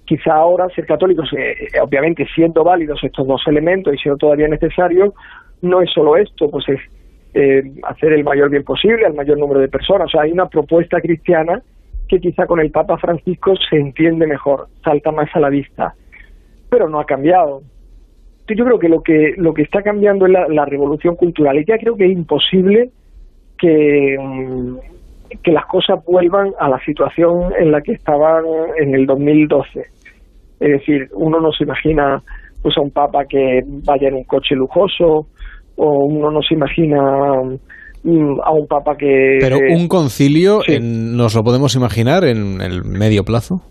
[0.05, 5.13] Quizá ahora ser católico, eh, obviamente siendo válidos estos dos elementos y siendo todavía necesarios,
[5.61, 6.79] no es solo esto, pues es
[7.33, 10.07] eh, hacer el mayor bien posible al mayor número de personas.
[10.07, 11.61] O sea, hay una propuesta cristiana
[12.07, 15.95] que quizá con el Papa Francisco se entiende mejor, salta más a la vista,
[16.69, 17.61] pero no ha cambiado.
[18.47, 21.65] Yo creo que lo que lo que está cambiando es la, la revolución cultural y
[21.65, 22.89] ya creo que es imposible
[23.61, 24.75] que, mm,
[25.43, 28.43] que las cosas vuelvan a la situación en la que estaban
[28.77, 29.79] en el 2012.
[30.59, 32.21] Es decir, uno no se imagina
[32.61, 35.27] pues a un papa que vaya en un coche lujoso
[35.77, 36.99] o uno no se imagina
[38.03, 39.37] mm, a un papa que...
[39.39, 43.61] Pero un concilio, ¿nos lo podemos imaginar en el medio plazo?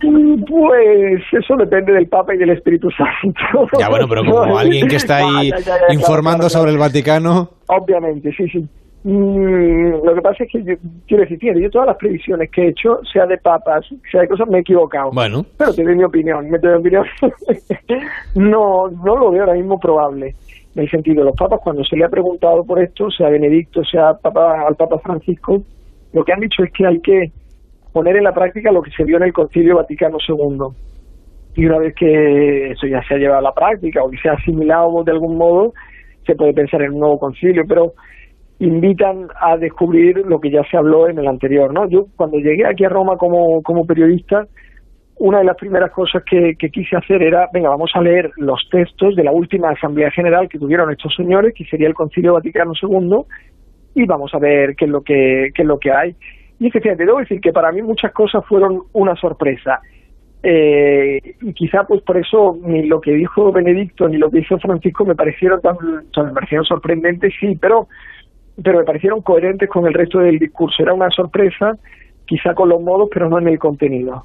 [0.00, 3.66] Pues eso depende del Papa y del Espíritu Santo.
[3.78, 5.50] Ya bueno, pero como alguien que está ahí
[5.92, 7.50] informando sobre el Vaticano.
[7.66, 8.66] Obviamente, sí, sí.
[9.02, 10.74] Mm, lo que pasa es que yo
[11.08, 14.48] quiero decir, yo todas las previsiones que he hecho, sea de papas, sea de cosas,
[14.48, 15.10] me he equivocado.
[15.12, 15.44] Bueno.
[15.56, 17.06] Pero te doy mi opinión, me doy mi opinión.
[18.34, 20.34] no, no lo veo ahora mismo probable.
[20.74, 24.14] En el sentido, los papas, cuando se le ha preguntado por esto, sea Benedicto, sea
[24.14, 25.62] papa, al Papa Francisco,
[26.12, 27.32] lo que han dicho es que hay que
[27.92, 30.58] poner en la práctica lo que se vio en el Concilio Vaticano II.
[31.56, 34.28] Y una vez que eso ya se ha llevado a la práctica o que se
[34.28, 35.72] ha asimilado de algún modo,
[36.24, 37.94] se puede pensar en un nuevo concilio, pero
[38.60, 41.88] invitan a descubrir lo que ya se habló en el anterior, ¿no?
[41.88, 44.46] Yo cuando llegué aquí a Roma como, como periodista,
[45.18, 49.16] una de las primeras cosas que, quise hacer era, venga, vamos a leer los textos
[49.16, 53.22] de la última Asamblea General que tuvieron estos señores, que sería el Concilio Vaticano II,
[53.94, 56.14] y vamos a ver qué es lo que, qué es lo que hay.
[56.58, 59.80] Y efectivamente, debo decir que para mí muchas cosas fueron una sorpresa.
[60.42, 64.58] Eh, y quizá pues por eso ni lo que dijo Benedicto ni lo que hizo
[64.58, 67.88] Francisco me parecieron tan, me parecieron sorprendentes, sí, pero,
[68.62, 70.82] pero me parecieron coherentes con el resto del discurso.
[70.82, 71.72] Era una sorpresa,
[72.26, 74.22] quizá con los modos, pero no en el contenido.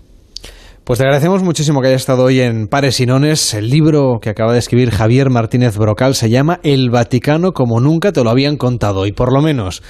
[0.86, 3.56] Pues te agradecemos muchísimo que hayas estado hoy en Pares y Nones.
[3.56, 8.12] El libro que acaba de escribir Javier Martínez Brocal se llama El Vaticano como nunca
[8.12, 9.08] te lo habían contado.
[9.08, 9.82] Y por lo menos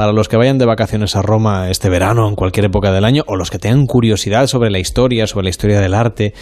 [0.00, 3.22] para los que vayan de vacaciones a Roma este verano, en cualquier época del año,
[3.26, 6.32] o los que tengan curiosidad sobre la historia, sobre la historia del arte,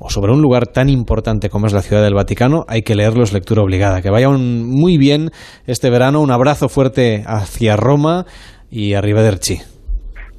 [0.00, 3.32] o sobre un lugar tan importante como es la Ciudad del Vaticano, hay que leerlos
[3.32, 4.02] lectura obligada.
[4.02, 5.30] Que vayan muy bien
[5.68, 6.22] este verano.
[6.22, 8.24] Un abrazo fuerte hacia Roma
[8.68, 9.58] y arrivederci.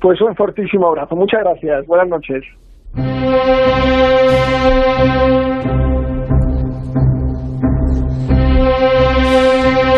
[0.01, 1.15] Pues un fortísimo abrazo.
[1.15, 1.87] Muchas gracias.
[1.87, 2.43] Buenas noches.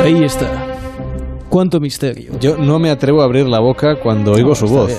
[0.04, 0.67] Ahí está.
[1.58, 2.34] Cuánto misterio.
[2.40, 4.92] Yo no me atrevo a abrir la boca cuando oigo su voz.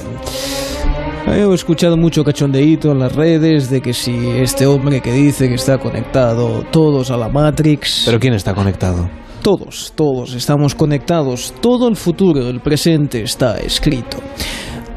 [1.29, 5.55] He escuchado mucho cachondeíto en las redes de que si este hombre que dice que
[5.55, 8.03] está conectado todos a la Matrix.
[8.07, 9.09] ¿Pero quién está conectado?
[9.41, 11.55] Todos, todos estamos conectados.
[11.61, 14.17] Todo el futuro, el presente está escrito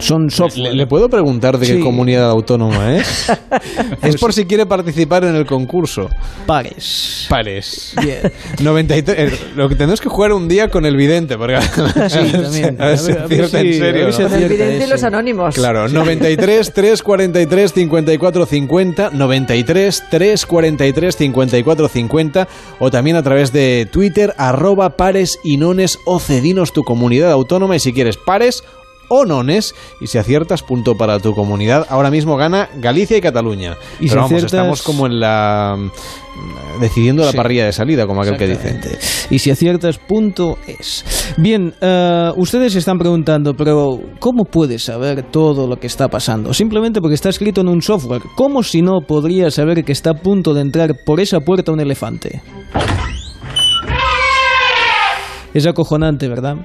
[0.01, 0.73] son software.
[0.73, 3.31] ¿Le, puedo preguntar de qué comunidad autónoma es?
[4.01, 6.09] es por si quiere participar en el concurso.
[6.45, 7.25] Pares.
[7.29, 7.93] Pares.
[8.01, 8.31] Bien.
[8.61, 12.81] 93, eh, lo que tenemos que jugar un día con el vidente, porque sí, también.
[12.81, 14.09] A ver, si en serio.
[14.11, 15.55] Con el vidente y los anónimos.
[15.55, 22.47] Claro, 93 343 54 50, 93 343 54 50
[22.79, 27.75] o también a través de Twitter arroba pares y nones o cedinos tu comunidad autónoma
[27.75, 28.63] y si quieres pares
[29.11, 31.85] o nones y si aciertas punto para tu comunidad.
[31.89, 33.75] Ahora mismo gana Galicia y Cataluña.
[33.99, 35.77] Y Pero vamos, estamos como en la
[36.79, 38.79] decidiendo la parrilla de salida, como aquel que dice.
[39.29, 41.03] Y si aciertas, punto es.
[41.37, 46.53] Bien, uh, ustedes se están preguntando, pero ¿cómo puedes saber todo lo que está pasando?
[46.53, 48.21] Simplemente porque está escrito en un software.
[48.35, 51.81] ¿Cómo si no podría saber que está a punto de entrar por esa puerta un
[51.81, 52.41] elefante?
[55.53, 56.55] Es acojonante, ¿verdad?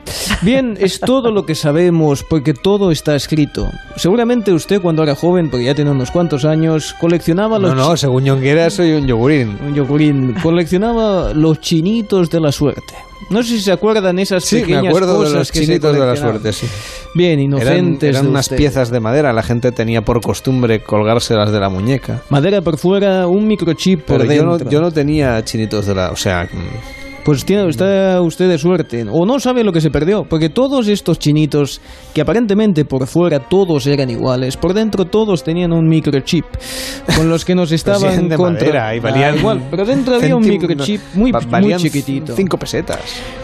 [0.43, 3.69] Bien, es todo lo que sabemos porque todo está escrito.
[3.97, 7.75] Seguramente usted cuando era joven, porque ya tiene unos cuantos años, coleccionaba los...
[7.75, 9.59] No, no, según Yonguera soy un yogurín.
[9.67, 10.35] Un yogurín.
[10.43, 12.95] Coleccionaba los chinitos de la suerte.
[13.31, 15.93] No sé si se acuerdan esas sí, pequeñas me acuerdo cosas de los que chinitos
[15.93, 16.69] de la suerte, sí.
[17.15, 18.11] Bien, inocentes.
[18.11, 18.57] Eran, eran unas usted.
[18.57, 22.23] piezas de madera, la gente tenía por costumbre colgárselas de la muñeca.
[22.29, 24.65] Madera por fuera, un microchip por Pero yo dentro.
[24.67, 26.11] no, yo no tenía chinitos de la...
[26.11, 26.49] O sea...
[27.27, 29.05] Pues tiene, está usted de suerte.
[29.11, 30.23] O no sabe lo que se perdió.
[30.23, 31.81] Porque todos estos chinitos,
[32.15, 36.45] que aparentemente por fuera todos eran iguales, por dentro todos tenían un microchip.
[37.17, 40.37] Con los que nos estaban de contra- madera y valían Ah, igual, pero dentro había
[40.37, 42.37] un microchip muy, muy chiquitito.
[42.37, 43.01] Cinco pesetas.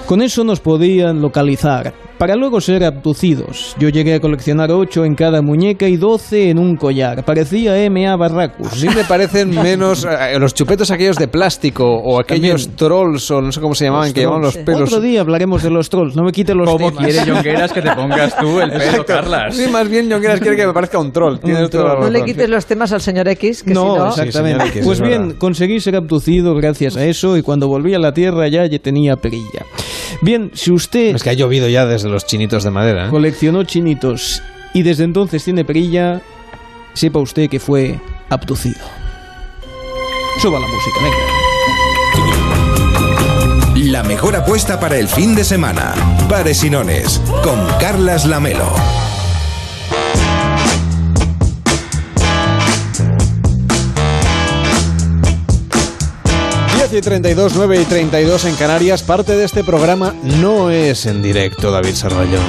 [0.07, 3.75] Con eso nos podían localizar, para luego ser abducidos.
[3.81, 7.25] Yo llegué a coleccionar 8 en cada muñeca y 12 en un collar.
[7.25, 8.15] Parecía M.A.
[8.15, 8.81] Barracus.
[8.81, 13.43] A mí me parecen menos eh, los chupetos aquellos de plástico o aquellos trolls o
[13.43, 14.83] no sé cómo se llamaban que llevaban los pelos.
[14.83, 17.05] Otro día hablaremos de los trolls, no me quite los ¿Cómo temas.
[17.05, 19.05] quiere Jongueras que te pongas tú el pelo, Exacto.
[19.15, 19.57] Carlas?
[19.57, 21.41] Sí, más bien Jongueras quiere que me parezca un troll.
[21.41, 24.09] Tienes toda la No le quites los temas al señor X, que No, si no...
[24.11, 24.63] exactamente.
[24.63, 25.39] Sí, X, pues es bien, verdad.
[25.41, 29.17] conseguí ser abducido gracias a eso y cuando volví a la Tierra ya, ya tenía
[29.17, 29.67] perilla.
[30.23, 33.07] Bien, si usted Es que ha llovido ya desde los chinitos de madera.
[33.07, 33.11] ¿eh?
[33.11, 34.41] coleccionó chinitos
[34.73, 36.23] y desde entonces tiene perilla,
[36.95, 37.99] sepa usted que fue
[38.31, 38.81] abducido.
[40.41, 41.17] Suba la música, venga.
[43.91, 45.93] La mejor apuesta para el fin de semana.
[46.29, 48.73] Pares y nones con Carlas Lamelo.
[56.99, 59.03] Y 32, 9 y 32 en Canarias.
[59.03, 62.43] Parte de este programa no es en directo, David Sarvallón.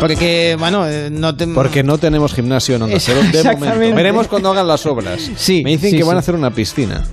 [0.00, 1.46] Porque, bueno, eh, no te...
[1.48, 3.96] Porque no tenemos gimnasio en Onda Cero de momento.
[3.96, 5.20] Veremos cuando hagan las obras.
[5.36, 6.16] Sí, Me dicen sí, que van sí.
[6.16, 7.04] a hacer una piscina.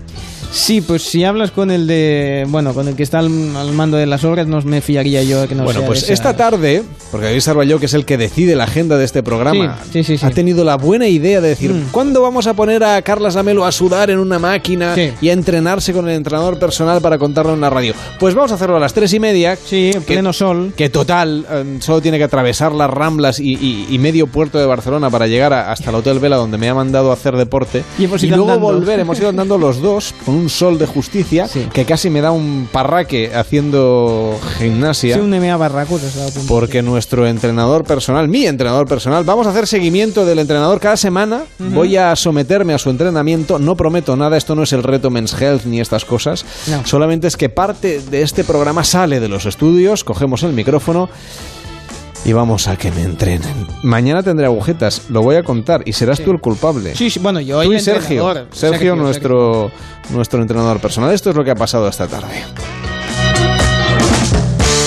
[0.55, 3.97] Sí, pues si hablas con el de, bueno, con el que está al, al mando
[3.97, 6.37] de las obras, no me fiaría yo a que no bueno, sea pues esa- esta
[6.37, 10.03] tarde, porque David Sarvalló, que es el que decide la agenda de este programa, Sí,
[10.05, 11.89] sí, sí, ha tenido la buena idea de decir, Mm.
[11.91, 15.91] ¿cuándo vamos a poner a Carlas Lamelo a sudar en una máquina y a entrenarse
[15.91, 17.93] con el entrenador personal para contarlo en la radio?
[18.17, 19.57] Pues vamos a hacerlo a las tres y media.
[19.57, 20.71] Sí, en pleno sol.
[20.77, 24.65] Que total, eh, solo tiene que atravesar las Ramblas y, y- y medio puerto de
[24.65, 27.83] Barcelona para llegar a- hasta el Hotel Vela, donde me ha mandado a hacer deporte.
[27.99, 28.73] Y hemos ido luego andando.
[28.79, 31.67] volver, hemos ido andando los dos con un sol de justicia Sí.
[31.73, 35.15] que casi me da un parraque haciendo gimnasia.
[35.15, 35.55] Sí, un MA.
[36.47, 41.43] Porque nuestro entrenador personal, mi entrenador personal, vamos a hacer seguimiento del entrenador cada semana.
[41.59, 43.59] Voy a someterme a su entrenamiento.
[43.59, 46.45] No prometo nada, esto no es el reto Men's Health ni estas cosas.
[46.67, 46.85] No.
[46.85, 51.09] Solamente es que parte de este programa sale de los estudios, cogemos el micrófono
[52.25, 53.67] y vamos a que me entrenen.
[53.83, 56.95] Mañana tendré agujetas, lo voy a contar y serás tú el culpable.
[56.95, 58.33] Sí, sí, bueno, yo Tú y Sergio.
[58.33, 59.71] Sergio, Sergio, nuestro,
[60.09, 61.13] nuestro entrenador personal.
[61.13, 62.43] Esto es lo que ha pasado esta tarde.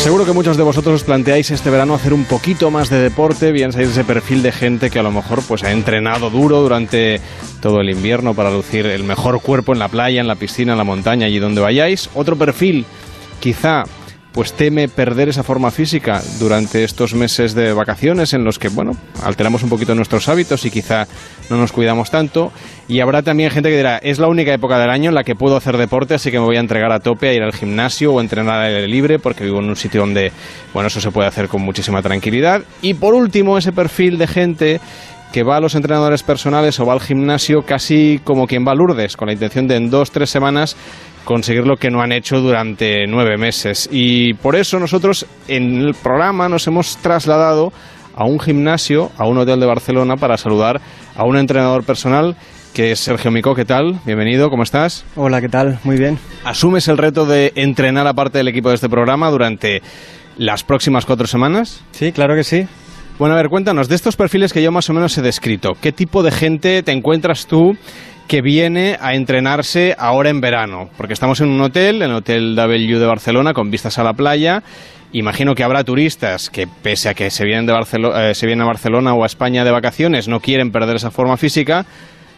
[0.02, 3.52] Seguro que muchos de vosotros os planteáis este verano hacer un poquito más de deporte,
[3.52, 7.20] bien sabéis ese perfil de gente que a lo mejor pues ha entrenado duro durante
[7.60, 10.78] todo el invierno para lucir el mejor cuerpo en la playa, en la piscina, en
[10.78, 12.08] la montaña, allí donde vayáis.
[12.14, 12.86] Otro perfil,
[13.40, 13.84] quizá
[14.32, 18.92] pues teme perder esa forma física durante estos meses de vacaciones en los que, bueno,
[19.24, 21.06] alteramos un poquito nuestros hábitos y quizá
[21.50, 22.52] no nos cuidamos tanto.
[22.88, 25.34] Y habrá también gente que dirá, es la única época del año en la que
[25.34, 28.12] puedo hacer deporte, así que me voy a entregar a tope a ir al gimnasio
[28.12, 30.32] o entrenar al aire libre porque vivo en un sitio donde,
[30.72, 32.62] bueno, eso se puede hacer con muchísima tranquilidad.
[32.82, 34.80] Y por último, ese perfil de gente
[35.32, 38.74] que va a los entrenadores personales o va al gimnasio casi como quien va a
[38.74, 40.76] Lourdes, con la intención de en dos, tres semanas
[41.28, 43.86] conseguir lo que no han hecho durante nueve meses.
[43.92, 47.70] Y por eso nosotros en el programa nos hemos trasladado
[48.16, 50.80] a un gimnasio, a un hotel de Barcelona, para saludar
[51.14, 52.34] a un entrenador personal
[52.72, 53.54] que es Sergio Mico.
[53.54, 54.00] ¿Qué tal?
[54.06, 55.04] Bienvenido, ¿cómo estás?
[55.16, 55.78] Hola, ¿qué tal?
[55.84, 56.18] Muy bien.
[56.44, 59.82] ¿Asumes el reto de entrenar a parte del equipo de este programa durante
[60.38, 61.84] las próximas cuatro semanas?
[61.90, 62.66] Sí, claro que sí.
[63.18, 65.92] Bueno, a ver, cuéntanos, de estos perfiles que yo más o menos he descrito, ¿qué
[65.92, 67.76] tipo de gente te encuentras tú
[68.28, 70.88] que viene a entrenarse ahora en verano?
[70.96, 74.12] Porque estamos en un hotel, en el Hotel W de Barcelona, con vistas a la
[74.12, 74.62] playa.
[75.12, 78.62] Imagino que habrá turistas que, pese a que se vienen, de Barcelo- eh, se vienen
[78.62, 81.86] a Barcelona o a España de vacaciones, no quieren perder esa forma física.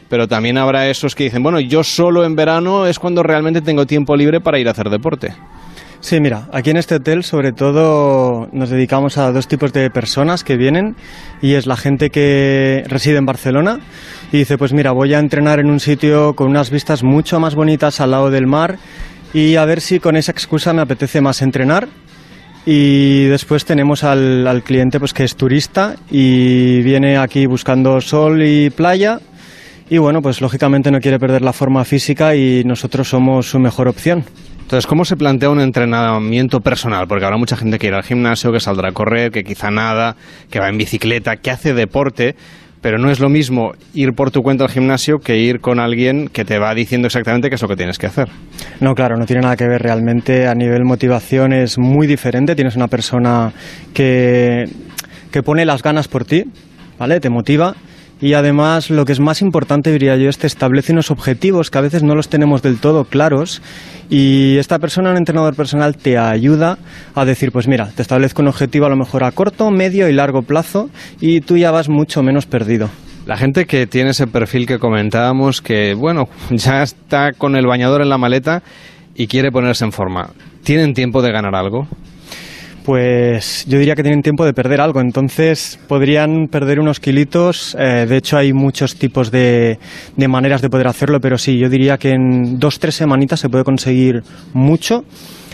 [0.09, 3.87] Pero también habrá esos que dicen, bueno, yo solo en verano es cuando realmente tengo
[3.87, 5.35] tiempo libre para ir a hacer deporte.
[6.01, 10.45] Sí, mira, aquí en este hotel sobre todo nos dedicamos a dos tipos de personas
[10.45, 10.97] que vienen
[11.43, 13.81] y es la gente que reside en Barcelona
[14.33, 17.55] y dice, pues mira, voy a entrenar en un sitio con unas vistas mucho más
[17.55, 18.79] bonitas al lado del mar
[19.35, 21.87] y a ver si con esa excusa me apetece más entrenar.
[22.65, 28.43] Y después tenemos al, al cliente pues que es turista y viene aquí buscando sol
[28.43, 29.21] y playa
[29.91, 33.89] y bueno, pues lógicamente no quiere perder la forma física y nosotros somos su mejor
[33.89, 34.25] opción.
[34.71, 37.09] Entonces, ¿cómo se plantea un entrenamiento personal?
[37.09, 40.15] Porque habrá mucha gente que irá al gimnasio, que saldrá a correr, que quizá nada,
[40.49, 42.37] que va en bicicleta, que hace deporte,
[42.81, 46.29] pero no es lo mismo ir por tu cuenta al gimnasio que ir con alguien
[46.29, 48.29] que te va diciendo exactamente qué es lo que tienes que hacer.
[48.79, 50.47] No, claro, no tiene nada que ver realmente.
[50.47, 52.55] A nivel motivación es muy diferente.
[52.55, 53.53] Tienes una persona
[53.93, 54.67] que,
[55.33, 56.45] que pone las ganas por ti,
[56.97, 57.19] ¿vale?
[57.19, 57.75] Te motiva.
[58.21, 61.79] Y además, lo que es más importante, diría yo, es te establece unos objetivos que
[61.79, 63.63] a veces no los tenemos del todo claros.
[64.11, 66.79] Y esta persona, un entrenador personal, te ayuda
[67.15, 70.13] a decir, pues mira, te establezco un objetivo a lo mejor a corto, medio y
[70.13, 70.91] largo plazo
[71.21, 72.91] y tú ya vas mucho menos perdido.
[73.27, 78.03] La gente que tiene ese perfil que comentábamos, que bueno, ya está con el bañador
[78.03, 78.63] en la maleta
[79.15, 80.31] y quiere ponerse en forma,
[80.63, 81.87] ¿tienen tiempo de ganar algo?
[82.91, 87.77] Pues yo diría que tienen tiempo de perder algo, entonces podrían perder unos kilitos.
[87.79, 89.79] eh, de hecho, hay muchos tipos de,
[90.17, 93.49] de maneras de poder hacerlo, pero sí, yo diría que en dos, tres semanitas se
[93.49, 95.05] puede conseguir mucho,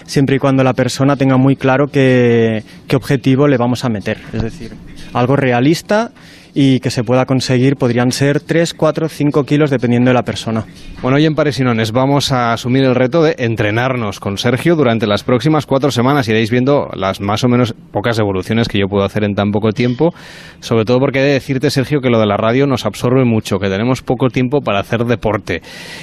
[0.07, 4.17] siempre y cuando la persona tenga muy claro qué, qué objetivo le vamos a meter.
[4.33, 4.73] Es decir,
[5.13, 6.13] algo realista
[6.59, 10.65] y que se pueda conseguir podrían ser 3, 4, 5 kilos dependiendo de la persona.
[11.03, 15.23] Bueno, hoy en Paresinones vamos a asumir el reto de entrenarnos con Sergio durante las
[15.23, 16.29] próximas cuatro semanas.
[16.29, 19.73] Iréis viendo las más o menos pocas evoluciones que yo puedo hacer en tan poco
[19.73, 20.15] tiempo.
[20.61, 23.59] Sobre todo porque he de decirte, Sergio, que lo de la radio nos absorbe mucho,
[23.59, 25.61] que tenemos poco tiempo para hacer deporte.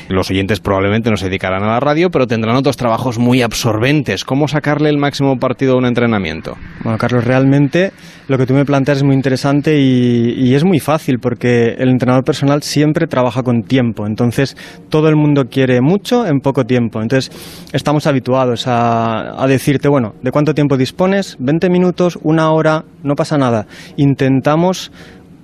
[0.07, 4.23] Los oyentes probablemente no se dedicarán a la radio, pero tendrán otros trabajos muy absorbentes.
[4.23, 6.57] ¿Cómo sacarle el máximo partido a un entrenamiento?
[6.83, 7.91] Bueno, Carlos, realmente
[8.27, 11.89] lo que tú me planteas es muy interesante y, y es muy fácil porque el
[11.89, 14.05] entrenador personal siempre trabaja con tiempo.
[14.05, 14.57] Entonces,
[14.89, 17.01] todo el mundo quiere mucho en poco tiempo.
[17.01, 17.31] Entonces,
[17.72, 21.38] estamos habituados a, a decirte, bueno, ¿de cuánto tiempo dispones?
[21.39, 22.19] ¿20 minutos?
[22.23, 22.83] ¿Una hora?
[23.03, 23.67] No pasa nada.
[23.95, 24.91] Intentamos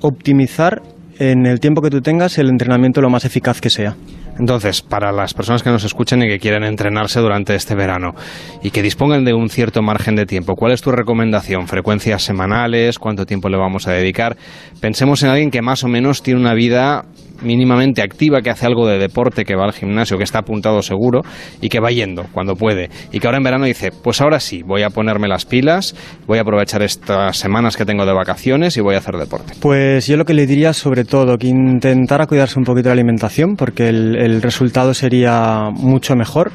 [0.02, 0.82] optimizar
[1.19, 3.95] en el tiempo que tú tengas el entrenamiento lo más eficaz que sea.
[4.40, 8.16] Entonces, para las personas que nos escuchen y que quieran entrenarse durante este verano
[8.64, 11.68] y que dispongan de un cierto margen de tiempo, ¿cuál es tu recomendación?
[11.68, 12.98] ¿Frecuencias semanales?
[12.98, 14.38] ¿Cuánto tiempo le vamos a dedicar?
[14.80, 17.06] Pensemos en alguien que más o menos tiene una vida
[17.42, 21.22] mínimamente activa, que hace algo de deporte, que va al gimnasio, que está apuntado seguro
[21.61, 22.90] y que va yendo cuando puede.
[23.11, 25.95] Y que ahora en verano dice, pues ahora sí, voy a ponerme las pilas,
[26.27, 29.53] voy a aprovechar estas semanas que tengo de vacaciones y voy a hacer deporte.
[29.59, 33.56] Pues yo lo que le diría sobre todo que intentara cuidarse un poquito la alimentación
[33.56, 36.51] porque el, el resultado sería mucho mejor.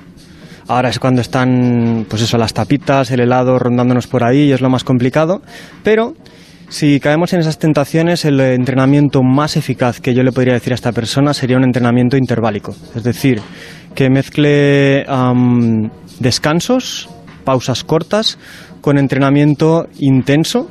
[0.66, 4.62] Ahora es cuando están, pues eso, las tapitas, el helado rondándonos por ahí y es
[4.62, 5.42] lo más complicado.
[5.82, 6.14] Pero
[6.68, 10.76] si caemos en esas tentaciones, el entrenamiento más eficaz que yo le podría decir a
[10.76, 12.74] esta persona sería un entrenamiento interválico.
[12.94, 13.40] Es decir,
[13.94, 17.08] que mezcle am, descansos,
[17.44, 18.38] pausas cortas,
[18.80, 20.70] con entrenamiento intenso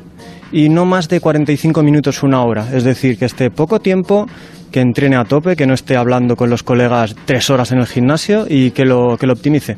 [0.52, 2.68] y no más de 45 minutos, una hora.
[2.74, 4.28] Es decir, que esté poco tiempo,
[4.72, 7.88] que entrene a tope, que no esté hablando con los colegas tres horas en el
[7.88, 9.78] gimnasio y que lo, que lo optimice.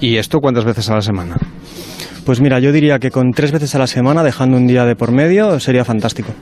[0.00, 1.36] ¿Y esto cuántas veces a la semana?
[2.24, 4.96] Pues mira, yo diría que con tres veces a la semana, dejando un día de
[4.96, 6.32] por medio, sería fantástico.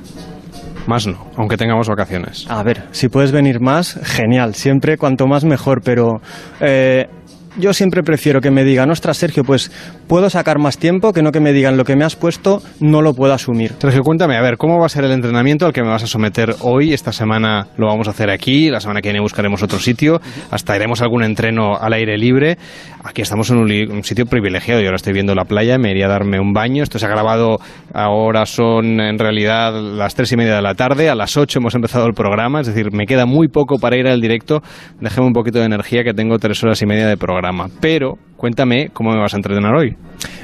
[0.87, 2.47] Más no, aunque tengamos vacaciones.
[2.49, 4.55] A ver, si puedes venir más, genial.
[4.55, 6.21] Siempre cuanto más mejor, pero
[6.61, 7.09] eh,
[7.57, 9.71] yo siempre prefiero que me digan, ostras, Sergio, pues
[10.09, 13.03] puedo sacar más tiempo que no que me digan lo que me has puesto, no
[13.03, 13.73] lo puedo asumir.
[13.79, 16.07] Sergio, cuéntame, a ver, ¿cómo va a ser el entrenamiento al que me vas a
[16.07, 16.93] someter hoy?
[16.93, 20.77] Esta semana lo vamos a hacer aquí, la semana que viene buscaremos otro sitio, hasta
[20.77, 22.57] iremos algún entreno al aire libre.
[23.05, 26.11] Aquí estamos en un, sitio privilegiado, yo ahora estoy viendo la playa, me iría a
[26.11, 26.83] darme un baño.
[26.83, 27.59] Esto se ha grabado,
[27.93, 31.75] ahora son en realidad las tres y media de la tarde, a las ocho hemos
[31.75, 34.63] empezado el programa, es decir, me queda muy poco para ir al directo.
[35.01, 37.42] Déjeme un poquito de energía que tengo tres horas y media de programa.
[37.81, 39.97] Pero cuéntame cómo me vas a entrenar hoy.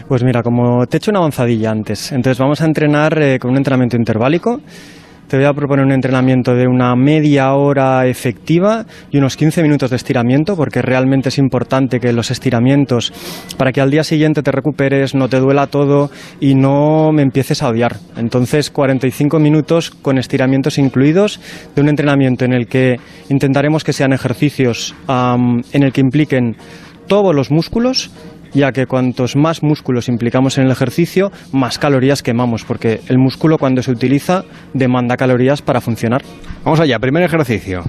[0.08, 3.50] Pues mira, como te he hecho una avanzadilla antes, entonces vamos a entrenar eh, con
[3.50, 4.60] un entrenamiento interválico.
[5.28, 9.90] Te voy a proponer un entrenamiento de una media hora efectiva y unos 15 minutos
[9.90, 13.12] de estiramiento, porque realmente es importante que los estiramientos,
[13.58, 16.10] para que al día siguiente te recuperes, no te duela todo
[16.40, 17.96] y no me empieces a odiar.
[18.16, 21.42] Entonces, 45 minutos con estiramientos incluidos
[21.76, 22.96] de un entrenamiento en el que
[23.28, 26.56] intentaremos que sean ejercicios en el que impliquen
[27.08, 28.10] todos los músculos
[28.52, 33.58] ya que cuantos más músculos implicamos en el ejercicio, más calorías quemamos, porque el músculo
[33.58, 34.44] cuando se utiliza
[34.74, 36.22] demanda calorías para funcionar.
[36.64, 37.84] Vamos allá, primer ejercicio.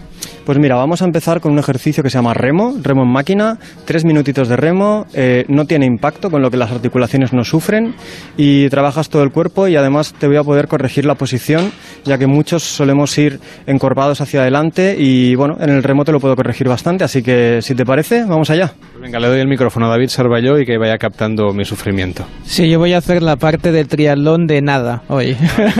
[0.45, 3.59] Pues mira, vamos a empezar con un ejercicio que se llama remo, remo en máquina,
[3.85, 7.93] tres minutitos de remo, eh, no tiene impacto, con lo que las articulaciones no sufren
[8.35, 11.71] y trabajas todo el cuerpo y además te voy a poder corregir la posición,
[12.03, 16.19] ya que muchos solemos ir encorvados hacia adelante y bueno, en el remo te lo
[16.19, 18.73] puedo corregir bastante, así que si te parece, vamos allá.
[18.91, 22.25] Pues venga, le doy el micrófono a David Sarballo y que vaya captando mi sufrimiento.
[22.43, 25.35] Sí, yo voy a hacer la parte del triatlón de nada hoy.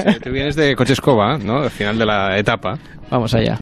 [0.06, 1.64] Ah, tú vienes de Coche Escoba, ¿no?
[1.64, 2.78] Al final de la etapa.
[3.10, 3.58] Vamos allá.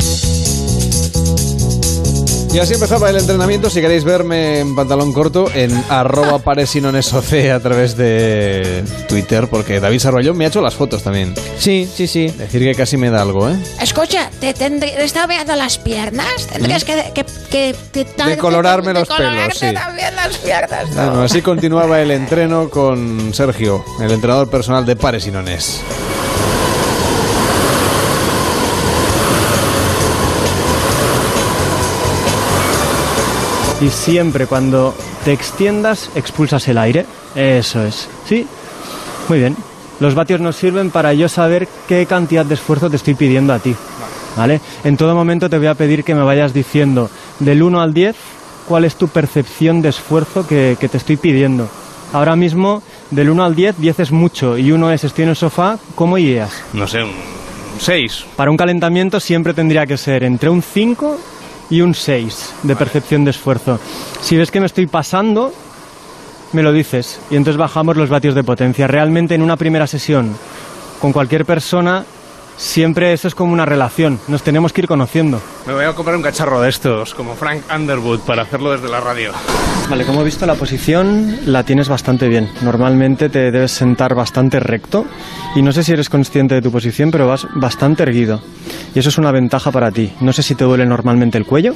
[2.58, 3.70] Y así empezaba el entrenamiento.
[3.70, 10.00] Si queréis verme en pantalón corto, en arroba paresinonesoc a través de Twitter, porque David
[10.00, 11.36] Sarrollón me ha hecho las fotos también.
[11.60, 12.26] Sí, sí, sí.
[12.30, 13.56] Decir que casi me da algo, ¿eh?
[13.80, 16.48] Escucha, te, tendré, estaba viendo las piernas.
[16.52, 16.88] Tendrías ¿Mm?
[17.14, 19.72] que, que, que, Decolorarme los pelos, sí.
[19.72, 20.96] también las piernas.
[20.96, 25.84] Bueno, así continuaba el entreno con Sergio, el entrenador personal de Paresinones.
[33.80, 37.06] Y siempre cuando te extiendas, expulsas el aire.
[37.36, 38.10] Eso es.
[38.28, 38.48] ¿Sí?
[39.30, 39.56] Muy bien.
[40.00, 43.60] Los vatios nos sirven para yo saber qué cantidad de esfuerzo te estoy pidiendo a
[43.60, 43.76] ti.
[44.36, 44.62] ¿Vale?
[44.84, 48.16] En todo momento te voy a pedir que me vayas diciendo del 1 al 10
[48.68, 51.70] cuál es tu percepción de esfuerzo que, te estoy pidiendo.
[52.14, 55.36] Ahora mismo, del 1 al 10, 10 es mucho y 1 es estoy en el
[55.36, 56.52] sofá, ¿cómo irías?
[56.74, 57.12] No sé, un
[57.80, 58.26] 6.
[58.36, 61.18] Para un calentamiento siempre tendría que ser entre un 5
[61.70, 63.80] y un 6 de percepción de esfuerzo.
[64.22, 65.54] Si ves que me estoy pasando,
[66.54, 68.88] me lo dices y entonces bajamos los vatios de potencia.
[68.88, 70.36] Realmente en una primera sesión
[71.00, 72.06] con cualquier persona
[72.58, 75.42] siempre eso es como una relación, nos tenemos que ir conociendo.
[75.66, 79.00] Me voy a comprar un cacharro de estos, como Frank Underwood, para hacerlo desde la
[79.00, 79.32] radio.
[79.90, 82.50] Vale, como he visto la posición la tienes bastante bien.
[82.62, 85.06] Normalmente te debes sentar bastante recto
[85.56, 88.42] y no sé si eres consciente de tu posición, pero vas bastante erguido.
[88.94, 90.14] Y eso es una ventaja para ti.
[90.20, 91.74] No sé si te duele normalmente el cuello.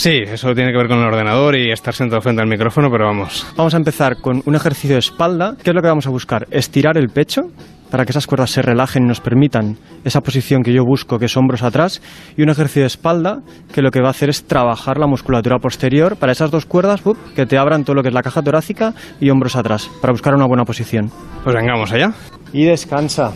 [0.00, 3.04] Sí, eso tiene que ver con el ordenador y estar sentado frente al micrófono, pero
[3.04, 3.46] vamos.
[3.54, 5.56] Vamos a empezar con un ejercicio de espalda.
[5.62, 6.46] ¿Qué es lo que vamos a buscar?
[6.50, 7.42] Estirar el pecho
[7.90, 11.26] para que esas cuerdas se relajen y nos permitan esa posición que yo busco, que
[11.26, 12.00] es hombros atrás,
[12.34, 13.40] y un ejercicio de espalda
[13.74, 17.02] que lo que va a hacer es trabajar la musculatura posterior para esas dos cuerdas
[17.36, 20.34] que te abran todo lo que es la caja torácica y hombros atrás, para buscar
[20.34, 21.10] una buena posición.
[21.44, 22.14] Pues vengamos allá.
[22.54, 23.32] Y descansa.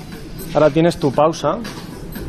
[0.54, 1.58] Ahora tienes tu pausa,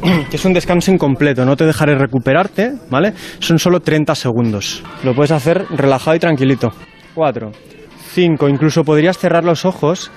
[0.30, 3.14] que es un descanso incompleto, no te dejaré recuperarte, ¿vale?
[3.40, 4.84] Son solo 30 segundos.
[5.04, 6.72] Lo puedes hacer relajado y tranquilito.
[7.14, 7.52] 4,
[8.14, 10.12] 5, incluso podrías cerrar los ojos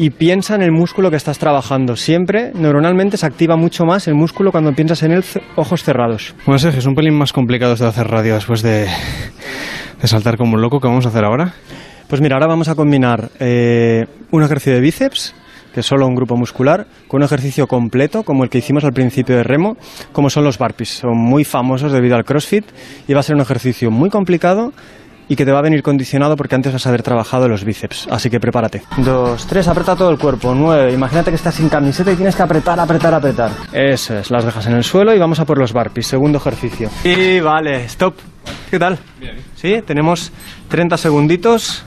[0.00, 1.94] y piensa en el músculo que estás trabajando.
[1.94, 5.22] Siempre, neuronalmente, se activa mucho más el músculo cuando piensas en él
[5.56, 6.34] ojos cerrados.
[6.46, 8.86] Bueno, Sergio, es un pelín más complicado de hacer radio después de,
[10.04, 10.80] saltar como un loco.
[10.80, 11.52] ¿Qué vamos a hacer ahora?
[12.08, 15.34] Pues mira, ahora vamos a combinar eh, un ejercicio de bíceps,
[15.72, 18.92] que es solo un grupo muscular, con un ejercicio completo, como el que hicimos al
[18.92, 19.76] principio de remo,
[20.12, 21.00] como son los burpees.
[21.00, 22.64] Son muy famosos debido al CrossFit
[23.06, 24.72] y va a ser un ejercicio muy complicado
[25.30, 28.08] y que te va a venir condicionado porque antes vas a haber trabajado los bíceps.
[28.10, 28.82] Así que prepárate.
[28.96, 30.56] Dos, tres, aprieta todo el cuerpo.
[30.56, 33.52] Nueve, imagínate que estás sin camiseta y tienes que apretar, apretar, apretar.
[33.72, 36.08] Eso es, las dejas en el suelo y vamos a por los burpees.
[36.08, 36.90] Segundo ejercicio.
[37.04, 38.16] Y vale, stop.
[38.68, 38.98] ¿Qué tal?
[39.20, 39.36] Bien.
[39.54, 40.32] Sí, tenemos
[40.68, 41.84] 30 segunditos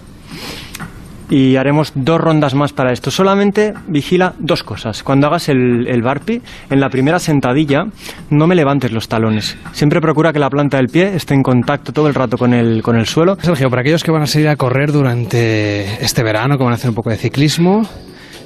[1.33, 3.09] y haremos dos rondas más para esto.
[3.09, 5.01] Solamente vigila dos cosas.
[5.01, 6.39] Cuando hagas el, el barpi,
[6.69, 7.87] en la primera sentadilla,
[8.29, 9.57] no me levantes los talones.
[9.71, 12.83] Siempre procura que la planta del pie esté en contacto todo el rato con el,
[12.83, 13.35] con el suelo.
[13.41, 16.75] Sergio, para aquellos que van a salir a correr durante este verano, que van a
[16.75, 17.81] hacer un poco de ciclismo,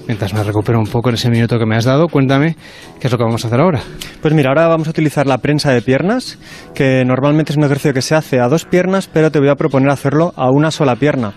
[0.08, 2.56] mientras me recupero un poco en ese minuto que me has dado, cuéntame
[3.00, 3.82] qué es lo que vamos a hacer ahora.
[4.22, 6.40] Pues mira, ahora vamos a utilizar la prensa de piernas,
[6.74, 9.56] que normalmente es un ejercicio que se hace a dos piernas, pero te voy a
[9.56, 11.34] proponer hacerlo a una sola pierna.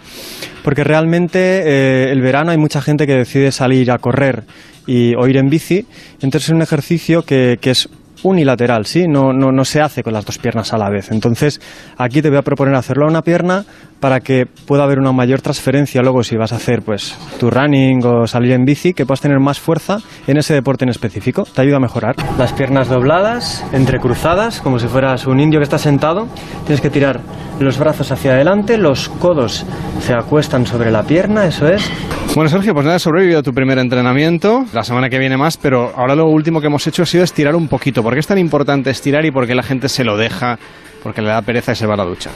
[0.63, 4.45] Porque realmente eh, el verano hay mucha gente que decide salir a correr
[4.87, 5.87] y, o ir en bici,
[6.21, 7.89] entonces es un ejercicio que, que es
[8.23, 9.07] unilateral, ¿sí?
[9.09, 11.11] No, no, no se hace con las dos piernas a la vez.
[11.11, 11.61] Entonces,
[11.97, 13.65] aquí te voy a proponer hacerlo a una pierna
[14.01, 18.05] para que pueda haber una mayor transferencia luego si vas a hacer pues tu running
[18.05, 21.45] o salir en bici, que puedas tener más fuerza en ese deporte en específico.
[21.45, 22.17] Te ayuda a mejorar.
[22.39, 26.27] Las piernas dobladas, entrecruzadas, como si fueras un indio que está sentado.
[26.65, 27.21] Tienes que tirar
[27.61, 29.67] los brazos hacia adelante, los codos
[30.01, 31.91] se acuestan sobre la pierna, eso es.
[32.35, 34.65] Bueno, Sergio, pues nada, has sobrevivido a tu primer entrenamiento.
[34.73, 37.55] La semana que viene más, pero ahora lo último que hemos hecho ha sido estirar
[37.55, 38.03] un poquito.
[38.03, 40.59] ¿Por qué es tan importante estirar y por qué la gente se lo deja?
[41.03, 42.31] Porque le da pereza y se va a la ducha.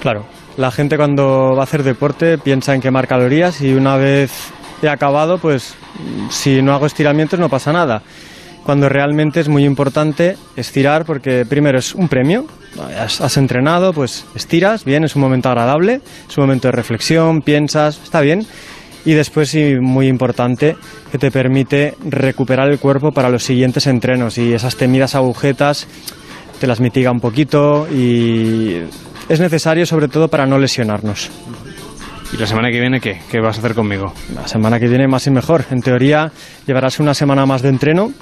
[0.00, 0.24] Claro,
[0.56, 4.88] la gente cuando va a hacer deporte piensa en quemar calorías y una vez he
[4.88, 5.74] acabado, pues
[6.30, 8.02] si no hago estiramientos no pasa nada.
[8.64, 12.46] Cuando realmente es muy importante estirar porque primero es un premio,
[12.98, 18.00] has, entrenado, pues estiras, bien, es un momento agradable, es un momento de reflexión, piensas,
[18.02, 18.46] está bien.
[19.04, 20.76] Y después, sí, muy importante,
[21.10, 25.88] que te permite recuperar el cuerpo para los siguientes entrenos y esas temidas agujetas
[26.60, 28.82] te las mitiga un poquito y
[29.32, 31.30] es necesario sobre todo para no lesionarnos.
[32.34, 33.22] ¿Y la semana que viene qué?
[33.30, 34.12] ¿Qué vas a hacer conmigo?
[34.34, 35.64] La semana que viene más y mejor.
[35.70, 36.30] En teoría
[36.66, 38.12] llevarás una semana más de entreno,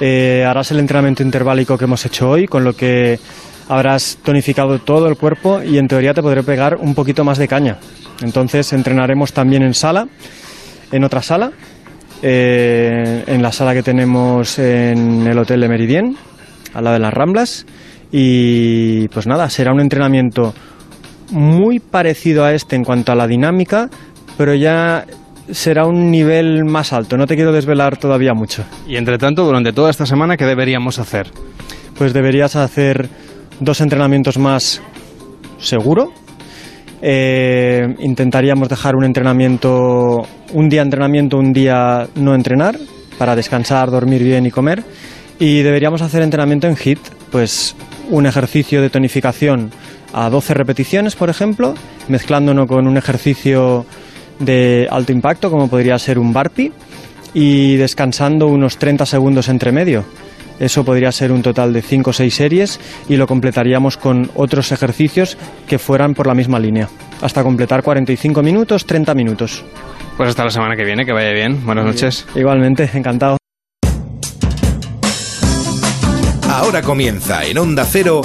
[0.00, 3.18] eh, harás el entrenamiento interválico que hemos hecho hoy, con lo que
[3.68, 7.48] habrás tonificado todo el cuerpo y en teoría te podré pegar un poquito más de
[7.48, 7.78] caña.
[8.20, 10.08] Entonces entrenaremos también en sala,
[10.92, 11.52] en otra sala,
[12.20, 16.16] eh, en la sala que tenemos en el Hotel de Meridien,
[16.74, 17.64] al lado de las Ramblas.
[18.12, 20.54] Y pues nada, será un entrenamiento
[21.30, 23.88] muy parecido a este en cuanto a la dinámica,
[24.36, 25.04] pero ya
[25.50, 27.16] será un nivel más alto.
[27.16, 28.64] No te quiero desvelar todavía mucho.
[28.86, 31.30] Y entre tanto, durante toda esta semana, ¿qué deberíamos hacer?
[31.96, 33.08] Pues deberías hacer
[33.60, 34.82] dos entrenamientos más
[35.58, 36.12] seguro.
[37.02, 40.22] Eh, intentaríamos dejar un entrenamiento,
[40.52, 42.76] un día entrenamiento, un día no entrenar,
[43.18, 44.82] para descansar, dormir bien y comer.
[45.38, 46.98] Y deberíamos hacer entrenamiento en HIT,
[47.30, 47.76] pues
[48.08, 49.70] un ejercicio de tonificación
[50.12, 51.74] a 12 repeticiones, por ejemplo,
[52.08, 53.86] mezclándonos con un ejercicio
[54.38, 56.72] de alto impacto, como podría ser un burpee,
[57.34, 60.04] y descansando unos 30 segundos entre medio.
[60.58, 64.72] Eso podría ser un total de 5 o 6 series y lo completaríamos con otros
[64.72, 66.88] ejercicios que fueran por la misma línea,
[67.22, 69.64] hasta completar 45 minutos, 30 minutos.
[70.18, 71.64] Pues hasta la semana que viene, que vaya bien.
[71.64, 72.26] Buenas noches.
[72.34, 73.39] Igualmente, encantado.
[76.60, 78.20] Ahora comienza en Onda Cero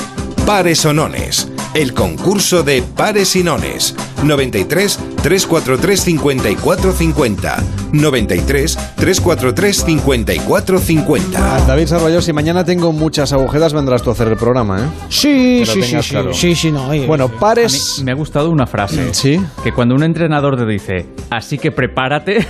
[0.45, 3.95] Pares o Nones, el concurso de pares y nones.
[4.23, 7.63] 93 343 54 50.
[7.91, 11.65] 93 343 54 50.
[11.67, 14.87] David Sarvallo, si mañana tengo muchas agujetas, vendrás tú a hacer el programa, ¿eh?
[15.09, 16.33] Sí, sí, sí, sí, claro.
[16.33, 16.87] sí, sí, no.
[16.89, 17.95] oye, Bueno, pares.
[17.97, 18.95] A mí me ha gustado una frase.
[19.15, 19.39] Sí.
[19.63, 22.37] Que cuando un entrenador te dice, así que prepárate,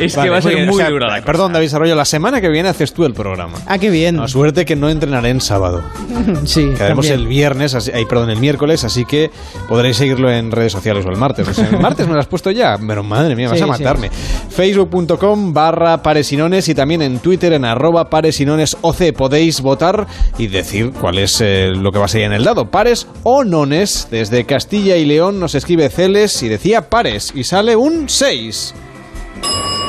[0.00, 1.26] es que va a ser muy- muy o sea, dura la cosa.
[1.26, 3.58] Perdón, David Sarvallo, la semana que viene haces tú el programa.
[3.66, 4.18] Ah, qué bien.
[4.18, 5.82] A suerte que no entrenaré en sábado.
[6.44, 7.20] Sí, Que haremos también.
[7.20, 9.30] el viernes, así- perdón, el miércoles, así que
[9.68, 11.48] podréis seguirlo en redes sociales o el martes.
[11.48, 13.66] O sea, el martes me lo has puesto ya, pero madre mía, vas Sí, a
[13.66, 13.70] sí.
[13.70, 14.10] matarme.
[14.50, 20.06] Facebook.com barra paresinones y también en Twitter en arroba paresinones OC podéis votar
[20.38, 23.44] y decir cuál es eh, lo que va a ser en el dado, pares o
[23.44, 24.08] nones.
[24.10, 28.74] Desde Castilla y León nos escribe Celes y decía pares y sale un 6.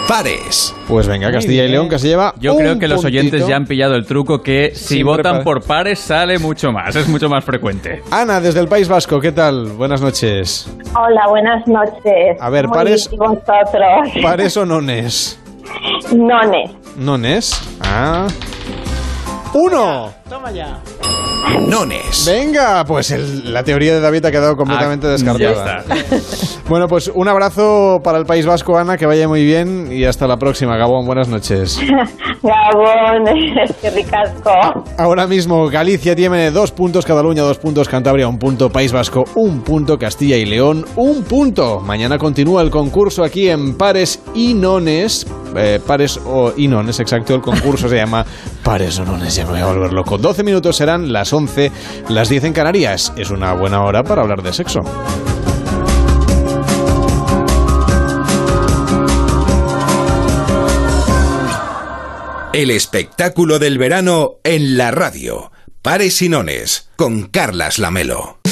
[0.08, 0.76] Pares.
[0.88, 1.70] Pues venga, Castilla y.
[1.70, 4.42] León que se lleva Yo un creo que los oyentes ya han pillado el truco
[4.44, 8.04] que si Siempre votan por pares sale mucho más, es mucho más frecuente.
[8.12, 9.68] Ana, desde el País Vasco, ¿qué tal?
[9.70, 10.70] Buenas noches.
[10.96, 12.38] Hola, buenas noches.
[12.40, 13.10] A ver, Muy pares-.
[14.22, 15.40] ¿Pares o nones?
[16.14, 16.72] Nones.
[16.98, 17.62] ¿Nones?
[17.82, 18.28] Ah.
[19.54, 20.23] ¡Uno!
[20.34, 20.80] Toma ya.
[21.70, 22.26] Nones.
[22.26, 25.84] Venga, pues el- la teoría de David ha quedado completamente Ah, descartada.
[25.88, 25.95] ya
[26.68, 30.26] Bueno, pues un abrazo para el País Vasco, Ana, que vaya muy bien y hasta
[30.26, 31.06] la próxima, Gabón.
[31.06, 31.78] Buenas noches.
[32.42, 33.26] Gabón,
[33.82, 34.84] qué ricasco.
[34.98, 39.62] Ahora mismo Galicia tiene dos puntos, Cataluña dos puntos, Cantabria un punto, País Vasco un
[39.62, 41.80] punto, Castilla y León un punto.
[41.80, 45.28] Mañana continúa el concurso aquí en Pares y Nones.
[45.56, 47.36] Eh, pares o y Nones, exacto.
[47.36, 48.26] El concurso se llama
[48.64, 50.18] Pares o Nones, ya me voy a volver loco.
[50.24, 51.69] 12 minutos serán las 11,
[52.08, 53.11] las 10 en Canarias.
[53.18, 54.82] Es una buena hora para hablar de sexo.
[62.53, 65.52] El espectáculo del verano en la radio.
[65.82, 68.43] Pares Sinones con Carlas Lamelo.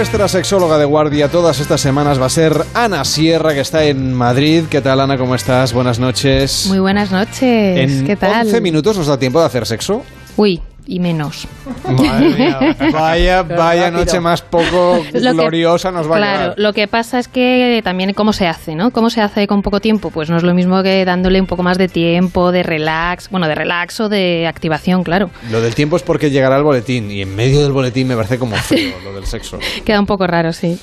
[0.00, 4.14] Nuestra sexóloga de guardia todas estas semanas va a ser Ana Sierra, que está en
[4.14, 4.64] Madrid.
[4.70, 5.18] ¿Qué tal, Ana?
[5.18, 5.74] ¿Cómo estás?
[5.74, 6.64] Buenas noches.
[6.68, 7.42] Muy buenas noches.
[7.42, 8.46] En ¿Qué tal?
[8.46, 10.02] 11 minutos nos da tiempo de hacer sexo.
[10.38, 11.46] Uy, y menos.
[11.88, 12.58] Madre mía,
[12.92, 16.54] vaya, vaya noche más poco Lo que- gloriosa nos va a Claro, quedar.
[16.58, 18.90] lo que pasa es que también cómo se hace, ¿no?
[18.90, 20.10] ¿Cómo se hace con poco tiempo?
[20.10, 23.46] Pues no es lo mismo que dándole un poco más de tiempo, de relax, bueno,
[23.46, 25.30] de relax o de activación, claro.
[25.50, 28.38] Lo del tiempo es porque llegará el boletín y en medio del boletín me parece
[28.38, 29.58] como feo lo del sexo.
[29.84, 30.76] Queda un poco raro, sí.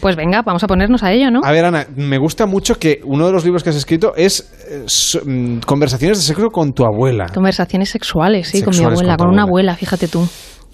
[0.00, 1.40] pues venga, vamos a ponernos a ello, ¿no?
[1.42, 4.52] A ver, Ana, me gusta mucho que uno de los libros que has escrito es
[4.70, 4.84] eh,
[5.24, 7.26] mm, Conversaciones de sexo con tu abuela.
[7.32, 9.74] Conversaciones sexuales, sí, con mi Sexuales abuela, con una abuela.
[9.76, 10.26] fíjate tú.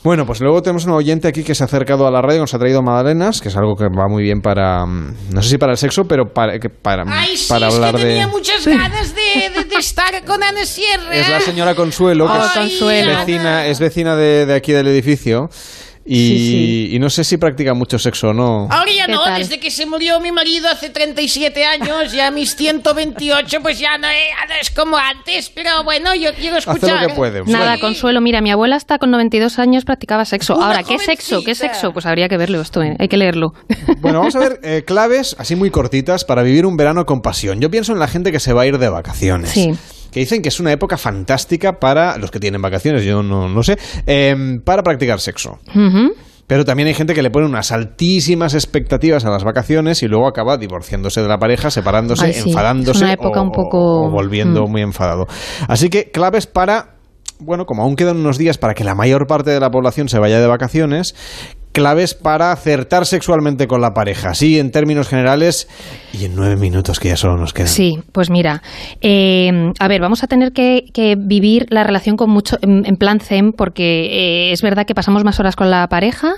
[0.05, 2.53] Bueno, pues luego tenemos un oyente aquí que se ha acercado a la radio, nos
[2.55, 5.59] ha traído magdalenas, que es algo que va muy bien para, mm, no sé si
[5.59, 8.33] para el sexo, pero para, que para, Ay, sí, para es hablar que tenía de...
[8.33, 11.15] muchas ganas de, de- de estar con Ana Sierra.
[11.15, 13.17] Es la señora Consuelo, que Oh, es, Consuelo.
[13.17, 15.49] vecina, es vecina de, de aquí del edificio
[16.05, 18.69] y, y no sé si practica mucho sexo o no.
[18.71, 19.39] Ahora ya ¿Qué no, tal?
[19.39, 23.99] desde que se murió mi marido hace 37 años, ya a mis 128, pues ya
[23.99, 27.13] no, eh, ya no es como antes, pero bueno, yo quiero escuchar.
[27.47, 30.57] Nada, Consuelo, mira, mi abuela hasta con 92 años practicaba sexo.
[30.57, 31.45] Una Ahora, ¿qué sexo?
[31.45, 31.93] ¿Qué sexo?
[31.93, 32.97] Pues habría que verlo esto, ¿eh?
[32.99, 33.55] hay que leerlo.
[34.01, 37.61] Bueno, vamos a ver eh, claves así muy cortitas para vivir un verano con pasión.
[37.61, 39.51] Yo pienso en la gente que se va a ir de vacaciones.
[39.51, 39.73] Sí.
[40.13, 43.63] Que dicen que es una época fantástica para los que tienen vacaciones, yo no, no
[43.63, 45.59] sé, em, para practicar sexo.
[46.47, 50.27] Pero también hay gente que le pone unas altísimas expectativas a las vacaciones y luego
[50.29, 54.07] acaba divorciándose de la pareja, separándose, Ay, sí, enfadándose es una época o, un poco-
[54.07, 54.71] o volviendo Mm.
[54.71, 55.27] muy enfadado.
[55.67, 56.97] Así que claves para,
[57.39, 60.19] bueno, como aún quedan unos días para que la mayor parte de la población se
[60.19, 61.15] vaya de vacaciones,
[61.73, 64.31] claves para acertar sexualmente con la pareja.
[64.31, 65.69] Así en términos generales
[66.13, 67.69] y en nueve minutos que ya solo nos quedan.
[67.69, 68.63] Sí, pues mira,
[69.01, 70.83] eh, a ver, vamos a tener que,
[71.19, 75.25] vivir la relación con mucho en, en plan zen porque eh, es verdad que pasamos
[75.25, 76.35] más horas con la pareja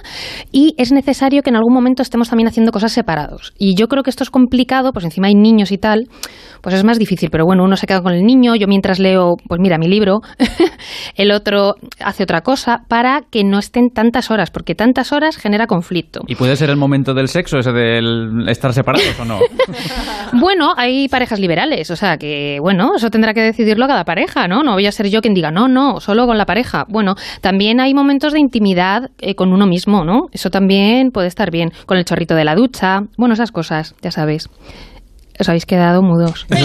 [0.53, 3.53] y es necesario que en algún momento estemos también haciendo cosas separados.
[3.59, 6.09] Y yo creo que esto es complicado, pues encima hay niños y tal,
[6.65, 7.29] pues es más difícil.
[7.31, 10.21] Pero bueno, uno se queda con el niño, yo mientras leo, pues mira, mi libro,
[11.15, 15.67] el otro hace otra cosa para que no estén tantas horas, porque tantas horas genera
[15.67, 16.23] conflicto.
[16.27, 19.39] ¿Y puede ser el momento del sexo, ese del estar separados o no?
[20.33, 24.63] Bueno, hay parejas liberales, o sea que, bueno, eso tendrá que decidirlo cada pareja, ¿no?
[24.63, 26.87] No voy a ser yo quien diga, no, no, solo con la pareja.
[26.89, 30.27] Bueno, también hay momentos de intimidad eh, con uno mismo, ¿no?
[30.33, 34.11] Eso también puede estar bien, con el chorrito de la ducha, bueno, esas cosas, ya
[34.11, 34.49] sabéis.
[35.39, 36.47] Os habéis quedado mudos.
[36.51, 36.65] El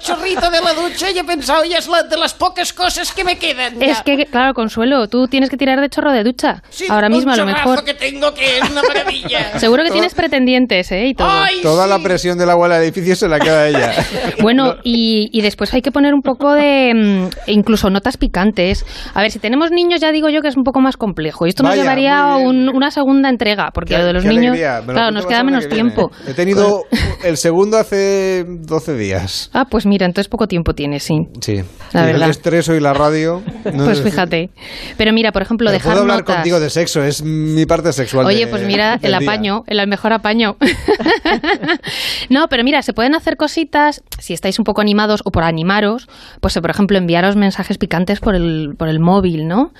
[0.00, 3.24] chorrito de la ducha y he pensado, ya es la- de las pocas cosas que
[3.24, 3.78] me quedan.
[3.78, 3.86] ya.
[3.86, 6.62] Es que, claro, Consuelo, tú tienes que tirar de chorro de ducha.
[6.68, 7.84] Sí, Ahora mismo, a lo mejor.
[7.84, 9.50] que tengo que es una maravilla.
[9.58, 11.06] Seguro que tienes pretendientes, ¿eh?
[11.06, 11.30] Y todo.
[11.62, 13.92] Toda la presión de la abuela del edificio se la queda a ella.
[14.42, 16.92] Bueno, y, y después hay que poner un poco de.
[16.94, 18.84] mm, incluso notas picantes.
[19.14, 21.46] A ver, si tenemos niños, ya digo yo que es un poco más complejo.
[21.46, 24.56] Y esto nos llevaría a un- una segunda entrega, porque lo de los niños.
[24.56, 25.90] Claro, nos queda menos que viene.
[26.26, 26.84] He tenido
[27.24, 29.50] el segundo hace 12 días.
[29.52, 31.28] Ah, pues mira, entonces poco tiempo tienes, sí.
[31.40, 31.62] Sí.
[31.92, 32.30] La Y el verdad.
[32.30, 33.42] estrés y la radio.
[33.72, 34.50] no Pues fíjate.
[34.96, 36.36] Pero mira, por ejemplo, Pero dejar puedo hablar notas.
[36.36, 38.26] contigo de sexo, es mi parte sexual.
[38.26, 39.16] Oye, de- pues mira, el día.
[39.18, 40.56] apaño, el mejor apaño.
[42.30, 46.08] no, pero mira, se pueden hacer cositas, si estáis un poco animados o por animaros,
[46.40, 49.72] pues por ejemplo enviaros mensajes picantes por el, por el móvil, ¿no?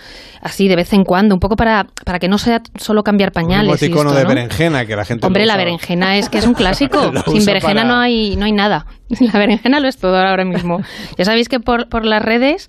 [0.43, 3.35] Así de vez en cuando, un poco para, para que no sea solo cambiar Un
[3.35, 3.83] pañales.
[3.83, 4.29] y emoticono esto, de ¿no?
[4.29, 5.27] berenjena que la gente.
[5.27, 7.01] Hombre, la berenjena es que es un clásico.
[7.27, 8.87] Sin berenjena para- no hay, no hay nada.
[9.21, 10.81] La berenjena lo es todo ahora mismo.
[11.19, 12.69] Ya sabéis que por, por las redes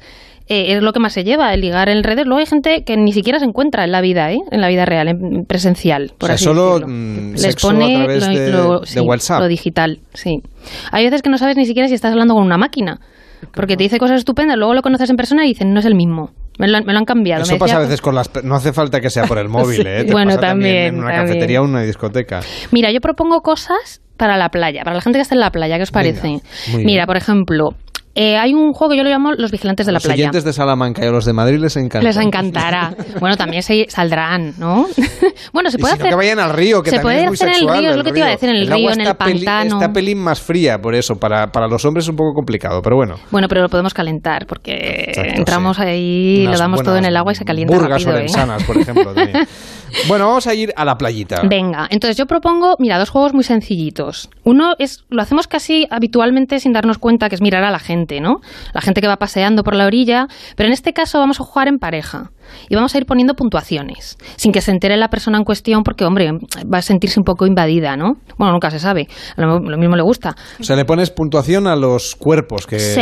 [0.50, 2.26] eh, es lo que más se lleva, el ligar en redes.
[2.26, 4.40] Luego hay gente que ni siquiera se encuentra en la vida, ¿eh?
[4.52, 6.14] en la vida real, en presencial.
[6.18, 6.88] Por O sea, así solo decirlo.
[6.88, 9.40] mm, Les sexo pone a través lo, de, lo- de sí, WhatsApp.
[9.42, 10.42] lo digital, sí.
[10.92, 13.00] Hay veces que no sabes ni siquiera si estás hablando con una máquina.
[13.54, 15.96] Porque te dice cosas estupendas, luego lo conoces en persona y dicen, no es el
[15.96, 16.32] mismo.
[16.60, 17.44] Me lo, han- me lo han cambiado.
[17.44, 18.32] Eso Me pasa a veces con las.
[18.44, 20.06] No hace falta que sea por el móvil, ¿eh?
[20.06, 21.28] Te Bueno, pasa también, también, en una también.
[21.28, 22.40] cafetería o una discoteca.
[22.72, 25.78] Mira, yo propongo cosas para la playa, para la gente que está en la playa,
[25.78, 26.28] ¿qué os parece?
[26.28, 26.42] bien.
[26.86, 27.76] Mira, por ejemplo,
[28.20, 30.24] eh, hay un juego que yo lo llamo Los Vigilantes de la los Playa.
[30.24, 32.02] oyentes de Salamanca y a los de Madrid les encanta.
[32.02, 32.96] Les encantará.
[33.20, 34.88] Bueno, también se saldrán, ¿no?
[35.54, 36.10] bueno, se puede hacer.
[36.10, 37.90] que vayan al río, que se también puede es muy hacer en el sexual, río,
[37.92, 39.76] es lo que te iba a decir, en el, agua río, en el pantano.
[39.76, 41.14] Está pelín más fría, por eso.
[41.18, 43.18] Para, para los hombres es un poco complicado, pero bueno.
[43.30, 47.16] Bueno, pero lo podemos calentar porque Exacto, entramos ahí, Unas lo damos todo en el
[47.16, 48.12] agua y se calienta Burgas rápido.
[48.12, 48.16] ¿eh?
[48.16, 49.14] orensanas, por ejemplo.
[49.14, 49.48] también.
[50.08, 51.42] bueno, vamos a ir a la playita.
[51.48, 54.30] Venga, entonces yo propongo, mira, dos juegos muy sencillitos.
[54.44, 58.07] Uno es, lo hacemos casi habitualmente sin darnos cuenta, que es mirar a la gente.
[58.08, 58.40] Gente, ¿no?
[58.74, 61.68] La gente que va paseando por la orilla, pero en este caso vamos a jugar
[61.68, 62.32] en pareja
[62.70, 66.06] y vamos a ir poniendo puntuaciones, sin que se entere la persona en cuestión, porque,
[66.06, 66.32] hombre,
[66.74, 68.14] va a sentirse un poco invadida, ¿no?
[68.38, 70.36] Bueno, nunca se sabe, a lo, lo mismo le gusta.
[70.60, 73.02] O sea, le pones puntuación a los cuerpos que, Sí.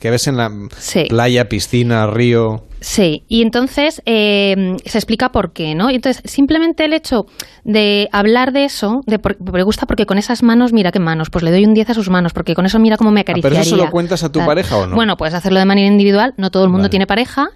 [0.00, 1.04] que ves en la Sí.
[1.08, 2.64] playa, piscina, río.
[2.88, 5.90] Sí, y entonces eh, se explica por qué, ¿no?
[5.90, 7.26] Y entonces, simplemente el hecho
[7.64, 11.28] de hablar de eso, de por, me gusta porque con esas manos, mira qué manos,
[11.28, 13.24] pues le doy un 10 a sus manos, porque con eso mira cómo me Ah,
[13.26, 13.74] ¿Pero acariciaría.
[13.74, 14.94] eso lo cuentas a tu pareja o no?
[14.94, 17.48] Bueno, puedes hacerlo de manera individual, no todo el mundo tiene pareja,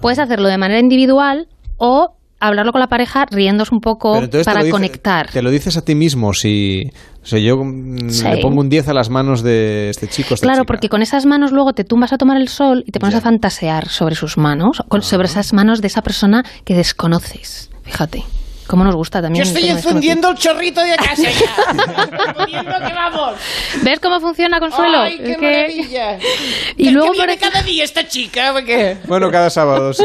[0.00, 1.46] puedes hacerlo de manera individual
[1.76, 2.16] o
[2.48, 5.30] hablarlo con la pareja riéndose un poco te para dice- conectar.
[5.30, 6.90] Te lo dices a ti mismo si...
[7.22, 8.24] O sea, yo mm, Sí.
[8.24, 10.66] le pongo un 10 a las manos de este chico, esta Claro, chica.
[10.66, 13.20] porque con esas manos luego te tumbas a tomar el sol y te pones a
[13.20, 17.70] fantasear sobre sus manos, con- sobre esas manos de esa persona que desconoces.
[17.84, 18.24] Fíjate,
[18.66, 19.42] cómo nos gusta Yo también.
[19.46, 21.30] estoy el tema encendiendo el chorrito de casa ya.
[22.04, 23.34] Estoy poniendo que vamos.
[23.82, 25.00] ¿Ves cómo funciona Consuelo?
[25.00, 26.18] Ay, qué que- maravilla.
[26.76, 28.96] Y luego viene cada día esta chica, porque...
[29.06, 30.04] Bueno, cada sábado, sí.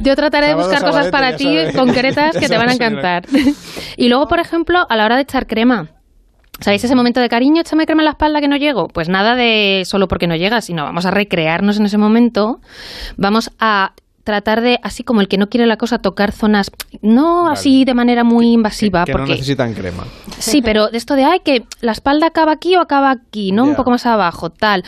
[0.00, 3.18] Yo trataré de Sábado, buscar cosas para ti concretas que te van a señora.
[3.18, 3.24] encantar.
[3.96, 5.88] y luego, por ejemplo, a la hora de echar crema.
[6.60, 8.86] ¿Sabéis ese momento de cariño, échame crema en la espalda que no llego?
[8.86, 12.60] Pues nada de solo porque no llegas, sino vamos a recrearnos en ese momento.
[13.16, 13.94] Vamos a
[14.24, 16.70] tratar de, así como el que no quiere la cosa, tocar zonas,
[17.00, 20.04] no así de manera muy invasiva, Que no porque necesitan crema.
[20.38, 23.64] Sí, pero de esto de, ay, que la espalda acaba aquí o acaba aquí, ¿no?
[23.64, 24.84] Un poco más abajo, tal.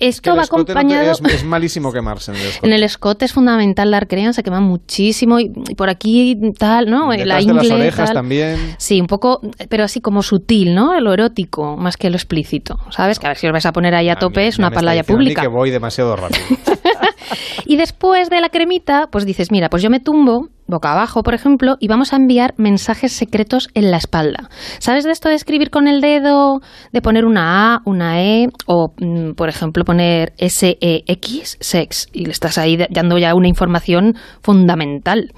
[0.00, 1.10] Esto va no te- acompañado...
[1.10, 2.66] es, es malísimo quemarse en el escote.
[2.68, 6.88] En el escote es fundamental dar crema, se quema muchísimo y, y por aquí tal,
[6.88, 7.10] ¿no?
[7.10, 8.14] Detrás la de ingle, las orejas tal.
[8.14, 8.76] también.
[8.78, 11.00] Sí, un poco, pero así como sutil, ¿no?
[11.00, 13.18] Lo erótico, más que lo explícito, ¿sabes?
[13.18, 15.42] Que a ver si os vais a poner ahí a tope, es una pantalla pública.
[15.42, 16.44] que voy demasiado rápido.
[17.66, 21.34] Y después de la cremita, pues dices, mira, pues yo me tumbo boca abajo, por
[21.34, 24.50] ejemplo, y vamos a enviar mensajes secretos en la espalda.
[24.78, 26.60] ¿Sabes de esto de escribir con el dedo,
[26.92, 32.32] de poner una A, una E, o, mm, por ejemplo, poner S-E-X, sex, y le
[32.32, 35.32] estás ahí dando ya una información fundamental,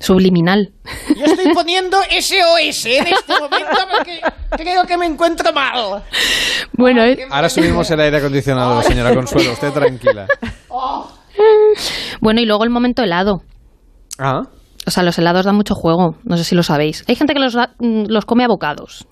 [0.00, 0.70] subliminal.
[1.16, 4.20] Yo estoy poniendo SOS en este momento porque
[4.56, 6.02] creo que me encuentro mal.
[6.74, 9.52] Bueno, eh, Ahora subimos el aire acondicionado, señora Consuelo.
[9.52, 10.26] Usted tranquila.
[12.20, 13.42] bueno, y luego el momento helado.
[14.18, 14.42] Ah.
[14.86, 17.04] O sea, los helados dan mucho juego, no sé si lo sabéis.
[17.08, 19.06] Hay gente que los, da- mm, los come a bocados,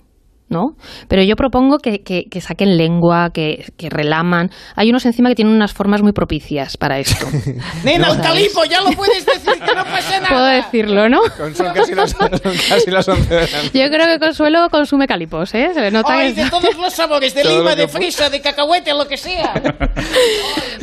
[0.49, 0.75] ¿no?
[1.07, 4.49] Pero yo propongo que, que- que saquen lengua, que, que relaman.
[4.75, 7.25] Hay unos encima que tienen unas formas muy propicias para esto.
[7.83, 10.27] Nena, un calipo, ya lo puedes decir, que no pasa nada.
[10.29, 11.19] Puedo decirlo, ¿no?
[11.53, 12.29] Son casi las, son
[12.69, 13.71] casi las 11 de la noche.
[13.79, 15.69] Yo creo que Consuelo consume calipos, ¿eh?
[15.73, 18.39] Se le nota Ay, que- de todos los sabores, de Todo lima, de fresa, de
[18.41, 19.53] cacahuete, lo que sea.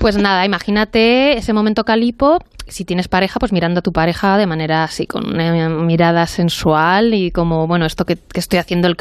[0.01, 2.39] Pues nada, imagínate ese momento calipo.
[2.67, 7.12] Si tienes pareja, pues mirando a tu pareja de manera así, con una mirada sensual
[7.12, 8.97] y como, bueno, esto que, que estoy haciendo el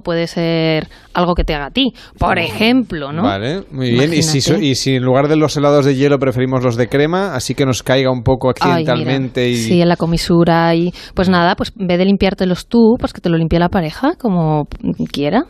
[0.00, 1.92] puede ser algo que te haga a ti.
[2.18, 3.22] Por ejemplo, ¿no?
[3.22, 4.12] Vale, muy bien.
[4.12, 7.54] Y si, y en lugar de los helados de hielo preferimos los de crema, así
[7.54, 9.56] que nos caiga un poco Ay, accidentalmente y...
[9.56, 13.20] Sí, en la comisura y pues nada, pues en vez de limpiártelos tú, pues que
[13.20, 14.66] te lo limpie la pareja como
[15.10, 15.44] quiera.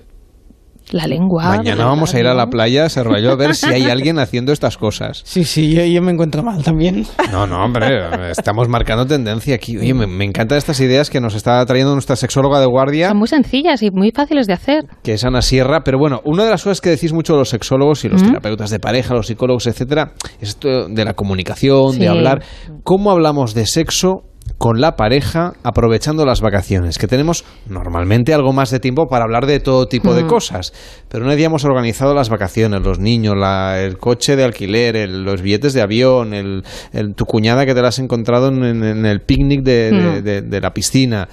[0.92, 1.56] La lengua.
[1.56, 4.76] Mañana vamos a ir a la playa, Serrallo, a ver si hay alguien haciendo estas
[4.76, 5.22] cosas.
[5.24, 7.06] Sí, sí, yo, yo me encuentro mal también.
[7.32, 9.78] No, no, hombre, estamos marcando tendencia aquí.
[9.78, 13.18] Oye, me, me encantan estas ideas que nos está trayendo nuestra sexóloga de guardia, Son
[13.18, 14.84] muy sencillas y muy fáciles de hacer.
[15.02, 15.80] que es Ana Sierra.
[15.82, 18.26] Pero bueno, una de las cosas que decís mucho los sexólogos y los ¿Mm?
[18.26, 22.00] terapeutas de pareja, los psicólogos, etcétera, es esto de la comunicación, Sí.
[22.00, 22.42] de hablar.
[22.84, 24.24] ¿Cómo hablamos de sexo?
[24.58, 29.46] Con la pareja aprovechando las vacaciones, que tenemos normalmente algo más de tiempo para hablar
[29.46, 30.28] de todo tipo de Mm.
[30.28, 30.72] cosas,
[31.08, 35.42] pero no hemos organizado las vacaciones, los niños, la- el coche de alquiler, el- los
[35.42, 36.62] billetes de avión, el,
[36.92, 38.64] el- tu cuñada que te la has encontrado en,
[39.04, 40.24] el picnic de, de- Mm.
[40.24, 41.28] de- de la piscina.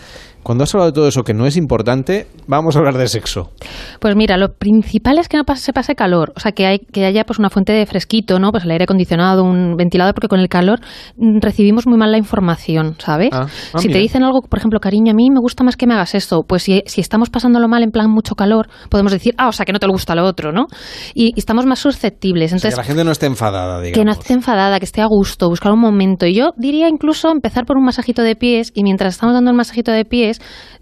[0.50, 3.52] Cuando has hablado de todo eso que no es importante, vamos a hablar de sexo.
[4.00, 6.80] Pues mira, lo principal es que no pase- se pase calor, o sea, que, hay,
[6.80, 8.50] que haya pues una fuente de fresquito, ¿no?
[8.50, 10.80] Pues el aire acondicionado, un ventilador, porque con el calor
[11.18, 13.30] mm, recibimos muy mal la información, ¿sabes?
[13.32, 13.46] Ah,
[13.76, 15.94] ah, si te dicen algo, por ejemplo, cariño, a mí me gusta más que me
[15.94, 19.50] hagas esto, pues si, si estamos pasándolo mal en plan mucho calor, podemos decir, ah,
[19.50, 20.66] o sea, que no te gusta lo otro, ¿no?
[21.14, 22.54] Y, y estamos más susceptibles.
[22.54, 23.94] O sea, Entonces, que la gente no esté enfadada, digamos.
[24.00, 26.26] que no esté enfadada, que esté a gusto, buscar un momento.
[26.26, 29.56] Y yo diría incluso empezar por un masajito de pies y mientras estamos dando el
[29.56, 30.39] masajito de pies,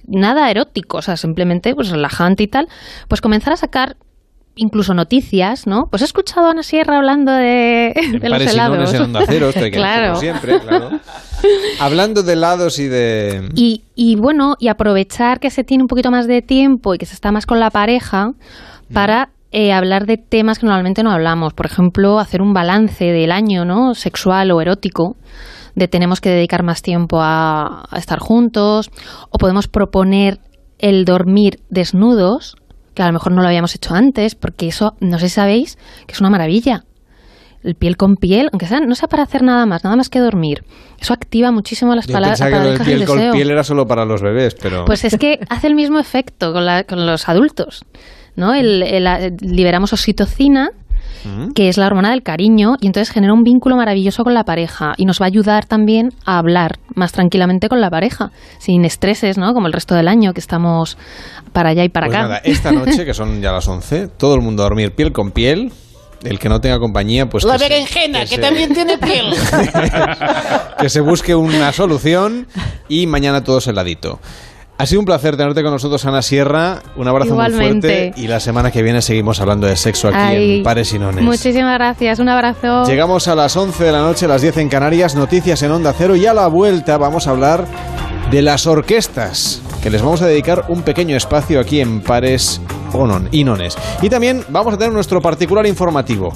[0.08, 2.68] nada erótico, o sea, simplemente pues relajante y tal,
[3.08, 3.98] pues comenzar a sacar
[4.58, 5.88] incluso noticias, ¿no?
[5.90, 8.94] Pues he escuchado a Ana Sierra hablando de, de los helados.
[8.94, 10.16] en Cero, que claro.
[10.18, 11.00] siempre, claro.
[11.80, 13.50] Hablando de helados y de...
[13.56, 17.06] Y, y bueno, y aprovechar que se tiene un poquito más de tiempo y que
[17.06, 18.32] se está más con la pareja
[18.92, 21.54] para eh, hablar de temas que normalmente no hablamos.
[21.54, 23.94] Por ejemplo, hacer un balance del año, ¿no?
[23.94, 25.16] Sexual o erótico,
[25.78, 28.90] de tenemos que dedicar más tiempo a, a estar juntos,
[29.30, 30.40] o podemos proponer
[30.80, 32.56] el dormir desnudos,
[32.96, 35.78] que a lo mejor no lo habíamos hecho antes, porque eso, no sé si sabéis,
[36.08, 36.84] que es una maravilla.
[37.64, 40.20] el piel con piel, aunque sea, no sea para hacer nada más, nada más que
[40.20, 40.64] dormir.
[41.00, 42.40] Eso activa muchísimo las palabras.
[42.40, 44.86] pensaba que del piel con piel era solo para los bebés, pero...
[44.86, 47.84] Pues es que hace el mismo efecto con, la- con los adultos.
[48.36, 48.54] ¿no?
[48.54, 50.70] El- el- liberamos oxitocina,
[51.26, 51.52] Mm.
[51.54, 54.94] que es la hormona del cariño, y entonces genera un vínculo maravilloso con la pareja.
[54.98, 59.38] Y nos va a ayudar también a hablar más tranquilamente con la pareja, sin estreses,
[59.38, 59.54] ¿no?
[59.54, 60.98] Como el resto del año, que estamos
[61.54, 62.28] para allá y para Pues acá.
[62.28, 65.32] nada, esta noche, que son ya las 11, todo el mundo a dormir piel con
[65.32, 65.72] piel.
[66.24, 69.34] El que no tenga compañía, pues la que se- berenjena, que, se- también tiene piel.
[70.80, 72.48] que se busque una solución
[72.90, 74.20] y mañana todos heladito.
[74.80, 76.84] Ha sido un placer tenerte con nosotros, Ana Sierra.
[76.96, 77.88] Un abrazo muy Igualmente.
[77.88, 78.22] fuerte.
[78.22, 81.24] Y la semana que viene seguimos hablando de sexo aquí Ay, en Pares y Nones.
[81.24, 82.84] Muchísimas gracias, un abrazo.
[82.86, 86.16] Llegamos a las 11 de la noche, las 10 en Canarias, noticias en Onda Cero
[86.16, 87.66] y a la vuelta vamos a hablar
[88.30, 92.62] de las orquestas, que les vamos a dedicar un pequeño espacio aquí en Pares
[93.32, 93.78] y Nones.
[94.02, 96.34] Y también vamos a tener nuestro particular informativo.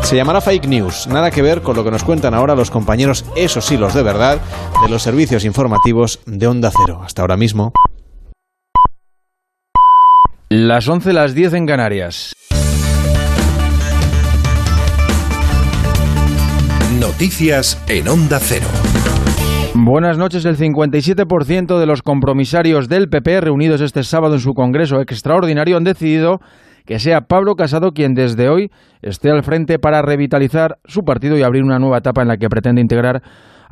[0.00, 3.24] Se llamará Fake News, nada que ver con lo que nos cuentan ahora los compañeros,
[3.36, 4.38] esos sí los de verdad,
[4.82, 7.02] de los servicios informativos de Onda Cero.
[7.04, 7.72] Hasta ahora mismo.
[10.48, 12.34] Las 11, las 10 en Canarias.
[17.00, 18.66] Noticias en Onda Cero.
[19.74, 20.44] Buenas noches.
[20.44, 25.84] El 57% de los compromisarios del PP reunidos este sábado en su congreso extraordinario han
[25.84, 26.40] decidido
[26.86, 28.70] que sea Pablo Casado quien desde hoy
[29.02, 32.48] esté al frente para revitalizar su partido y abrir una nueva etapa en la que
[32.48, 33.22] pretende integrar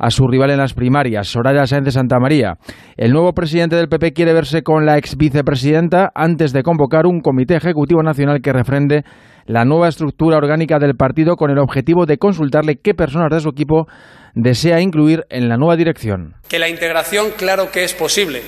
[0.01, 2.55] a su rival en las primarias, Soraya Sáenz de Santa María.
[2.97, 7.21] El nuevo presidente del PP quiere verse con la ex vicepresidenta antes de convocar un
[7.21, 9.03] comité ejecutivo nacional que refrende
[9.45, 13.49] la nueva estructura orgánica del partido con el objetivo de consultarle qué personas de su
[13.49, 13.85] equipo
[14.33, 16.33] desea incluir en la nueva dirección.
[16.49, 18.41] que la integración claro que es posible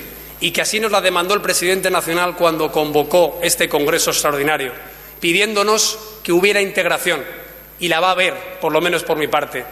[0.44, 4.72] y que así nos la demandó el presidente nacional cuando convocó este Congreso extraordinario,
[5.18, 7.20] pidiéndonos que hubiera integración
[7.80, 9.64] y la va a haber, por lo menos por mi parte.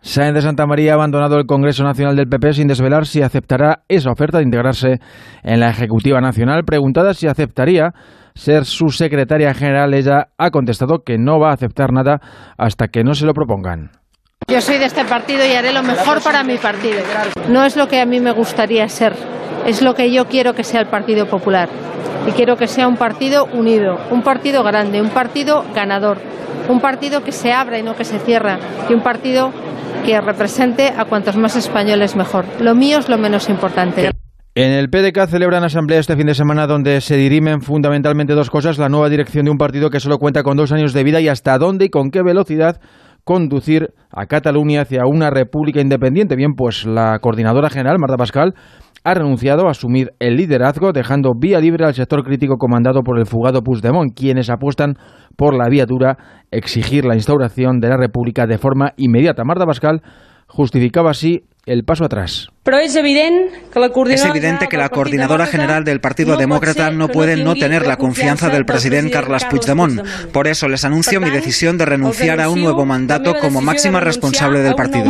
[0.00, 3.82] Sáenz de Santa María ha abandonado el Congreso Nacional del PP sin desvelar si aceptará
[3.88, 5.00] esa oferta de integrarse
[5.42, 6.64] en la Ejecutiva Nacional.
[6.64, 7.92] Preguntada si aceptaría
[8.34, 12.22] ser su secretaria general, ella ha contestado que no va a aceptar nada
[12.56, 13.99] hasta que no se lo propongan.
[14.48, 16.98] Yo soy de este partido y haré lo mejor para mi partido.
[17.48, 19.14] No es lo que a mí me gustaría ser,
[19.64, 21.68] es lo que yo quiero que sea el Partido Popular.
[22.26, 26.18] Y quiero que sea un partido unido, un partido grande, un partido ganador,
[26.68, 29.52] un partido que se abra y no que se cierra, y un partido
[30.04, 32.44] que represente a cuantos más españoles mejor.
[32.58, 34.10] Lo mío es lo menos importante.
[34.56, 38.78] En el PDK celebran asamblea este fin de semana donde se dirimen fundamentalmente dos cosas,
[38.78, 41.28] la nueva dirección de un partido que solo cuenta con dos años de vida y
[41.28, 42.80] hasta dónde y con qué velocidad
[43.24, 46.36] conducir a Cataluña hacia una república independiente.
[46.36, 48.54] Bien, pues la coordinadora general, Marta Pascal,
[49.02, 53.26] ha renunciado a asumir el liderazgo, dejando vía libre al sector crítico comandado por el
[53.26, 54.94] fugado Puigdemont, quienes apuestan
[55.36, 56.18] por la vía dura,
[56.50, 59.44] exigir la instauración de la república de forma inmediata.
[59.44, 60.02] Marta Pascal
[60.46, 62.48] justificaba así el paso atrás.
[62.64, 67.96] La Es evidente que la coordinadora general del Partido Demócrata no puede no tener la
[67.96, 70.00] confianza del presidente Carles Puigdemont.
[70.32, 74.60] Por eso les anuncio mi decisión de renunciar a un nuevo mandato como máxima responsable
[74.60, 75.04] del partido.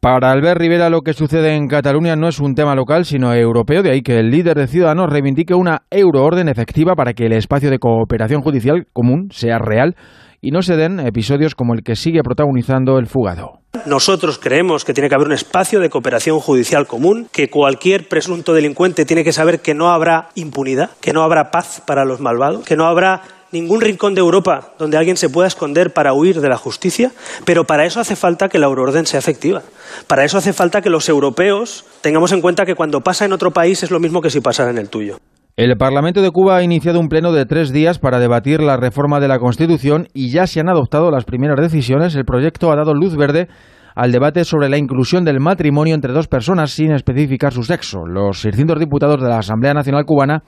[0.00, 3.82] Para Albert Rivera lo que sucede en Cataluña no es un tema local, sino europeo,
[3.82, 7.70] de ahí que el líder de Ciudadanos reivindique una euroorden efectiva para que el espacio
[7.70, 9.96] de cooperación judicial común sea real
[10.40, 13.60] y no se den episodios como el que sigue protagonizando el fugado.
[13.84, 18.52] Nosotros creemos que tiene que haber un espacio de cooperación judicial común, que cualquier presunto
[18.52, 22.64] delincuente tiene que saber que no habrá impunidad, que no habrá paz para los malvados,
[22.64, 26.48] que no habrá ningún rincón de Europa donde alguien se pueda esconder para huir de
[26.48, 27.12] la justicia,
[27.44, 29.62] pero para eso hace falta que la euroorden sea efectiva.
[30.06, 33.52] Para eso hace falta que los europeos tengamos en cuenta que cuando pasa en otro
[33.52, 35.18] país es lo mismo que si pasara en el tuyo.
[35.56, 39.20] El Parlamento de Cuba ha iniciado un pleno de tres días para debatir la reforma
[39.20, 42.14] de la Constitución y ya se han adoptado las primeras decisiones.
[42.14, 43.48] El proyecto ha dado luz verde
[43.94, 48.04] al debate sobre la inclusión del matrimonio entre dos personas sin especificar su sexo.
[48.04, 50.42] Los 600 diputados de la Asamblea Nacional Cubana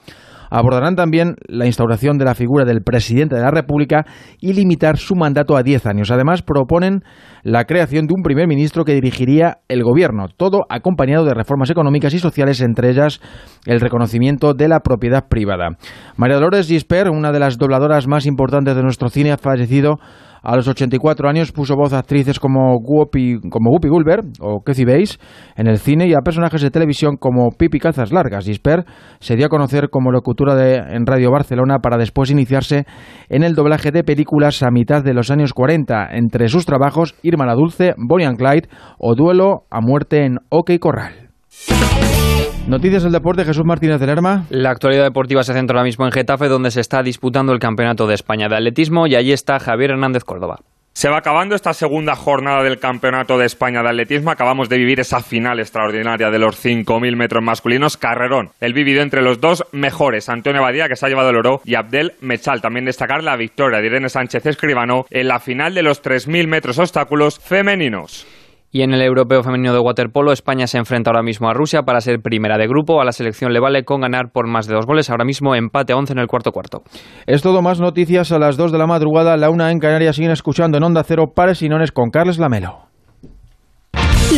[0.49, 4.05] abordarán también la instauración de la figura del presidente de la República
[4.39, 6.11] y limitar su mandato a 10 años.
[6.11, 7.03] Además, proponen
[7.43, 12.13] la creación de un primer ministro que dirigiría el gobierno, todo acompañado de reformas económicas
[12.13, 13.21] y sociales, entre ellas
[13.65, 15.69] el reconocimiento de la propiedad privada.
[16.17, 19.99] María Dolores Gisper, una de las dobladoras más importantes de nuestro cine, ha fallecido
[20.41, 23.89] a los 84 años puso voz a actrices como Whoopi, como Whoopi
[24.39, 25.19] o Kathy Bates
[25.55, 28.45] en el cine y a personajes de televisión como Pipi Calzas Largas.
[28.45, 28.85] Gisper
[29.19, 32.85] se dio a conocer como locutora de, en Radio Barcelona para después iniciarse
[33.29, 36.09] en el doblaje de películas a mitad de los años 40.
[36.11, 40.71] Entre sus trabajos, Irma la Dulce, Bonnie and Clyde o Duelo a muerte en OK
[40.79, 41.29] Corral.
[42.69, 44.45] Noticias del deporte, Jesús Martínez del Lerma.
[44.51, 48.05] La actualidad deportiva se centra ahora mismo en Getafe, donde se está disputando el Campeonato
[48.05, 50.59] de España de Atletismo y allí está Javier Hernández Córdoba.
[50.93, 54.29] Se va acabando esta segunda jornada del Campeonato de España de Atletismo.
[54.29, 57.97] Acabamos de vivir esa final extraordinaria de los 5.000 metros masculinos.
[57.97, 58.51] Carrerón.
[58.59, 60.29] El vivido entre los dos mejores.
[60.29, 62.61] Antonio Badía, que se ha llevado el oro, y Abdel Mechal.
[62.61, 66.77] También destacar la victoria de Irene Sánchez Escribano en la final de los 3.000 metros
[66.77, 68.27] obstáculos femeninos.
[68.71, 72.01] Y en el Europeo Femenino de Waterpolo, España se enfrenta ahora mismo a Rusia para
[72.01, 73.01] ser primera de grupo.
[73.01, 75.09] A la selección le vale con ganar por más de dos goles.
[75.09, 76.83] Ahora mismo empate a 11 en el cuarto cuarto.
[77.25, 79.37] Es todo más noticias a las 2 de la madrugada.
[79.37, 82.88] La una en Canarias siguen escuchando en Onda Cero Pares y Nones con Carles Lamelo.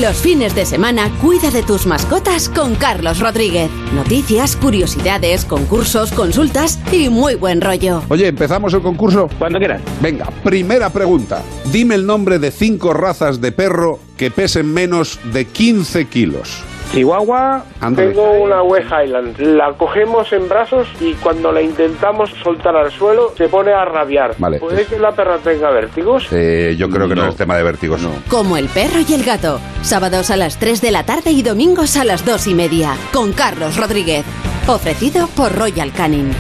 [0.02, 3.70] Los fines de semana cuida de tus mascotas con Carlos Rodríguez.
[3.94, 8.02] Noticias, curiosidades, concursos, consultas y muy buen rollo.
[8.10, 9.30] Oye, ¿empezamos el concurso?
[9.38, 9.80] Cuando quieras.
[10.02, 11.44] Venga, primera pregunta.
[11.72, 16.64] Dime el nombre de cinco razas de perro que pesen menos de 15 kilos.
[16.94, 17.64] Chihuahua,
[17.96, 19.40] tengo una West Highland.
[19.40, 24.36] La cogemos en brazos y cuando la intentamos soltar al suelo se pone a rabiar.
[24.38, 24.60] Vale.
[24.60, 26.28] ¿Puede que la perra tenga vértigos?
[26.32, 27.28] Eh, yo creo que no.
[27.28, 28.02] es tema de vértigos.
[28.02, 28.12] No.
[28.30, 29.62] Como el perro y el gato.
[29.84, 32.94] Sábados a las 3 de la tarde y domingos a las 2 y media.
[33.14, 34.26] Con Carlos Rodríguez.
[34.68, 36.32] Ofrecido por Royal Canin.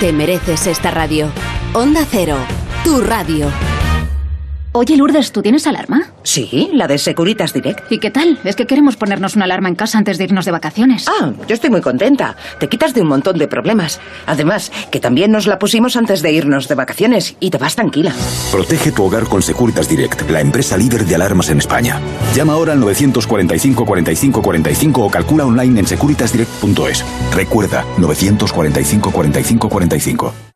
[0.00, 1.26] Te mereces esta radio.
[1.74, 2.36] Onda Cero.
[2.82, 3.48] Tu radio.
[4.80, 6.12] Oye, Lourdes, ¿tú tienes alarma?
[6.22, 7.90] Sí, la de Securitas Direct.
[7.90, 8.38] ¿Y qué tal?
[8.44, 11.06] Es que queremos ponernos una alarma en casa antes de irnos de vacaciones.
[11.08, 12.36] Ah, yo estoy muy contenta.
[12.60, 13.98] Te quitas de un montón de problemas.
[14.26, 18.14] Además, que también nos la pusimos antes de irnos de vacaciones y te vas tranquila.
[18.52, 22.00] Protege tu hogar con Securitas Direct, la empresa líder de alarmas en España.
[22.36, 27.04] Llama ahora al 945 45 45 o calcula online en securitasdirect.es.
[27.34, 30.47] Recuerda, 945 45 45.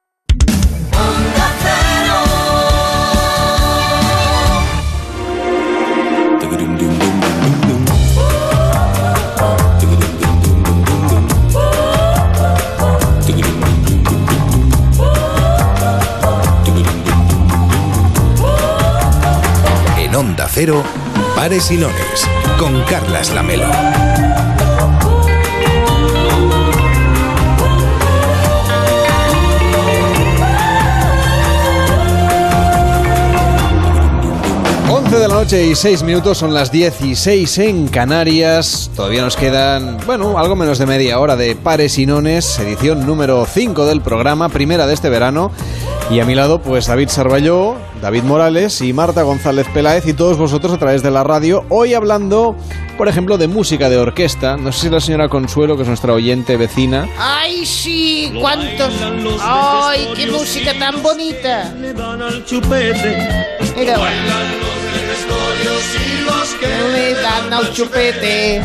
[20.65, 20.85] Cero,
[21.35, 23.67] Pares y Nones, con Carlas Lamelo.
[35.13, 38.91] De la noche y 6 minutos, son las 16 en Canarias.
[38.97, 43.45] Todavía nos quedan, bueno, algo menos de media hora de Pares y Nones, edición número
[43.45, 45.53] 5 del programa, primera de este verano.
[46.13, 50.37] Y a mi lado, pues David Sarballó, David Morales y Marta González Peláez y todos
[50.37, 51.65] vosotros a través de la radio.
[51.71, 52.55] Hoy hablando,
[52.99, 54.59] por ejemplo, de música de orquesta.
[54.59, 58.31] No sé si la señora Consuelo, que es nuestra oyente vecina, ¡Ay, sí!
[58.39, 58.93] ¿Cuántos?
[59.41, 61.75] ¡Ay, qué música tan bonita!
[61.79, 62.19] Mira,
[66.93, 68.63] me dan al chupete.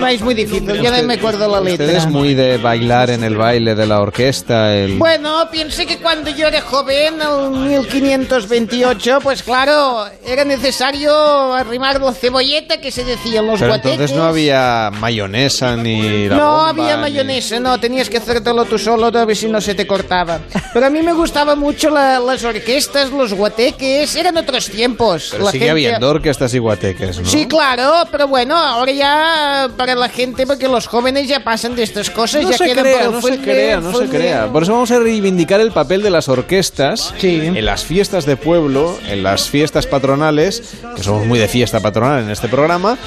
[0.00, 2.10] No, es muy difícil, yo no me acuerdo la usted es letra.
[2.10, 4.74] muy de bailar en el baile de la orquesta.
[4.74, 4.98] El...
[4.98, 12.12] Bueno, piense que cuando yo era joven, en 1528, pues claro, era necesario arrimar la
[12.12, 13.92] cebolleta que se decían los Pero guateques.
[13.92, 18.64] entonces no había mayonesa ni la No bomba, había ni- mayonesa, no, tenías que hacértelo
[18.64, 20.38] tú solo a ver si no se te cortaba.
[20.72, 25.28] Pero a mí me gustaban mucho la- las orquestas, los guateques, eran otros tiempos.
[25.32, 27.26] Pero La sigue gente- habiendo orquestas y guateques, ¿no?
[27.28, 31.82] Sí, claro, pero bueno, ahora ya para la gente, porque los jóvenes ya pasan de
[31.82, 34.12] estas cosas, No ya se quedan crea, por el no se crea, no se fondo.
[34.12, 34.46] crea.
[34.52, 38.98] Por eso vamos a reivindicar el papel de las orquestas en las fiestas de pueblo,
[39.08, 42.98] en las fiestas patronales, que somos muy de fiesta patronal en este programa,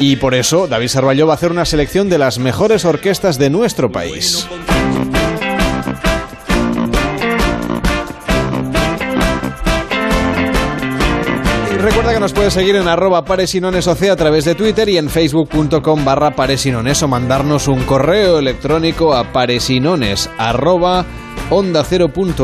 [0.00, 3.50] y por eso David Sarballó va a hacer una selección de las mejores orquestas de
[3.50, 4.46] nuestro país.
[12.18, 16.34] Que nos puedes seguir en arroba paresinonesoc a través de Twitter y en facebook.com barra
[16.34, 21.06] paresinones o mandarnos un correo electrónico a paresinones arroba
[21.50, 21.84] onda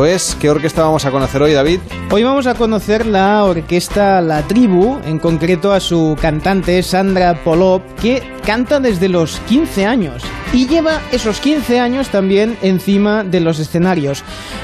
[0.06, 0.36] es.
[0.40, 1.80] ¿Qué orquesta vamos a conocer hoy, David?
[2.10, 7.82] Hoy vamos a conocer la orquesta La Tribu, en concreto a su cantante Sandra Polop,
[8.00, 10.22] que canta desde los 15 años
[10.52, 14.22] y lleva esos 15 años también encima de los escenarios.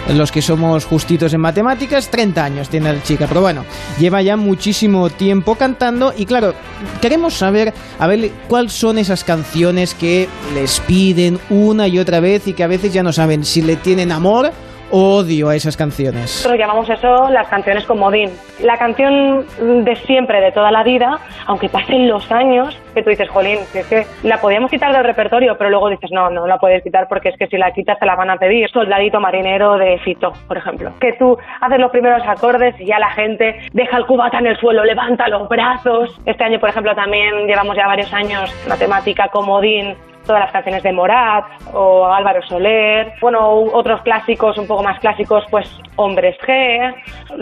[0.08, 3.64] Los que somos justitos en matemáticas, 30 años tiene la chica, pero bueno,
[3.98, 6.54] lleva ya muchísimo tiempo cantando y claro,
[7.00, 12.46] queremos saber, a ver, cuáles son esas canciones que les piden una y otra vez
[12.46, 14.52] y que a veces ya no saben si le tienen amor
[14.90, 16.22] odio a esas canciones.
[16.22, 18.30] Nosotros llamamos eso las canciones comodín.
[18.62, 19.46] La canción
[19.84, 23.80] de siempre, de toda la vida, aunque pasen los años, que tú dices, jolín, que
[23.80, 27.06] es que la podíamos quitar del repertorio, pero luego dices, no, no la puedes quitar
[27.08, 28.68] porque es que si la quitas te la van a pedir.
[28.70, 30.92] Soldadito marinero de Fito, por ejemplo.
[31.00, 34.56] Que tú haces los primeros acordes y ya la gente deja el cubata en el
[34.58, 36.18] suelo, levanta los brazos.
[36.26, 39.94] Este año, por ejemplo, también llevamos ya varios años la temática comodín
[40.30, 41.44] todas las canciones de Morat
[41.74, 46.94] o Álvaro Soler, bueno, otros clásicos, un poco más clásicos, pues Hombres G,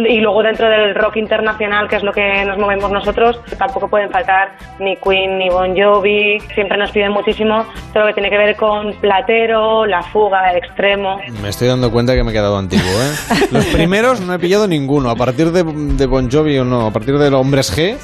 [0.08, 4.10] y luego dentro del rock internacional, que es lo que nos movemos nosotros, tampoco pueden
[4.10, 8.38] faltar ni Queen ni Bon Jovi, siempre nos piden muchísimo todo lo que tiene que
[8.38, 11.20] ver con Platero, La Fuga, Extremo.
[11.42, 13.46] Me estoy dando cuenta que me he quedado antiguo, ¿eh?
[13.52, 16.90] Los primeros no he pillado ninguno, a partir de, de Bon Jovi o no, a
[16.90, 17.98] partir de los Hombres G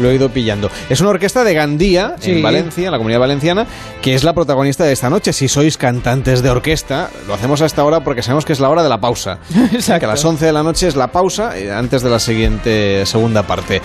[0.00, 0.70] lo he ido pillando.
[0.88, 2.36] Es una orquesta de Gandía, Sí.
[2.36, 3.66] en Valencia, en la comunidad valenciana,
[4.02, 5.32] que es la protagonista de esta noche.
[5.32, 8.70] Si sois cantantes de orquesta, lo hacemos a esta hora porque sabemos que es la
[8.70, 9.38] hora de la pausa.
[9.98, 13.04] Que a las 11 de la noche es la pausa eh, antes de la siguiente
[13.06, 13.80] segunda parte.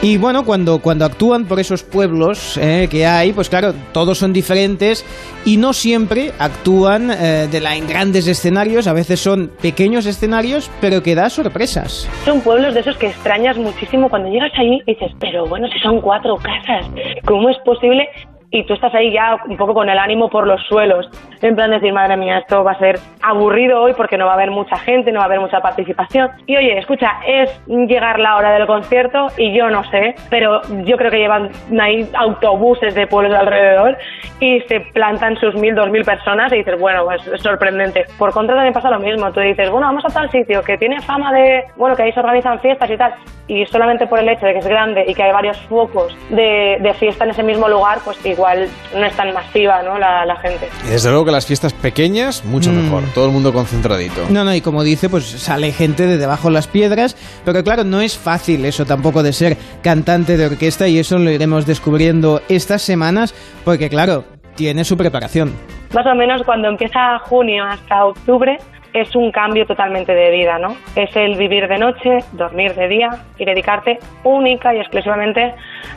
[0.00, 4.32] Y bueno, cuando, cuando actúan por esos pueblos eh, que hay, pues claro, todos son
[4.32, 5.04] diferentes
[5.44, 10.70] y no siempre actúan eh, de la, en grandes escenarios, a veces son pequeños escenarios,
[10.80, 12.08] pero que da sorpresas.
[12.24, 15.80] Son pueblos de esos que extrañas muchísimo cuando llegas allí y dices, pero bueno, si
[15.80, 16.88] son cuatro casas,
[17.24, 18.08] ¿cómo es posible?
[18.50, 21.08] Y tú estás ahí ya un poco con el ánimo por los suelos,
[21.42, 24.34] en plan decir, madre mía, esto va a ser aburrido hoy porque no va a
[24.34, 26.30] haber mucha gente, no va a haber mucha participación.
[26.46, 30.96] Y oye, escucha, es llegar la hora del concierto y yo no sé, pero yo
[30.96, 33.98] creo que llevan ahí autobuses de pueblos de alrededor
[34.40, 38.06] y se plantan sus mil, dos mil personas y dices, bueno, pues es sorprendente.
[38.18, 41.00] Por contra también pasa lo mismo, tú dices, bueno, vamos a tal sitio que tiene
[41.02, 43.14] fama de, bueno, que ahí se organizan fiestas y tal,
[43.46, 46.78] y solamente por el hecho de que es grande y que hay varios focos de,
[46.80, 49.98] de fiesta en ese mismo lugar, pues igual no es tan masiva, ¿no?
[49.98, 50.68] La, la gente.
[50.86, 52.84] Y desde luego que las fiestas pequeñas, mucho Mm.
[52.84, 53.02] mejor.
[53.14, 54.26] Todo el mundo concentradito.
[54.30, 57.82] No, no, y como dice, pues sale gente de debajo de las piedras, pero claro,
[57.84, 62.40] no es fácil eso tampoco de ser cantante de orquesta y eso lo iremos descubriendo
[62.48, 63.34] estas semanas,
[63.64, 65.52] porque claro, tiene su preparación.
[65.92, 68.58] Más o menos cuando empieza junio hasta octubre
[69.00, 70.76] es un cambio totalmente de vida, ¿no?
[70.94, 75.54] Es el vivir de noche, dormir de día y dedicarte única y exclusivamente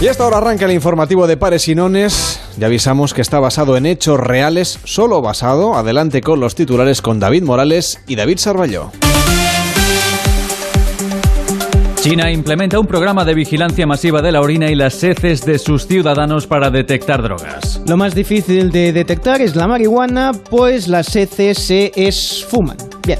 [0.00, 2.40] Y hasta ahora arranca el informativo de Pares y Nones.
[2.56, 5.74] Ya avisamos que está basado en hechos reales, solo basado.
[5.74, 8.92] Adelante con los titulares con David Morales y David Sarballó.
[12.00, 15.88] China implementa un programa de vigilancia masiva de la orina y las heces de sus
[15.88, 17.82] ciudadanos para detectar drogas.
[17.88, 22.76] Lo más difícil de detectar es la marihuana, pues las heces se esfuman.
[23.04, 23.18] Bien.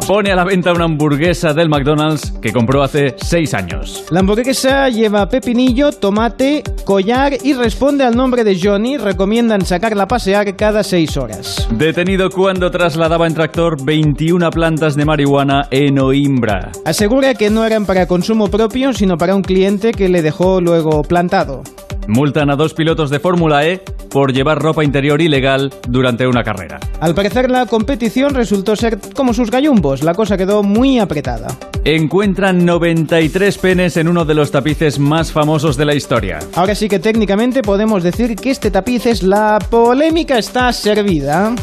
[0.00, 4.04] Pone a la venta una hamburguesa del McDonald's que compró hace seis años.
[4.10, 8.96] La hamburguesa lleva pepinillo, tomate, collar y responde al nombre de Johnny.
[8.96, 11.68] Recomiendan sacarla a pasear cada seis horas.
[11.72, 16.72] Detenido cuando trasladaba en tractor 21 plantas de marihuana en Oimbra.
[16.84, 21.02] Asegura que no eran para consumo propio, sino para un cliente que le dejó luego
[21.02, 21.62] plantado.
[22.08, 26.80] Multan a dos pilotos de Fórmula E por llevar ropa interior ilegal durante una carrera.
[27.00, 31.48] Al parecer la competición resultó ser como sus gallumbos, la cosa quedó muy apretada.
[31.84, 36.38] Encuentran 93 penes en uno de los tapices más famosos de la historia.
[36.54, 41.54] Ahora sí que técnicamente podemos decir que este tapiz es la polémica está servida.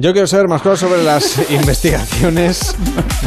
[0.00, 2.74] Yo quiero saber más cosas sobre las investigaciones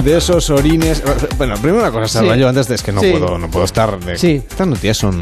[0.03, 1.03] de esos orines.
[1.38, 2.14] Bueno, primero una cosa, Sí.
[2.14, 3.11] Sarballó, antes de es que no Sí.
[3.11, 4.00] puedo, no puedo estar.
[4.00, 4.42] de- Sí.
[4.50, 5.22] Estas noticias son.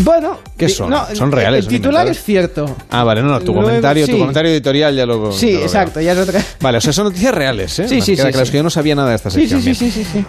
[0.00, 0.88] Bueno, ¿Qué son?
[0.88, 2.74] no, ¿Son reales, El titular es cierto.
[2.90, 4.18] Ah, vale, no, no, tu Luego, comentario, tu sí.
[4.18, 5.32] comentario editorial ya lo.
[5.32, 6.40] Sí, ya lo exacto, ya es otra.
[6.60, 7.88] Vale, o sea, son noticias reales, ¿eh?
[7.88, 9.60] Sí, sí, sí, claro, que yo no sabía nada de esta sección.
[9.60, 10.24] sí, sí, sí, sí.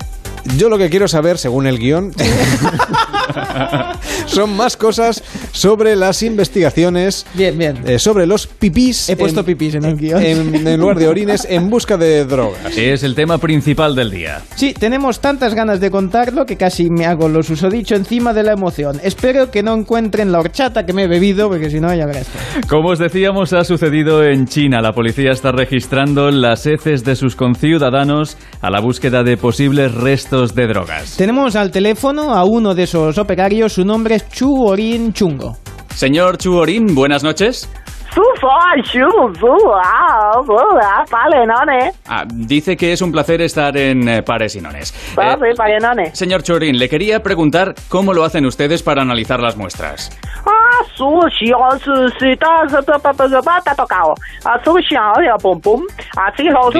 [0.55, 2.13] Yo lo que quiero saber, según el guion,
[4.25, 7.25] son más cosas sobre las investigaciones.
[7.33, 7.77] Bien, bien.
[7.85, 9.09] eh, sobre los pipís.
[9.09, 10.23] He puesto pipís en el guion.
[10.23, 12.77] En, en lugar de orines, en busca de drogas.
[12.77, 14.41] Es el tema principal del día.
[14.55, 18.53] Sí, tenemos tantas ganas de contarlo que casi me hago los usodicho encima de la
[18.53, 18.99] emoción.
[19.03, 22.27] Espero que no encuentren la horchata que me he bebido, porque si no, ya verás.
[22.67, 24.81] Como os decíamos, ha sucedido en China.
[24.81, 30.36] La policía está registrando las heces de sus conciudadanos a la búsqueda de posibles restos
[30.45, 31.17] de drogas.
[31.17, 35.57] Tenemos al teléfono a uno de esos operarios, su nombre es Chu Orin Chungo.
[35.95, 37.67] Señor Chuorin, buenas noches.
[41.45, 41.91] None.
[42.07, 44.93] Ah, dice que es un placer estar en eh, Pares y Nones.
[45.17, 45.35] Ah,
[46.07, 50.09] Eh, señor Churin, le quería preguntar cómo lo hacen ustedes para analizar las muestras.
[50.45, 50.51] Ah.
[56.17, 56.31] Ah,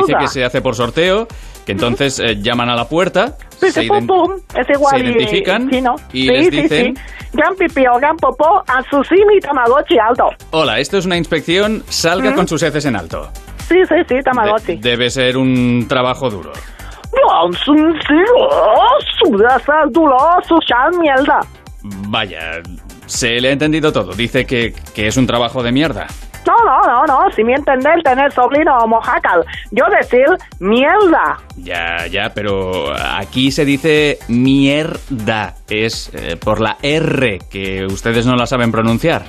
[0.02, 1.28] Dice que se hace por sorteo,
[1.68, 4.34] que entonces eh, llaman a la puerta, Sí, se, ident- pum.
[4.56, 4.98] Es igual.
[4.98, 5.70] se y- identifican
[6.14, 7.02] y sí, les sí, dicen- sí.
[7.34, 10.30] Gran pipio, gran popó, a su simi tamagotchi alto.
[10.52, 12.36] Hola, esto es una inspección, salga ¿Mm?
[12.36, 13.30] con sus heces en alto.
[13.68, 14.78] Sí, sí, sí, tamagotchi.
[14.78, 16.54] Debe ser un trabajo duro.
[22.08, 22.62] Vaya,
[23.06, 24.14] se le ha entendido todo.
[24.14, 26.08] Dice que, que es un trabajo de mierda.
[26.48, 29.46] No, no, no, no, si me entender tener sobrino mojacal.
[29.72, 30.26] Yo decir
[30.60, 31.38] mierda.
[31.58, 35.56] Ya, ya, pero aquí se dice mierda.
[35.70, 39.24] Es eh, por la R, que ustedes no la saben pronunciar.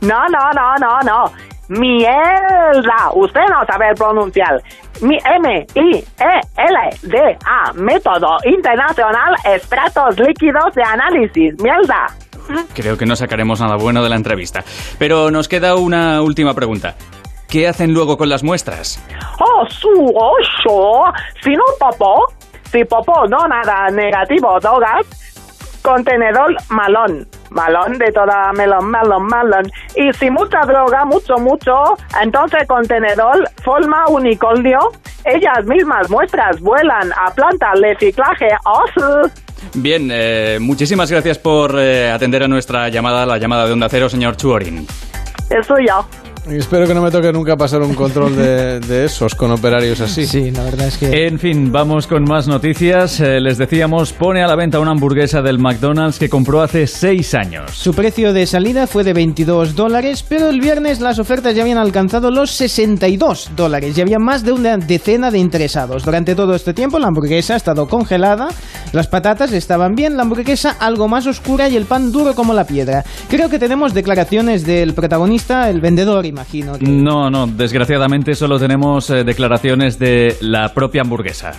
[0.00, 1.32] No, no, no, no, no.
[1.68, 3.10] Mierda.
[3.14, 4.62] Usted no sabe pronunciar.
[5.00, 7.72] Mi M, I, E, L, D, A.
[7.74, 11.54] Método Internacional Extractos Líquidos de Análisis.
[11.60, 12.06] Mierda.
[12.74, 14.64] Creo que no sacaremos nada bueno de la entrevista.
[14.98, 16.94] Pero nos queda una última pregunta.
[17.48, 19.00] ¿Qué hacen luego con las muestras?
[19.38, 21.12] Oh, su ocho.
[21.42, 22.26] Si no popó,
[22.72, 25.06] si popó no nada negativo, drogas,
[25.82, 27.28] contenedor malón.
[27.50, 29.70] Malón de toda melón, malón, malón.
[29.94, 31.72] Y si mucha droga, mucho, mucho,
[32.20, 34.80] entonces contenedor forma unicornio.
[35.24, 38.48] Ellas mismas muestras vuelan a planta reciclaje.
[38.64, 39.43] Oh, su.
[39.72, 44.08] Bien, eh, muchísimas gracias por eh, atender a nuestra llamada, la llamada de Onda Cero,
[44.08, 44.86] señor Chuorin.
[45.50, 46.06] Es suyo.
[46.50, 50.02] Y espero que no me toque nunca pasar un control de, de esos con operarios
[50.02, 50.26] así.
[50.26, 51.26] Sí, la verdad es que...
[51.26, 53.18] En fin, vamos con más noticias.
[53.20, 57.34] Eh, les decíamos, pone a la venta una hamburguesa del McDonald's que compró hace seis
[57.34, 57.70] años.
[57.70, 61.78] Su precio de salida fue de 22 dólares, pero el viernes las ofertas ya habían
[61.78, 66.04] alcanzado los 62 dólares y había más de una decena de interesados.
[66.04, 68.48] Durante todo este tiempo la hamburguesa ha estado congelada,
[68.92, 72.66] las patatas estaban bien, la hamburguesa algo más oscura y el pan duro como la
[72.66, 73.02] piedra.
[73.30, 76.78] Creo que tenemos declaraciones del protagonista, el vendedor, imagino.
[76.78, 81.52] que- No, no, desgraciadamente solo tenemos eh, declaraciones de la propia hamburguesa.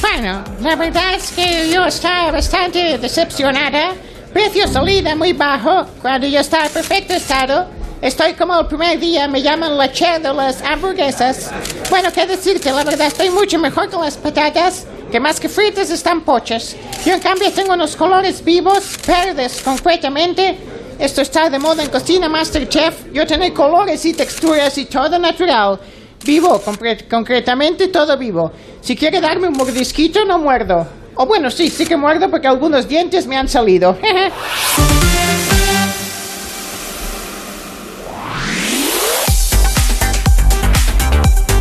[0.00, 3.92] Bueno, la verdad es que yo estaba bastante decepcionada.
[4.32, 7.66] Precio salida muy bajo, cuando yo estaba en perfecto estado.
[8.02, 11.50] Estoy como el primer día, me llaman la che de las hamburguesas.
[11.88, 15.88] Bueno, qué decirte, la verdad, estoy mucho mejor con las patatas, que más que fritas
[15.90, 16.76] están pochas.
[17.06, 20.58] Yo en cambio tengo unos colores vivos, verdes concretamente.
[21.04, 23.12] Esto está de moda en cocina Masterchef.
[23.12, 25.78] Yo tengo colores y texturas y todo natural.
[26.24, 26.62] Vivo,
[27.10, 28.50] concretamente todo vivo.
[28.80, 30.86] Si quiere darme un mordisquito, no muerdo.
[31.16, 33.98] O bueno, sí, sí que muerdo porque algunos dientes me han salido.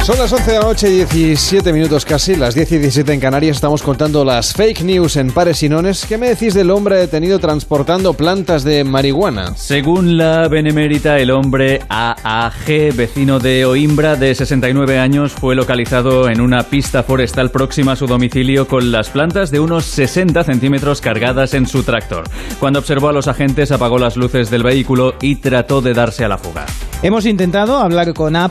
[0.04, 3.22] Son las 11 de la noche y 17 minutos casi, las 10 y 17 en
[3.22, 3.56] Canarias.
[3.56, 6.06] Estamos contando las fake news en pares y nones.
[6.06, 9.56] ¿Qué me decís del hombre detenido transportando plantas de marihuana?
[9.56, 16.42] Según la Benemérita, el hombre AAG, vecino de Oimbra, de 69 años, fue localizado en
[16.42, 21.54] una pista forestal próxima a su domicilio con las plantas de unos 60 centímetros cargadas
[21.54, 22.26] en su tractor.
[22.60, 26.28] Cuando observó a los agentes, apagó las luces del vehículo y trató de darse a
[26.28, 26.66] la fuga.
[27.04, 28.50] Hemos intentado hablar con A.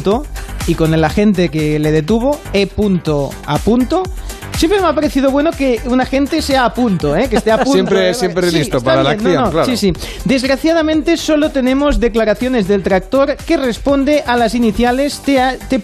[0.00, 0.24] A.G.
[0.68, 2.68] y con el agente que le detuvo, E.
[3.46, 3.58] A.
[4.58, 7.28] Siempre me ha parecido bueno que un agente sea a punto, ¿eh?
[7.28, 7.72] que esté a punto.
[7.72, 8.14] Siempre- ¿eh?
[8.14, 9.66] siempre Sí, listo para la bien, no, acción, no, claro.
[9.66, 9.92] Sí, sí.
[10.24, 15.80] Desgraciadamente solo tenemos declaraciones del tractor que responde a las iniciales T.H.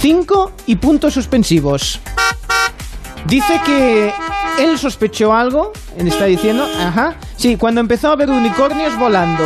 [0.00, 2.00] 5 y puntos suspensivos.
[3.26, 4.12] Dice que
[4.58, 9.44] él sospechó algo, está diciendo, ajá, sí, cuando empezó a ver unicornios volando.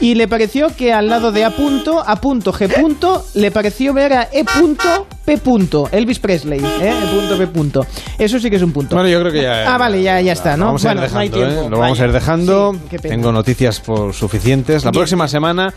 [0.00, 3.94] Y le pareció que al lado de A punto, A punto, G punto, le pareció
[3.94, 6.92] ver a E punto, P punto, Elvis Presley, ¿eh?
[7.02, 7.86] E punto, P punto.
[8.18, 8.94] Eso sí que es un punto.
[8.94, 9.74] Bueno, yo creo que ya.
[9.74, 10.64] Ah, vale, ya, ya está, Lo ¿no?
[10.66, 11.70] vamos a ir Bueno, no hay dejando, ¿eh?
[11.70, 12.72] Lo vamos a ir dejando.
[12.74, 13.14] Sí, qué pena.
[13.14, 14.84] Tengo noticias por suficientes.
[14.84, 15.00] La Bien.
[15.00, 15.72] próxima semana,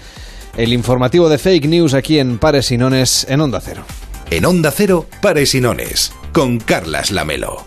[0.58, 3.84] el informativo de fake news aquí en Pares y Nones en Onda Cero.
[4.32, 7.66] En Onda Cero, Pares y Nones, con Carlas Lamelo.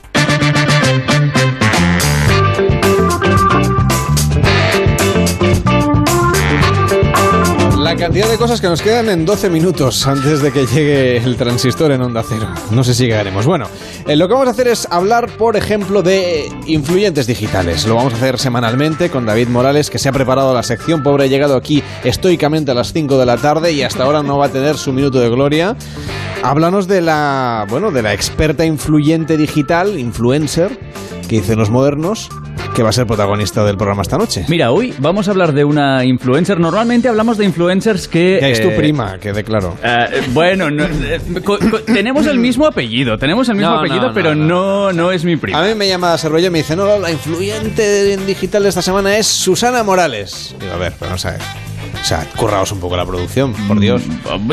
[7.82, 11.36] La cantidad de cosas que nos quedan en 12 minutos antes de que llegue el
[11.36, 12.46] transistor en Onda Cero.
[12.70, 13.44] No sé si llegaremos.
[13.44, 13.66] Bueno,
[14.06, 17.84] eh, lo que vamos a hacer es hablar, por ejemplo, de influyentes digitales.
[17.88, 21.02] Lo vamos a hacer semanalmente con David Morales, que se ha preparado la sección.
[21.02, 24.38] Pobre, ha llegado aquí estoicamente a las 5 de la tarde y hasta ahora no
[24.38, 25.76] va a tener su minuto de gloria.
[26.44, 30.78] Háblanos de la, bueno, de la experta influyente digital, influencer,
[31.28, 32.28] que dicen los modernos,
[32.74, 34.44] que va a ser protagonista del programa esta noche.
[34.48, 36.58] Mira, hoy vamos a hablar de una influencer.
[36.58, 38.38] Normalmente hablamos de influencers que...
[38.40, 39.76] Que es tu eh, prima, quede claro.
[39.82, 44.08] eh, bueno, no, eh, co- co- tenemos el mismo apellido, tenemos el mismo no, apellido,
[44.08, 45.58] no, pero no, no, es mi prima.
[45.62, 48.82] A mí me llama Serrollo y me dice, no, la influyente en digital de esta
[48.82, 50.54] semana es Susana Morales.
[50.58, 51.42] Digo, a ver, pero no sabes.
[52.02, 54.02] O sea, curraos un poco la producción, por Dios.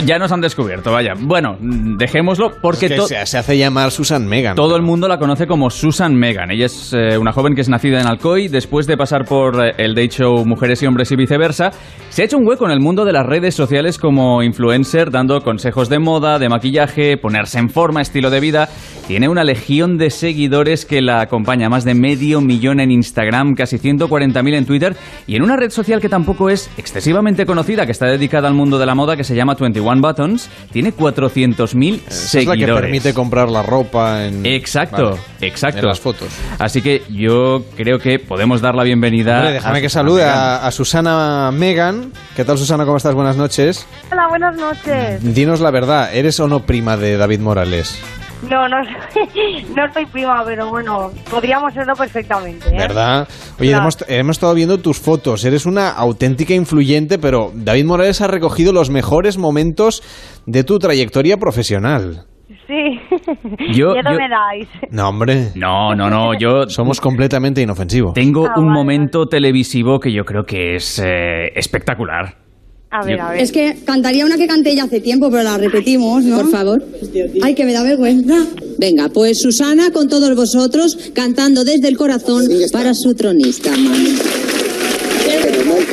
[0.06, 1.14] Ya nos han descubierto, vaya.
[1.20, 4.54] Bueno, dejémoslo porque Es que se, se hace llamar Susan Megan.
[4.56, 6.52] todo el mundo la conoce como Susan Megan.
[6.52, 8.50] Ella es eh, una joven que es nacida en Alcoy.
[8.50, 11.72] Después de pasar por eh, el date show Mujeres y Hombres y viceversa,
[12.10, 15.42] se ha hecho un hueco en el mundo de las redes sociales como influencer, dando
[15.42, 18.70] consejos de moda, de maquillaje, ponerse en forma, estilo de vida.
[19.08, 23.78] Tiene una legión de seguidores que la acompaña, más de medio millón en Instagram, casi
[23.80, 24.96] 140.000 en Twitter
[25.26, 28.78] y en una red social que tampoco es excesivamente conocida, que está dedicada al mundo
[28.78, 32.60] de la moda, que se llama 21 Buttons, tiene 400.000 Esa es seguidores.
[32.70, 34.46] la que permite comprar la ropa en...
[34.46, 35.80] Exacto, Vale, exacto.
[35.80, 36.30] en las fotos.
[36.58, 39.38] Así que yo creo que podemos dar la bienvenida.
[39.38, 42.12] Hombre, déjame a que salude a, a Susana Megan.
[42.36, 42.86] ¿Qué tal, Susana?
[42.86, 43.14] ¿Cómo estás?
[43.14, 43.86] Buenas noches.
[44.12, 45.34] Hola, buenas noches.
[45.36, 48.00] Dinos la verdad, ¿eres o no prima de David Morales?
[48.50, 48.78] No, no,
[49.76, 52.70] no soy prima, pero bueno, podríamos serlo perfectamente.
[52.70, 52.78] ¿eh?
[52.78, 53.28] ¿Verdad?
[53.60, 53.84] Oye, Claro.
[53.84, 55.44] hemos, hemos estado viendo tus fotos.
[55.44, 60.02] Eres una auténtica influyente, pero David Morales ha recogido los mejores momentos
[60.46, 62.26] de tu trayectoria profesional.
[62.66, 63.00] Sí.
[63.74, 64.70] Yo- Miedo yo- me dais.
[64.92, 65.50] No, hombre.
[65.56, 66.64] No, no, no, yo...
[66.70, 68.14] Somos completamente inofensivos.
[68.14, 72.36] Tengo Ah, un vale, momento televisivo que yo creo que es eh, espectacular.
[72.92, 73.42] A ver, a ver.
[73.42, 76.38] Es que cantaría una que canté ya hace tiempo, pero la repetimos, ¿no?
[76.38, 76.84] Por favor.
[77.44, 78.46] Ay, que me da vergüenza.
[78.78, 83.72] Venga, pues Susana con todos vosotros cantando desde el corazón para su tronista.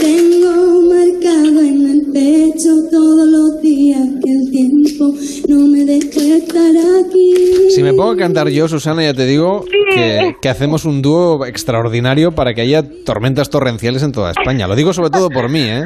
[0.00, 2.12] Tengo marcado en el
[2.56, 5.14] pecho todos los días que el tiempo
[5.48, 6.70] no me deja estar
[7.04, 7.70] aquí.
[7.70, 11.44] Si me pongo a cantar yo, Susana, ya te digo que, que hacemos un dúo
[11.44, 14.66] extraordinario para que haya tormentas torrenciales en toda España.
[14.66, 15.84] Lo digo sobre todo por mí, ¿eh?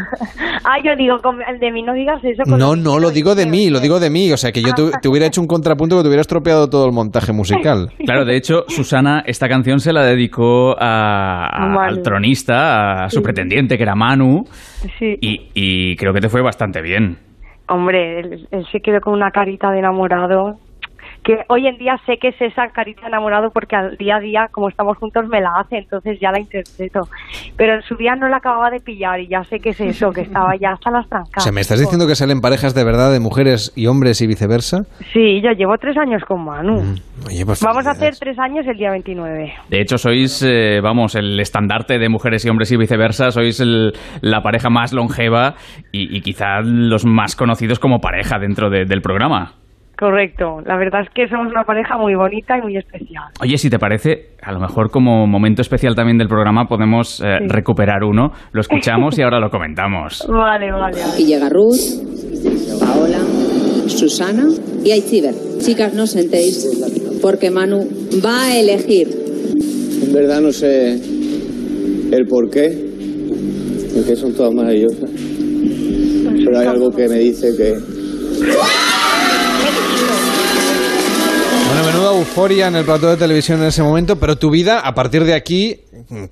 [0.62, 1.16] Ah, yo digo,
[1.60, 2.42] de mí no digas eso.
[2.46, 4.30] No, lo- no, lo digo de mí, lo digo de mí.
[4.32, 6.86] O sea, que yo te, te hubiera hecho un contrapunto que te hubiera estropeado todo
[6.86, 7.90] el montaje musical.
[8.10, 11.88] Claro, de hecho, Susana esta canción se la dedicó a- a- Vale.
[11.96, 13.22] al tronista, a su Sí.
[13.22, 14.44] pretendiente, que era Manu,
[14.98, 15.16] Sí.
[15.20, 17.18] y, y creo que te fue bastante bien.
[17.68, 20.58] Hombre, él, él se quedó con una carita de enamorado.
[21.30, 24.20] Que hoy en día sé que es esa carita de enamorado porque al día a
[24.20, 27.02] día, como estamos juntos, me la hace, entonces ya la interpreto.
[27.56, 30.10] Pero en su día no la acababa de pillar y ya sé que es eso,
[30.10, 31.44] que estaba ya hasta las O trancas.
[31.44, 34.78] sea, ¿me estás diciendo que salen parejas de verdad de mujeres y hombres y viceversa?
[35.12, 36.96] Sí, yo llevo tres años con Manu.
[37.28, 39.52] Oye, pues Vamos a hacer tres años el día 29.
[39.68, 43.92] De hecho, sois, eh, vamos, el estandarte de mujeres y hombres y viceversa, sois el-
[44.20, 45.54] la pareja más longeva
[45.92, 49.52] y, y quizá los más conocidos como pareja dentro de- del programa.
[50.00, 50.62] Correcto.
[50.64, 53.24] La verdad es que somos una pareja muy bonita y muy especial.
[53.42, 57.36] Oye, si te parece, a lo mejor como momento especial también del programa podemos eh,
[57.40, 57.44] Sí.
[57.48, 60.26] recuperar uno, lo escuchamos y ahora lo comentamos.
[60.28, 61.02] Vale, vale.
[61.04, 61.76] Aquí llega Ruth,
[62.80, 63.18] Paola,
[63.88, 64.44] Susana
[64.82, 65.34] y Aichiver.
[65.58, 66.66] Chicas, no os sentéis,
[67.20, 67.86] porque Manu
[68.24, 69.06] va a elegir.
[70.02, 72.72] En verdad no sé el por qué,
[73.94, 75.10] porque son todas maravillosas.
[76.42, 77.74] Pero hay algo que me dice que
[81.92, 85.24] menuda euforia en el plató de televisión en ese momento, pero tu vida a partir
[85.24, 85.80] de aquí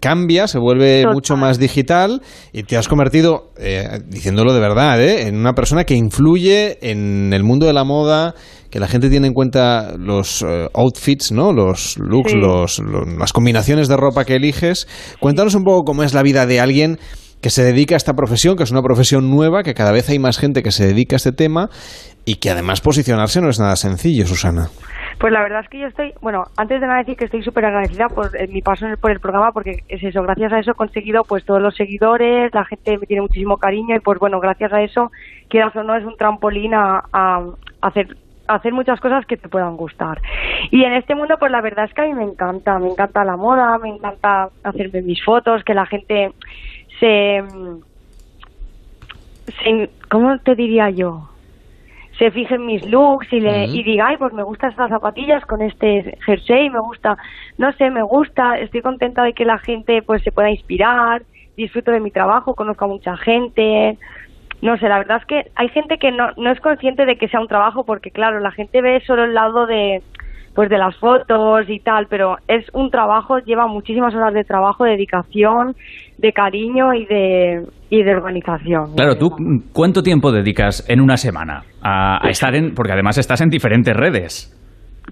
[0.01, 1.15] cambia, se vuelve Total.
[1.15, 2.23] mucho más digital
[2.53, 5.27] y te has convertido, eh, diciéndolo de verdad, ¿eh?
[5.29, 8.35] en una persona que influye en el mundo de la moda,
[8.71, 11.53] que la gente tiene en cuenta los eh, outfits, ¿no?
[11.53, 12.39] Los looks, Sí.
[12.39, 14.87] los, lo- las combinaciones de ropa que eliges.
[15.21, 16.99] Cuéntanos un poco cómo es la vida de alguien
[17.41, 20.19] que se dedica a esta profesión, que es una profesión nueva, que cada vez hay
[20.19, 21.71] más gente que se dedica a este tema
[22.25, 24.71] y que además posicionarse no es nada sencillo, Susana.
[25.19, 27.65] Pues la verdad es que yo estoy, bueno, antes de nada decir que estoy súper
[27.65, 30.75] agradecida por eh, mi paso por el programa porque es eso, gracias a eso he
[30.75, 34.73] conseguido pues todos los seguidores, la gente me tiene muchísimo cariño y pues bueno, gracias
[34.73, 35.11] a eso,
[35.49, 37.03] quieras o no, es un trampolín a,
[37.81, 38.17] hacer
[38.47, 40.23] hacer muchas cosas que te puedan gustar.
[40.71, 43.23] Y en este mundo, pues la verdad es que a mí me encanta, me encanta
[43.23, 46.33] la moda, me encanta hacerme mis fotos, que la gente
[46.99, 47.45] se,
[49.63, 51.29] se ¿cómo te diría yo?
[52.19, 55.45] Se fije en mis looks y, le, y diga, ay, pues me gustan estas zapatillas
[55.47, 57.17] con este jersey, me gusta,
[57.59, 61.23] no sé, me gusta, estoy contenta de que la gente pues se pueda inspirar,
[61.57, 63.97] disfruto de mi trabajo, conozco a mucha gente,
[64.63, 67.29] no sé, la verdad es que hay gente que no, no es consciente de que
[67.29, 70.03] sea un trabajo porque claro, la gente ve solo el lado de
[70.59, 74.83] pues de las fotos y tal, pero es un trabajo, lleva muchísimas horas de trabajo,
[74.83, 75.77] de dedicación,
[76.19, 78.93] de cariño y de, y de organización.
[78.97, 79.31] Claro, ¿tú
[79.73, 82.75] cuánto tiempo dedicas en una semana a, a estar en...?
[82.75, 84.53] Porque además estás en diferentes redes.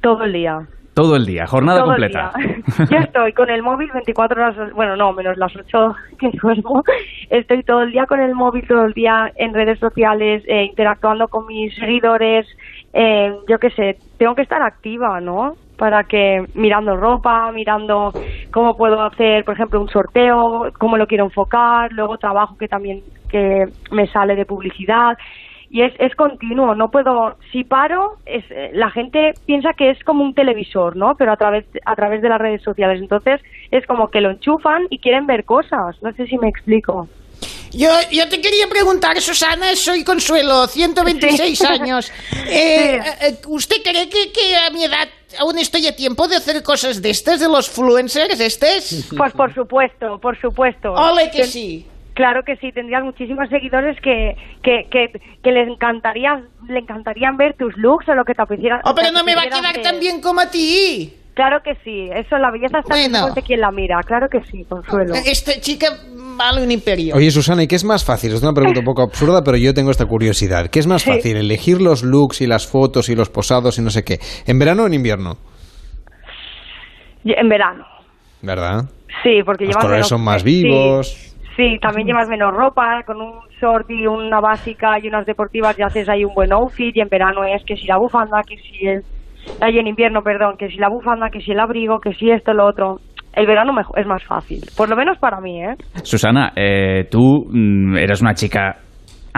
[0.03, 0.67] Todo el día.
[0.97, 2.33] Todo el día, jornada Todo completa.
[2.91, 6.83] Yo estoy con el móvil 24 horas, bueno, no, menos las 8 que duermo.
[7.29, 11.29] Estoy todo el día con el móvil, todo el día en redes sociales, eh, interactuando
[11.29, 12.47] con mis seguidores.
[12.99, 15.55] Eh, yo qué sé, tengo que estar activa, ¿no?
[15.77, 18.15] Para que mirando ropa, mirando
[18.51, 23.03] cómo puedo hacer, por ejemplo, un sorteo, cómo lo quiero enfocar, luego trabajo que también
[23.29, 25.19] que me sale de publicidad
[25.69, 30.03] y es, es continuo, no puedo, si paro, es, eh, la gente piensa que es
[30.05, 31.17] como un televisor, ¿no?
[31.19, 34.87] Pero a través, a través de las redes sociales, entonces es como que lo enchufan
[34.91, 37.09] y quieren ver cosas, no sé si me explico.
[37.77, 41.67] Yo, yo te quería preguntar, Susana, soy Consuelo, 126 Sí.
[41.69, 42.11] años.
[42.49, 46.63] Eh, eh, ¿Usted cree que, que a mi edad aún estoy a tiempo de hacer
[46.63, 49.07] cosas de estas, de los influencers estos?
[49.17, 50.93] Pues por supuesto, por supuesto.
[50.93, 51.87] Ole que sí.
[52.15, 57.55] Claro que sí, tendrías muchísimos seguidores que, que, que, que les encantaría, le encantarían ver
[57.59, 58.81] tus looks o lo que te apeteciera.
[58.85, 61.13] Oh, pero no me va a quedar tan bien como a ti.
[61.37, 63.35] Claro que sí, eso, la belleza está en Bueno.
[63.35, 65.15] de quien la mira, claro que sí, Consuelo.
[65.15, 65.87] Esta chica
[66.35, 67.15] vale un imperio.
[67.15, 68.33] Oye, Susana, ¿y qué es más fácil?
[68.33, 70.69] Es una pregunta un poco absurda, pero yo tengo esta curiosidad.
[70.69, 71.11] ¿Qué es más Sí.
[71.13, 71.37] fácil?
[71.37, 74.19] ¿Elegir los looks y las fotos y los posados y no sé qué?
[74.47, 75.37] ¿En verano o en invierno?
[77.25, 77.85] En verano,
[78.41, 78.85] ¿Verdad?
[79.23, 81.35] sí, porque Los llevas colores menos- son más sí, vivos.
[81.57, 85.83] Sí, también llevas menos ropa, con un short y una básica y unas deportivas y
[85.83, 88.87] haces ahí un buen outfit y en verano es que si la bufanda, que si
[88.87, 89.03] el...
[89.61, 92.53] Ahí en invierno, perdón, que si la bufanda, que si el abrigo, que si esto,
[92.53, 92.97] lo otro.
[93.33, 95.75] El verano es más fácil, por lo menos para mí, ¿eh?
[96.03, 98.77] Susana, eh, tú mm, eras una chica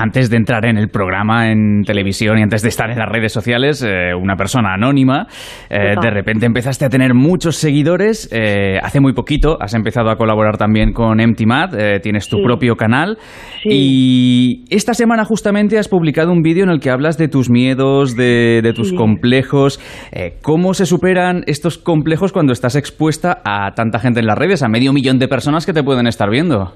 [0.01, 3.33] antes de entrar en el programa en televisión y antes de estar en las redes
[3.33, 5.27] sociales, eh, una persona anónima,
[5.71, 10.17] eh, de repente empezaste a tener muchos seguidores, eh, hace muy poquito has empezado a
[10.17, 12.43] colaborar también con Empty Mat, eh, tienes tu Sí.
[12.45, 13.19] propio canal
[13.63, 13.69] Sí.
[13.71, 18.17] y esta semana justamente has publicado un vídeo en el que hablas de tus miedos,
[18.17, 18.97] de, de tus Sí.
[18.97, 19.81] complejos,
[20.13, 24.63] eh, cómo se superan estos complejos cuando estás expuesta a tanta gente en las redes,
[24.63, 26.73] a medio millón de personas que te pueden estar viendo.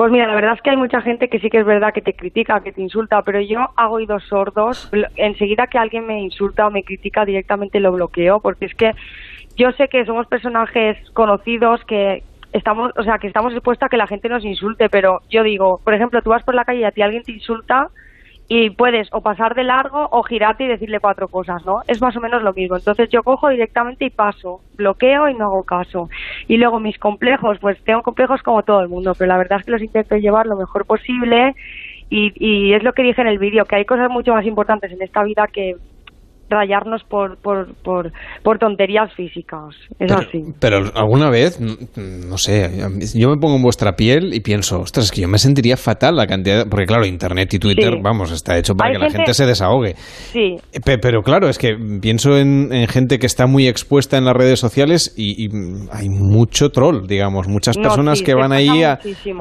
[0.00, 2.00] Pues mira, la verdad es que hay mucha gente que sí que es verdad que
[2.00, 4.90] te critica, que te insulta, pero yo hago oídos sordos.
[5.16, 8.92] Enseguida que alguien me insulta o me critica directamente lo bloqueo, porque es que
[9.56, 12.22] yo sé que somos personajes conocidos que
[12.54, 15.82] estamos, o sea, que estamos expuestos a que la gente nos insulte, pero yo digo,
[15.84, 17.88] por ejemplo, tú vas por la calle y a ti alguien te insulta
[18.52, 21.82] y puedes o pasar de largo o girarte y decirle cuatro cosas, ¿no?
[21.86, 22.74] Es más o menos lo mismo.
[22.74, 26.10] Entonces yo cojo directamente y paso, bloqueo y no hago caso.
[26.48, 29.66] Y luego mis complejos, pues tengo complejos como todo el mundo, pero la verdad es
[29.66, 31.54] que los intento llevar lo mejor posible
[32.08, 34.90] y, y es lo que dije en el vídeo, que hay cosas mucho más importantes
[34.90, 35.76] en esta vida que
[36.50, 38.12] rayarnos por, por, por,
[38.42, 39.74] por tonterías físicas.
[39.98, 40.42] Es así.
[40.58, 42.70] Pero alguna vez, no sé,
[43.14, 46.16] yo me pongo en vuestra piel y pienso, ostras, es que yo me sentiría fatal
[46.16, 48.00] la cantidad, porque claro, Internet y Twitter, Sí.
[48.02, 49.94] vamos, está hecho para Hay que la gente- se desahogue.
[49.96, 51.70] Sí, Pe- Pero claro, es que
[52.02, 55.48] pienso en, en gente que está muy expuesta en las redes sociales y, y,
[55.92, 58.98] hay mucho troll, digamos, muchas No, personas sí, que van ahí a,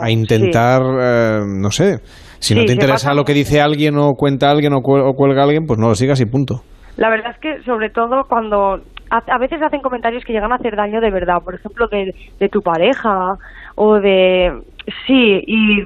[0.09, 1.97] intentar, eh, no sé,
[2.39, 5.79] si no te interesa lo que dice alguien o cuenta alguien o cuelga alguien, pues
[5.79, 6.61] no lo sigas y punto.
[6.99, 10.75] La verdad es que, sobre todo, cuando a, veces hacen comentarios que llegan a hacer
[10.75, 13.37] daño de verdad, por ejemplo, de, de tu pareja
[13.75, 14.51] o de.
[15.07, 15.85] Sí, y,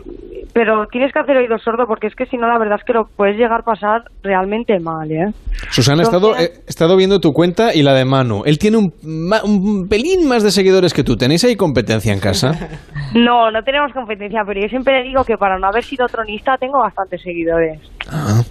[0.54, 2.94] pero tienes que hacer oído sordo porque es que si no, la verdad es que
[2.94, 5.32] lo puedes llegar a pasar realmente mal, ¿eh?
[5.70, 8.42] Susana, he estado, he estado viendo tu cuenta y la de Manu.
[8.46, 11.16] Él tiene un, un pelín más de seguidores que tú.
[11.16, 12.54] ¿Tenéis ahí competencia en casa?
[13.14, 16.58] No, no tenemos competencia, pero yo siempre le digo que para no haber sido tronista
[16.58, 17.80] tengo bastantes seguidores.
[18.10, 18.42] Ah,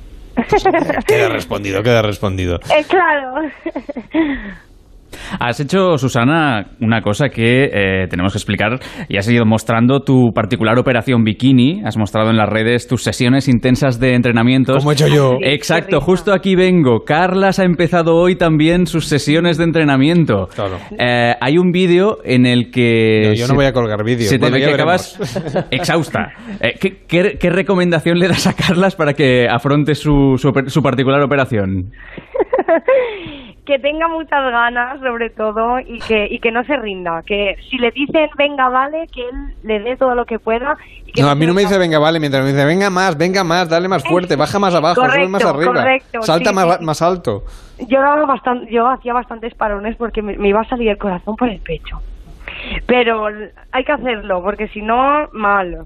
[1.06, 2.60] queda respondido, queda respondido.
[2.70, 3.50] Eh, claro.
[5.38, 10.32] Has hecho, Susana, una cosa que eh, tenemos que explicar y has ido mostrando tu
[10.34, 11.82] particular operación bikini.
[11.84, 14.78] Has mostrado en las redes tus sesiones intensas de entrenamientos.
[14.78, 15.32] Como he hecho yo.
[15.40, 17.04] Sí, Exacto, justo aquí vengo.
[17.04, 20.48] Carlas ha empezado hoy también sus sesiones de entrenamiento.
[20.54, 20.78] Claro.
[20.98, 23.28] Eh, hay un vídeo en el que...
[23.28, 24.28] No, yo no voy a colgar vídeo.
[24.28, 25.16] Se te Bueno, ve que veremos.
[25.20, 26.32] acabas exhausta.
[26.60, 30.82] Eh, ¿qué, qué, qué recomendación le das a Carlas para que afronte su, su, su
[30.82, 31.90] particular operación?
[33.64, 37.22] que tenga muchas ganas, sobre todo, y que, y que no se rinda.
[37.22, 40.76] Que si le dicen, venga, vale, que él le dé todo lo que pueda.
[41.06, 43.16] y que No, a mí no me dice venga, vale, mientras me dice venga más,
[43.16, 46.54] venga más, dale más fuerte, baja más abajo, sube más Correcto, arriba, correcto, salta sí,
[46.56, 46.84] más, sí.
[46.84, 47.44] más alto.
[47.86, 51.36] Yo, daba bastan- yo hacía bastantes parones porque me, me iba a salir el corazón
[51.36, 52.00] por el pecho.
[52.86, 53.28] Pero
[53.70, 55.84] hay que hacerlo, porque si no, mal.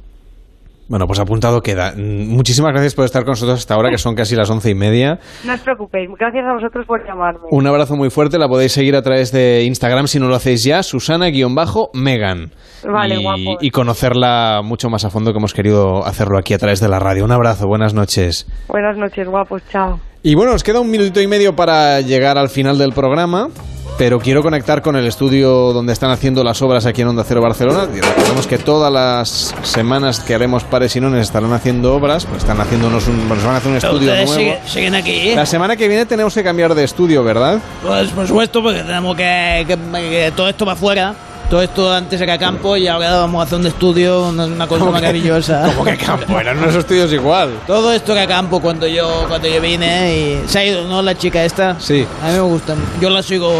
[0.88, 1.92] Bueno, pues apuntado queda.
[1.96, 4.74] Mm, Muchísimas gracias por estar con nosotros hasta ahora, que son casi las once y
[4.74, 5.18] media.
[5.44, 6.08] No os preocupéis.
[6.18, 7.40] Gracias a vosotros por llamarme.
[7.50, 10.62] Un abrazo muy fuerte, la podéis seguir a través de Instagram si no lo hacéis
[10.64, 12.52] ya, Susana-Megan.
[12.84, 13.58] Vale, y, guapo.
[13.60, 17.00] y conocerla mucho más a fondo que hemos querido hacerlo aquí a través de la
[17.00, 17.24] radio.
[17.24, 18.46] Un abrazo, buenas noches.
[18.68, 19.62] Buenas noches, guapos.
[19.70, 19.98] Chao.
[20.22, 23.48] Y bueno, nos queda un minutito y medio para llegar al final del programa.
[23.98, 27.40] Pero quiero conectar con el estudio donde están haciendo las obras aquí en Onda Cero
[27.40, 27.88] Barcelona.
[27.94, 32.42] Y recordemos que todas las semanas que haremos pares y nones estarán haciendo obras, pues
[32.42, 34.32] están haciéndonos un, nos van a hacer un estudio nuevo.
[34.34, 35.34] siguen, siguen aquí.
[35.34, 37.58] La semana que viene tenemos que cambiar de estudio, ¿verdad?
[37.82, 41.14] Pues por supuesto, porque tenemos que, que- que todo esto va afuera.
[41.48, 44.80] Todo esto antes era campo y ahora vamos a hacer un estudio, una, una cosa
[44.80, 45.62] ¿Cómo que- maravillosa.
[45.66, 46.40] cómo que campo?
[46.40, 47.50] Eran unos estudios igual.
[47.68, 51.02] Todo esto era campo cuando yo cuando yo vine y se ha ido, ¿no?
[51.02, 51.78] La chica esta.
[51.78, 52.04] Sí.
[52.24, 52.74] A mí me gusta.
[53.00, 53.52] Yo la sigo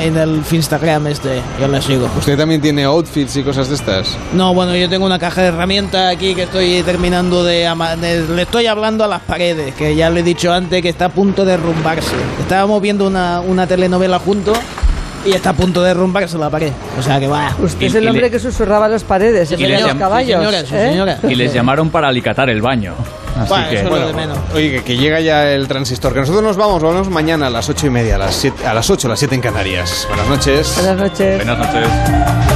[0.00, 1.40] en el Instagram este.
[1.60, 2.08] Yo la sigo.
[2.18, 4.16] ¿Usted también tiene outfits y cosas de estas?
[4.34, 7.68] No, bueno, yo tengo una caja de herramientas aquí que estoy terminando de,
[8.00, 11.04] de- Le estoy hablando a las paredes, que ya le he dicho antes que está
[11.04, 12.16] a punto de derrumbarse.
[12.40, 14.58] Estábamos viendo una, una telenovela juntos
[15.24, 16.72] y está a punto de derrumbarse la pared.
[16.98, 17.54] O sea que vaya.
[17.60, 19.96] Usted es el hombre que susurraba las paredes en y vez de les a los
[19.96, 20.40] llam- caballos.
[20.40, 20.88] sí, señora, sí, ¿eh?
[20.90, 21.18] señora.
[21.28, 22.94] Y les llamaron para alicatar el baño.
[23.38, 24.38] Así Bueno, que, eso es lo de menos.
[24.54, 26.12] Oye, que, que llega ya el transistor.
[26.12, 28.74] Que nosotros nos vamos, volvemos mañana a las ocho y media, a las, siete- a
[28.74, 30.04] las 8, a las 7 en Canarias.
[30.08, 30.74] Buenas noches.
[30.76, 31.36] Buenas noches.
[31.36, 32.51] buenas noches.